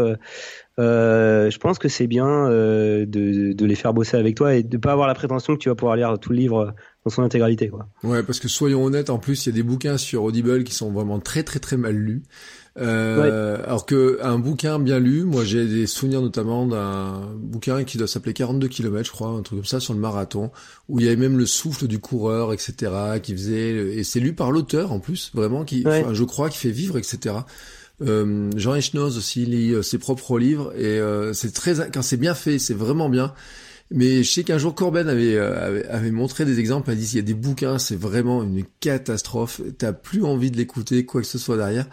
je 0.77 1.57
pense 1.57 1.77
que 1.77 1.89
c'est 1.89 2.07
bien 2.07 2.47
de, 2.47 3.05
de, 3.05 3.65
les 3.65 3.75
faire 3.75 3.93
bosser 3.93 4.15
avec 4.15 4.35
toi 4.35 4.55
et 4.55 4.63
de 4.63 4.77
pas 4.77 4.93
avoir 4.93 5.09
la 5.09 5.13
prétention 5.13 5.53
que 5.53 5.59
tu 5.59 5.67
vas 5.67 5.75
pouvoir 5.75 5.97
lire 5.97 6.17
tout 6.19 6.29
le 6.29 6.37
livre 6.37 6.73
dans 7.03 7.11
son 7.11 7.21
intégralité. 7.21 7.67
Quoi. 7.67 7.89
Ouais, 8.01 8.23
parce 8.23 8.39
que 8.39 8.47
soyons 8.47 8.85
honnêtes, 8.85 9.09
en 9.09 9.17
plus, 9.17 9.45
il 9.45 9.49
y 9.49 9.51
a 9.51 9.55
des 9.55 9.63
bouquins 9.63 9.97
sur 9.97 10.23
Audible 10.23 10.63
qui 10.63 10.73
sont 10.73 10.89
vraiment 10.89 11.19
très 11.19 11.43
très 11.43 11.59
très 11.59 11.75
mal 11.75 11.95
lus. 11.95 12.23
Euh, 12.79 13.57
Alors 13.65 13.85
que 13.85 14.19
un 14.21 14.39
bouquin 14.39 14.79
bien 14.79 14.99
lu, 14.99 15.23
moi 15.23 15.43
j'ai 15.43 15.67
des 15.67 15.87
souvenirs 15.87 16.21
notamment 16.21 16.65
d'un 16.65 17.21
bouquin 17.35 17.83
qui 17.83 17.97
doit 17.97 18.07
s'appeler 18.07 18.33
42 18.33 18.67
km, 18.69 19.05
je 19.05 19.11
crois, 19.11 19.27
un 19.29 19.41
truc 19.41 19.59
comme 19.59 19.65
ça 19.65 19.81
sur 19.81 19.93
le 19.93 19.99
marathon, 19.99 20.51
où 20.87 20.99
il 20.99 21.05
y 21.05 21.09
avait 21.09 21.17
même 21.17 21.37
le 21.37 21.45
souffle 21.45 21.87
du 21.87 21.99
coureur, 21.99 22.53
etc., 22.53 22.91
qui 23.21 23.33
faisait, 23.33 23.71
et 23.97 24.03
c'est 24.03 24.21
lu 24.21 24.33
par 24.33 24.51
l'auteur 24.51 24.93
en 24.93 24.99
plus, 24.99 25.31
vraiment, 25.33 25.65
qui, 25.65 25.83
je 25.83 26.23
crois, 26.23 26.49
qui 26.49 26.57
fait 26.57 26.71
vivre, 26.71 26.97
etc. 26.97 27.35
Euh, 28.01 28.49
Jean 28.55 28.75
Echnoz 28.75 29.17
aussi 29.17 29.45
lit 29.45 29.73
euh, 29.73 29.83
ses 29.83 29.99
propres 29.99 30.39
livres 30.39 30.73
et 30.75 30.99
euh, 30.99 31.33
c'est 31.33 31.51
très 31.51 31.75
quand 31.91 32.01
c'est 32.01 32.17
bien 32.17 32.33
fait, 32.33 32.57
c'est 32.57 32.73
vraiment 32.73 33.09
bien. 33.09 33.33
Mais 33.93 34.23
je 34.23 34.31
sais 34.31 34.43
qu'un 34.43 34.57
jour 34.57 34.73
Corben 34.73 35.09
avait, 35.09 35.37
avait, 35.37 35.85
avait 35.85 36.11
montré 36.11 36.45
des 36.45 36.59
exemples, 36.59 36.89
il 36.89 36.93
a 36.93 36.95
dit 36.95 37.09
il 37.11 37.15
y 37.17 37.19
a 37.19 37.23
des 37.23 37.33
bouquins, 37.33 37.77
c'est 37.77 37.99
vraiment 37.99 38.41
une 38.41 38.63
catastrophe, 38.79 39.61
t'as 39.77 39.91
plus 39.91 40.23
envie 40.23 40.49
de 40.49 40.55
l'écouter, 40.55 41.05
quoi 41.05 41.21
que 41.21 41.27
ce 41.27 41.37
soit 41.37 41.57
derrière. 41.57 41.87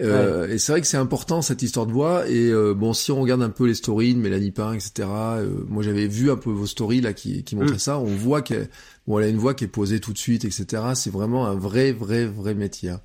Euh, 0.00 0.48
et 0.48 0.58
c'est 0.58 0.72
vrai 0.72 0.80
que 0.80 0.86
c'est 0.86 0.96
important 0.96 1.42
cette 1.42 1.62
histoire 1.62 1.86
de 1.86 1.92
voix. 1.92 2.28
Et 2.28 2.50
euh, 2.50 2.74
bon, 2.74 2.92
si 2.92 3.12
on 3.12 3.20
regarde 3.20 3.42
un 3.42 3.50
peu 3.50 3.66
les 3.66 3.74
stories 3.74 4.14
de 4.14 4.18
Mélanie 4.18 4.50
Pain, 4.50 4.72
etc. 4.72 4.92
Euh, 5.08 5.48
moi, 5.68 5.82
j'avais 5.82 6.06
vu 6.06 6.30
un 6.30 6.36
peu 6.36 6.50
vos 6.50 6.66
stories 6.66 7.00
là 7.00 7.12
qui, 7.12 7.44
qui 7.44 7.56
montraient 7.56 7.76
mm. 7.76 7.80
ça. 7.80 7.98
On 7.98 8.04
voit 8.04 8.42
qu'elle, 8.42 8.68
bon, 9.06 9.18
elle 9.18 9.26
a 9.26 9.28
une 9.28 9.38
voix 9.38 9.54
qui 9.54 9.64
est 9.64 9.68
posée 9.68 10.00
tout 10.00 10.12
de 10.12 10.18
suite, 10.18 10.44
etc. 10.44 10.82
C'est 10.94 11.12
vraiment 11.12 11.46
un 11.46 11.54
vrai, 11.54 11.92
vrai, 11.92 12.26
vrai 12.26 12.54
métier. 12.54 12.90
Hein. 12.90 13.00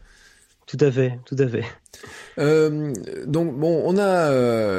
Tout 0.66 0.78
à 0.82 0.92
fait, 0.92 1.20
tout 1.26 1.36
à 1.40 1.48
fait. 1.48 1.64
Euh, 2.38 2.94
donc 3.26 3.58
bon, 3.58 3.82
on 3.86 3.98
a 3.98 4.32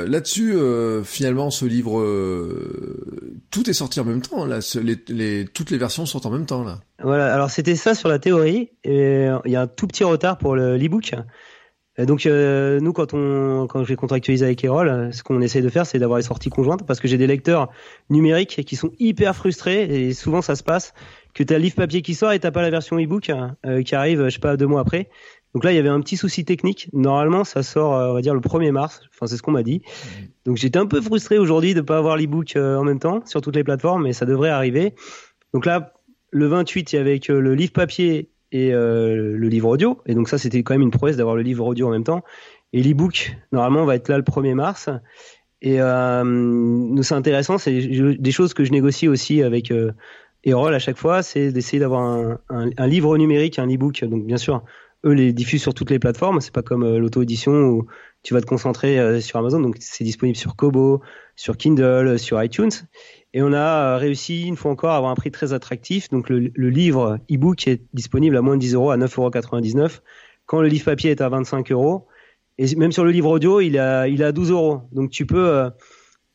là-dessus 0.06 0.54
finalement 1.02 1.50
ce 1.50 1.64
livre, 1.64 2.00
tout 3.50 3.68
est 3.68 3.72
sorti 3.72 3.98
en 3.98 4.04
même 4.04 4.22
temps. 4.22 4.44
Là, 4.44 4.60
les, 4.80 4.96
les, 5.08 5.46
toutes 5.46 5.72
les 5.72 5.78
versions 5.78 6.06
sortent 6.06 6.26
en 6.26 6.30
même 6.30 6.46
temps 6.46 6.62
là. 6.62 6.78
Voilà. 7.02 7.34
Alors 7.34 7.50
c'était 7.50 7.74
ça 7.74 7.96
sur 7.96 8.08
la 8.08 8.20
théorie. 8.20 8.70
Et 8.84 9.26
il 9.44 9.50
y 9.50 9.56
a 9.56 9.62
un 9.62 9.66
tout 9.66 9.88
petit 9.88 10.04
retard 10.04 10.38
pour 10.38 10.54
l'e-book 10.54 11.12
donc 12.06 12.26
euh, 12.26 12.80
nous, 12.80 12.92
quand 12.92 13.14
on, 13.14 13.66
quand 13.66 13.84
j'ai 13.84 13.96
contractualisé 13.96 14.44
avec 14.44 14.62
Erol, 14.62 14.88
euh, 14.88 15.12
ce 15.12 15.22
qu'on 15.22 15.40
essaie 15.40 15.62
de 15.62 15.68
faire, 15.68 15.86
c'est 15.86 15.98
d'avoir 15.98 16.18
les 16.18 16.24
sorties 16.24 16.50
conjointes, 16.50 16.86
parce 16.86 17.00
que 17.00 17.08
j'ai 17.08 17.18
des 17.18 17.26
lecteurs 17.26 17.70
numériques 18.10 18.64
qui 18.64 18.76
sont 18.76 18.92
hyper 18.98 19.34
frustrés, 19.34 19.82
et 19.82 20.14
souvent 20.14 20.42
ça 20.42 20.54
se 20.54 20.62
passe 20.62 20.94
que 21.34 21.42
tu 21.42 21.52
as 21.52 21.58
le 21.58 21.64
livre 21.64 21.76
papier 21.76 22.02
qui 22.02 22.14
sort 22.14 22.32
et 22.32 22.38
t'as 22.38 22.50
pas 22.50 22.62
la 22.62 22.70
version 22.70 22.98
e-book 22.98 23.30
euh, 23.64 23.82
qui 23.82 23.94
arrive, 23.94 24.24
je 24.24 24.30
sais 24.30 24.40
pas, 24.40 24.56
deux 24.56 24.66
mois 24.66 24.80
après. 24.80 25.08
Donc 25.54 25.64
là, 25.64 25.72
il 25.72 25.76
y 25.76 25.78
avait 25.78 25.88
un 25.88 26.00
petit 26.00 26.16
souci 26.16 26.44
technique. 26.44 26.88
Normalement, 26.92 27.42
ça 27.42 27.64
sort, 27.64 27.90
on 27.90 28.14
va 28.14 28.20
dire, 28.22 28.34
le 28.34 28.40
1er 28.40 28.70
mars. 28.70 29.00
Enfin, 29.12 29.26
c'est 29.26 29.36
ce 29.36 29.42
qu'on 29.42 29.50
m'a 29.50 29.64
dit. 29.64 29.82
Mmh. 29.82 30.24
Donc 30.46 30.56
j'étais 30.58 30.78
un 30.78 30.86
peu 30.86 31.00
frustré 31.00 31.38
aujourd'hui 31.38 31.74
de 31.74 31.80
pas 31.80 31.98
avoir 31.98 32.16
l'e-book 32.16 32.54
en 32.54 32.84
même 32.84 33.00
temps 33.00 33.24
sur 33.26 33.40
toutes 33.40 33.56
les 33.56 33.64
plateformes, 33.64 34.04
mais 34.04 34.12
ça 34.12 34.26
devrait 34.26 34.50
arriver. 34.50 34.94
Donc 35.52 35.66
là, 35.66 35.92
le 36.30 36.46
28, 36.46 36.92
il 36.92 36.96
y 36.96 36.98
avait 37.00 37.18
que 37.18 37.32
le 37.32 37.54
livre 37.56 37.72
papier 37.72 38.30
et 38.52 38.72
euh, 38.72 39.36
le 39.36 39.48
livre 39.48 39.68
audio. 39.68 39.98
Et 40.06 40.14
donc 40.14 40.28
ça, 40.28 40.38
c'était 40.38 40.62
quand 40.62 40.74
même 40.74 40.82
une 40.82 40.90
prouesse 40.90 41.16
d'avoir 41.16 41.36
le 41.36 41.42
livre 41.42 41.66
audio 41.66 41.86
en 41.88 41.90
même 41.90 42.04
temps. 42.04 42.22
Et 42.72 42.82
l'e-book, 42.82 43.36
normalement, 43.52 43.84
va 43.84 43.96
être 43.96 44.08
là 44.08 44.16
le 44.16 44.22
1er 44.22 44.54
mars. 44.54 44.88
Et 45.62 45.80
euh, 45.80 46.24
nous, 46.24 47.02
c'est 47.02 47.14
intéressant, 47.14 47.58
c'est 47.58 47.80
des 47.80 48.32
choses 48.32 48.54
que 48.54 48.64
je 48.64 48.72
négocie 48.72 49.08
aussi 49.08 49.42
avec 49.42 49.70
euh, 49.70 49.92
Erol 50.44 50.74
à 50.74 50.78
chaque 50.78 50.96
fois, 50.96 51.22
c'est 51.22 51.52
d'essayer 51.52 51.78
d'avoir 51.78 52.02
un, 52.02 52.38
un, 52.48 52.86
livre 52.86 53.16
numérique, 53.18 53.58
un 53.58 53.68
e-book. 53.68 54.02
Donc 54.04 54.24
bien 54.24 54.38
sûr, 54.38 54.64
eux 55.04 55.12
les 55.12 55.32
diffusent 55.32 55.62
sur 55.62 55.74
toutes 55.74 55.90
les 55.90 55.98
plateformes. 55.98 56.40
C'est 56.40 56.52
pas 56.52 56.62
comme 56.62 56.82
euh, 56.82 56.98
l'auto-édition 56.98 57.52
où 57.52 57.86
tu 58.22 58.34
vas 58.34 58.40
te 58.40 58.46
concentrer 58.46 58.98
euh, 58.98 59.20
sur 59.20 59.38
Amazon. 59.38 59.60
Donc 59.60 59.76
c'est 59.80 60.04
disponible 60.04 60.36
sur 60.36 60.56
Kobo, 60.56 61.00
sur 61.36 61.56
Kindle, 61.56 62.18
sur 62.18 62.42
iTunes. 62.42 62.70
Et 63.32 63.42
on 63.42 63.52
a 63.52 63.94
euh, 63.94 63.96
réussi 63.96 64.46
une 64.46 64.56
fois 64.56 64.70
encore 64.70 64.90
à 64.90 64.96
avoir 64.96 65.12
un 65.12 65.14
prix 65.14 65.30
très 65.30 65.52
attractif. 65.52 66.08
Donc 66.10 66.28
le, 66.28 66.50
le 66.54 66.70
livre 66.70 67.18
e-book 67.30 67.66
est 67.68 67.82
disponible 67.94 68.36
à 68.36 68.42
moins 68.42 68.56
de 68.56 68.60
10 68.60 68.74
euros, 68.74 68.90
à 68.90 68.96
9,99 68.96 69.78
euros, 69.78 69.88
quand 70.46 70.60
le 70.60 70.68
livre 70.68 70.84
papier 70.84 71.10
est 71.10 71.20
à 71.20 71.28
25 71.28 71.70
euros. 71.72 72.06
Et 72.58 72.76
même 72.76 72.92
sur 72.92 73.04
le 73.04 73.10
livre 73.10 73.30
audio, 73.30 73.60
il 73.60 73.78
a, 73.78 74.06
il 74.06 74.22
a 74.22 74.32
12 74.32 74.50
euros. 74.50 74.82
Donc 74.92 75.10
tu 75.10 75.24
peux 75.24 75.48
euh, 75.48 75.70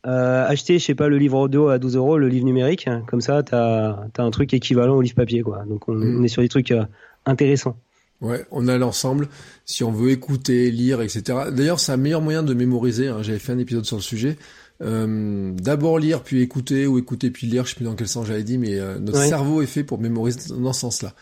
euh, 0.08 0.48
acheter, 0.48 0.80
je 0.80 0.86
sais 0.86 0.96
pas, 0.96 1.08
le 1.08 1.20
livre 1.20 1.38
audio 1.38 1.70
à 1.70 1.78
12 1.78 1.96
euros, 1.98 2.18
le 2.18 2.28
livre 2.30 2.46
numérique. 2.46 2.90
Comme 3.08 3.22
ça, 3.22 3.44
tu 3.44 3.54
as, 3.54 4.08
un 4.18 4.32
truc 4.32 4.52
équivalent 4.56 4.96
au 4.96 5.02
livre 5.02 5.16
papier. 5.16 5.44
Quoi. 5.44 5.66
Donc 5.66 5.88
on, 5.88 5.94
mmh. 5.94 6.18
on 6.20 6.24
est 6.24 6.28
sur 6.28 6.42
des 6.42 6.50
trucs 6.50 6.72
euh, 6.72 6.86
intéressants. 7.28 7.78
Ouais, 8.22 8.46
on 8.52 8.68
a 8.68 8.78
l'ensemble. 8.78 9.28
Si 9.66 9.84
on 9.84 9.92
veut 9.92 10.12
écouter, 10.12 10.72
lire, 10.72 11.02
etc. 11.02 11.24
D'ailleurs, 11.52 11.80
c'est 11.80 11.92
un 11.92 11.98
meilleur 11.98 12.22
moyen 12.22 12.44
de 12.44 12.54
mémoriser. 12.54 13.08
Hein. 13.08 13.22
J'avais 13.22 13.40
fait 13.40 13.52
un 13.52 13.60
épisode 13.60 13.86
sur 13.86 13.98
le 13.98 14.02
sujet. 14.02 14.38
Euh, 14.82 15.54
d'abord 15.54 16.00
lire 16.00 16.22
puis 16.22 16.42
écouter 16.42 16.86
ou 16.86 16.98
écouter 16.98 17.32
puis 17.32 17.48
lire, 17.48 17.64
je 17.64 17.70
sais 17.70 17.76
plus 17.76 17.86
dans 17.86 17.96
quel 17.96 18.10
sens 18.10 18.28
j'avais 18.28 18.44
dit, 18.44 18.58
mais 18.58 18.78
euh, 18.78 19.00
notre 19.00 19.24
cerveau 19.24 19.62
est 19.62 19.68
fait 19.68 19.86
pour 19.86 20.00
mémoriser 20.00 20.54
dans 20.54 20.74
ce 20.74 20.82
sens-là. 20.82 21.14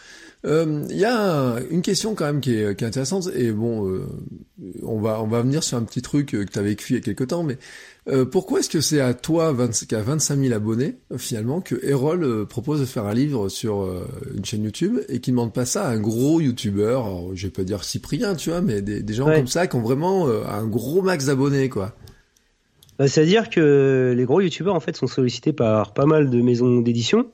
Il 0.45 0.49
euh, 0.49 0.83
y 0.89 1.05
a 1.05 1.55
une 1.71 1.81
question 1.81 2.15
quand 2.15 2.25
même 2.25 2.41
qui 2.41 2.55
est, 2.55 2.75
qui 2.75 2.83
est 2.83 2.87
intéressante 2.87 3.29
et 3.33 3.53
bon, 3.53 3.87
euh, 3.87 4.05
on 4.81 4.99
va 4.99 5.21
on 5.21 5.27
va 5.27 5.41
venir 5.41 5.63
sur 5.63 5.77
un 5.77 5.83
petit 5.83 6.01
truc 6.01 6.31
que 6.31 6.43
tu 6.43 6.59
as 6.59 6.61
vécu 6.61 6.93
il 6.93 6.95
y 6.97 6.99
a 6.99 7.01
quelques 7.01 7.27
temps, 7.27 7.43
mais 7.43 7.57
pourquoi 8.29 8.59
est-ce 8.59 8.69
que 8.69 8.81
c'est 8.81 8.99
à 8.99 9.13
toi, 9.13 9.53
20, 9.53 9.85
qui 9.87 9.95
a 9.95 10.01
25 10.01 10.37
000 10.37 10.53
abonnés, 10.53 10.97
finalement, 11.15 11.61
que 11.61 11.75
Erol 11.85 12.45
propose 12.45 12.81
de 12.81 12.85
faire 12.85 13.05
un 13.05 13.13
livre 13.13 13.47
sur 13.47 13.89
une 14.35 14.43
chaîne 14.43 14.65
YouTube 14.65 14.99
et 15.07 15.21
qui 15.21 15.31
ne 15.31 15.37
demande 15.37 15.53
pas 15.53 15.65
ça 15.65 15.85
à 15.85 15.91
un 15.91 15.99
gros 15.99 16.41
YouTuber, 16.41 16.99
je 17.33 17.47
vais 17.47 17.51
pas 17.51 17.63
dire 17.63 17.85
Cyprien, 17.85 18.35
tu 18.35 18.49
vois, 18.49 18.59
mais 18.59 18.81
des, 18.81 19.01
des 19.01 19.13
gens 19.13 19.27
comme 19.27 19.47
ça 19.47 19.67
qui 19.67 19.77
ont 19.77 19.81
vraiment 19.81 20.27
un 20.27 20.67
gros 20.67 21.01
max 21.01 21.27
d'abonnés, 21.27 21.69
quoi. 21.69 21.95
Bah, 22.99 23.07
C'est-à-dire 23.07 23.49
que 23.49 24.13
les 24.15 24.25
gros 24.25 24.41
youtubeurs 24.41 24.75
en 24.75 24.81
fait 24.81 24.97
sont 24.97 25.07
sollicités 25.07 25.53
par 25.53 25.93
pas 25.93 26.05
mal 26.05 26.29
de 26.29 26.41
maisons 26.41 26.81
d'édition 26.81 27.27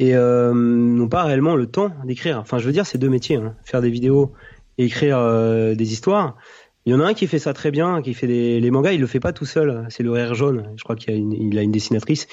et 0.00 0.16
euh, 0.16 0.54
n'ont 0.54 1.10
pas 1.10 1.24
réellement 1.24 1.54
le 1.54 1.66
temps 1.66 1.90
d'écrire. 2.04 2.38
Enfin, 2.38 2.58
je 2.58 2.64
veux 2.64 2.72
dire, 2.72 2.86
c'est 2.86 2.96
deux 2.96 3.10
métiers, 3.10 3.36
hein. 3.36 3.54
faire 3.64 3.82
des 3.82 3.90
vidéos 3.90 4.32
et 4.78 4.86
écrire 4.86 5.18
euh, 5.18 5.74
des 5.74 5.92
histoires. 5.92 6.36
Il 6.86 6.92
y 6.92 6.96
en 6.96 7.00
a 7.00 7.04
un 7.04 7.12
qui 7.12 7.26
fait 7.26 7.38
ça 7.38 7.52
très 7.52 7.70
bien, 7.70 8.00
qui 8.00 8.14
fait 8.14 8.26
des, 8.26 8.60
les 8.60 8.70
mangas, 8.70 8.92
il 8.92 9.00
le 9.02 9.06
fait 9.06 9.20
pas 9.20 9.34
tout 9.34 9.44
seul. 9.44 9.86
C'est 9.90 10.02
le 10.02 10.10
rire 10.10 10.32
jaune. 10.34 10.72
Je 10.76 10.84
crois 10.84 10.96
qu'il 10.96 11.12
a 11.12 11.16
une, 11.16 11.34
il 11.34 11.58
a 11.58 11.62
une 11.62 11.70
dessinatrice. 11.70 12.28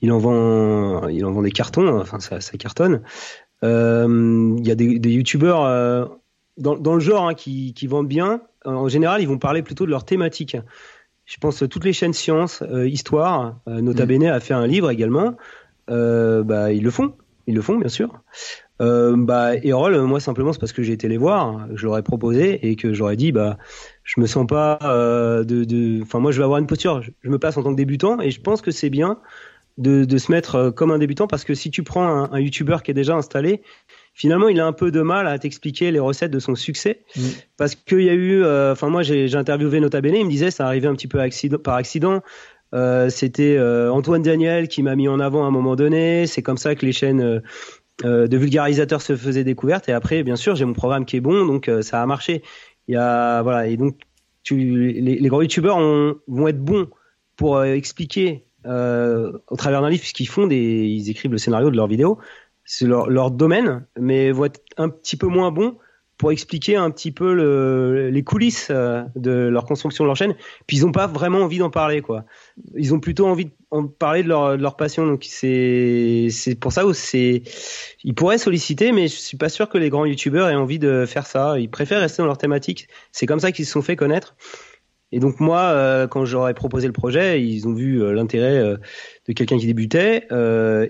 Il 0.00 0.12
en 0.12 0.18
vend, 0.18 1.08
il 1.08 1.24
en 1.24 1.32
vend 1.32 1.42
des 1.42 1.50
cartons. 1.50 1.98
Enfin, 1.98 2.20
ça, 2.20 2.40
ça 2.40 2.56
cartonne. 2.56 3.02
Il 3.62 3.66
y 4.64 4.70
a 4.70 4.74
des, 4.76 5.00
des 5.00 5.10
youtubeurs 5.10 6.08
dans, 6.56 6.76
dans, 6.76 6.94
le 6.94 7.00
genre 7.00 7.26
hein, 7.26 7.34
qui, 7.34 7.74
qui 7.74 7.88
vendent 7.88 8.06
bien. 8.06 8.42
En 8.64 8.86
général, 8.86 9.20
ils 9.22 9.28
vont 9.28 9.38
parler 9.38 9.62
plutôt 9.62 9.86
de 9.86 9.90
leur 9.90 10.04
thématique. 10.04 10.56
Je 11.24 11.36
pense 11.40 11.64
toutes 11.68 11.84
les 11.84 11.92
chaînes 11.92 12.12
sciences, 12.12 12.62
histoire, 12.86 13.58
Nota 13.66 14.04
mm. 14.04 14.08
Bene 14.08 14.26
a 14.26 14.38
fait 14.38 14.54
un 14.54 14.68
livre 14.68 14.92
également. 14.92 15.34
Bah, 15.88 16.72
ils 16.72 16.82
le 16.82 16.90
font, 16.90 17.14
ils 17.46 17.54
le 17.54 17.62
font 17.62 17.76
bien 17.76 17.88
sûr. 17.88 18.22
Euh, 18.80 19.16
bah, 19.16 19.56
Erol, 19.56 20.00
moi 20.02 20.20
simplement 20.20 20.52
c'est 20.52 20.60
parce 20.60 20.72
que 20.72 20.82
j'ai 20.82 20.92
été 20.92 21.08
les 21.08 21.16
voir, 21.16 21.66
je 21.74 21.84
leur 21.86 21.98
ai 21.98 22.02
proposé 22.02 22.68
et 22.68 22.76
que 22.76 22.92
j'aurais 22.92 23.16
dit 23.16 23.32
bah 23.32 23.58
je 24.04 24.20
me 24.20 24.26
sens 24.26 24.46
pas 24.46 24.78
euh, 24.84 25.42
de, 25.42 25.64
de, 25.64 26.00
enfin 26.02 26.20
moi 26.20 26.30
je 26.30 26.38
vais 26.38 26.44
avoir 26.44 26.60
une 26.60 26.66
posture, 26.66 27.02
je, 27.02 27.28
me 27.28 27.38
place 27.38 27.56
en 27.56 27.62
tant 27.62 27.72
que 27.72 27.76
débutant 27.76 28.20
et 28.20 28.30
je 28.30 28.40
pense 28.40 28.62
que 28.62 28.70
c'est 28.70 28.90
bien 28.90 29.18
de, 29.78 30.04
de, 30.04 30.18
se 30.18 30.30
mettre 30.30 30.54
euh, 30.54 30.70
comme 30.70 30.92
un 30.92 30.98
débutant 30.98 31.26
parce 31.26 31.44
que 31.44 31.54
si 31.54 31.70
tu 31.70 31.82
prends 31.82 32.06
un, 32.06 32.32
un 32.32 32.38
YouTuber 32.38 32.78
qui 32.84 32.92
est 32.92 32.94
déjà 32.94 33.16
installé, 33.16 33.62
finalement 34.14 34.48
il 34.48 34.60
a 34.60 34.66
un 34.66 34.72
peu 34.72 34.92
de 34.92 35.02
mal 35.02 35.26
à 35.26 35.38
t'expliquer 35.40 35.90
les 35.90 36.00
recettes 36.00 36.30
de 36.30 36.38
son 36.38 36.54
succès 36.54 37.00
mm. 37.16 37.22
parce 37.56 37.74
qu'il 37.74 38.02
y 38.02 38.10
a 38.10 38.14
eu, 38.14 38.44
euh, 38.44 38.72
enfin 38.72 38.90
moi 38.90 39.02
j'ai 39.02 39.34
interviewé 39.34 39.80
Nota 39.80 40.00
Bene, 40.00 40.14
il 40.14 40.24
me 40.24 40.30
disait 40.30 40.52
ça 40.52 40.66
arrivait 40.66 40.88
un 40.88 40.94
petit 40.94 41.08
peu 41.08 41.18
accident, 41.18 41.58
par 41.58 41.74
accident. 41.74 42.22
Euh, 42.74 43.08
c'était 43.08 43.56
euh, 43.56 43.90
Antoine 43.90 44.22
Daniel 44.22 44.68
qui 44.68 44.82
m'a 44.82 44.94
mis 44.96 45.08
en 45.08 45.20
avant 45.20 45.44
à 45.44 45.48
un 45.48 45.50
moment 45.50 45.76
donné. 45.76 46.26
C'est 46.26 46.42
comme 46.42 46.58
ça 46.58 46.74
que 46.74 46.84
les 46.84 46.92
chaînes 46.92 47.42
euh, 48.04 48.28
de 48.28 48.36
vulgarisateurs 48.36 49.02
se 49.02 49.16
faisaient 49.16 49.44
découverte. 49.44 49.88
Et 49.88 49.92
après 49.92 50.22
bien 50.22 50.36
sûr 50.36 50.56
j'ai 50.56 50.64
mon 50.64 50.74
programme 50.74 51.04
qui 51.04 51.16
est 51.16 51.20
bon 51.20 51.46
donc 51.46 51.70
ça 51.82 52.02
a 52.02 52.06
marché. 52.06 52.42
Il 52.88 52.94
y 52.94 52.96
a 52.96 53.42
voilà. 53.42 53.66
Et 53.66 53.76
donc 53.76 53.96
tu, 54.42 54.92
les, 54.92 55.28
grands 55.28 55.42
youtubeurs 55.42 55.78
vont 55.78 56.48
être 56.48 56.62
bons 56.62 56.88
pour 57.36 57.62
expliquer 57.64 58.44
au 58.64 59.56
travers 59.56 59.82
d'un 59.82 59.90
livre 59.90 60.00
puisqu'ils 60.00 60.28
font 60.28 60.46
des 60.46 60.56
ils 60.56 61.10
écrivent 61.10 61.32
le 61.32 61.38
scénario 61.38 61.70
de 61.70 61.76
leurs 61.76 61.88
vidéos. 61.88 62.18
C'est 62.64 62.86
leur, 62.86 63.08
leur 63.08 63.30
domaine 63.30 63.86
mais 63.98 64.30
vont 64.30 64.44
être 64.44 64.60
un 64.76 64.90
petit 64.90 65.16
peu 65.16 65.26
moins 65.26 65.50
bons 65.50 65.78
pour 66.18 66.32
expliquer 66.32 66.74
un 66.74 66.90
petit 66.90 67.12
peu 67.12 67.32
le, 67.32 68.10
les 68.10 68.24
coulisses 68.24 68.68
euh, 68.70 69.04
de 69.14 69.30
leur 69.30 69.64
construction 69.64 70.02
de 70.02 70.08
leur 70.08 70.16
chaîne. 70.16 70.34
Puis 70.66 70.78
ils 70.78 70.84
n'ont 70.84 70.92
pas 70.92 71.06
vraiment 71.06 71.38
envie 71.38 71.58
d'en 71.58 71.70
parler, 71.70 72.02
quoi. 72.02 72.24
Ils 72.74 72.92
ont 72.92 72.98
plutôt 72.98 73.26
envie 73.26 73.46
de 73.46 73.52
parler 73.98 74.24
de 74.24 74.28
leur, 74.28 74.56
de 74.58 74.62
leur 74.62 74.76
passion. 74.76 75.06
Donc 75.06 75.24
c'est 75.24 76.28
pour 76.60 76.72
ça 76.72 76.84
où 76.86 76.92
c'est 76.92 77.42
ils 78.02 78.14
pourraient 78.14 78.38
solliciter, 78.38 78.90
mais 78.90 79.06
je 79.06 79.14
suis 79.14 79.36
pas 79.36 79.48
sûr 79.48 79.68
que 79.68 79.78
les 79.78 79.90
grands 79.90 80.04
youtubeurs 80.04 80.48
aient 80.48 80.56
envie 80.56 80.80
de 80.80 81.04
faire 81.06 81.26
ça. 81.26 81.58
Ils 81.58 81.70
préfèrent 81.70 82.00
rester 82.00 82.20
dans 82.20 82.26
leur 82.26 82.38
thématique. 82.38 82.88
C'est 83.12 83.26
comme 83.26 83.40
ça 83.40 83.52
qu'ils 83.52 83.64
se 83.64 83.72
sont 83.72 83.82
fait 83.82 83.96
connaître. 83.96 84.34
Et 85.10 85.20
donc 85.20 85.40
moi, 85.40 85.60
euh, 85.60 86.06
quand 86.06 86.26
j'aurais 86.26 86.52
proposé 86.52 86.86
le 86.86 86.92
projet, 86.92 87.42
ils 87.42 87.66
ont 87.66 87.72
vu 87.72 88.02
euh, 88.02 88.12
l'intérêt 88.12 88.76
de 89.28 89.32
quelqu'un 89.32 89.56
qui 89.56 89.66
débutait 89.66 90.26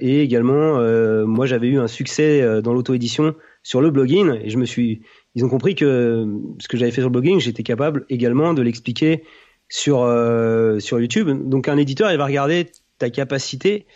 et 0.01 0.23
également 0.23 0.81
moi 1.27 1.45
j'avais 1.45 1.69
eu 1.69 1.79
un 1.79 1.89
succès 1.89 2.63
dans 2.63 2.73
l'auto-édition 2.73 3.35
sur 3.63 3.83
le 3.83 3.91
blogging 3.91 4.41
et 4.43 4.49
je 4.49 4.57
me 4.57 4.65
suis 4.65 5.03
ils 5.39 5.45
ont 5.45 5.49
compris 5.49 5.77
que 5.77 6.27
ce 6.59 6.67
que 6.67 6.77
j'avais 6.77 6.91
fait 6.91 7.01
sur 7.01 7.11
le 7.11 7.13
blogging, 7.13 7.39
j'étais 7.39 7.63
capable 7.63 8.05
également 8.11 8.55
de 8.55 8.63
l'expliquer 8.63 9.23
sur 9.69 10.03
euh, 10.03 10.81
sur 10.81 10.99
YouTube. 10.99 11.29
Donc 11.49 11.69
un 11.69 11.77
éditeur, 11.77 12.11
il 12.11 12.19
va 12.19 12.27
regarder 12.27 12.67
ta 12.99 13.09
capacité 13.09 13.87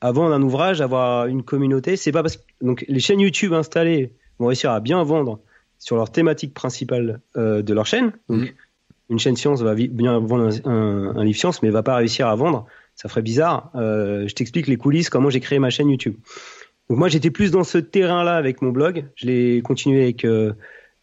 à 0.00 0.12
vendre 0.12 0.32
un 0.32 0.40
ouvrage, 0.42 0.80
à 0.80 0.84
avoir 0.84 1.26
une 1.26 1.42
communauté. 1.42 1.96
C'est 1.96 2.12
pas 2.12 2.22
parce 2.22 2.36
que 2.36 2.42
donc 2.60 2.84
les 2.86 3.00
chaînes 3.00 3.18
YouTube 3.18 3.52
installées 3.52 4.12
vont 4.38 4.46
réussir 4.46 4.70
à 4.70 4.78
bien 4.78 5.02
vendre 5.02 5.40
sur 5.80 5.96
leur 5.96 6.12
thématique 6.12 6.54
principale 6.54 7.20
euh, 7.36 7.62
de 7.62 7.74
leur 7.74 7.86
chaîne. 7.86 8.12
Donc 8.28 8.42
mmh. 8.42 8.48
une 9.10 9.18
chaîne 9.18 9.34
science 9.34 9.60
va 9.60 9.74
bien 9.74 10.20
vendre 10.20 10.50
un, 10.64 11.16
un, 11.16 11.24
livre 11.24 11.36
science, 11.36 11.64
mais 11.64 11.70
va 11.70 11.82
pas 11.82 11.96
réussir 11.96 12.28
à 12.28 12.36
vendre. 12.36 12.66
Ça 12.94 13.08
ferait 13.08 13.22
bizarre. 13.22 13.72
Euh, 13.74 14.28
je 14.28 14.34
t'explique 14.36 14.68
les 14.68 14.76
coulisses, 14.76 15.10
comment 15.10 15.30
j'ai 15.30 15.40
créé 15.40 15.58
ma 15.58 15.70
chaîne 15.70 15.90
YouTube. 15.90 16.14
Donc 16.88 16.98
moi 16.98 17.08
j'étais 17.08 17.30
plus 17.30 17.50
dans 17.50 17.64
ce 17.64 17.78
terrain-là 17.78 18.36
avec 18.36 18.62
mon 18.62 18.70
blog. 18.70 19.06
Je 19.16 19.26
l'ai 19.26 19.62
continué 19.62 20.02
avec 20.02 20.24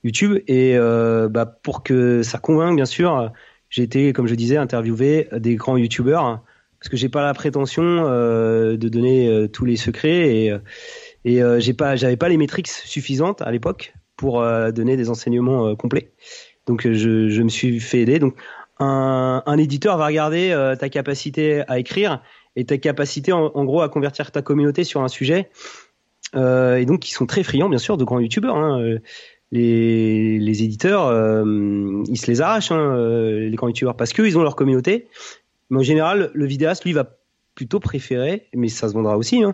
YouTube. 0.04 0.39
Et 0.47 0.78
euh, 0.78 1.30
bah, 1.30 1.45
pour 1.45 1.84
que 1.84 2.24
ça 2.24 2.38
convainque, 2.38 2.76
bien 2.76 2.86
sûr, 2.86 3.32
j'ai 3.70 3.84
été, 3.84 4.14
comme 4.14 4.28
je 4.28 4.36
disais, 4.36 4.58
interviewé 4.58 5.28
des 5.34 5.56
grands 5.56 5.78
YouTubeurs 5.78 6.41
parce 6.80 6.89
que 6.89 6.95
j'ai 6.95 7.10
pas 7.10 7.24
la 7.24 7.34
prétention 7.34 7.84
euh, 7.84 8.78
de 8.78 8.88
donner 8.88 9.28
euh, 9.28 9.47
tous 9.47 9.66
les 9.66 9.76
secrets 9.76 10.36
et 10.36 10.54
et 11.26 11.41
j'ai 11.60 11.74
pas, 11.74 11.97
j'avais 11.97 12.16
pas 12.16 12.30
les 12.30 12.38
métriques 12.38 12.70
suffisantes 12.70 13.41
à 13.41 13.52
l'époque 13.52 13.93
pour 14.16 14.41
donner 14.72 14.95
des 14.95 15.10
enseignements 15.10 15.76
complets. 15.76 16.14
Donc 16.66 16.88
je, 16.88 17.28
je 17.28 17.41
me 17.41 17.50
suis 17.50 17.82
fait 17.82 18.00
aider. 18.00 18.20
Donc 18.20 18.36
un, 18.80 19.43
un 19.45 19.58
éditeur 19.58 19.97
va 19.97 20.06
regarder 20.06 20.56
ta 20.80 20.88
capacité 20.88 21.64
à 21.68 21.78
écrire 21.78 22.22
et 22.56 22.64
ta 22.64 22.78
capacité 22.78 23.34
en, 23.34 23.52
en, 23.54 23.66
gros 23.66 23.82
à 23.82 23.89
convertir 23.89 24.32
ta 24.32 24.41
communauté 24.41 24.86
sur 24.86 25.02
un 25.04 25.10
sujet. 25.10 25.50
Euh, 26.36 26.78
et 26.78 26.86
donc 26.86 27.10
ils 27.10 27.14
sont 27.14 27.26
très 27.26 27.43
friands 27.43 27.70
bien 27.70 27.80
sûr 27.80 27.97
de 27.97 28.04
grands 28.04 28.20
youtubeurs. 28.20 28.56
Hein 28.56 28.97
les, 29.52 30.38
les 30.39 30.64
éditeurs, 30.64 31.08
euh, 31.08 32.04
ils 32.08 32.18
se 32.18 32.28
les 32.28 32.41
arrachent, 32.41 32.72
hein, 32.72 32.95
euh, 32.95 33.50
les 33.50 33.56
grands 33.56 33.68
youtubeurs, 33.68 33.95
parce 33.95 34.14
qu'ils 34.14 34.38
ont 34.38 34.43
leur 34.43 34.56
communauté. 34.56 35.08
Mais 35.70 35.80
en 35.80 35.84
général, 35.84 36.32
le 36.34 36.45
vidéaste, 36.45 36.86
lui, 36.86 36.93
va 36.93 37.18
plutôt 37.56 37.80
préférer, 37.80 38.47
mais 38.56 38.70
ça 38.70 38.88
se 38.88 38.93
vendra 38.93 39.18
aussi, 39.18 39.43
hein, 39.43 39.54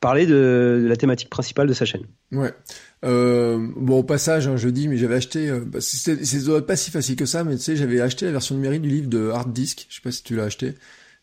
parler 0.00 0.26
de, 0.26 0.80
de, 0.82 0.86
la 0.86 0.96
thématique 0.96 1.30
principale 1.30 1.66
de 1.66 1.72
sa 1.72 1.84
chaîne. 1.84 2.02
Ouais. 2.32 2.52
Euh, 3.04 3.68
bon, 3.76 4.00
au 4.00 4.02
passage, 4.02 4.48
hein, 4.48 4.56
je 4.56 4.68
dis, 4.68 4.88
mais 4.88 4.96
j'avais 4.96 5.14
acheté, 5.14 5.48
euh, 5.48 5.60
bah, 5.60 5.80
c'est 5.80 6.66
pas 6.66 6.76
si 6.76 6.90
facile 6.90 7.16
que 7.16 7.26
ça, 7.26 7.44
mais 7.44 7.56
tu 7.56 7.62
sais, 7.62 7.76
j'avais 7.76 8.00
acheté 8.00 8.26
la 8.26 8.32
version 8.32 8.54
numérique 8.54 8.82
du 8.82 8.88
livre 8.88 9.08
de 9.08 9.28
Hard 9.30 9.52
Disk. 9.52 9.86
Je 9.88 9.96
sais 9.96 10.02
pas 10.02 10.10
si 10.10 10.22
tu 10.22 10.36
l'as 10.36 10.44
acheté. 10.44 10.74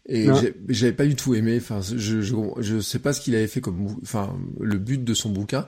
Et 0.08 0.28
j'avais 0.70 0.94
pas 0.94 1.06
du 1.06 1.16
tout 1.16 1.36
aimé. 1.36 1.58
Enfin, 1.62 1.80
je, 1.82 2.22
je, 2.22 2.36
je 2.60 2.80
sais 2.80 2.98
pas 2.98 3.14
ce 3.14 3.22
qu'il 3.22 3.36
avait 3.36 3.48
fait 3.48 3.62
comme, 3.62 3.98
enfin, 4.02 4.36
le 4.60 4.78
but 4.78 5.04
de 5.04 5.14
son 5.14 5.30
bouquin. 5.30 5.68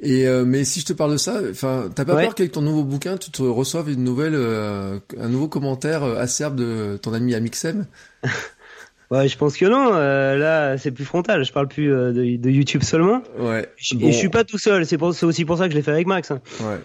Et 0.00 0.28
euh, 0.28 0.44
mais 0.44 0.64
si 0.64 0.80
je 0.80 0.86
te 0.86 0.92
parle 0.92 1.12
de 1.12 1.16
ça, 1.16 1.40
enfin, 1.50 1.90
t'as 1.92 2.04
pas 2.04 2.14
peur 2.14 2.34
qu'avec 2.34 2.52
ton 2.52 2.62
nouveau 2.62 2.84
bouquin, 2.84 3.16
tu 3.16 3.30
te 3.30 3.42
reçoives 3.42 3.90
une 3.90 4.04
nouvelle, 4.04 4.34
euh, 4.34 5.00
un 5.18 5.28
nouveau 5.28 5.48
commentaire 5.48 6.04
euh, 6.04 6.20
acerbe 6.20 6.54
de 6.54 6.98
ton 7.02 7.12
ami 7.12 7.34
Amixem? 7.34 7.86
Ouais, 9.10 9.26
je 9.26 9.38
pense 9.38 9.56
que 9.56 9.64
non. 9.64 9.92
là, 9.92 10.76
c'est 10.76 10.90
plus 10.90 11.06
frontal. 11.06 11.42
Je 11.42 11.50
parle 11.50 11.66
plus 11.66 11.86
de, 11.88 12.36
de, 12.36 12.50
YouTube 12.50 12.82
seulement. 12.82 13.22
Ouais. 13.38 13.66
Et 13.98 14.12
je 14.12 14.18
suis 14.18 14.28
pas 14.28 14.44
tout 14.44 14.58
seul. 14.58 14.84
C'est 14.84 15.02
aussi 15.02 15.46
pour 15.46 15.56
ça 15.56 15.64
que 15.64 15.70
je 15.70 15.78
l'ai 15.78 15.82
fait 15.82 15.92
avec 15.92 16.06
Max. 16.06 16.30
Hein. 16.30 16.42
Ouais. 16.60 16.76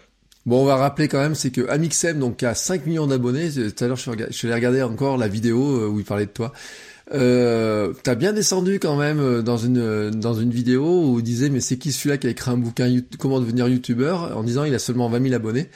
Bon, 0.45 0.61
on 0.61 0.66
va 0.66 0.78
rappeler 0.78 1.09
quand 1.09 1.20
même, 1.20 1.36
c'est 1.36 1.51
que 1.51 1.68
Amixem, 1.68 2.20
donc, 2.20 2.41
a 2.43 2.55
5 2.55 2.86
millions 2.86 3.07
d'abonnés. 3.07 3.49
Tout 3.51 3.84
à 3.84 3.88
l'heure, 3.89 3.97
je, 3.97 4.09
je 4.30 4.32
suis 4.32 4.47
allé 4.47 4.55
regarder 4.55 4.82
encore 4.84 5.18
la 5.18 5.28
vidéo 5.28 5.89
où 5.89 5.99
il 5.99 6.05
parlait 6.05 6.26
de 6.26 6.32
toi. 6.32 6.53
Euh, 7.12 7.93
t'as 8.04 8.16
bien 8.16 8.32
descendu 8.32 8.80
quand 8.80 8.95
même 8.95 9.20
euh, 9.20 9.41
dans 9.41 9.58
une 9.58 9.78
euh, 9.78 10.10
dans 10.10 10.34
une 10.36 10.51
vidéo 10.51 11.10
où 11.10 11.20
il 11.20 11.24
disait 11.24 11.49
mais 11.49 11.60
c'est 11.60 11.78
qui 11.78 11.91
celui-là 11.91 12.18
qui 12.18 12.28
a 12.28 12.30
écrit 12.30 12.49
un 12.49 12.58
bouquin 12.58 12.89
comment 13.20 13.41
devenir 13.41 13.68
youtubeur 13.68 14.38
en 14.38 14.41
disant 14.41 14.64
il 14.64 14.74
a 14.74 14.80
seulement 14.80 15.10
20 15.10 15.22
000 15.22 15.34
abonnés. 15.34 15.70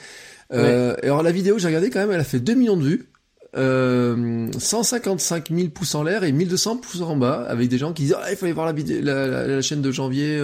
Euh, 0.54 0.96
et 1.04 1.08
alors 1.08 1.24
la 1.24 1.34
vidéo 1.34 1.60
j'ai 1.60 1.68
regardé 1.68 1.90
quand 1.90 2.00
même 2.00 2.12
elle 2.12 2.22
a 2.22 2.26
fait 2.26 2.40
2 2.40 2.54
millions 2.54 2.78
de 2.78 2.84
vues. 2.84 3.10
Euh, 3.56 4.50
155 4.58 5.50
000 5.52 5.70
pouces 5.70 5.96
en 5.96 6.04
l'air 6.04 6.24
et 6.24 6.32
1200 6.32 6.78
pouces 6.78 7.02
en 7.02 7.16
bas 7.16 7.46
avec 7.48 7.70
des 7.70 7.78
gens 7.78 7.92
qui 7.92 8.04
disent 8.04 8.16
ah, 8.18 8.32
il 8.32 8.38
fallait 8.38 8.52
voir 8.52 8.66
la, 8.66 8.74
vidéo, 8.74 9.00
la, 9.02 9.48
la, 9.48 9.62
chaîne 9.62 9.82
de 9.82 9.92
janvier 9.92 10.42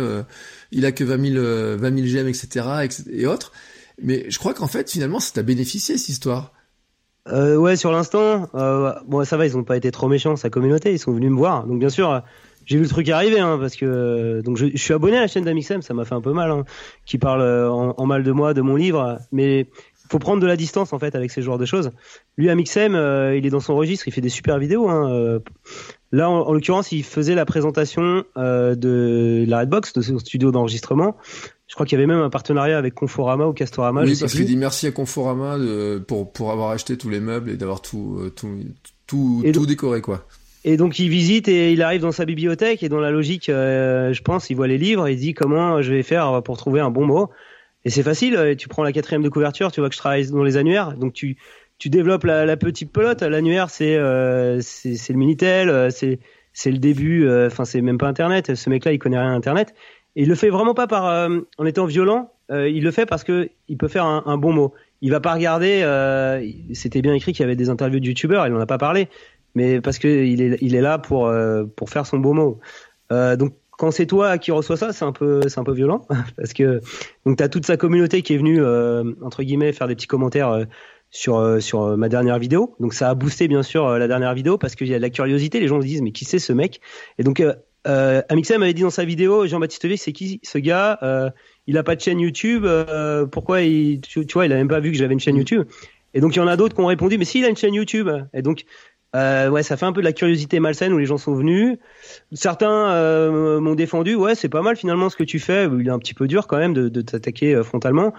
il 0.72 0.86
a 0.86 0.92
que 0.92 1.04
20 1.04 1.34
000, 1.34 1.78
20 1.78 1.96
000 1.96 2.08
j'aime 2.08 2.28
etc., 2.28 2.66
etc 2.84 3.04
et 3.12 3.28
autres 3.28 3.52
mais 4.02 4.26
je 4.30 4.40
crois 4.40 4.54
qu'en 4.54 4.68
fait 4.68 4.90
finalement 4.90 5.20
ça 5.20 5.32
t'a 5.34 5.44
bénéficié 5.44 5.98
cette 5.98 6.10
histoire 6.10 6.54
euh, 7.30 7.56
ouais, 7.56 7.76
sur 7.76 7.92
l'instant, 7.92 8.50
euh, 8.56 8.94
bon, 9.08 9.24
ça 9.24 9.38
va, 9.38 9.46
ils 9.46 9.58
ont 9.58 9.64
pas 9.64 9.78
été 9.78 9.92
trop 9.92 10.08
méchants, 10.08 10.36
sa 10.36 10.50
communauté, 10.50 10.92
ils 10.92 11.00
sont 11.00 11.14
venus 11.14 11.32
me 11.32 11.38
voir. 11.38 11.66
Donc 11.66 11.80
bien 11.80 11.90
sûr, 11.90 12.24
j'ai 12.66 12.78
vu 12.78 12.84
le 12.84 12.90
truc 12.90 13.10
arriver, 13.10 13.40
hein, 13.40 13.58
parce 13.60 13.76
que 13.76 13.86
euh, 13.86 14.42
donc 14.42 14.58
je, 14.58 14.76
suis 14.76 14.94
abonné 14.94 15.18
à 15.18 15.22
la 15.22 15.28
chaîne 15.28 15.44
d'Amixem, 15.44 15.82
ça 15.82 15.94
m'a 15.94 16.06
fait 16.06 16.16
un 16.16 16.22
peu 16.22 16.34
mal, 16.34 16.52
hein, 16.52 16.64
qui 17.06 17.18
parle 17.18 17.42
euh, 17.42 17.70
en, 17.70 18.06
mal 18.06 18.24
de 18.24 18.32
moi, 18.32 18.54
de 18.54 18.62
mon 18.62 18.76
livre, 18.76 19.20
mais 19.32 19.68
faut 20.10 20.20
prendre 20.20 20.42
de 20.42 20.48
la 20.48 20.56
distance 20.56 20.94
en 20.94 21.00
fait 21.00 21.16
avec 21.16 21.32
ces 21.32 21.42
genres 21.42 21.58
de 21.58 21.66
choses. 21.66 21.92
Lui, 22.38 22.50
Amixem, 22.50 22.96
euh, 22.96 23.36
il 23.36 23.46
est 23.46 23.50
dans 23.50 23.60
son 23.60 23.76
registre, 23.76 24.08
il 24.08 24.12
fait 24.12 24.22
des 24.22 24.30
super 24.30 24.60
vidéos. 24.60 24.90
Hein, 24.90 25.40
là, 26.12 26.30
en, 26.30 26.42
en 26.42 26.54
l'occurrence, 26.54 26.92
il 26.92 27.04
faisait 27.04 27.36
la 27.36 27.46
présentation 27.46 28.24
de 28.36 29.46
la 29.48 29.60
Redbox, 29.60 29.94
de 29.94 30.02
son 30.02 30.20
studio 30.20 30.52
d'enregistrement. 30.52 31.16
Je 31.74 31.76
crois 31.76 31.88
qu'il 31.88 31.98
y 31.98 32.02
avait 32.04 32.06
même 32.06 32.22
un 32.22 32.30
partenariat 32.30 32.78
avec 32.78 32.94
Conforama 32.94 33.48
ou 33.48 33.54
Castorama. 33.54 34.04
Oui, 34.04 34.16
parce 34.20 34.34
qu'il 34.34 34.46
dit 34.46 34.58
merci 34.58 34.86
à 34.86 34.92
Conforama 34.92 35.58
de, 35.58 35.98
pour, 35.98 36.32
pour 36.32 36.52
avoir 36.52 36.70
acheté 36.70 37.00
tous 37.00 37.10
les 37.10 37.20
meubles 37.20 37.50
et 37.50 37.58
d'avoir 37.58 37.82
tout, 37.82 38.20
euh, 38.20 38.30
tout, 38.30 38.60
tout, 39.08 39.42
et 39.44 39.52
tout 39.52 39.66
décoré, 39.66 40.00
quoi. 40.00 40.28
Et 40.66 40.78
donc 40.78 41.00
il 41.00 41.10
visite 41.10 41.48
et 41.48 41.74
il 41.74 41.82
arrive 41.82 42.02
dans 42.02 42.12
sa 42.12 42.26
bibliothèque 42.26 42.84
et 42.84 42.90
dans 42.90 43.00
la 43.00 43.10
logique, 43.10 43.50
euh, 43.50 44.14
je 44.14 44.22
pense, 44.22 44.52
il 44.52 44.56
voit 44.56 44.68
les 44.68 44.78
livres, 44.78 45.10
il 45.10 45.18
dit 45.18 45.34
comment 45.34 45.82
je 45.82 45.92
vais 45.92 46.04
faire 46.04 46.44
pour 46.44 46.58
trouver 46.58 46.80
un 46.80 46.92
bon 46.92 47.08
mot? 47.08 47.32
Et 47.86 47.90
c'est 47.90 48.04
facile, 48.04 48.56
tu 48.56 48.68
prends 48.68 48.84
la 48.84 48.92
quatrième 48.92 49.24
de 49.24 49.30
couverture, 49.30 49.72
tu 49.72 49.80
vois 49.80 49.90
que 49.90 49.96
je 49.96 50.00
travaille 50.00 50.30
dans 50.30 50.44
les 50.44 50.58
annuaires, 50.58 50.96
donc 50.96 51.14
tu 51.14 51.38
tu 51.80 51.90
développes 51.90 52.26
la, 52.26 52.46
la 52.46 52.56
petite 52.56 52.92
pelote. 52.92 53.24
L'annuaire 53.24 53.72
c'est 53.72 53.96
euh, 53.96 54.62
c'est 54.62 55.10
le 55.10 55.18
minitel, 55.18 55.70
euh, 55.70 55.90
c'est 55.90 56.20
c'est 56.54 56.70
le 56.70 56.78
début, 56.78 57.28
enfin 57.48 57.66
c'est 57.66 57.82
même 57.82 57.98
pas 57.98 58.08
Internet. 58.08 58.54
Ce 58.54 58.70
mec-là 58.70 58.94
il 58.94 59.00
connaît 59.00 59.18
rien 59.18 59.32
à 59.32 59.36
Internet 59.36 59.74
et 60.16 60.24
il 60.24 60.30
le 60.30 60.36
fait 60.36 60.50
vraiment 60.50 60.74
pas 60.74 60.88
par 60.88 61.08
euh, 61.08 61.40
en 61.58 61.66
étant 61.66 61.86
violent. 61.86 62.32
Euh, 62.52 62.70
il 62.70 62.84
le 62.84 62.92
fait 62.92 63.06
parce 63.06 63.24
que 63.24 63.50
il 63.68 63.78
peut 63.78 63.88
faire 63.88 64.06
un, 64.06 64.38
bon 64.38 64.54
mot. 64.54 64.74
Il 65.02 65.12
va 65.12 65.20
pas 65.20 65.34
regarder. 65.34 65.82
Euh, 65.84 66.46
C'était 66.74 67.02
bien 67.02 67.14
écrit 67.14 67.34
qu'il 67.34 67.42
y 67.42 67.46
avait 67.46 67.56
des 67.56 67.70
interviews 67.70 68.00
de 68.00 68.06
youtubeurs. 68.06 68.46
Il 68.48 68.54
en 68.54 68.60
a 68.60 68.66
pas 68.66 68.78
parlé, 68.78 69.08
mais 69.56 69.82
parce 69.82 69.98
que 69.98 70.08
il 70.08 70.42
est 70.42 70.58
il 70.62 70.76
est 70.76 70.82
là 70.82 70.98
pour 70.98 71.28
euh, 71.28 71.64
pour 71.64 71.90
faire 71.90 72.06
son 72.06 72.20
beau 72.20 72.34
mot. 72.34 72.60
donc 73.10 73.54
quand 73.78 73.92
c'est 73.92 74.06
toi 74.06 74.38
qui 74.38 74.52
reçois 74.52 74.78
ça, 74.78 74.94
c'est 74.94 75.06
un 75.06 75.12
peu, 75.12 75.42
c'est 75.48 75.60
un 75.60 75.64
peu 75.64 75.74
violent 75.74 76.06
parce 76.38 76.54
que 76.54 76.82
donc 77.26 77.38
t'as 77.38 77.50
toute 77.50 77.66
sa 77.66 77.78
communauté 77.78 78.22
qui 78.22 78.34
est 78.34 78.38
venue 78.38 78.62
euh, 78.62 79.04
entre 79.22 79.44
guillemets 79.44 79.74
faire 79.74 79.88
des 79.88 79.96
petits 79.96 80.08
commentaires 80.08 80.50
euh, 80.50 80.66
sur 81.10 81.38
euh, 81.38 81.60
sur 81.60 81.98
ma 81.98 82.10
dernière 82.10 82.40
vidéo. 82.40 82.76
Donc 82.80 82.94
ça 82.94 83.10
a 83.10 83.16
boosté 83.16 83.48
bien 83.48 83.64
sûr 83.64 83.98
la 83.98 84.08
dernière 84.08 84.34
vidéo 84.34 84.58
parce 84.58 84.76
qu'il 84.76 84.88
y 84.88 84.94
a 84.94 84.98
de 84.98 85.02
la 85.02 85.10
curiosité. 85.10 85.60
Les 85.60 85.68
gens 85.68 85.82
se 85.82 85.86
disent 85.86 86.02
mais 86.02 86.12
qui 86.12 86.26
c'est 86.26 86.40
ce 86.40 86.54
mec? 86.54 86.82
Et 87.18 87.24
donc 87.24 87.44
euh, 87.88 88.22
Amixem 88.30 88.62
avait 88.62 88.74
dit 88.74 88.84
dans 88.84 88.90
sa 88.90 89.06
vidéo, 89.06 89.48
Jean-Baptiste 89.48 89.86
V, 89.86 89.98
c'est 89.98 90.12
qui 90.14 90.40
ce 90.44 90.58
gars 90.58 91.00
Il 91.68 91.78
a 91.78 91.84
pas 91.84 91.96
de 91.96 92.02
chaîne 92.02 92.20
YouTube. 92.20 92.66
pourquoi 93.32 93.62
il, 93.62 94.02
tu, 94.02 94.26
tu, 94.26 94.34
vois, 94.34 94.46
il 94.46 94.54
a 94.54 94.56
même 94.56 94.68
pas 94.68 94.80
vu 94.80 94.92
que 94.92 94.98
j'avais 94.98 95.14
une 95.14 95.20
chaîne 95.20 95.38
YouTube. 95.38 95.68
Et 96.16 96.22
donc 96.22 96.36
il 96.36 96.40
y 96.40 96.42
en 96.42 96.48
a 96.48 96.56
d'autres 96.56 96.76
qui 96.76 96.82
ont 96.82 96.86
répondu 96.86 97.18
mais 97.18 97.26
s'il 97.26 97.44
a 97.44 97.50
une 97.50 97.58
chaîne 97.58 97.74
YouTube. 97.74 98.10
Et 98.34 98.42
donc 98.42 98.66
euh, 99.16 99.50
ouais, 99.50 99.62
ça 99.62 99.78
fait 99.78 99.86
un 99.86 99.94
peu 99.94 100.02
de 100.02 100.06
la 100.06 100.14
curiosité 100.14 100.60
malsaine 100.60 100.92
où 100.92 100.98
les 100.98 101.06
gens 101.06 101.18
sont 101.18 101.36
venus. 101.36 101.78
Certains 102.32 102.92
euh, 102.92 103.60
m'ont 103.60 103.76
défendu, 103.76 104.16
ouais, 104.16 104.34
c'est 104.34 104.50
pas 104.50 104.62
mal 104.62 104.76
finalement 104.76 105.10
ce 105.10 105.16
que 105.16 105.24
tu 105.24 105.40
fais. 105.40 105.66
Il 105.66 105.88
est 105.88 105.92
un 105.92 106.00
petit 106.00 106.16
peu 106.16 106.28
dur 106.28 106.48
quand 106.48 106.58
même 106.58 106.74
de, 106.74 106.90
de 106.90 107.02
t'attaquer 107.02 107.54
euh, 107.54 107.64
frontalement. 107.64 108.14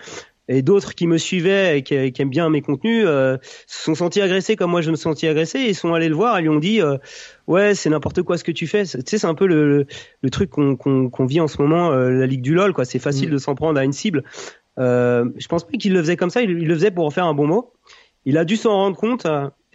Et 0.49 0.63
d'autres 0.63 0.95
qui 0.95 1.07
me 1.07 1.17
suivaient 1.17 1.79
et 1.79 1.83
qui, 1.83 2.13
qui, 2.13 2.23
aiment 2.23 2.31
bien 2.31 2.51
mes 2.51 2.61
contenus 2.61 3.05
euh, 3.07 3.39
se 3.67 3.85
sont 3.85 3.95
sentis 3.95 4.21
agressés 4.21 4.57
comme 4.57 4.71
moi 4.71 4.83
je 4.83 4.91
me 4.91 4.97
suis 4.97 5.05
senti 5.05 5.27
agressé 5.27 5.59
et 5.61 5.73
sont 5.73 5.95
allés 5.95 6.11
le 6.11 6.15
voir 6.15 6.37
et 6.39 6.43
lui 6.43 6.51
ont 6.51 6.59
dit 6.59 6.81
ouais 7.47 7.75
c'est 7.75 7.89
n'importe 7.89 8.23
quoi 8.23 8.37
ce 8.37 8.45
que 8.45 8.53
tu 8.53 8.67
fais. 8.67 8.85
Tu 8.85 9.01
sais 9.07 9.19
c'est 9.19 9.27
un 9.27 9.35
peu 9.35 9.47
le, 9.47 9.87
le, 10.21 10.31
truc 10.31 10.51
qu'on 10.51 10.77
qu'on 10.77 11.27
vit 11.27 11.41
en 11.41 11.49
ce 11.49 11.61
moment 11.63 11.91
la 11.91 12.27
ligue 12.27 12.43
du 12.43 12.55
lol 12.55 12.73
quoi. 12.75 12.85
C'est 12.85 12.99
facile 12.99 13.29
mmh. 13.29 13.33
de 13.33 13.39
s'en 13.39 13.55
prendre 13.55 13.81
à 13.81 13.85
une 13.85 13.93
cible. 13.93 14.23
je 14.77 15.47
pense 15.49 15.65
pas 15.65 15.79
qu'il 15.79 15.93
le 15.93 16.01
faisait 16.01 16.17
comme 16.17 16.31
ça. 16.31 16.43
Il, 16.43 16.51
il, 16.51 16.69
le 16.69 16.75
faisait 16.75 16.91
pour 16.91 17.07
en 17.07 17.11
faire 17.11 17.27
un 17.27 17.35
bon 17.35 17.47
mot. 17.47 17.73
Il 18.27 18.37
a 18.37 18.45
dû 18.45 18.57
s'en 18.57 18.73
rendre 18.73 18.97
compte 18.97 19.27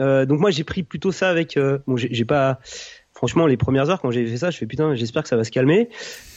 euh, 0.02 0.26
donc 0.26 0.40
moi 0.40 0.52
j'ai 0.52 0.64
pris 0.64 0.84
plutôt 0.84 1.12
ça 1.12 1.30
avec 1.30 1.58
euh, 1.58 1.80
bon 1.86 1.98
j'ai 1.98 2.26
pas 2.26 2.60
franchement 3.20 3.48
les 3.48 3.58
premières 3.58 3.90
heures 3.90 4.00
quand 4.00 4.12
j'ai 4.12 4.26
fait 4.26 4.38
ça 4.38 4.50
je 4.50 4.58
fais 4.58 4.66
putain 4.66 4.96
j'espère 4.96 5.24
que 5.24 5.30
ça 5.30 5.36
va 5.36 5.44
se 5.44 5.52
calmer. 5.52 5.90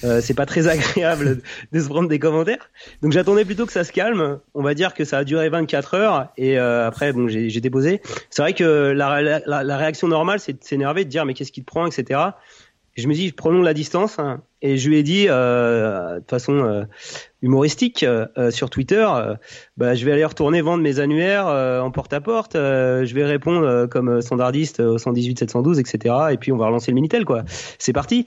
Euh, 0.03 0.21
c'est 0.21 0.35
pas 0.35 0.47
très 0.47 0.67
agréable 0.75 1.41
de 1.71 1.81
se 1.81 1.89
prendre 1.89 2.09
des 2.09 2.19
commentaires. 2.19 2.71
Donc 3.03 3.13
j'attendais 3.13 3.45
plutôt 3.45 3.67
que 3.67 3.73
ça 3.73 3.85
se 3.85 3.93
calme. 3.93 4.41
On 4.55 4.63
va 4.63 4.75
dire 4.75 4.93
que 4.93 5.05
ça 5.05 5.19
a 5.19 5.25
duré 5.25 5.49
24 5.49 5.95
heures 5.95 6.29
et 6.37 6.59
euh, 6.59 6.85
après 6.85 7.13
bon 7.13 7.29
j'ai 7.29 7.61
déposé. 7.61 8.03
C'est 8.31 8.43
vrai 8.43 8.53
que 8.53 8.91
la, 8.91 9.23
la, 9.23 9.63
la 9.63 9.77
réaction 9.77 10.09
normale 10.09 10.41
c'est 10.41 10.55
de 10.55 10.65
s'énerver 10.65 11.05
de 11.05 11.09
dire 11.09 11.25
mais 11.25 11.35
qu'est-ce 11.35 11.53
qui 11.53 11.61
te 11.61 11.67
prend 11.67 11.87
etc 11.87 12.19
je 12.95 13.09
me 13.09 13.15
dis, 13.15 13.29
je 13.29 13.35
prolonge 13.35 13.65
la 13.65 13.75
distance 13.75 14.19
hein, 14.19 14.43
et 14.61 14.77
je 14.77 14.89
lui 14.89 14.99
ai 14.99 15.03
dit 15.03 15.27
euh, 15.29 16.21
de 16.21 16.25
façon 16.29 16.53
euh, 16.53 16.85
humoristique 17.41 18.03
euh, 18.03 18.51
sur 18.51 18.69
Twitter, 18.69 19.07
bah, 19.77 19.95
je 19.95 20.05
vais 20.05 20.13
aller 20.13 20.25
retourner 20.25 20.61
vendre 20.61 20.83
mes 20.83 21.01
annuaires 21.01 21.47
en 21.47 21.91
porte 21.91 22.13
à 22.13 22.21
porte, 22.21 22.55
je 22.55 23.15
vais 23.15 23.25
répondre 23.25 23.87
comme 23.87 24.21
standardiste 24.21 24.81
au 24.81 24.99
118 24.99 25.39
712 25.39 25.79
etc. 25.79 26.15
Et 26.33 26.37
puis 26.37 26.53
on 26.53 26.57
va 26.57 26.67
relancer 26.67 26.91
le 26.91 26.97
minitel 26.97 27.25
quoi. 27.25 27.45
C'est 27.79 27.93
parti. 27.93 28.27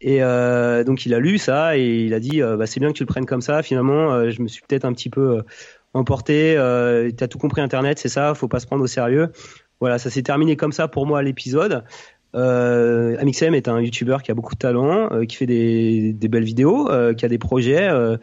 Et 0.00 0.20
donc 0.20 1.06
il 1.06 1.14
a 1.14 1.20
lu 1.20 1.38
ça 1.38 1.76
et 1.76 2.04
il 2.04 2.14
a 2.14 2.20
dit, 2.20 2.40
bah, 2.40 2.66
c'est 2.66 2.80
bien 2.80 2.88
que 2.88 2.96
tu 2.96 3.04
le 3.04 3.08
prennes 3.08 3.26
comme 3.26 3.42
ça. 3.42 3.62
Finalement, 3.62 4.28
je 4.30 4.42
me 4.42 4.48
suis 4.48 4.62
peut-être 4.66 4.84
un 4.84 4.92
petit 4.92 5.10
peu 5.10 5.42
emporté. 5.94 6.54
T'as 7.16 7.28
tout 7.28 7.38
compris 7.38 7.60
Internet, 7.60 7.98
c'est 7.98 8.08
ça. 8.08 8.34
Faut 8.34 8.48
pas 8.48 8.60
se 8.60 8.66
prendre 8.66 8.82
au 8.82 8.88
sérieux. 8.88 9.28
Voilà, 9.80 9.98
ça 9.98 10.10
s'est 10.10 10.22
terminé 10.22 10.56
comme 10.56 10.72
ça 10.72 10.88
pour 10.88 11.06
moi 11.06 11.22
l'épisode. 11.22 11.84
Euh, 12.34 13.16
Amixem 13.18 13.54
est 13.54 13.68
un 13.68 13.80
YouTuber 13.80 14.18
qui 14.22 14.30
a 14.30 14.34
beaucoup 14.34 14.54
de 14.54 14.58
talent, 14.58 15.08
euh, 15.12 15.24
qui 15.24 15.36
fait 15.36 15.46
des, 15.46 16.12
des, 16.12 16.28
belles 16.28 16.44
vidéos, 16.44 16.90
euh, 16.90 17.14
qui 17.14 17.24
a 17.24 17.28
des 17.28 17.38
projets. 17.38 17.88
Euh, 17.88 18.16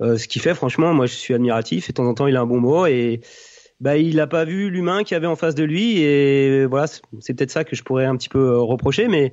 euh, 0.00 0.16
ce 0.16 0.26
qui 0.28 0.38
fait, 0.38 0.54
franchement, 0.54 0.94
moi, 0.94 1.06
je 1.06 1.14
suis 1.14 1.34
admiratif. 1.34 1.88
Et 1.88 1.92
de 1.92 1.96
temps 1.96 2.06
en 2.06 2.14
temps, 2.14 2.26
il 2.26 2.36
a 2.36 2.40
un 2.40 2.46
bon 2.46 2.60
mot 2.60 2.86
et 2.86 3.20
bah, 3.80 3.96
il 3.96 4.16
n'a 4.16 4.26
pas 4.26 4.44
vu 4.44 4.70
l'humain 4.70 5.02
qu'il 5.02 5.14
y 5.14 5.16
avait 5.16 5.26
en 5.26 5.36
face 5.36 5.54
de 5.54 5.64
lui. 5.64 6.00
Et 6.00 6.66
voilà, 6.66 6.86
c'est 7.20 7.34
peut-être 7.34 7.50
ça 7.50 7.64
que 7.64 7.76
je 7.76 7.82
pourrais 7.82 8.06
un 8.06 8.16
petit 8.16 8.28
peu 8.28 8.58
reprocher. 8.58 9.08
Mais 9.08 9.32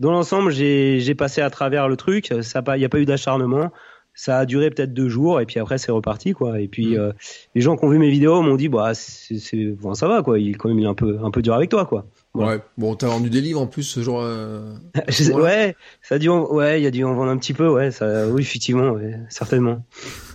dans 0.00 0.10
l'ensemble, 0.10 0.50
j'ai 0.52 1.14
passé 1.14 1.40
à 1.40 1.50
travers 1.50 1.88
le 1.88 1.96
truc. 1.96 2.30
Il 2.30 2.78
n'y 2.78 2.84
a 2.84 2.88
pas 2.88 2.98
eu 2.98 3.04
d'acharnement 3.04 3.70
ça 4.14 4.40
a 4.40 4.44
duré 4.44 4.68
peut-être 4.68 4.92
deux 4.92 5.08
jours 5.08 5.40
et 5.40 5.46
puis 5.46 5.58
après 5.58 5.78
c'est 5.78 5.90
reparti 5.90 6.32
quoi 6.32 6.60
et 6.60 6.68
puis 6.68 6.98
mm. 6.98 7.14
les 7.54 7.60
gens 7.62 7.76
qui 7.76 7.84
ont 7.86 7.88
vu 7.88 7.98
mes 7.98 8.10
vidéos 8.10 8.42
m'ont 8.42 8.56
dit 8.56 8.68
bah 8.68 8.92
c'est 8.92 9.64
bon, 9.80 9.94
ça 9.94 10.06
va 10.06 10.22
quoi 10.22 10.38
il 10.38 10.58
quand 10.58 10.68
même 10.68 10.78
il 10.78 10.84
est 10.84 10.88
un 10.88 10.92
peu 10.92 11.18
un 11.22 11.30
peu 11.30 11.40
dur 11.40 11.54
avec 11.54 11.70
toi 11.70 11.86
quoi 11.86 12.04
Ouais. 12.34 12.60
Bon, 12.78 12.94
t'as 12.94 13.08
vendu 13.08 13.28
des 13.28 13.42
livres 13.42 13.60
en 13.60 13.66
plus 13.66 13.82
ce 13.82 14.02
jour. 14.02 14.20
Euh, 14.22 14.74
ouais, 15.34 15.76
ça 16.00 16.14
a 16.14 16.18
dû, 16.18 16.30
en... 16.30 16.50
ouais, 16.50 16.80
il 16.80 16.84
y 16.84 16.86
a 16.86 16.90
dû 16.90 17.04
en 17.04 17.14
vendre 17.14 17.30
un 17.30 17.36
petit 17.36 17.52
peu, 17.52 17.68
ouais, 17.68 17.90
ça, 17.90 18.26
oui, 18.28 18.40
effectivement, 18.40 18.92
ouais, 18.92 19.18
certainement. 19.28 19.84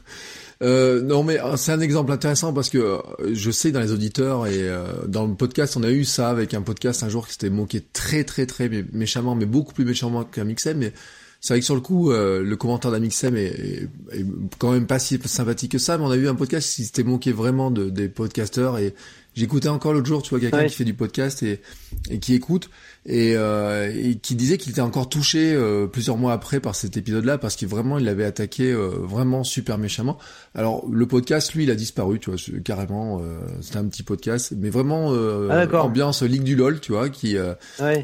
Euh, 0.64 1.04
non 1.04 1.22
mais 1.24 1.40
euh, 1.40 1.56
c'est 1.56 1.72
un 1.72 1.80
exemple 1.82 2.12
intéressant 2.12 2.52
parce 2.52 2.70
que 2.70 2.80
euh, 2.80 3.00
je 3.32 3.52
sais 3.52 3.72
dans 3.72 3.80
les 3.80 3.92
auditeurs 3.92 4.48
et 4.48 4.68
dans 5.08 5.28
le 5.28 5.36
podcast 5.36 5.78
on 5.78 5.84
a 5.84 5.92
eu 5.92 6.04
ça 6.04 6.30
avec 6.30 6.56
un 6.56 6.64
podcast 6.64 7.04
un 7.04 7.10
jour 7.10 7.28
qui 7.28 7.34
s'était 7.34 7.52
moqué 7.52 7.80
très 7.80 8.24
très 8.24 8.48
très 8.48 8.68
méchamment 8.92 9.36
mais 9.36 9.46
beaucoup 9.46 9.74
plus 9.74 9.86
méchamment 9.86 10.24
qu'un 10.24 10.46
Mixem 10.46 10.80
mais 10.80 10.94
c'est 11.42 11.54
vrai 11.54 11.60
que 11.60 11.66
sur 11.66 11.76
le 11.76 11.82
coup 11.82 12.10
le 12.10 12.56
commentaire 12.56 12.90
d'Amixem 12.90 13.36
est, 13.36 13.46
est, 13.46 13.90
est, 14.14 14.26
quand 14.58 14.72
même 14.72 14.88
pas 14.88 14.98
si 14.98 15.20
sympathique 15.26 15.74
que 15.74 15.78
ça 15.78 16.00
mais 16.00 16.06
on 16.06 16.10
a 16.10 16.16
eu 16.16 16.28
un 16.28 16.34
podcast 16.34 16.76
qui 16.76 16.86
s'était 16.86 17.04
moqué 17.04 17.32
vraiment 17.32 17.70
de, 17.70 17.92
des 17.92 18.10
podcasteurs 18.10 18.80
et 18.80 18.96
J'écoutais 19.38 19.70
encore 19.70 19.94
l'autre 19.94 20.08
jour, 20.08 20.24
tu 20.24 20.32
vois, 20.32 20.40
quelqu'un 20.40 20.66
qui 20.66 20.74
fait 20.74 20.84
du 20.84 20.96
podcast 20.96 21.44
et, 21.44 21.62
et 22.10 22.18
qui 22.18 22.34
écoute 22.34 22.72
et, 23.06 23.36
euh, 23.38 23.94
et 23.96 24.16
qui 24.16 24.34
disait 24.34 24.58
qu'il 24.58 24.72
était 24.72 24.82
encore 24.82 25.10
touché 25.10 25.54
euh, 25.54 25.86
plusieurs 25.86 26.18
mois 26.18 26.34
après 26.34 26.60
par 26.60 26.74
cet 26.74 26.98
épisode-là 26.98 27.38
parce 27.38 27.56
qu'il 27.56 27.68
vraiment 27.68 28.00
il 28.00 28.06
l'avait 28.06 28.26
attaqué 28.26 28.72
euh, 28.72 28.90
vraiment 29.00 29.44
super 29.44 29.78
méchamment. 29.78 30.18
Alors 30.56 30.86
le 30.92 31.06
podcast, 31.06 31.54
lui, 31.54 31.66
il 31.66 31.72
a 31.72 31.76
disparu, 31.76 32.20
tu 32.20 32.32
vois, 32.32 32.40
carrément. 32.66 33.20
Euh, 33.22 33.38
c'était 33.62 33.78
un 33.78 33.86
petit 33.86 34.02
podcast, 34.02 34.54
mais 34.58 34.72
vraiment 34.72 35.14
ah, 35.52 35.68
ambiance 35.84 36.24
Ligue 36.24 36.42
du 36.42 36.56
LOL, 36.56 36.80
tu 36.80 36.94
vois, 36.94 37.10
qui 37.10 37.38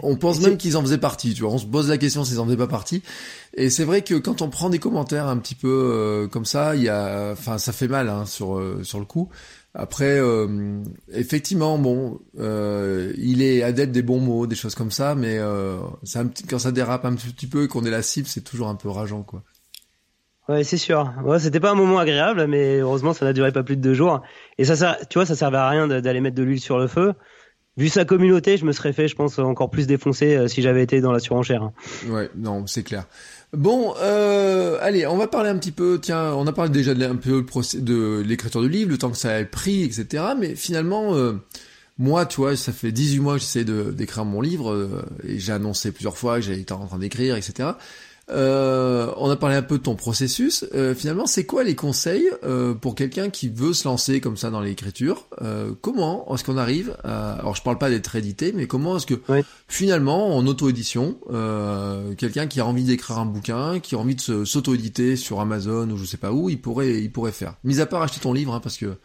on 0.04 0.16
pense 0.16 0.40
même 0.40 0.58
qu'ils 0.58 0.78
en 0.78 0.84
faisaient 0.84 1.00
partie, 1.00 1.34
tu 1.34 1.42
vois. 1.42 1.52
On 1.52 1.58
se 1.58 1.66
pose 1.66 1.90
la 1.90 1.98
question 1.98 2.24
s'ils 2.24 2.40
en 2.40 2.46
faisaient 2.46 2.58
pas 2.58 2.68
partie. 2.68 3.02
Et 3.56 3.72
c'est 3.72 3.86
vrai 3.86 4.04
que 4.04 4.16
quand 4.16 4.44
on 4.44 4.50
prend 4.50 4.70
des 4.70 4.80
commentaires 4.80 5.28
un 5.28 5.38
petit 5.38 5.56
peu 5.56 6.28
comme 6.32 6.46
ça, 6.46 6.76
il 6.76 6.84
y 6.84 6.90
a, 6.90 7.32
enfin, 7.32 7.58
ça 7.58 7.72
fait 7.72 7.88
mal 7.88 8.08
hein, 8.08 8.28
sur 8.28 8.62
sur 8.84 9.00
le 9.00 9.06
coup. 9.06 9.30
Après, 9.76 10.20
euh, 10.20 10.84
effectivement, 11.12 11.80
bon, 11.80 12.20
euh, 12.38 13.12
il 13.18 13.42
est 13.42 13.64
adepte 13.64 13.92
des 13.92 14.04
bons 14.04 14.20
mots, 14.20 14.46
des 14.46 14.56
choses 14.56 14.76
comme 14.76 14.92
ça, 14.92 15.16
mais 15.16 15.40
euh, 15.40 15.80
un 16.14 16.28
petit, 16.28 16.44
quand 16.44 16.60
ça 16.60 16.72
dérape 16.72 17.06
un 17.06 17.16
petit 17.16 17.48
peu 17.48 17.64
et 17.64 17.68
qu'on 17.68 17.84
est 17.84 17.90
la 17.90 18.04
cible, 18.04 18.28
c'est 18.28 18.44
toujours 18.44 18.68
un 18.68 18.76
peu 18.76 18.90
rageant, 18.90 19.24
quoi. 19.24 19.42
Ouais, 20.48 20.64
c'est 20.64 20.78
sûr. 20.78 21.12
Ouais, 21.24 21.40
c'était 21.40 21.62
pas 21.62 21.72
un 21.72 21.76
moment 21.76 21.98
agréable, 21.98 22.46
mais 22.48 22.80
heureusement, 22.80 23.14
ça 23.14 23.26
n'a 23.26 23.34
duré 23.34 23.52
pas 23.52 23.64
plus 23.64 23.78
de 23.78 23.82
deux 23.82 23.94
jours. 23.94 24.22
Et 24.58 24.66
ça, 24.66 24.98
tu 25.10 25.18
vois, 25.18 25.26
ça 25.26 25.36
servait 25.36 25.58
à 25.58 25.70
rien 25.70 25.88
d'aller 25.88 26.20
mettre 26.20 26.36
de 26.36 26.44
l'huile 26.44 26.60
sur 26.60 26.78
le 26.78 26.88
feu. 26.88 27.14
Vu 27.76 27.90
sa 27.90 28.06
communauté, 28.06 28.58
je 28.58 28.66
me 28.66 28.72
serais 28.72 28.94
fait, 28.94 29.08
je 29.08 29.16
pense, 29.16 29.40
encore 29.40 29.72
plus 29.72 29.88
défoncer 29.88 30.36
euh, 30.36 30.48
si 30.48 30.62
j'avais 30.62 30.84
été 30.84 31.02
dans 31.02 31.12
la 31.12 31.20
surenchère. 31.20 31.72
Ouais, 32.08 32.30
non, 32.36 32.68
c'est 32.68 32.84
clair. 32.84 33.08
Bon, 33.54 33.94
euh, 34.00 34.80
allez, 34.82 35.06
on 35.06 35.16
va 35.16 35.28
parler 35.28 35.50
un 35.50 35.58
petit 35.58 35.72
peu. 35.72 36.00
Tiens, 36.02 36.34
on 36.34 36.48
a 36.48 36.54
parlé 36.54 36.72
déjà 36.72 36.96
de, 36.96 37.06
un 37.06 37.16
peu 37.16 37.46
de 37.76 38.24
l'écriture 38.26 38.62
du 38.62 38.70
livre, 38.70 38.90
le 38.90 38.98
temps 38.98 39.12
que 39.12 39.18
ça 39.18 39.36
a 39.36 39.46
pris, 39.46 39.84
etc. 39.84 40.24
Mais 40.40 40.56
finalement, 40.56 41.14
euh, 41.16 41.34
moi, 42.00 42.26
tu 42.26 42.38
vois, 42.38 42.56
ça 42.58 42.72
fait 42.72 42.92
18 42.92 43.20
mois 43.20 43.34
que 43.36 43.42
j'essaie 43.42 43.64
d'écrire 43.64 44.26
mon 44.26 44.42
livre 44.42 44.72
euh, 44.72 45.06
et 45.28 45.38
j'ai 45.38 45.52
annoncé 45.52 45.92
plusieurs 45.92 46.18
fois 46.18 46.38
que 46.38 46.42
j'étais 46.42 46.72
en 46.72 46.88
train 46.88 46.98
d'écrire, 46.98 47.36
etc. 47.36 47.70
Euh, 48.30 49.12
on 49.18 49.30
a 49.30 49.36
parlé 49.36 49.56
un 49.56 49.62
peu 49.62 49.78
de 49.78 49.84
ton 49.84 49.96
processus. 49.96 50.66
Euh, 50.74 50.96
finalement, 50.96 51.26
c'est 51.26 51.46
quoi 51.46 51.64
les 51.64 51.76
conseils 51.76 52.26
euh, 52.44 52.74
pour 52.74 52.96
quelqu'un 52.96 53.30
qui 53.30 53.50
veut 53.50 53.74
se 53.74 53.88
lancer 53.88 54.22
comme 54.22 54.38
ça 54.38 54.50
dans 54.50 54.62
l'écriture? 54.62 55.28
Comment 55.82 56.34
est-ce 56.34 56.44
qu'on 56.44 56.58
arrive 56.58 56.96
à... 57.04 57.34
Alors, 57.34 57.56
je 57.56 57.62
parle 57.62 57.78
pas 57.78 57.90
d'être 57.90 58.16
édité, 58.16 58.54
mais 58.56 58.68
comment 58.68 58.98
est-ce 58.98 59.06
que 59.06 59.20
finalement, 59.68 60.36
en 60.36 60.46
auto-édition, 60.48 61.18
quelqu'un 62.18 62.48
qui 62.48 62.60
a 62.60 62.66
envie 62.66 62.84
d'écrire 62.84 63.18
un 63.18 63.26
bouquin, 63.26 63.80
qui 63.80 63.96
a 63.96 63.98
envie 63.98 64.16
de 64.16 64.46
s'auto-éditer 64.46 65.16
sur 65.16 65.40
Amazon 65.40 65.90
ou 65.90 65.98
je 65.98 66.06
sais 66.06 66.18
pas 66.18 66.32
où, 66.32 66.50
il 66.50 66.60
pourrait, 66.62 67.02
il 67.02 67.12
pourrait 67.12 67.32
faire? 67.32 67.56
Mis 67.64 67.82
à 67.82 67.86
part 67.86 68.02
acheter 68.02 68.22
ton 68.22 68.34
livre, 68.34 68.54
hein, 68.54 68.60
parce 68.62 68.78
que 68.78 68.96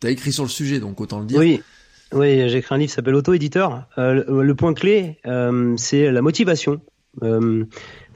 t'as 0.00 0.10
écrit 0.10 0.32
sur 0.32 0.44
le 0.44 0.50
sujet, 0.50 0.80
donc 0.80 1.00
autant 1.00 1.20
le 1.20 1.26
dire. 1.26 1.38
Oui. 1.38 1.62
Oui, 2.10 2.48
j'ai 2.48 2.58
écrit 2.58 2.74
un 2.74 2.78
livre 2.78 2.88
qui 2.88 2.94
s'appelle 2.94 3.14
Auto-éditeur. 3.14 3.86
le, 3.96 4.52
point 4.52 4.74
clé, 4.74 5.18
c'est 5.76 6.10
la 6.10 6.22
motivation. 6.22 6.80
Euh, 7.22 7.64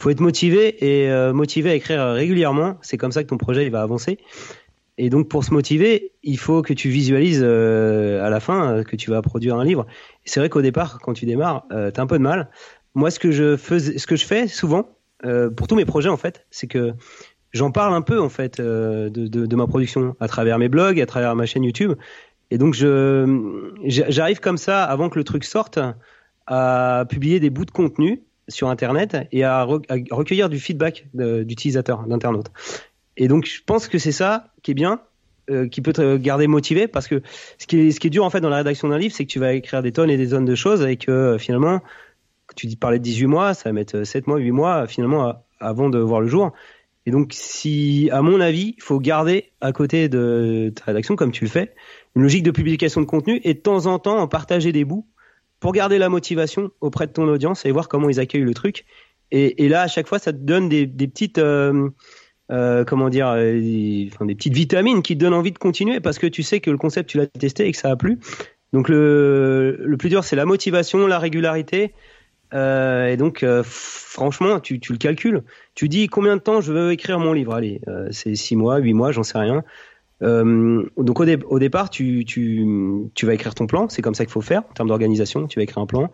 faut 0.02 0.10
être 0.10 0.20
motivé 0.20 0.84
et 0.84 1.10
euh, 1.10 1.32
motivé 1.32 1.70
à 1.70 1.74
écrire 1.74 2.04
régulièrement. 2.12 2.76
C'est 2.82 2.98
comme 2.98 3.12
ça 3.12 3.22
que 3.22 3.28
ton 3.28 3.38
projet 3.38 3.64
il 3.64 3.70
va 3.70 3.82
avancer. 3.82 4.18
Et 4.98 5.10
donc 5.10 5.28
pour 5.28 5.44
se 5.44 5.52
motiver, 5.52 6.12
il 6.22 6.38
faut 6.38 6.62
que 6.62 6.72
tu 6.72 6.88
visualises 6.88 7.42
euh, 7.42 8.24
à 8.24 8.30
la 8.30 8.40
fin 8.40 8.72
euh, 8.72 8.82
que 8.84 8.96
tu 8.96 9.10
vas 9.10 9.22
produire 9.22 9.56
un 9.56 9.64
livre. 9.64 9.86
C'est 10.24 10.40
vrai 10.40 10.48
qu'au 10.48 10.62
départ, 10.62 10.98
quand 11.00 11.14
tu 11.14 11.24
démarres, 11.24 11.64
euh, 11.72 11.90
t'as 11.90 12.02
un 12.02 12.06
peu 12.06 12.18
de 12.18 12.22
mal. 12.22 12.50
Moi, 12.94 13.10
ce 13.10 13.18
que 13.18 13.32
je 13.32 13.56
fais, 13.56 13.80
ce 13.80 14.06
que 14.06 14.16
je 14.16 14.26
fais 14.26 14.48
souvent 14.48 14.88
pour 15.56 15.68
tous 15.68 15.76
mes 15.76 15.84
projets 15.84 16.08
en 16.08 16.16
fait, 16.16 16.46
c'est 16.50 16.66
que 16.66 16.94
j'en 17.52 17.70
parle 17.70 17.94
un 17.94 18.02
peu 18.02 18.20
en 18.20 18.28
fait 18.28 18.60
de, 18.60 19.08
de, 19.08 19.46
de, 19.46 19.56
ma 19.56 19.68
production 19.68 20.16
à 20.18 20.26
travers 20.26 20.58
mes 20.58 20.68
blogs, 20.68 21.00
à 21.00 21.06
travers 21.06 21.36
ma 21.36 21.46
chaîne 21.46 21.62
YouTube. 21.62 21.92
Et 22.50 22.58
donc 22.58 22.74
je 22.74 23.70
j'arrive 23.84 24.40
comme 24.40 24.58
ça 24.58 24.82
avant 24.82 25.08
que 25.10 25.18
le 25.18 25.24
truc 25.24 25.44
sorte 25.44 25.78
à 26.48 27.06
publier 27.08 27.38
des 27.38 27.50
bouts 27.50 27.64
de 27.64 27.70
contenu 27.70 28.24
sur 28.48 28.68
Internet 28.68 29.16
et 29.32 29.44
à, 29.44 29.64
recueillir 29.64 30.48
du 30.48 30.58
feedback 30.58 31.06
d'utilisateurs, 31.14 32.04
d'internautes. 32.06 32.50
Et 33.16 33.28
donc, 33.28 33.46
je 33.46 33.60
pense 33.64 33.88
que 33.88 33.98
c'est 33.98 34.12
ça 34.12 34.52
qui 34.62 34.72
est 34.72 34.74
bien, 34.74 35.00
euh, 35.50 35.68
qui 35.68 35.80
peut 35.80 35.92
te 35.92 36.16
garder 36.16 36.46
motivé, 36.46 36.88
parce 36.88 37.08
que 37.08 37.22
ce 37.58 37.66
qui 37.66 37.78
est, 37.78 38.10
dur 38.10 38.24
en 38.24 38.30
fait 38.30 38.40
dans 38.40 38.48
la 38.48 38.58
rédaction 38.58 38.88
d'un 38.88 38.98
livre, 38.98 39.14
c'est 39.14 39.24
que 39.24 39.30
tu 39.30 39.38
vas 39.38 39.52
écrire 39.52 39.82
des 39.82 39.92
tonnes 39.92 40.10
et 40.10 40.16
des 40.16 40.30
tonnes 40.30 40.44
de 40.44 40.54
choses 40.54 40.84
et 40.84 40.96
que 40.96 41.10
euh, 41.10 41.38
finalement, 41.38 41.80
tu 42.56 42.68
parlais 42.76 42.98
de 42.98 43.04
18 43.04 43.26
mois, 43.26 43.54
ça 43.54 43.68
va 43.68 43.72
mettre 43.72 44.04
7 44.04 44.26
mois, 44.26 44.38
8 44.38 44.50
mois 44.50 44.86
finalement 44.86 45.34
avant 45.60 45.90
de 45.90 45.98
voir 45.98 46.20
le 46.20 46.26
jour. 46.26 46.52
Et 47.04 47.10
donc, 47.10 47.32
si, 47.32 48.08
à 48.12 48.22
mon 48.22 48.40
avis, 48.40 48.74
il 48.76 48.82
faut 48.82 49.00
garder 49.00 49.50
à 49.60 49.72
côté 49.72 50.08
de 50.08 50.72
ta 50.74 50.84
rédaction, 50.86 51.16
comme 51.16 51.32
tu 51.32 51.44
le 51.44 51.50
fais, 51.50 51.74
une 52.14 52.22
logique 52.22 52.44
de 52.44 52.50
publication 52.50 53.00
de 53.00 53.06
contenu 53.06 53.40
et 53.42 53.54
de 53.54 53.58
temps 53.58 53.86
en 53.86 53.98
temps 53.98 54.18
en 54.18 54.28
partager 54.28 54.70
des 54.70 54.84
bouts 54.84 55.06
pour 55.62 55.72
garder 55.72 55.96
la 55.96 56.08
motivation 56.08 56.72
auprès 56.80 57.06
de 57.06 57.12
ton 57.12 57.28
audience 57.28 57.64
et 57.64 57.70
voir 57.70 57.88
comment 57.88 58.10
ils 58.10 58.18
accueillent 58.18 58.42
le 58.42 58.52
truc. 58.52 58.84
Et, 59.30 59.68
là, 59.68 59.82
à 59.82 59.86
chaque 59.86 60.08
fois, 60.08 60.18
ça 60.18 60.32
te 60.32 60.38
donne 60.38 60.68
des, 60.68 60.86
petites, 60.86 61.38
euh, 61.38 61.88
euh, 62.50 62.84
comment 62.84 63.08
dire, 63.08 63.28
euh, 63.28 63.52
des, 63.60 64.10
petites 64.34 64.52
vitamines 64.52 65.02
qui 65.02 65.16
te 65.16 65.20
donnent 65.20 65.32
envie 65.32 65.52
de 65.52 65.58
continuer 65.58 66.00
parce 66.00 66.18
que 66.18 66.26
tu 66.26 66.42
sais 66.42 66.60
que 66.60 66.70
le 66.70 66.76
concept, 66.76 67.08
tu 67.08 67.16
l'as 67.16 67.28
testé 67.28 67.66
et 67.66 67.72
que 67.72 67.78
ça 67.78 67.90
a 67.90 67.96
plu. 67.96 68.18
Donc 68.72 68.88
le, 68.88 69.94
plus 69.98 70.08
dur, 70.08 70.24
c'est 70.24 70.36
la 70.36 70.44
motivation, 70.44 71.06
la 71.06 71.20
régularité. 71.20 71.94
Et 72.52 73.16
donc, 73.16 73.46
franchement, 73.62 74.58
tu, 74.58 74.80
le 74.90 74.98
calcules. 74.98 75.44
Tu 75.76 75.88
dis 75.88 76.08
combien 76.08 76.36
de 76.36 76.42
temps 76.42 76.60
je 76.60 76.72
veux 76.72 76.90
écrire 76.90 77.20
mon 77.20 77.32
livre? 77.32 77.54
Allez, 77.54 77.80
c'est 78.10 78.34
six 78.34 78.56
mois, 78.56 78.78
huit 78.78 78.94
mois, 78.94 79.12
j'en 79.12 79.22
sais 79.22 79.38
rien. 79.38 79.62
Euh, 80.22 80.84
donc 80.96 81.20
au, 81.20 81.24
dé 81.24 81.38
au, 81.46 81.58
départ, 81.58 81.90
tu, 81.90 82.24
tu, 82.24 82.66
tu, 83.14 83.26
vas 83.26 83.34
écrire 83.34 83.54
ton 83.54 83.66
plan, 83.66 83.88
c'est 83.88 84.02
comme 84.02 84.14
ça 84.14 84.24
qu'il 84.24 84.32
faut 84.32 84.40
faire 84.40 84.62
en 84.70 84.72
termes 84.72 84.88
d'organisation, 84.88 85.46
tu 85.46 85.58
vas 85.58 85.64
écrire 85.64 85.82
un 85.82 85.86
plan, 85.86 86.10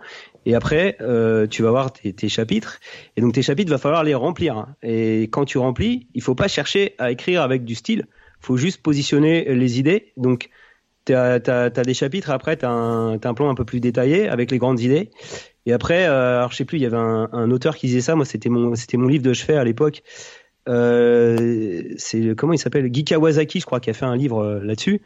et 0.47 0.55
après 0.55 0.97
euh, 1.01 1.47
tu 1.47 1.63
vas 1.63 1.71
voir 1.71 1.93
tes, 1.93 2.13
tes, 2.13 2.29
chapitres, 2.29 2.81
et 3.17 3.21
donc 3.21 3.35
tes 3.35 3.43
chapitres, 3.43 3.71
va 3.71 3.79
falloir 3.79 4.05
les 4.05 4.15
remplir. 4.15 4.67
Et 4.83 5.23
quand 5.25 5.45
tu 5.45 5.59
remplis, 5.59 6.09
il 6.15 6.23
faut 6.23 6.35
pas 6.35 6.49
chercher 6.49 6.95
à 6.99 7.11
écrire 7.11 7.43
avec 7.43 7.65
du 7.65 7.75
style, 7.75 8.07
faut 8.41 8.57
juste 8.57 8.83
positionner 8.83 9.55
les 9.55 9.79
idées. 9.79 10.13
Donc 10.17 10.49
tu 11.05 11.15
as, 11.15 11.41
as, 11.47 11.71
des 11.71 11.95
chapitres, 11.95 12.31
après 12.31 12.57
tu 12.57 12.65
as, 12.65 12.71
as, 12.71 12.73
un 13.29 13.35
plan 13.35 13.51
un 13.51 13.55
peu 13.55 13.65
plus 13.65 13.81
détaillé 13.81 14.29
avec 14.29 14.51
les 14.51 14.59
grandes 14.59 14.81
idées, 14.81 15.11
et 15.69 15.73
après, 15.75 16.07
euh, 16.07 16.39
alors 16.39 16.51
je 16.51 16.57
sais 16.57 16.65
plus, 16.65 16.79
il 16.79 16.83
y 16.83 16.87
avait 16.87 16.97
un, 16.97 17.29
un 17.31 17.51
auteur 17.51 17.77
qui 17.77 17.89
disait 17.89 18.01
ça, 18.01 18.15
moi 18.15 18.25
c'était 18.25 18.49
mon, 18.49 18.73
mon 18.95 19.07
livre 19.07 19.23
de 19.23 19.35
chevet 19.35 19.59
à 19.59 19.65
l'époque, 19.65 20.03
euh, 20.69 21.82
c'est 21.97 22.35
comment 22.36 22.53
il 22.53 22.59
s'appelle? 22.59 22.89
Guy 22.89 23.05
Kawasaki, 23.05 23.61
je 23.61 23.66
crois, 23.66 23.81
qui 23.81 23.90
a 23.90 23.95
fait 23.95 24.05
un 24.05 24.16
livre 24.16 24.43
euh, 24.43 24.61
là-dessus. 24.62 25.03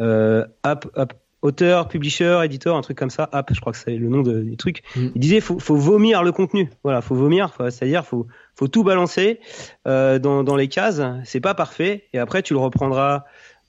Euh, 0.00 0.46
app, 0.62 0.86
app, 0.94 1.14
auteur, 1.42 1.88
publisher, 1.88 2.40
éditeur, 2.44 2.76
un 2.76 2.80
truc 2.80 2.96
comme 2.96 3.10
ça. 3.10 3.28
App, 3.32 3.50
je 3.52 3.60
crois 3.60 3.72
que 3.72 3.78
c'est 3.78 3.96
le 3.96 4.08
nom 4.08 4.22
de, 4.22 4.40
du 4.40 4.56
truc. 4.56 4.82
Mm. 4.96 5.08
Il 5.14 5.20
disait 5.20 5.40
faut, 5.40 5.58
faut 5.58 5.76
vomir 5.76 6.22
le 6.22 6.32
contenu. 6.32 6.70
Voilà, 6.82 7.00
faut 7.00 7.14
vomir, 7.14 7.52
c'est-à-dire 7.58 8.04
faut 8.04 8.26
faut 8.54 8.68
tout 8.68 8.84
balancer 8.84 9.40
euh, 9.86 10.18
dans, 10.18 10.44
dans 10.44 10.56
les 10.56 10.68
cases. 10.68 11.02
C'est 11.24 11.40
pas 11.40 11.54
parfait 11.54 12.04
et 12.12 12.18
après 12.18 12.42
tu 12.42 12.54
le 12.54 12.60
reprendras 12.60 13.24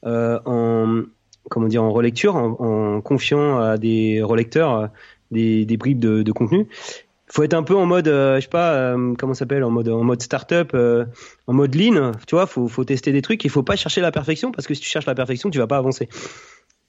en 0.06 1.02
comment 1.50 1.68
dire 1.68 1.84
en 1.84 1.92
relecture, 1.92 2.36
en, 2.36 2.56
en 2.60 3.02
confiant 3.02 3.60
à 3.60 3.78
des 3.78 4.22
relecteurs 4.22 4.90
des, 5.32 5.66
des 5.66 5.78
bribes 5.78 6.00
de, 6.00 6.24
de 6.24 6.32
contenu 6.32 6.68
faut 7.34 7.42
être 7.42 7.56
un 7.56 7.64
peu 7.64 7.76
en 7.76 7.88
mode, 7.88 8.08
euh, 8.08 8.36
je 8.36 8.42
sais 8.42 8.48
pas, 8.48 8.76
euh, 8.76 9.16
comment 9.18 9.34
s'appelle, 9.34 9.64
en 9.64 9.72
mode 9.72 9.90
en 9.90 10.04
mode 10.04 10.22
startup, 10.22 10.72
euh, 10.76 11.06
en 11.48 11.54
mode 11.54 11.74
lean. 11.74 12.12
Tu 12.28 12.36
vois, 12.36 12.46
faut 12.46 12.68
faut 12.68 12.84
tester 12.84 13.12
des 13.12 13.24
trucs. 13.24 13.44
Il 13.44 13.50
faut 13.50 13.64
pas 13.64 13.76
chercher 13.76 14.02
la 14.02 14.12
perfection 14.12 14.52
parce 14.52 14.68
que 14.68 14.76
si 14.76 14.82
tu 14.82 14.88
cherches 14.88 15.08
la 15.08 15.16
perfection, 15.16 15.50
tu 15.50 15.58
vas 15.58 15.66
pas 15.66 15.78
avancer. 15.78 16.10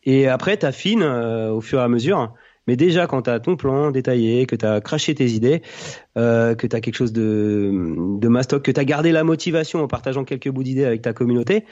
Et 0.04 0.28
après, 0.28 0.58
t'affines 0.58 1.02
euh, 1.02 1.50
au 1.50 1.62
fur 1.62 1.78
et 1.80 1.82
à 1.82 1.88
mesure. 1.88 2.34
Mais 2.66 2.76
déjà, 2.76 3.06
quand 3.06 3.22
tu 3.22 3.30
as 3.30 3.40
ton 3.40 3.56
plan 3.56 3.90
détaillé, 3.90 4.44
que 4.44 4.54
tu 4.54 4.66
as 4.66 4.82
craché 4.82 5.14
tes 5.14 5.30
idées, 5.30 5.62
euh, 6.18 6.54
que 6.54 6.66
tu 6.66 6.76
as 6.76 6.82
quelque 6.82 6.96
chose 6.96 7.14
de, 7.14 7.94
de 8.18 8.28
mastoc, 8.28 8.62
que 8.62 8.70
tu 8.70 8.80
as 8.80 8.84
gardé 8.84 9.12
la 9.12 9.24
motivation 9.24 9.82
en 9.82 9.88
partageant 9.88 10.24
quelques 10.24 10.50
bouts 10.50 10.62
d'idées 10.62 10.84
avec 10.84 11.00
ta 11.00 11.14
communauté, 11.14 11.64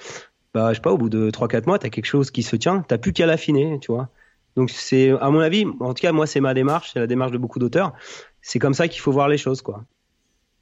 bah, 0.55 0.70
je 0.70 0.77
sais 0.77 0.81
pas, 0.82 0.93
au 0.93 0.99
bout 0.99 1.11
de 1.11 1.31
3-4 1.31 1.66
mois, 1.66 1.78
tu 1.78 1.86
as 1.86 1.90
quelque 1.90 2.07
chose 2.07 2.31
qui 2.31 2.43
se 2.43 2.57
tient, 2.57 2.85
tu 2.89 2.97
plus 2.99 3.12
qu'à 3.12 3.27
l'affiner, 3.27 3.78
tu 3.81 3.93
vois. 3.93 4.09
Donc 4.57 4.69
c'est, 4.70 5.11
à 5.20 5.31
mon 5.31 5.40
avis, 5.40 5.66
en 5.81 5.94
tout 5.94 6.03
cas, 6.03 6.12
moi, 6.12 6.27
c'est 6.27 6.40
ma 6.40 6.53
démarche, 6.53 6.90
c'est 6.93 7.01
la 7.01 7.07
démarche 7.07 7.32
de 7.32 7.39
beaucoup 7.39 7.59
d'auteurs 7.59 7.94
c'est 8.43 8.59
comme 8.59 8.74
ça 8.74 8.89
qu'il 8.89 9.01
faut 9.01 9.12
voir 9.12 9.28
les 9.28 9.39
choses, 9.39 9.62
quoi. 9.62 9.85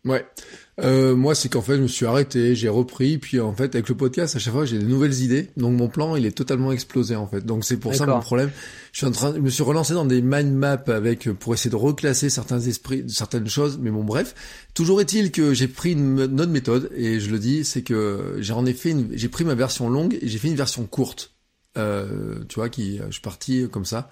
Ouais. 0.06 0.24
Euh, 0.80 1.14
moi, 1.14 1.34
c'est 1.34 1.50
qu'en 1.50 1.60
fait, 1.60 1.76
je 1.76 1.82
me 1.82 1.86
suis 1.86 2.06
arrêté, 2.06 2.54
j'ai 2.54 2.70
repris, 2.70 3.18
puis 3.18 3.38
en 3.38 3.52
fait, 3.52 3.74
avec 3.74 3.88
le 3.90 3.94
podcast, 3.94 4.34
à 4.34 4.38
chaque 4.38 4.54
fois, 4.54 4.64
j'ai 4.64 4.78
des 4.78 4.86
nouvelles 4.86 5.20
idées. 5.20 5.50
Donc, 5.58 5.76
mon 5.76 5.88
plan, 5.88 6.16
il 6.16 6.24
est 6.24 6.32
totalement 6.32 6.72
explosé, 6.72 7.16
en 7.16 7.26
fait. 7.26 7.44
Donc, 7.44 7.66
c'est 7.66 7.76
pour 7.76 7.94
ça 7.94 8.06
mon 8.06 8.20
problème. 8.20 8.50
Je 8.92 8.98
suis 8.98 9.06
en 9.06 9.10
train, 9.10 9.34
je 9.34 9.40
me 9.40 9.50
suis 9.50 9.62
relancé 9.62 9.92
dans 9.92 10.06
des 10.06 10.22
mind 10.22 10.54
maps 10.54 10.82
avec 10.86 11.30
pour 11.32 11.52
essayer 11.52 11.70
de 11.70 11.76
reclasser 11.76 12.30
certains 12.30 12.60
esprits, 12.60 13.04
certaines 13.08 13.48
choses. 13.48 13.78
Mais 13.78 13.90
bon, 13.90 14.02
bref. 14.02 14.34
Toujours 14.72 15.02
est-il 15.02 15.32
que 15.32 15.52
j'ai 15.52 15.68
pris 15.68 15.92
une, 15.92 16.20
autre 16.20 16.46
méthode 16.46 16.90
et 16.94 17.20
je 17.20 17.30
le 17.30 17.38
dis, 17.38 17.64
c'est 17.64 17.82
que 17.82 18.36
j'ai 18.38 18.54
en 18.54 18.64
effet, 18.64 18.96
j'ai 19.12 19.28
pris 19.28 19.44
ma 19.44 19.54
version 19.54 19.90
longue 19.90 20.18
et 20.22 20.28
j'ai 20.28 20.38
fait 20.38 20.48
une 20.48 20.56
version 20.56 20.86
courte. 20.86 21.34
Euh, 21.76 22.38
tu 22.48 22.54
vois, 22.54 22.70
qui, 22.70 22.98
je 23.06 23.12
suis 23.12 23.20
parti 23.20 23.68
comme 23.70 23.84
ça 23.84 24.10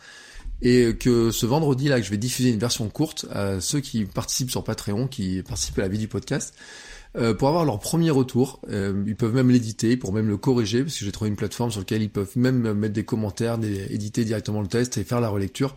et 0.63 0.97
que 0.97 1.31
ce 1.31 1.47
vendredi 1.47 1.89
là 1.89 2.01
que 2.01 2.07
je 2.07 2.11
vais 2.11 2.17
diffuser 2.17 2.51
une 2.51 2.59
version 2.59 2.89
courte 2.89 3.27
à 3.31 3.61
ceux 3.61 3.81
qui 3.81 4.05
participent 4.05 4.51
sur 4.51 4.65
Patreon, 4.65 5.07
qui 5.07 5.43
participent 5.43 5.79
à 5.79 5.83
la 5.83 5.89
vie 5.89 5.99
du 5.99 6.09
podcast, 6.09 6.55
euh, 7.17 7.35
pour 7.35 7.49
avoir 7.49 7.65
leur 7.65 7.79
premier 7.79 8.11
retour. 8.11 8.61
Euh, 8.71 9.03
ils 9.07 9.17
peuvent 9.17 9.35
même 9.35 9.51
l'éditer, 9.51 9.97
pour 9.97 10.13
même 10.13 10.29
le 10.29 10.37
corriger, 10.37 10.83
parce 10.83 10.99
que 10.99 11.05
j'ai 11.05 11.13
trouvé 11.13 11.31
une 11.31 11.37
plateforme 11.37 11.71
sur 11.71 11.81
laquelle 11.81 12.03
ils 12.03 12.11
peuvent 12.11 12.37
même 12.37 12.73
mettre 12.75 12.95
des 12.95 13.05
commentaires, 13.05 13.59
des, 13.59 13.93
éditer 13.93 14.25
directement 14.25 14.61
le 14.61 14.69
test 14.69 14.99
et 14.99 15.05
faire 15.05 15.21
la 15.21 15.29
relecture. 15.29 15.77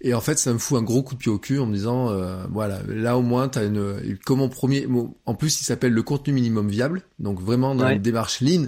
Et 0.00 0.14
en 0.14 0.20
fait, 0.20 0.38
ça 0.38 0.52
me 0.52 0.58
fout 0.58 0.78
un 0.78 0.82
gros 0.82 1.02
coup 1.02 1.14
de 1.14 1.20
pied 1.20 1.30
au 1.30 1.38
cul 1.38 1.60
en 1.60 1.66
me 1.66 1.74
disant, 1.74 2.10
euh, 2.10 2.44
voilà, 2.50 2.80
là 2.88 3.16
au 3.16 3.22
moins, 3.22 3.48
t'as 3.48 3.66
une, 3.66 4.18
comment 4.24 4.48
premier, 4.48 4.88
en 5.26 5.34
plus, 5.34 5.60
il 5.60 5.64
s'appelle 5.64 5.92
le 5.92 6.02
contenu 6.02 6.32
minimum 6.32 6.68
viable, 6.68 7.02
donc 7.20 7.40
vraiment 7.40 7.74
dans 7.76 7.84
ouais. 7.84 7.96
une 7.96 8.02
démarche 8.02 8.40
lean. 8.40 8.66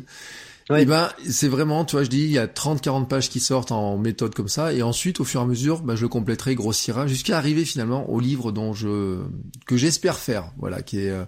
Ouais. 0.70 0.80
Et 0.80 0.82
eh 0.82 0.86
ben, 0.86 1.10
c'est 1.28 1.48
vraiment, 1.48 1.84
tu 1.84 1.96
vois, 1.96 2.04
je 2.04 2.08
dis, 2.08 2.22
il 2.22 2.30
y 2.30 2.38
a 2.38 2.48
30, 2.48 2.80
40 2.80 3.08
pages 3.08 3.28
qui 3.28 3.38
sortent 3.38 3.70
en 3.70 3.98
méthode 3.98 4.34
comme 4.34 4.48
ça, 4.48 4.72
et 4.72 4.82
ensuite, 4.82 5.20
au 5.20 5.24
fur 5.24 5.40
et 5.40 5.44
à 5.44 5.46
mesure, 5.46 5.82
ben, 5.82 5.94
je 5.94 6.02
le 6.02 6.08
compléterai, 6.08 6.54
grossira, 6.54 7.06
jusqu'à 7.06 7.36
arriver 7.36 7.66
finalement 7.66 8.08
au 8.08 8.18
livre 8.18 8.50
dont 8.50 8.72
je, 8.72 9.18
que 9.66 9.76
j'espère 9.76 10.16
faire, 10.16 10.52
voilà, 10.56 10.80
qui 10.80 11.00
est, 11.00 11.10
euh, 11.10 11.26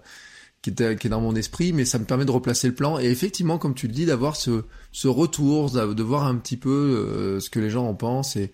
qui 0.62 0.70
est, 0.70 0.98
qui 0.98 1.06
est 1.06 1.10
dans 1.10 1.20
mon 1.20 1.36
esprit, 1.36 1.74
mais 1.74 1.84
ça 1.84 1.98
me 1.98 2.06
permet 2.06 2.24
de 2.24 2.30
replacer 2.30 2.68
le 2.68 2.74
plan, 2.74 2.98
et 2.98 3.04
effectivement, 3.04 3.58
comme 3.58 3.74
tu 3.74 3.88
le 3.88 3.92
dis, 3.92 4.06
d'avoir 4.06 4.36
ce, 4.36 4.62
ce 4.90 5.06
retour, 5.06 5.70
de 5.70 6.02
voir 6.02 6.26
un 6.26 6.36
petit 6.36 6.56
peu 6.56 6.70
euh, 6.70 7.40
ce 7.40 7.50
que 7.50 7.60
les 7.60 7.68
gens 7.68 7.86
en 7.86 7.94
pensent, 7.94 8.36
et, 8.36 8.52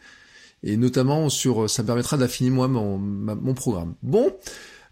et 0.65 0.77
notamment 0.77 1.29
sur, 1.29 1.71
ça 1.71 1.83
me 1.83 1.87
permettra 1.87 2.17
d'affiner 2.17 2.51
moi 2.51 2.67
mon, 2.67 2.99
mon 2.99 3.55
programme. 3.55 3.95
Bon, 4.03 4.35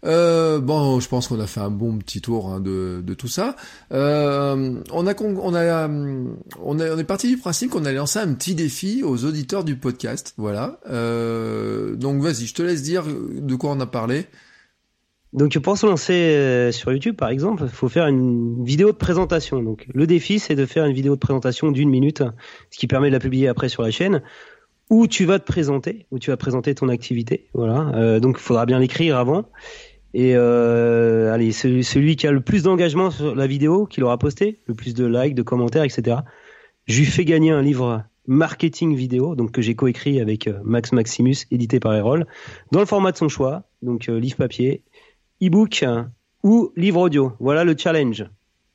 euh, 0.03 0.59
bon, 0.59 0.99
je 0.99 1.07
pense 1.07 1.27
qu'on 1.27 1.39
a 1.39 1.47
fait 1.47 1.59
un 1.59 1.69
bon 1.69 1.97
petit 1.97 2.21
tour 2.21 2.49
hein, 2.49 2.59
de, 2.59 3.13
tout 3.13 3.27
ça. 3.27 3.55
Euh, 3.91 4.81
on 4.91 5.07
a, 5.07 5.13
on 5.21 5.55
a, 5.55 5.87
on 5.87 6.79
est, 6.79 6.89
on 6.89 6.97
est 6.97 7.03
parti 7.03 7.27
du 7.27 7.37
principe 7.37 7.71
qu'on 7.71 7.85
allait 7.85 7.97
lancer 7.97 8.19
un 8.19 8.33
petit 8.33 8.55
défi 8.55 9.03
aux 9.03 9.25
auditeurs 9.25 9.63
du 9.63 9.75
podcast. 9.75 10.33
Voilà. 10.37 10.79
Euh, 10.89 11.95
donc 11.95 12.21
vas-y, 12.21 12.45
je 12.45 12.53
te 12.53 12.63
laisse 12.63 12.81
dire 12.81 13.03
de 13.05 13.55
quoi 13.55 13.71
on 13.71 13.79
a 13.79 13.85
parlé. 13.85 14.25
Donc 15.33 15.57
pour 15.59 15.77
se 15.77 15.85
lancer 15.85 16.13
euh, 16.13 16.71
sur 16.73 16.91
YouTube, 16.91 17.15
par 17.15 17.29
exemple, 17.29 17.63
il 17.63 17.69
faut 17.69 17.87
faire 17.87 18.07
une 18.07 18.65
vidéo 18.65 18.91
de 18.91 18.97
présentation. 18.97 19.61
Donc 19.61 19.87
le 19.93 20.05
défi, 20.05 20.39
c'est 20.39 20.55
de 20.55 20.65
faire 20.65 20.85
une 20.85 20.93
vidéo 20.93 21.15
de 21.15 21.19
présentation 21.19 21.71
d'une 21.71 21.89
minute, 21.89 22.23
ce 22.69 22.77
qui 22.77 22.87
permet 22.87 23.07
de 23.07 23.13
la 23.13 23.19
publier 23.19 23.47
après 23.47 23.69
sur 23.69 23.83
la 23.83 23.91
chaîne 23.91 24.21
où 24.91 25.07
tu 25.07 25.23
vas 25.23 25.39
te 25.39 25.45
présenter, 25.45 26.05
où 26.11 26.19
tu 26.19 26.31
vas 26.31 26.37
présenter 26.37 26.75
ton 26.75 26.89
activité. 26.89 27.47
Voilà. 27.53 27.93
Euh, 27.95 28.19
donc 28.19 28.35
il 28.37 28.43
faudra 28.43 28.65
bien 28.65 28.77
l'écrire 28.77 29.17
avant. 29.17 29.45
Et 30.13 30.33
euh, 30.35 31.33
allez, 31.33 31.51
celui, 31.51 32.15
qui 32.15 32.27
a 32.27 32.31
le 32.31 32.41
plus 32.41 32.63
d'engagement 32.63 33.11
sur 33.11 33.35
la 33.35 33.47
vidéo, 33.47 33.85
qui 33.85 34.01
l'aura 34.01 34.17
posté, 34.17 34.59
le 34.65 34.73
plus 34.73 34.93
de 34.93 35.05
likes, 35.05 35.35
de 35.35 35.41
commentaires, 35.41 35.83
etc. 35.83 36.17
Je 36.85 36.99
lui 36.99 37.05
fais 37.05 37.25
gagner 37.25 37.51
un 37.51 37.61
livre 37.61 38.03
marketing 38.27 38.95
vidéo, 38.95 39.35
donc 39.35 39.51
que 39.51 39.61
j'ai 39.61 39.75
coécrit 39.75 40.19
avec 40.19 40.47
euh, 40.47 40.59
Max 40.63 40.91
Maximus, 40.91 41.45
édité 41.49 41.79
par 41.79 41.95
Erol, 41.95 42.25
dans 42.71 42.79
le 42.79 42.85
format 42.85 43.11
de 43.11 43.17
son 43.17 43.29
choix, 43.29 43.63
donc 43.81 44.09
euh, 44.09 44.19
livre 44.19 44.37
papier, 44.37 44.83
e-book 45.41 45.85
ou 46.43 46.71
livre 46.75 47.01
audio. 47.01 47.33
Voilà 47.39 47.63
le 47.63 47.75
challenge. 47.77 48.25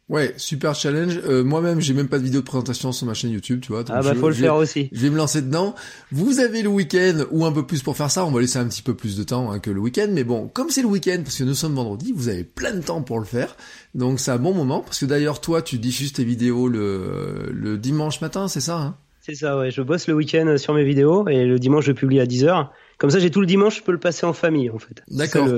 Ouais, 0.08 0.34
super 0.36 0.76
challenge. 0.76 1.18
Euh, 1.26 1.42
Moi-même, 1.42 1.80
j'ai 1.80 1.92
même 1.92 2.06
pas 2.06 2.18
de 2.18 2.22
vidéo 2.22 2.40
de 2.40 2.46
présentation 2.46 2.92
sur 2.92 3.06
ma 3.08 3.14
chaîne 3.14 3.32
YouTube, 3.32 3.60
tu 3.60 3.72
vois. 3.72 3.82
ah 3.88 4.02
bah 4.02 4.12
je, 4.14 4.20
faut 4.20 4.28
le 4.28 4.34
faire 4.34 4.54
aussi. 4.54 4.88
Je 4.92 5.00
vais 5.00 5.10
me 5.10 5.16
lancer 5.16 5.42
dedans. 5.42 5.74
Vous 6.12 6.38
avez 6.38 6.62
le 6.62 6.68
week-end 6.68 7.24
ou 7.32 7.44
un 7.44 7.50
peu 7.50 7.66
plus 7.66 7.82
pour 7.82 7.96
faire 7.96 8.08
ça. 8.10 8.24
On 8.24 8.30
va 8.30 8.40
laisser 8.40 8.60
un 8.60 8.68
petit 8.68 8.82
peu 8.82 8.94
plus 8.94 9.16
de 9.16 9.24
temps 9.24 9.50
hein, 9.50 9.58
que 9.58 9.70
le 9.70 9.80
week-end, 9.80 10.06
mais 10.12 10.22
bon, 10.22 10.46
comme 10.46 10.70
c'est 10.70 10.82
le 10.82 10.86
week-end 10.88 11.22
parce 11.24 11.36
que 11.36 11.42
nous 11.42 11.54
sommes 11.54 11.74
vendredi, 11.74 12.12
vous 12.14 12.28
avez 12.28 12.44
plein 12.44 12.72
de 12.74 12.82
temps 12.82 13.02
pour 13.02 13.18
le 13.18 13.24
faire. 13.24 13.56
Donc 13.96 14.20
c'est 14.20 14.30
un 14.30 14.38
bon 14.38 14.54
moment 14.54 14.80
parce 14.80 15.00
que 15.00 15.06
d'ailleurs 15.06 15.40
toi, 15.40 15.60
tu 15.60 15.78
diffuses 15.78 16.12
tes 16.12 16.22
vidéos 16.24 16.68
le, 16.68 17.50
le 17.52 17.76
dimanche 17.76 18.20
matin, 18.20 18.46
c'est 18.46 18.60
ça 18.60 18.78
hein? 18.78 18.96
C'est 19.22 19.34
ça, 19.34 19.58
ouais. 19.58 19.72
Je 19.72 19.82
bosse 19.82 20.06
le 20.06 20.14
week-end 20.14 20.54
sur 20.56 20.72
mes 20.72 20.84
vidéos 20.84 21.26
et 21.26 21.44
le 21.46 21.58
dimanche 21.58 21.84
je 21.84 21.90
publie 21.90 22.20
à 22.20 22.26
10h. 22.26 22.68
Comme 22.98 23.10
ça, 23.10 23.18
j'ai 23.18 23.30
tout 23.30 23.40
le 23.40 23.46
dimanche, 23.46 23.78
je 23.78 23.82
peux 23.82 23.92
le 23.92 23.98
passer 23.98 24.24
en 24.26 24.32
famille 24.32 24.70
en 24.70 24.78
fait. 24.78 25.02
D'accord. 25.08 25.48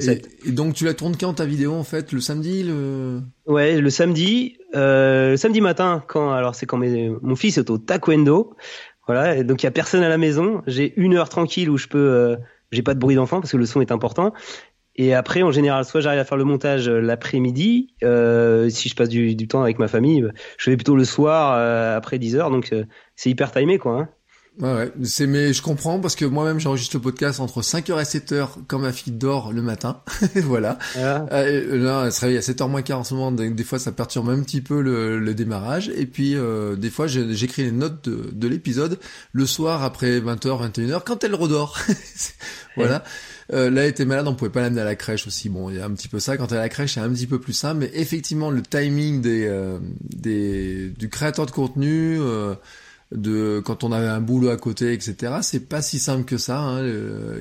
Et, 0.00 0.22
et, 0.46 0.50
donc 0.50 0.74
tu 0.74 0.84
la 0.84 0.94
tournes 0.94 1.16
quand 1.18 1.34
ta 1.34 1.44
vidéo 1.44 1.72
en 1.72 1.84
fait? 1.84 2.12
Le 2.12 2.20
samedi 2.20 2.64
le? 2.64 3.20
Ouais, 3.46 3.80
le 3.80 3.90
samedi, 3.90 4.58
euh, 4.74 5.32
le 5.32 5.36
samedi 5.36 5.60
matin 5.60 6.02
quand 6.06 6.32
alors 6.32 6.54
c'est 6.54 6.66
quand 6.66 6.78
mes, 6.78 7.12
mon 7.22 7.36
fils 7.36 7.58
est 7.58 7.70
au 7.70 7.78
taekwondo. 7.78 8.56
Voilà, 9.06 9.36
et 9.36 9.44
donc 9.44 9.62
il 9.62 9.66
y 9.66 9.68
a 9.68 9.70
personne 9.70 10.02
à 10.02 10.08
la 10.08 10.18
maison, 10.18 10.62
j'ai 10.66 10.94
une 10.96 11.14
heure 11.14 11.28
tranquille 11.28 11.68
où 11.68 11.76
je 11.76 11.88
peux 11.88 11.98
euh, 11.98 12.36
j'ai 12.72 12.82
pas 12.82 12.94
de 12.94 12.98
bruit 12.98 13.14
d'enfant 13.14 13.40
parce 13.40 13.52
que 13.52 13.56
le 13.56 13.66
son 13.66 13.80
est 13.80 13.92
important. 13.92 14.32
Et 14.96 15.12
après, 15.12 15.42
en 15.42 15.50
général, 15.50 15.84
soit 15.84 16.00
j'arrive 16.00 16.20
à 16.20 16.24
faire 16.24 16.38
le 16.38 16.44
montage 16.44 16.88
l'après-midi, 16.88 17.94
euh, 18.04 18.68
si 18.68 18.88
je 18.88 18.94
passe 18.94 19.08
du, 19.08 19.34
du, 19.34 19.48
temps 19.48 19.62
avec 19.62 19.78
ma 19.80 19.88
famille, 19.88 20.24
je 20.56 20.70
fais 20.70 20.76
plutôt 20.76 20.94
le 20.94 21.04
soir 21.04 21.54
euh, 21.56 21.96
après 21.96 22.18
10 22.18 22.36
heures, 22.36 22.50
donc 22.50 22.72
euh, 22.72 22.84
c'est 23.16 23.28
hyper 23.30 23.50
timé 23.50 23.78
quoi. 23.78 23.98
Hein. 23.98 24.08
Ouais, 24.60 24.72
ouais. 24.72 24.92
C'est, 25.02 25.26
mais 25.26 25.52
je 25.52 25.62
comprends 25.62 25.98
parce 25.98 26.14
que 26.14 26.24
moi-même 26.24 26.60
j'enregistre 26.60 26.96
le 26.96 27.02
podcast 27.02 27.40
entre 27.40 27.60
5h 27.60 28.00
et 28.00 28.04
7h 28.04 28.48
quand 28.68 28.78
ma 28.78 28.92
fille 28.92 29.12
dort 29.12 29.52
le 29.52 29.62
matin. 29.62 30.00
voilà. 30.36 30.78
Voilà. 30.94 31.26
Euh, 31.32 31.82
là, 31.82 32.02
elle 32.06 32.12
se 32.12 32.20
réveille 32.20 32.38
à 32.38 32.40
7h 32.40 32.68
moins 32.68 32.82
quart 32.82 33.00
en 33.00 33.04
ce 33.04 33.14
moment, 33.14 33.32
donc 33.32 33.54
des 33.54 33.64
fois 33.64 33.78
ça 33.78 33.90
perturbe 33.90 34.30
un 34.30 34.40
petit 34.42 34.60
peu 34.60 34.80
le, 34.80 35.18
le 35.18 35.34
démarrage. 35.34 35.90
Et 35.96 36.06
puis 36.06 36.36
euh, 36.36 36.76
des 36.76 36.90
fois 36.90 37.06
j'écris 37.06 37.64
les 37.64 37.72
notes 37.72 38.08
de, 38.08 38.30
de 38.32 38.48
l'épisode 38.48 38.98
le 39.32 39.46
soir 39.46 39.82
après 39.82 40.20
20h, 40.20 40.70
21h 40.72 41.02
quand 41.04 41.24
elle 41.24 41.34
redort. 41.34 41.78
voilà. 42.76 43.02
Euh, 43.52 43.70
là, 43.70 43.82
elle 43.82 43.90
était 43.90 44.04
malade, 44.04 44.26
on 44.26 44.34
pouvait 44.34 44.50
pas 44.50 44.62
l'amener 44.62 44.80
à 44.80 44.84
la 44.84 44.96
crèche 44.96 45.26
aussi. 45.26 45.48
Bon, 45.48 45.68
il 45.70 45.76
y 45.76 45.80
a 45.80 45.84
un 45.84 45.90
petit 45.90 46.08
peu 46.08 46.18
ça. 46.18 46.36
Quand 46.36 46.50
elle 46.52 46.56
est 46.56 46.60
à 46.60 46.62
la 46.62 46.68
crèche, 46.68 46.94
c'est 46.94 47.00
un 47.00 47.10
petit 47.10 47.26
peu 47.26 47.38
plus 47.38 47.52
simple. 47.52 47.80
Mais 47.80 47.90
effectivement, 47.94 48.50
le 48.50 48.62
timing 48.62 49.20
des, 49.20 49.46
euh, 49.46 49.78
des 50.02 50.90
du 50.90 51.08
créateur 51.08 51.46
de 51.46 51.50
contenu, 51.50 52.18
euh, 52.20 52.54
de 53.12 53.62
quand 53.64 53.84
on 53.84 53.92
avait 53.92 54.08
un 54.08 54.20
boulot 54.20 54.48
à 54.48 54.56
côté, 54.56 54.92
etc. 54.92 55.34
C'est 55.42 55.68
pas 55.68 55.82
si 55.82 55.98
simple 55.98 56.24
que 56.24 56.38
ça. 56.38 56.58
Hein, 56.58 56.86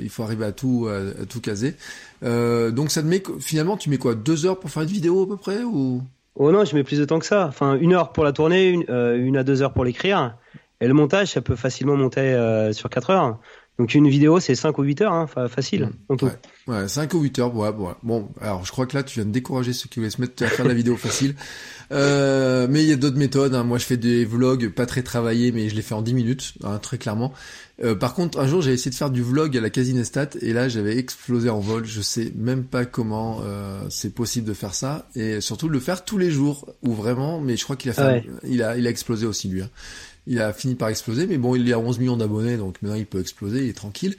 il 0.02 0.10
faut 0.10 0.24
arriver 0.24 0.46
à 0.46 0.52
tout 0.52 0.88
à, 0.90 1.22
à 1.22 1.26
tout 1.26 1.42
caser. 1.42 1.76
Euh, 2.24 2.72
donc 2.72 2.92
ça 2.92 3.02
te 3.02 3.08
met 3.08 3.22
finalement, 3.40 3.78
tu 3.78 3.90
mets 3.90 3.98
quoi 3.98 4.16
Deux 4.16 4.46
heures 4.46 4.60
pour 4.60 4.70
faire 4.70 4.84
une 4.84 4.90
vidéo 4.90 5.24
à 5.24 5.28
peu 5.28 5.38
près 5.38 5.64
ou? 5.64 6.02
Oh 6.36 6.52
non, 6.52 6.66
je 6.66 6.76
mets 6.76 6.84
plus 6.84 7.00
de 7.00 7.06
temps 7.06 7.20
que 7.20 7.26
ça. 7.26 7.46
Enfin, 7.48 7.76
une 7.76 7.94
heure 7.94 8.12
pour 8.12 8.24
la 8.24 8.32
tournée, 8.32 8.70
une, 8.70 8.86
euh, 8.90 9.18
une 9.18 9.38
à 9.38 9.44
deux 9.44 9.62
heures 9.62 9.74
pour 9.74 9.86
l'écrire. 9.86 10.36
Et 10.82 10.88
le 10.88 10.94
montage, 10.94 11.32
ça 11.32 11.42
peut 11.42 11.56
facilement 11.56 11.96
monter 11.96 12.22
euh, 12.22 12.74
sur 12.74 12.90
quatre 12.90 13.10
heures. 13.10 13.40
Donc 13.80 13.96
une 13.96 14.08
vidéo, 14.08 14.40
c'est 14.40 14.54
5 14.54 14.78
ou 14.78 14.84
8 14.84 15.02
heures, 15.02 15.14
hein, 15.14 15.26
fa- 15.26 15.48
facile. 15.48 15.90
en 16.10 16.16
tout. 16.16 16.28
Ouais. 16.28 16.38
Ouais, 16.68 16.88
5 16.88 17.12
ou 17.16 17.22
8 17.22 17.40
heures, 17.40 17.56
ouais, 17.56 17.70
ouais. 17.70 17.92
Bon, 18.04 18.30
alors 18.40 18.64
je 18.66 18.72
crois 18.72 18.86
que 18.86 18.96
là, 18.96 19.02
tu 19.04 19.16
viens 19.20 19.26
de 19.26 19.32
décourager 19.32 19.74
ceux 19.74 19.90
qui 19.90 20.00
voulaient 20.00 20.12
se 20.12 20.22
mettre 20.22 20.44
à 20.44 20.48
faire 20.48 20.66
la 20.66 20.74
vidéo 20.76 20.96
facile. 20.96 21.36
Euh, 21.92 22.66
mais 22.70 22.82
il 22.82 22.90
y 22.90 22.94
a 22.94 22.96
d'autres 22.96 23.18
méthodes. 23.20 23.54
hein. 23.54 23.64
Moi, 23.64 23.78
je 23.78 23.86
fais 23.86 23.98
des 23.98 24.26
vlogs 24.26 24.70
pas 24.70 24.88
très 24.88 25.04
travaillés, 25.04 25.52
mais 25.52 25.70
je 25.70 25.76
les 25.76 25.84
fais 25.84 25.94
en 25.94 26.02
10 26.02 26.14
minutes, 26.16 26.54
hein, 26.64 26.80
très 26.80 26.98
clairement. 26.98 27.34
Euh, 27.84 27.94
par 27.94 28.16
contre, 28.16 28.40
un 28.40 28.48
jour, 28.48 28.64
j'ai 28.64 28.72
essayé 28.72 28.90
de 28.90 28.96
faire 28.96 29.12
du 29.12 29.22
vlog 29.22 29.56
à 29.56 29.62
la 29.62 29.70
Casinestat, 29.70 30.30
et 30.42 30.54
là, 30.54 30.70
j'avais 30.70 30.98
explosé 30.98 31.50
en 31.52 31.60
vol. 31.60 31.86
Je 31.86 32.02
sais 32.02 32.32
même 32.36 32.64
pas 32.64 32.86
comment 32.86 33.42
euh, 33.44 33.80
c'est 33.90 34.16
possible 34.16 34.48
de 34.48 34.54
faire 34.54 34.74
ça, 34.74 35.08
et 35.16 35.40
surtout 35.40 35.68
de 35.68 35.74
le 35.74 35.80
faire 35.80 36.04
tous 36.04 36.18
les 36.18 36.32
jours, 36.32 36.68
ou 36.82 36.94
vraiment. 36.94 37.40
Mais 37.40 37.58
je 37.58 37.64
crois 37.64 37.76
qu'il 37.76 37.92
a 37.92 37.94
fait, 37.94 38.26
il 38.48 38.64
a, 38.64 38.76
il 38.76 38.88
a 38.88 38.90
explosé 38.90 39.28
aussi 39.28 39.48
lui. 39.50 39.62
Il 40.26 40.40
a 40.40 40.54
fini 40.54 40.76
par 40.76 40.90
exploser, 40.90 41.28
mais 41.28 41.38
bon, 41.38 41.56
il 41.56 41.70
est 41.70 41.74
à 41.74 41.80
11 41.80 42.00
millions 42.00 42.16
d'abonnés, 42.16 42.56
donc 42.56 42.82
maintenant 42.82 42.98
il 42.98 43.06
peut 43.06 43.20
exploser, 43.20 43.64
il 43.64 43.70
est 43.70 43.78
tranquille. 43.78 44.16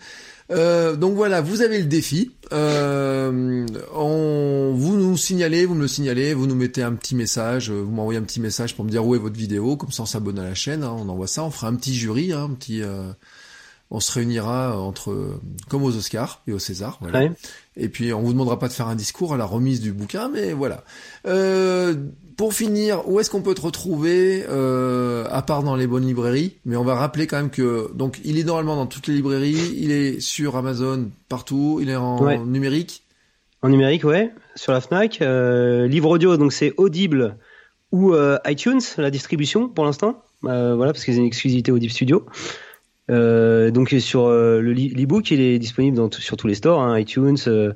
Euh, 0.50 0.96
donc 0.96 1.14
voilà, 1.14 1.40
vous 1.40 1.62
avez 1.62 1.78
le 1.78 1.86
défi. 1.86 2.32
Euh, 2.52 3.66
on, 3.94 4.74
vous 4.74 4.96
nous 4.96 5.16
signalez, 5.16 5.64
vous 5.64 5.74
me 5.74 5.82
le 5.82 5.88
signalez, 5.88 6.34
vous 6.34 6.46
nous 6.46 6.54
mettez 6.54 6.82
un 6.82 6.92
petit 6.92 7.14
message, 7.14 7.70
euh, 7.70 7.80
vous 7.80 7.90
m'envoyez 7.90 8.18
un 8.18 8.24
petit 8.24 8.40
message 8.40 8.76
pour 8.76 8.84
me 8.84 8.90
dire 8.90 9.06
où 9.06 9.14
est 9.14 9.18
votre 9.18 9.36
vidéo, 9.36 9.76
comme 9.76 9.92
ça 9.92 10.02
on 10.02 10.06
s'abonne 10.06 10.38
à 10.38 10.44
la 10.44 10.54
chaîne, 10.54 10.84
hein, 10.84 10.94
on 10.94 11.08
envoie 11.08 11.26
ça, 11.26 11.42
on 11.42 11.50
fera 11.50 11.68
un 11.68 11.74
petit 11.74 11.94
jury, 11.94 12.32
hein, 12.32 12.44
un 12.44 12.54
petit, 12.54 12.82
euh, 12.82 13.10
on 13.90 14.00
se 14.00 14.12
réunira 14.12 14.78
entre, 14.78 15.40
comme 15.70 15.82
aux 15.84 15.96
Oscars 15.96 16.42
et 16.46 16.52
au 16.52 16.58
César, 16.58 16.98
voilà. 17.00 17.20
Ouais. 17.20 17.32
Et 17.76 17.88
puis 17.88 18.12
on 18.12 18.20
vous 18.20 18.32
demandera 18.32 18.58
pas 18.58 18.68
de 18.68 18.74
faire 18.74 18.88
un 18.88 18.96
discours 18.96 19.32
à 19.32 19.38
la 19.38 19.46
remise 19.46 19.80
du 19.80 19.92
bouquin, 19.92 20.28
mais 20.28 20.52
voilà. 20.52 20.84
Pour 22.36 22.52
finir, 22.54 23.08
où 23.08 23.20
est-ce 23.20 23.30
qu'on 23.30 23.42
peut 23.42 23.54
te 23.54 23.60
retrouver 23.60 24.44
euh, 24.48 25.24
à 25.30 25.42
part 25.42 25.62
dans 25.62 25.76
les 25.76 25.86
bonnes 25.86 26.06
librairies? 26.06 26.56
Mais 26.64 26.76
on 26.76 26.84
va 26.84 26.94
rappeler 26.94 27.26
quand 27.26 27.36
même 27.36 27.50
que 27.50 27.90
donc 27.94 28.20
il 28.24 28.38
est 28.38 28.44
normalement 28.44 28.76
dans 28.76 28.86
toutes 28.86 29.06
les 29.06 29.14
librairies, 29.14 29.74
il 29.76 29.90
est 29.92 30.20
sur 30.20 30.56
Amazon 30.56 31.10
partout, 31.28 31.78
il 31.80 31.90
est 31.90 31.96
en 31.96 32.22
Ouais. 32.24 32.38
numérique. 32.38 33.02
En 33.62 33.68
numérique, 33.68 34.04
ouais, 34.04 34.32
sur 34.56 34.72
la 34.72 34.80
Fnac. 34.80 35.20
Euh, 35.22 35.86
livre 35.86 36.10
audio, 36.10 36.36
donc 36.36 36.52
c'est 36.52 36.74
Audible 36.76 37.36
ou 37.92 38.12
euh, 38.14 38.38
iTunes, 38.46 38.80
la 38.98 39.10
distribution 39.10 39.68
pour 39.68 39.84
l'instant. 39.84 40.22
Voilà, 40.42 40.92
parce 40.92 41.04
qu'ils 41.04 41.14
ont 41.16 41.20
une 41.20 41.26
exclusivité 41.26 41.72
Audible 41.72 41.92
Studio. 41.92 42.26
Donc 43.08 43.94
sur 44.00 44.26
euh, 44.26 44.60
le 44.60 44.72
l'ebook, 44.72 45.30
il 45.30 45.40
est 45.40 45.58
disponible 45.58 45.96
dans 45.96 46.10
sur 46.10 46.36
tous 46.36 46.46
les 46.46 46.54
stores, 46.54 46.82
hein, 46.82 46.98
iTunes, 46.98 47.36
euh, 47.46 47.72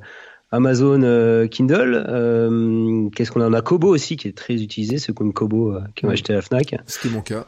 Amazon, 0.50 1.02
euh, 1.02 1.46
Kindle. 1.46 2.04
Euh, 2.08 3.08
Qu'est-ce 3.14 3.30
qu'on 3.30 3.40
a? 3.40 3.48
On 3.48 3.52
a 3.52 3.60
Kobo 3.62 3.88
aussi, 3.88 4.16
qui 4.16 4.28
est 4.28 4.36
très 4.36 4.54
utilisé, 4.54 4.98
ceux 4.98 5.12
qui 5.12 5.22
ont 5.22 5.26
une 5.26 5.32
Kobo 5.32 5.72
euh, 5.74 5.80
qui 5.94 6.06
ont 6.06 6.08
acheté 6.10 6.32
à 6.32 6.36
la 6.36 6.42
Fnac. 6.42 6.74
Ce 6.86 6.98
qui 6.98 7.08
est 7.08 7.10
mon 7.10 7.20
cas. 7.22 7.46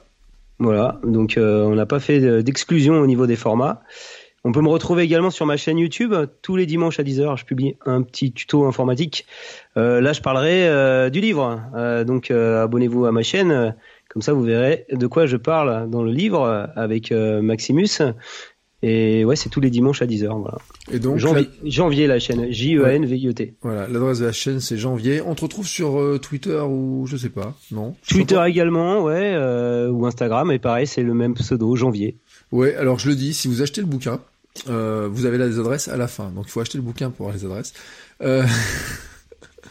Voilà, 0.59 1.01
donc 1.05 1.39
euh, 1.39 1.65
on 1.65 1.75
n'a 1.75 1.87
pas 1.87 2.01
fait 2.01 2.21
de- 2.21 2.41
d'exclusion 2.43 2.95
au 3.01 3.07
niveau 3.07 3.27
des 3.27 3.37
formats. 3.37 3.81
On 4.45 4.53
peut 4.53 4.61
me 4.63 4.69
retrouver 4.69 5.03
également 5.03 5.31
sur 5.31 5.45
ma 5.47 5.57
chaîne 5.59 5.79
YouTube. 5.79 6.15
Tous 6.43 6.57
les 6.57 6.65
dimanches 6.67 6.99
à 6.99 7.03
10h, 7.03 7.39
je 7.39 7.45
publie 7.45 7.77
un 7.85 8.01
petit 8.03 8.33
tuto 8.33 8.65
informatique. 8.67 9.27
Euh, 9.77 10.01
là, 10.01 10.13
je 10.15 10.21
parlerai 10.23 10.67
euh, 10.69 11.11
du 11.11 11.21
livre. 11.21 11.63
Euh, 11.75 12.05
donc 12.05 12.31
euh, 12.31 12.63
abonnez-vous 12.65 13.05
à 13.07 13.13
ma 13.13 13.23
chaîne. 13.23 13.51
Euh, 13.51 13.71
Comme 14.09 14.23
ça, 14.23 14.33
vous 14.33 14.43
verrez 14.43 14.87
de 14.91 15.07
quoi 15.07 15.27
je 15.27 15.37
parle 15.37 15.89
dans 15.91 16.03
le 16.03 16.11
livre 16.11 16.43
euh, 16.43 16.67
avec 16.75 17.13
euh, 17.13 17.43
Maximus. 17.43 18.01
Et 18.83 19.25
ouais, 19.27 19.37
c'est 19.37 19.51
tous 19.51 19.61
les 19.61 19.69
dimanches 19.71 20.01
à 20.01 20.07
10h. 20.07 20.41
Voilà. 20.41 20.57
Et 20.91 20.99
donc 20.99 21.19
janvier, 21.19 21.49
la- 21.63 21.71
janvier, 21.71 22.07
la 22.07 22.19
chaîne. 22.19 22.51
J-E-N-V-I-E-T. 22.51 23.55
voilà, 23.61 23.87
l'adresse 23.89 24.21
de 24.21 24.25
la 24.25 24.33
chaîne 24.33 24.61
c'est 24.61 24.79
Janvier. 24.79 25.21
On 25.21 25.35
te 25.35 25.43
retrouve 25.43 25.67
sur 25.67 26.01
euh, 26.01 26.19
Twitter 26.19 26.59
ou 26.67 27.07
je 27.07 27.17
sais 27.19 27.29
pas, 27.29 27.55
non? 27.73 27.95
Twitter 28.09 28.37
pas. 28.37 28.49
également, 28.49 29.03
ouais, 29.05 29.33
euh, 29.35 29.91
ou 29.91 30.07
Instagram. 30.07 30.51
Et 30.51 30.59
pareil, 30.59 30.87
c'est 30.87 31.03
le 31.03 31.13
même 31.15 31.35
pseudo, 31.35 31.77
janvier. 31.77 32.17
Ouais, 32.53 32.75
alors 32.75 32.99
je 32.99 33.09
le 33.11 33.17
dis, 33.17 33.35
si 33.35 33.49
vous 33.49 33.61
achetez 33.63 33.81
le 33.83 33.87
bouquin, 33.87 34.21
euh, 34.69 35.09
vous 35.13 35.27
avez 35.27 35.37
là 35.39 35.47
des 35.47 35.59
adresses 35.59 35.89
à 35.89 35.97
la 35.99 36.09
fin. 36.09 36.31
Donc 36.31 36.45
il 36.47 36.51
faut 36.51 36.61
acheter 36.61 36.79
le 36.79 36.83
bouquin 36.85 37.11
pour 37.11 37.27
avoir 37.27 37.37
les 37.39 37.45
adresses. 37.45 37.75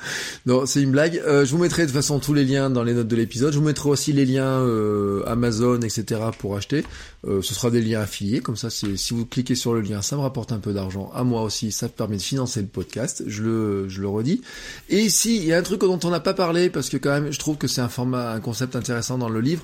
Non, 0.45 0.65
c'est 0.65 0.81
une 0.81 0.91
blague. 0.91 1.21
Euh, 1.25 1.45
je 1.45 1.51
vous 1.51 1.57
mettrai 1.57 1.83
de 1.83 1.87
toute 1.87 1.95
façon 1.95 2.19
tous 2.19 2.33
les 2.33 2.45
liens 2.45 2.69
dans 2.69 2.83
les 2.83 2.93
notes 2.93 3.07
de 3.07 3.15
l'épisode. 3.15 3.53
Je 3.53 3.59
vous 3.59 3.65
mettrai 3.65 3.89
aussi 3.89 4.13
les 4.13 4.25
liens 4.25 4.59
euh, 4.61 5.23
Amazon, 5.27 5.79
etc. 5.81 6.21
pour 6.37 6.55
acheter. 6.55 6.83
Euh, 7.27 7.41
ce 7.41 7.53
sera 7.53 7.69
des 7.69 7.81
liens 7.81 7.99
affiliés, 8.01 8.39
comme 8.39 8.55
ça, 8.55 8.69
si 8.69 8.95
vous 9.11 9.25
cliquez 9.25 9.55
sur 9.55 9.73
le 9.73 9.81
lien, 9.81 10.01
ça 10.01 10.15
me 10.15 10.21
rapporte 10.21 10.51
un 10.51 10.59
peu 10.59 10.71
d'argent. 10.73 11.11
À 11.13 11.23
moi 11.23 11.43
aussi, 11.43 11.71
ça 11.71 11.87
me 11.87 11.91
permet 11.91 12.15
de 12.17 12.21
financer 12.21 12.61
le 12.61 12.67
podcast. 12.67 13.23
Je 13.27 13.43
le, 13.43 13.89
je 13.89 14.01
le 14.01 14.07
redis. 14.07 14.41
Et 14.89 14.99
ici, 14.99 15.37
il 15.37 15.43
y 15.43 15.53
a 15.53 15.57
un 15.57 15.63
truc 15.63 15.81
dont 15.81 15.99
on 16.03 16.09
n'a 16.09 16.21
pas 16.21 16.33
parlé 16.33 16.69
parce 16.69 16.89
que 16.89 16.97
quand 16.97 17.11
même, 17.11 17.31
je 17.31 17.39
trouve 17.39 17.57
que 17.57 17.67
c'est 17.67 17.81
un 17.81 17.89
format, 17.89 18.31
un 18.31 18.39
concept 18.39 18.75
intéressant 18.75 19.17
dans 19.17 19.29
le 19.29 19.41
livre. 19.41 19.63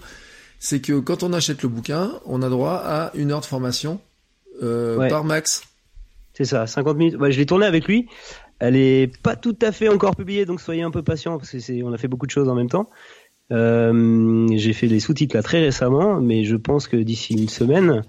C'est 0.59 0.79
que 0.81 0.99
quand 0.99 1.23
on 1.23 1.31
achète 1.33 1.61
le 1.63 1.69
bouquin, 1.69 2.11
on 2.25 2.41
a 2.41 2.49
droit 2.49 2.81
à 2.83 3.11
une 3.15 3.31
heure 3.31 3.41
de 3.41 3.45
formation 3.45 3.99
euh, 4.63 4.97
Ouais. 4.97 5.09
par 5.09 5.23
max. 5.23 5.63
C'est 6.33 6.45
ça, 6.45 6.67
50 6.67 6.97
minutes. 6.97 7.15
Ouais, 7.19 7.31
je 7.31 7.37
l'ai 7.37 7.45
tourné 7.45 7.65
avec 7.65 7.85
lui. 7.87 8.07
Elle 8.59 8.75
est 8.75 9.21
pas 9.21 9.35
tout 9.35 9.57
à 9.61 9.71
fait 9.71 9.89
encore 9.89 10.15
publiée, 10.15 10.45
donc 10.45 10.61
soyez 10.61 10.81
un 10.81 10.91
peu 10.91 11.03
patient 11.03 11.37
parce 11.37 11.51
que 11.51 11.59
c'est, 11.59 11.83
on 11.83 11.91
a 11.91 11.97
fait 11.97 12.07
beaucoup 12.07 12.25
de 12.25 12.31
choses 12.31 12.49
en 12.49 12.55
même 12.55 12.69
temps. 12.69 12.89
Euh, 13.51 14.47
j'ai 14.55 14.73
fait 14.73 14.87
les 14.87 14.99
sous-titres 14.99 15.35
là 15.35 15.43
très 15.43 15.59
récemment, 15.59 16.19
mais 16.21 16.45
je 16.45 16.55
pense 16.55 16.87
que 16.87 16.97
d'ici 16.97 17.33
une 17.33 17.49
semaine, 17.49 18.03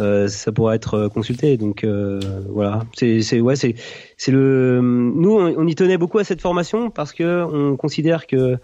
euh, 0.00 0.28
ça 0.28 0.52
pourra 0.52 0.74
être 0.74 0.94
euh, 0.94 1.08
consulté. 1.08 1.56
Donc 1.56 1.84
euh, 1.84 2.20
voilà, 2.48 2.84
c'est, 2.94 3.40
ouais, 3.40 3.56
c'est, 3.56 3.74
le. 4.28 4.80
Nous, 4.82 5.32
on, 5.32 5.66
y 5.66 5.74
tenait 5.74 5.98
beaucoup 5.98 6.18
à 6.18 6.24
cette 6.24 6.40
formation 6.40 6.90
parce 6.90 7.12
que 7.12 7.44
on 7.44 7.76
considère 7.76 8.26
que 8.26 8.58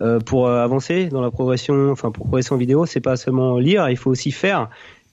euh, 0.00 0.20
pour 0.20 0.48
avancer 0.48 1.06
dans 1.06 1.20
la 1.20 1.30
progression, 1.30 1.90
enfin 1.90 2.12
pour 2.12 2.26
progresser 2.26 2.52
en 2.52 2.58
vidéo, 2.58 2.86
c'est 2.86 3.00
pas 3.00 3.16
seulement 3.16 3.58
lire, 3.58 3.88
il 3.90 3.96
faut 3.96 4.10
aussi 4.10 4.30
faire. 4.30 4.70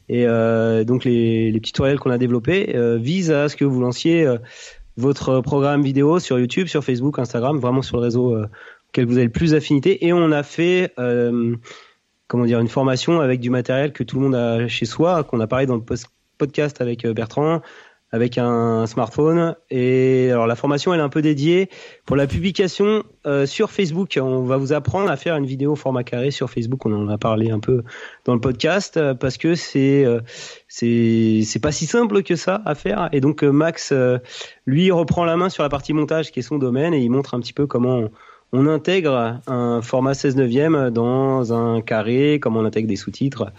Et 0.08 0.28
euh, 0.28 0.84
donc 0.84 1.04
les, 1.04 1.52
les 1.52 1.60
tutoriels 1.60 1.98
qu'on 1.98 2.12
a 2.12 2.20
développés 2.20 2.76
visent 3.00 3.32
à 3.32 3.50
ce 3.50 3.56
que 3.56 3.66
vous 3.66 3.82
lanciez 3.82 4.28
votre 4.98 5.42
programme 5.42 5.82
vidéo 5.82 6.20
sur 6.20 6.40
YouTube, 6.40 6.68
sur 6.68 6.84
Facebook, 6.84 7.20
Instagram, 7.20 7.60
vraiment 7.60 7.82
sur 7.82 7.98
le 7.98 8.04
réseau 8.04 8.36
euh, 8.36 8.48
auquel 8.90 9.06
vous 9.06 9.18
avez 9.18 9.26
le 9.26 9.32
plus 9.32 9.52
d'affinité. 9.52 10.06
Et 10.06 10.14
on 10.14 10.32
a 10.32 10.44
fait 10.44 10.94
euh, 11.00 11.56
comment 12.28 12.46
dire 12.46 12.60
une 12.60 12.68
formation 12.68 13.20
avec 13.20 13.40
du 13.40 13.50
matériel 13.50 13.92
que 13.92 14.04
tout 14.04 14.18
le 14.18 14.24
monde 14.24 14.36
a 14.36 14.68
chez 14.68 14.86
soi, 14.86 15.24
qu'on 15.24 15.40
a 15.40 15.48
parlé 15.48 15.66
dans 15.66 15.76
le 15.76 15.84
podcast 16.38 16.82
avec 16.82 17.06
euh, 17.06 17.14
Bertrand, 17.14 17.62
avec 18.16 18.38
un 18.38 18.88
smartphone. 18.88 19.58
Et 19.70 20.32
alors 20.32 20.48
la 20.48 20.56
formation, 20.56 20.94
elle 20.94 21.02
est 21.02 21.04
un 21.04 21.10
peu 21.10 21.22
dédiée 21.22 21.70
pour 22.06 22.16
la 22.16 22.28
publication 22.28 23.04
euh, 23.26 23.46
sur 23.46 23.72
Facebook. 23.72 24.18
On 24.22 24.44
va 24.44 24.56
vous 24.56 24.72
apprendre 24.72 25.12
à 25.12 25.18
faire 25.18 25.36
une 25.36 25.46
vidéo 25.46 25.76
format 25.76 26.06
carré 26.06 26.32
sur 26.32 26.50
Facebook. 26.50 26.86
On 26.86 26.94
en 26.94 27.10
a 27.10 27.18
parlé 27.18 27.52
un 27.52 27.60
peu 27.60 27.84
dans 28.24 28.34
le 28.34 28.40
podcast 28.40 28.96
euh, 28.96 29.14
parce 29.14 29.38
que 29.38 29.56
c'est 29.56 30.06
euh, 30.06 30.22
c'est 30.70 31.60
pas 31.62 31.74
si 31.74 31.88
simple 31.88 32.24
que 32.24 32.38
ça 32.38 32.62
à 32.64 32.74
faire. 32.74 33.10
Et 33.12 33.20
donc 33.20 33.44
euh, 33.44 33.52
Max, 33.52 33.94
lui, 34.66 34.92
reprend 34.92 35.26
la 35.26 35.36
main 35.36 35.50
sur 35.50 35.64
la 35.64 35.70
partie 35.70 35.92
montage 35.92 36.32
qui 36.32 36.40
est 36.40 36.44
son 36.44 36.58
domaine 36.58 36.94
et 36.94 37.00
il 37.00 37.10
montre 37.10 37.34
un 37.34 37.42
petit 37.42 37.54
peu 37.54 37.68
comment 37.68 37.98
on, 37.98 38.12
on 38.54 38.68
intègre 38.68 39.42
un 39.46 39.82
format 39.82 40.14
16 40.14 40.38
neuvième 40.38 40.90
dans 40.90 41.52
un 41.52 41.82
carré, 41.82 42.40
comment 42.42 42.62
on 42.62 42.66
intègre 42.66 42.88
des 42.88 42.96
sous-titres. 42.96 43.52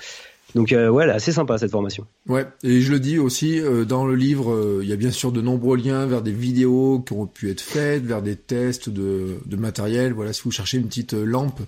Donc 0.54 0.72
euh, 0.72 0.88
ouais, 0.88 1.04
assez 1.10 1.32
sympa 1.32 1.58
cette 1.58 1.70
formation. 1.72 2.06
Ouais, 2.28 2.46
et 2.62 2.80
je 2.80 2.90
le 2.92 3.00
dis 3.00 3.18
aussi, 3.18 3.60
euh, 3.60 3.84
dans 3.84 4.06
le 4.06 4.14
livre, 4.14 4.52
euh, 4.54 4.80
il 4.82 4.88
y 4.88 4.92
a 4.92 4.96
bien 4.96 5.10
sûr 5.10 5.32
de 5.32 5.42
nombreux 5.42 5.76
liens 5.76 6.06
vers 6.06 6.22
des 6.22 6.32
vidéos 6.32 7.00
qui 7.00 7.12
ont 7.12 7.26
pu 7.26 7.50
être 7.50 7.60
faites, 7.60 8.04
vers 8.04 8.22
des 8.22 8.36
tests 8.36 8.88
de, 8.88 9.38
de 9.44 9.56
matériel. 9.56 10.12
Voilà, 10.14 10.32
si 10.32 10.42
vous 10.44 10.50
cherchez 10.52 10.78
une 10.78 10.86
petite 10.86 11.14
euh, 11.14 11.24
lampe, 11.24 11.60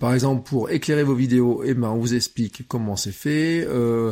par 0.00 0.12
exemple, 0.14 0.48
pour 0.48 0.70
éclairer 0.70 1.04
vos 1.04 1.14
vidéos, 1.14 1.62
eh 1.64 1.74
ben, 1.74 1.90
on 1.90 1.98
vous 1.98 2.14
explique 2.14 2.64
comment 2.66 2.96
c'est 2.96 3.12
fait. 3.12 3.64
Euh, 3.68 4.10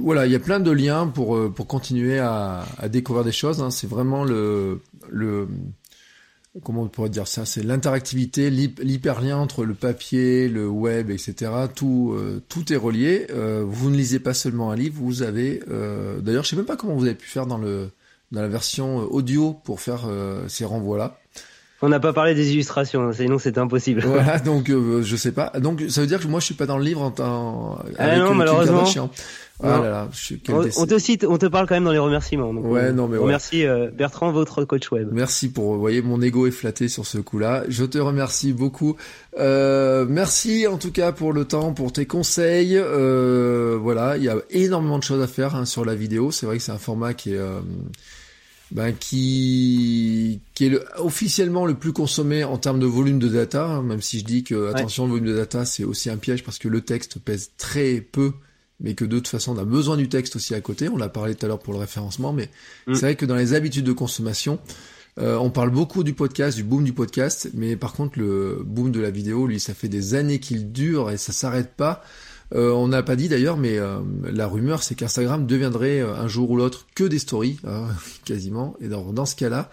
voilà, 0.00 0.26
il 0.26 0.32
y 0.32 0.36
a 0.36 0.38
plein 0.40 0.60
de 0.60 0.70
liens 0.70 1.08
pour, 1.08 1.34
euh, 1.36 1.50
pour 1.50 1.66
continuer 1.66 2.20
à, 2.20 2.64
à 2.78 2.88
découvrir 2.88 3.24
des 3.24 3.32
choses. 3.32 3.60
hein. 3.60 3.70
C'est 3.70 3.88
vraiment 3.88 4.22
le, 4.22 4.80
le, 5.10 5.48
comment 6.62 6.82
on 6.82 6.88
pourrait 6.88 7.10
dire 7.10 7.26
ça? 7.26 7.44
C'est 7.44 7.62
l'interactivité, 7.62 8.50
l'hyperlien 8.50 9.36
entre 9.36 9.64
le 9.64 9.74
papier, 9.74 10.48
le 10.48 10.68
web, 10.68 11.10
etc. 11.10 11.50
Tout, 11.74 12.14
euh, 12.14 12.42
tout 12.48 12.72
est 12.72 12.76
relié. 12.76 13.26
Euh, 13.30 13.64
vous 13.66 13.90
ne 13.90 13.96
lisez 13.96 14.20
pas 14.20 14.34
seulement 14.34 14.70
un 14.70 14.76
livre, 14.76 14.96
vous 14.96 15.22
avez. 15.22 15.62
Euh, 15.68 16.20
d'ailleurs, 16.20 16.44
je 16.44 16.50
sais 16.50 16.56
même 16.56 16.64
pas 16.64 16.76
comment 16.76 16.94
vous 16.94 17.06
avez 17.06 17.14
pu 17.14 17.28
faire 17.28 17.46
dans 17.46 17.58
le 17.58 17.90
dans 18.32 18.40
la 18.40 18.48
version 18.48 18.96
audio 18.98 19.52
pour 19.52 19.80
faire 19.80 20.08
ces 20.48 20.64
renvois-là. 20.64 21.20
On 21.84 21.90
n'a 21.90 22.00
pas 22.00 22.14
parlé 22.14 22.34
des 22.34 22.52
illustrations, 22.52 23.02
hein, 23.02 23.12
sinon 23.12 23.38
c'était 23.38 23.60
impossible. 23.60 24.02
Voilà, 24.14 24.38
donc 24.38 24.70
je 24.70 25.16
sais 25.16 25.32
pas. 25.32 25.52
Donc 25.60 25.82
ça 25.88 26.00
veut 26.00 26.06
dire 26.06 26.20
que 26.20 26.26
moi 26.26 26.40
je 26.40 26.46
suis 26.46 26.54
pas 26.54 26.66
dans 26.66 26.78
le 26.78 26.84
livre 26.84 27.02
en 27.02 27.10
temps. 27.10 27.78
Ah 27.98 28.16
non, 28.16 28.34
malheureusement. 28.34 28.84
Ah 29.62 30.08
on, 30.48 30.86
te 30.86 30.98
cite, 30.98 31.24
on 31.24 31.38
te 31.38 31.46
parle 31.46 31.68
quand 31.68 31.74
même 31.74 31.84
dans 31.84 31.92
les 31.92 31.98
remerciements. 31.98 32.50
ouais, 32.50 32.92
non, 32.92 33.06
mais 33.06 33.18
Merci 33.24 33.64
euh, 33.64 33.88
Bertrand, 33.92 34.32
votre 34.32 34.64
coach 34.64 34.90
web. 34.90 35.10
Merci 35.12 35.48
pour, 35.48 35.74
vous 35.74 35.80
voyez, 35.80 36.02
mon 36.02 36.20
ego 36.20 36.46
est 36.46 36.50
flatté 36.50 36.88
sur 36.88 37.06
ce 37.06 37.18
coup-là. 37.18 37.62
Je 37.68 37.84
te 37.84 37.98
remercie 37.98 38.52
beaucoup. 38.52 38.96
Euh, 39.38 40.06
merci 40.08 40.66
en 40.66 40.76
tout 40.76 40.90
cas 40.90 41.12
pour 41.12 41.32
le 41.32 41.44
temps, 41.44 41.72
pour 41.72 41.92
tes 41.92 42.06
conseils. 42.06 42.76
Euh, 42.76 43.78
voilà, 43.80 44.16
il 44.16 44.24
y 44.24 44.28
a 44.28 44.36
énormément 44.50 44.98
de 44.98 45.04
choses 45.04 45.22
à 45.22 45.28
faire 45.28 45.54
hein, 45.54 45.66
sur 45.66 45.84
la 45.84 45.94
vidéo. 45.94 46.32
C'est 46.32 46.46
vrai 46.46 46.56
que 46.56 46.62
c'est 46.62 46.72
un 46.72 46.78
format 46.78 47.14
qui 47.14 47.34
est 47.34 47.38
euh, 47.38 47.60
ben, 48.74 48.92
qui, 48.92 50.40
qui 50.54 50.66
est 50.66 50.68
le, 50.68 50.84
officiellement 50.98 51.64
le 51.64 51.74
plus 51.74 51.92
consommé 51.92 52.42
en 52.44 52.58
termes 52.58 52.80
de 52.80 52.86
volume 52.86 53.20
de 53.20 53.28
data, 53.28 53.64
hein, 53.64 53.82
même 53.82 54.02
si 54.02 54.18
je 54.18 54.24
dis 54.24 54.44
que 54.44 54.72
attention, 54.74 55.04
le 55.04 55.10
volume 55.10 55.26
de 55.26 55.36
data 55.36 55.64
c'est 55.64 55.84
aussi 55.84 56.10
un 56.10 56.16
piège 56.16 56.42
parce 56.42 56.58
que 56.58 56.68
le 56.68 56.80
texte 56.80 57.18
pèse 57.20 57.52
très 57.56 58.00
peu 58.00 58.32
mais 58.80 58.94
que 58.94 59.04
de 59.04 59.16
toute 59.16 59.28
façon 59.28 59.56
on 59.56 59.58
a 59.58 59.64
besoin 59.64 59.96
du 59.96 60.08
texte 60.08 60.36
aussi 60.36 60.54
à 60.54 60.60
côté. 60.60 60.88
On 60.88 60.96
l'a 60.96 61.08
parlé 61.08 61.34
tout 61.34 61.46
à 61.46 61.48
l'heure 61.48 61.60
pour 61.60 61.72
le 61.72 61.78
référencement, 61.78 62.32
mais 62.32 62.50
mm. 62.86 62.94
c'est 62.94 63.00
vrai 63.00 63.16
que 63.16 63.26
dans 63.26 63.36
les 63.36 63.54
habitudes 63.54 63.84
de 63.84 63.92
consommation, 63.92 64.58
euh, 65.18 65.36
on 65.36 65.50
parle 65.50 65.70
beaucoup 65.70 66.02
du 66.02 66.12
podcast, 66.12 66.56
du 66.56 66.64
boom 66.64 66.84
du 66.84 66.92
podcast, 66.92 67.48
mais 67.54 67.76
par 67.76 67.92
contre 67.92 68.18
le 68.18 68.62
boom 68.64 68.90
de 68.90 69.00
la 69.00 69.10
vidéo, 69.10 69.46
lui, 69.46 69.60
ça 69.60 69.74
fait 69.74 69.88
des 69.88 70.14
années 70.14 70.40
qu'il 70.40 70.72
dure 70.72 71.10
et 71.10 71.16
ça 71.16 71.32
s'arrête 71.32 71.74
pas. 71.74 72.02
Euh, 72.54 72.70
on 72.72 72.88
n'a 72.88 73.02
pas 73.02 73.16
dit 73.16 73.28
d'ailleurs, 73.28 73.56
mais 73.56 73.78
euh, 73.78 73.98
la 74.22 74.46
rumeur, 74.46 74.82
c'est 74.82 74.94
qu'Instagram 74.94 75.46
deviendrait 75.46 76.00
un 76.00 76.28
jour 76.28 76.50
ou 76.50 76.56
l'autre 76.56 76.86
que 76.94 77.04
des 77.04 77.18
stories, 77.18 77.58
hein, 77.66 77.88
quasiment. 78.24 78.76
Et 78.80 78.88
dans, 78.88 79.12
dans 79.12 79.26
ce 79.26 79.34
cas-là, 79.36 79.70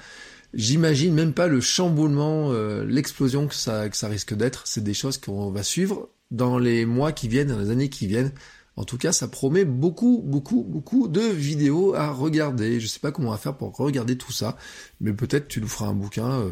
j'imagine 0.54 1.14
même 1.14 1.34
pas 1.34 1.48
le 1.48 1.62
chamboulement, 1.62 2.52
l'explosion 2.84 3.48
que 3.48 3.56
ça, 3.56 3.90
que 3.90 3.98
ça 3.98 4.08
risque 4.08 4.34
d'être. 4.34 4.64
C'est 4.66 4.84
des 4.84 4.94
choses 4.94 5.18
qu'on 5.18 5.52
va 5.52 5.64
suivre 5.64 6.10
dans 6.32 6.58
les 6.58 6.86
mois 6.86 7.12
qui 7.12 7.28
viennent, 7.28 7.50
dans 7.50 7.60
les 7.60 7.70
années 7.70 7.90
qui 7.90 8.08
viennent. 8.08 8.32
En 8.78 8.86
tout 8.86 8.98
cas, 8.98 9.12
ça 9.12 9.28
promet 9.28 9.66
beaucoup, 9.66 10.24
beaucoup, 10.26 10.64
beaucoup 10.64 11.08
de 11.08 11.22
vidéos 11.22 11.94
à 11.94 12.10
regarder. 12.10 12.80
Je 12.80 12.88
sais 12.88 13.00
pas 13.00 13.12
comment 13.12 13.28
on 13.28 13.32
va 13.32 13.38
faire 13.38 13.58
pour 13.58 13.76
regarder 13.76 14.18
tout 14.18 14.32
ça, 14.32 14.58
mais 15.02 15.14
peut-être 15.14 15.48
tu 15.48 15.62
nous 15.62 15.68
feras 15.68 15.88
un 15.88 15.94
bouquin. 15.94 16.52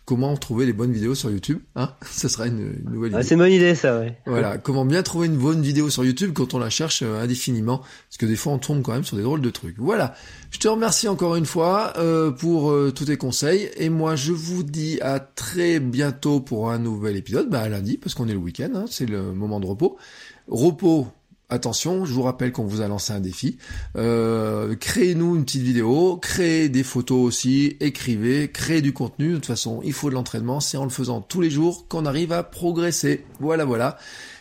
Euh, 0.00 0.04
comment 0.04 0.36
trouver 0.36 0.66
les 0.66 0.72
bonnes 0.72 0.92
vidéos 0.92 1.14
sur 1.14 1.30
YouTube, 1.30 1.60
hein 1.76 1.94
Ça 2.06 2.28
sera 2.28 2.46
une, 2.46 2.82
nouvelle 2.90 3.12
idée. 3.12 3.22
c'est 3.22 3.34
une 3.34 3.40
bonne 3.40 3.52
idée, 3.52 3.74
ça, 3.74 3.98
ouais. 3.98 4.18
Voilà, 4.26 4.58
comment 4.58 4.84
bien 4.84 5.02
trouver 5.02 5.26
une 5.26 5.36
bonne 5.36 5.62
vidéo 5.62 5.90
sur 5.90 6.04
YouTube 6.04 6.32
quand 6.34 6.54
on 6.54 6.58
la 6.58 6.70
cherche 6.70 7.02
euh, 7.02 7.22
indéfiniment, 7.22 7.78
parce 7.78 8.16
que 8.18 8.26
des 8.26 8.36
fois 8.36 8.52
on 8.52 8.58
tombe 8.58 8.82
quand 8.82 8.92
même 8.92 9.04
sur 9.04 9.16
des 9.16 9.22
drôles 9.22 9.40
de 9.40 9.50
trucs. 9.50 9.78
Voilà, 9.78 10.14
je 10.50 10.58
te 10.58 10.68
remercie 10.68 11.08
encore 11.08 11.36
une 11.36 11.46
fois 11.46 11.92
euh, 11.98 12.30
pour 12.30 12.74
tous 12.94 13.04
tes 13.04 13.16
conseils, 13.16 13.70
et 13.76 13.88
moi 13.88 14.16
je 14.16 14.32
vous 14.32 14.62
dis 14.62 14.98
à 15.00 15.20
très 15.20 15.80
bientôt 15.80 16.40
pour 16.40 16.70
un 16.70 16.78
nouvel 16.78 17.16
épisode, 17.16 17.48
bah 17.48 17.60
à 17.60 17.68
lundi, 17.68 17.96
parce 17.96 18.14
qu'on 18.14 18.28
est 18.28 18.32
le 18.32 18.38
week-end, 18.38 18.70
hein, 18.74 18.84
c'est 18.88 19.06
le 19.06 19.32
moment 19.32 19.60
de 19.60 19.66
repos. 19.66 19.96
Repos 20.48 21.06
attention, 21.50 22.04
je 22.04 22.12
vous 22.12 22.22
rappelle 22.22 22.52
qu'on 22.52 22.64
vous 22.64 22.80
a 22.80 22.88
lancé 22.88 23.12
un 23.12 23.20
défi. 23.20 23.58
Euh, 23.96 24.74
créez-nous 24.76 25.36
une 25.36 25.44
petite 25.44 25.62
vidéo, 25.62 26.16
créez 26.16 26.68
des 26.68 26.82
photos 26.82 27.20
aussi, 27.20 27.76
écrivez, 27.80 28.50
créez 28.50 28.82
du 28.82 28.92
contenu. 28.92 29.30
De 29.30 29.34
toute 29.34 29.46
façon, 29.46 29.80
il 29.84 29.92
faut 29.92 30.08
de 30.10 30.14
l'entraînement. 30.14 30.60
C'est 30.60 30.76
en 30.76 30.84
le 30.84 30.90
faisant 30.90 31.20
tous 31.20 31.40
les 31.40 31.50
jours 31.50 31.86
qu'on 31.88 32.06
arrive 32.06 32.32
à 32.32 32.42
progresser. 32.42 33.24
Voilà, 33.40 33.64
voilà. 33.64 33.98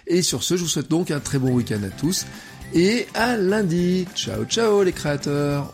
Et 0.08 0.22
sur 0.22 0.44
ce, 0.44 0.58
je 0.58 0.64
vous 0.64 0.70
souhaite 0.70 0.90
donc 0.90 1.12
un 1.12 1.20
très 1.20 1.40
bon 1.40 1.52
week-end 1.52 1.82
à 1.84 1.90
tous. 1.90 2.26
Et 2.74 3.08
à 3.14 3.36
lundi. 3.38 4.06
Ciao, 4.16 4.46
ciao 4.46 4.84
les 4.84 4.94
créateurs. 4.94 5.74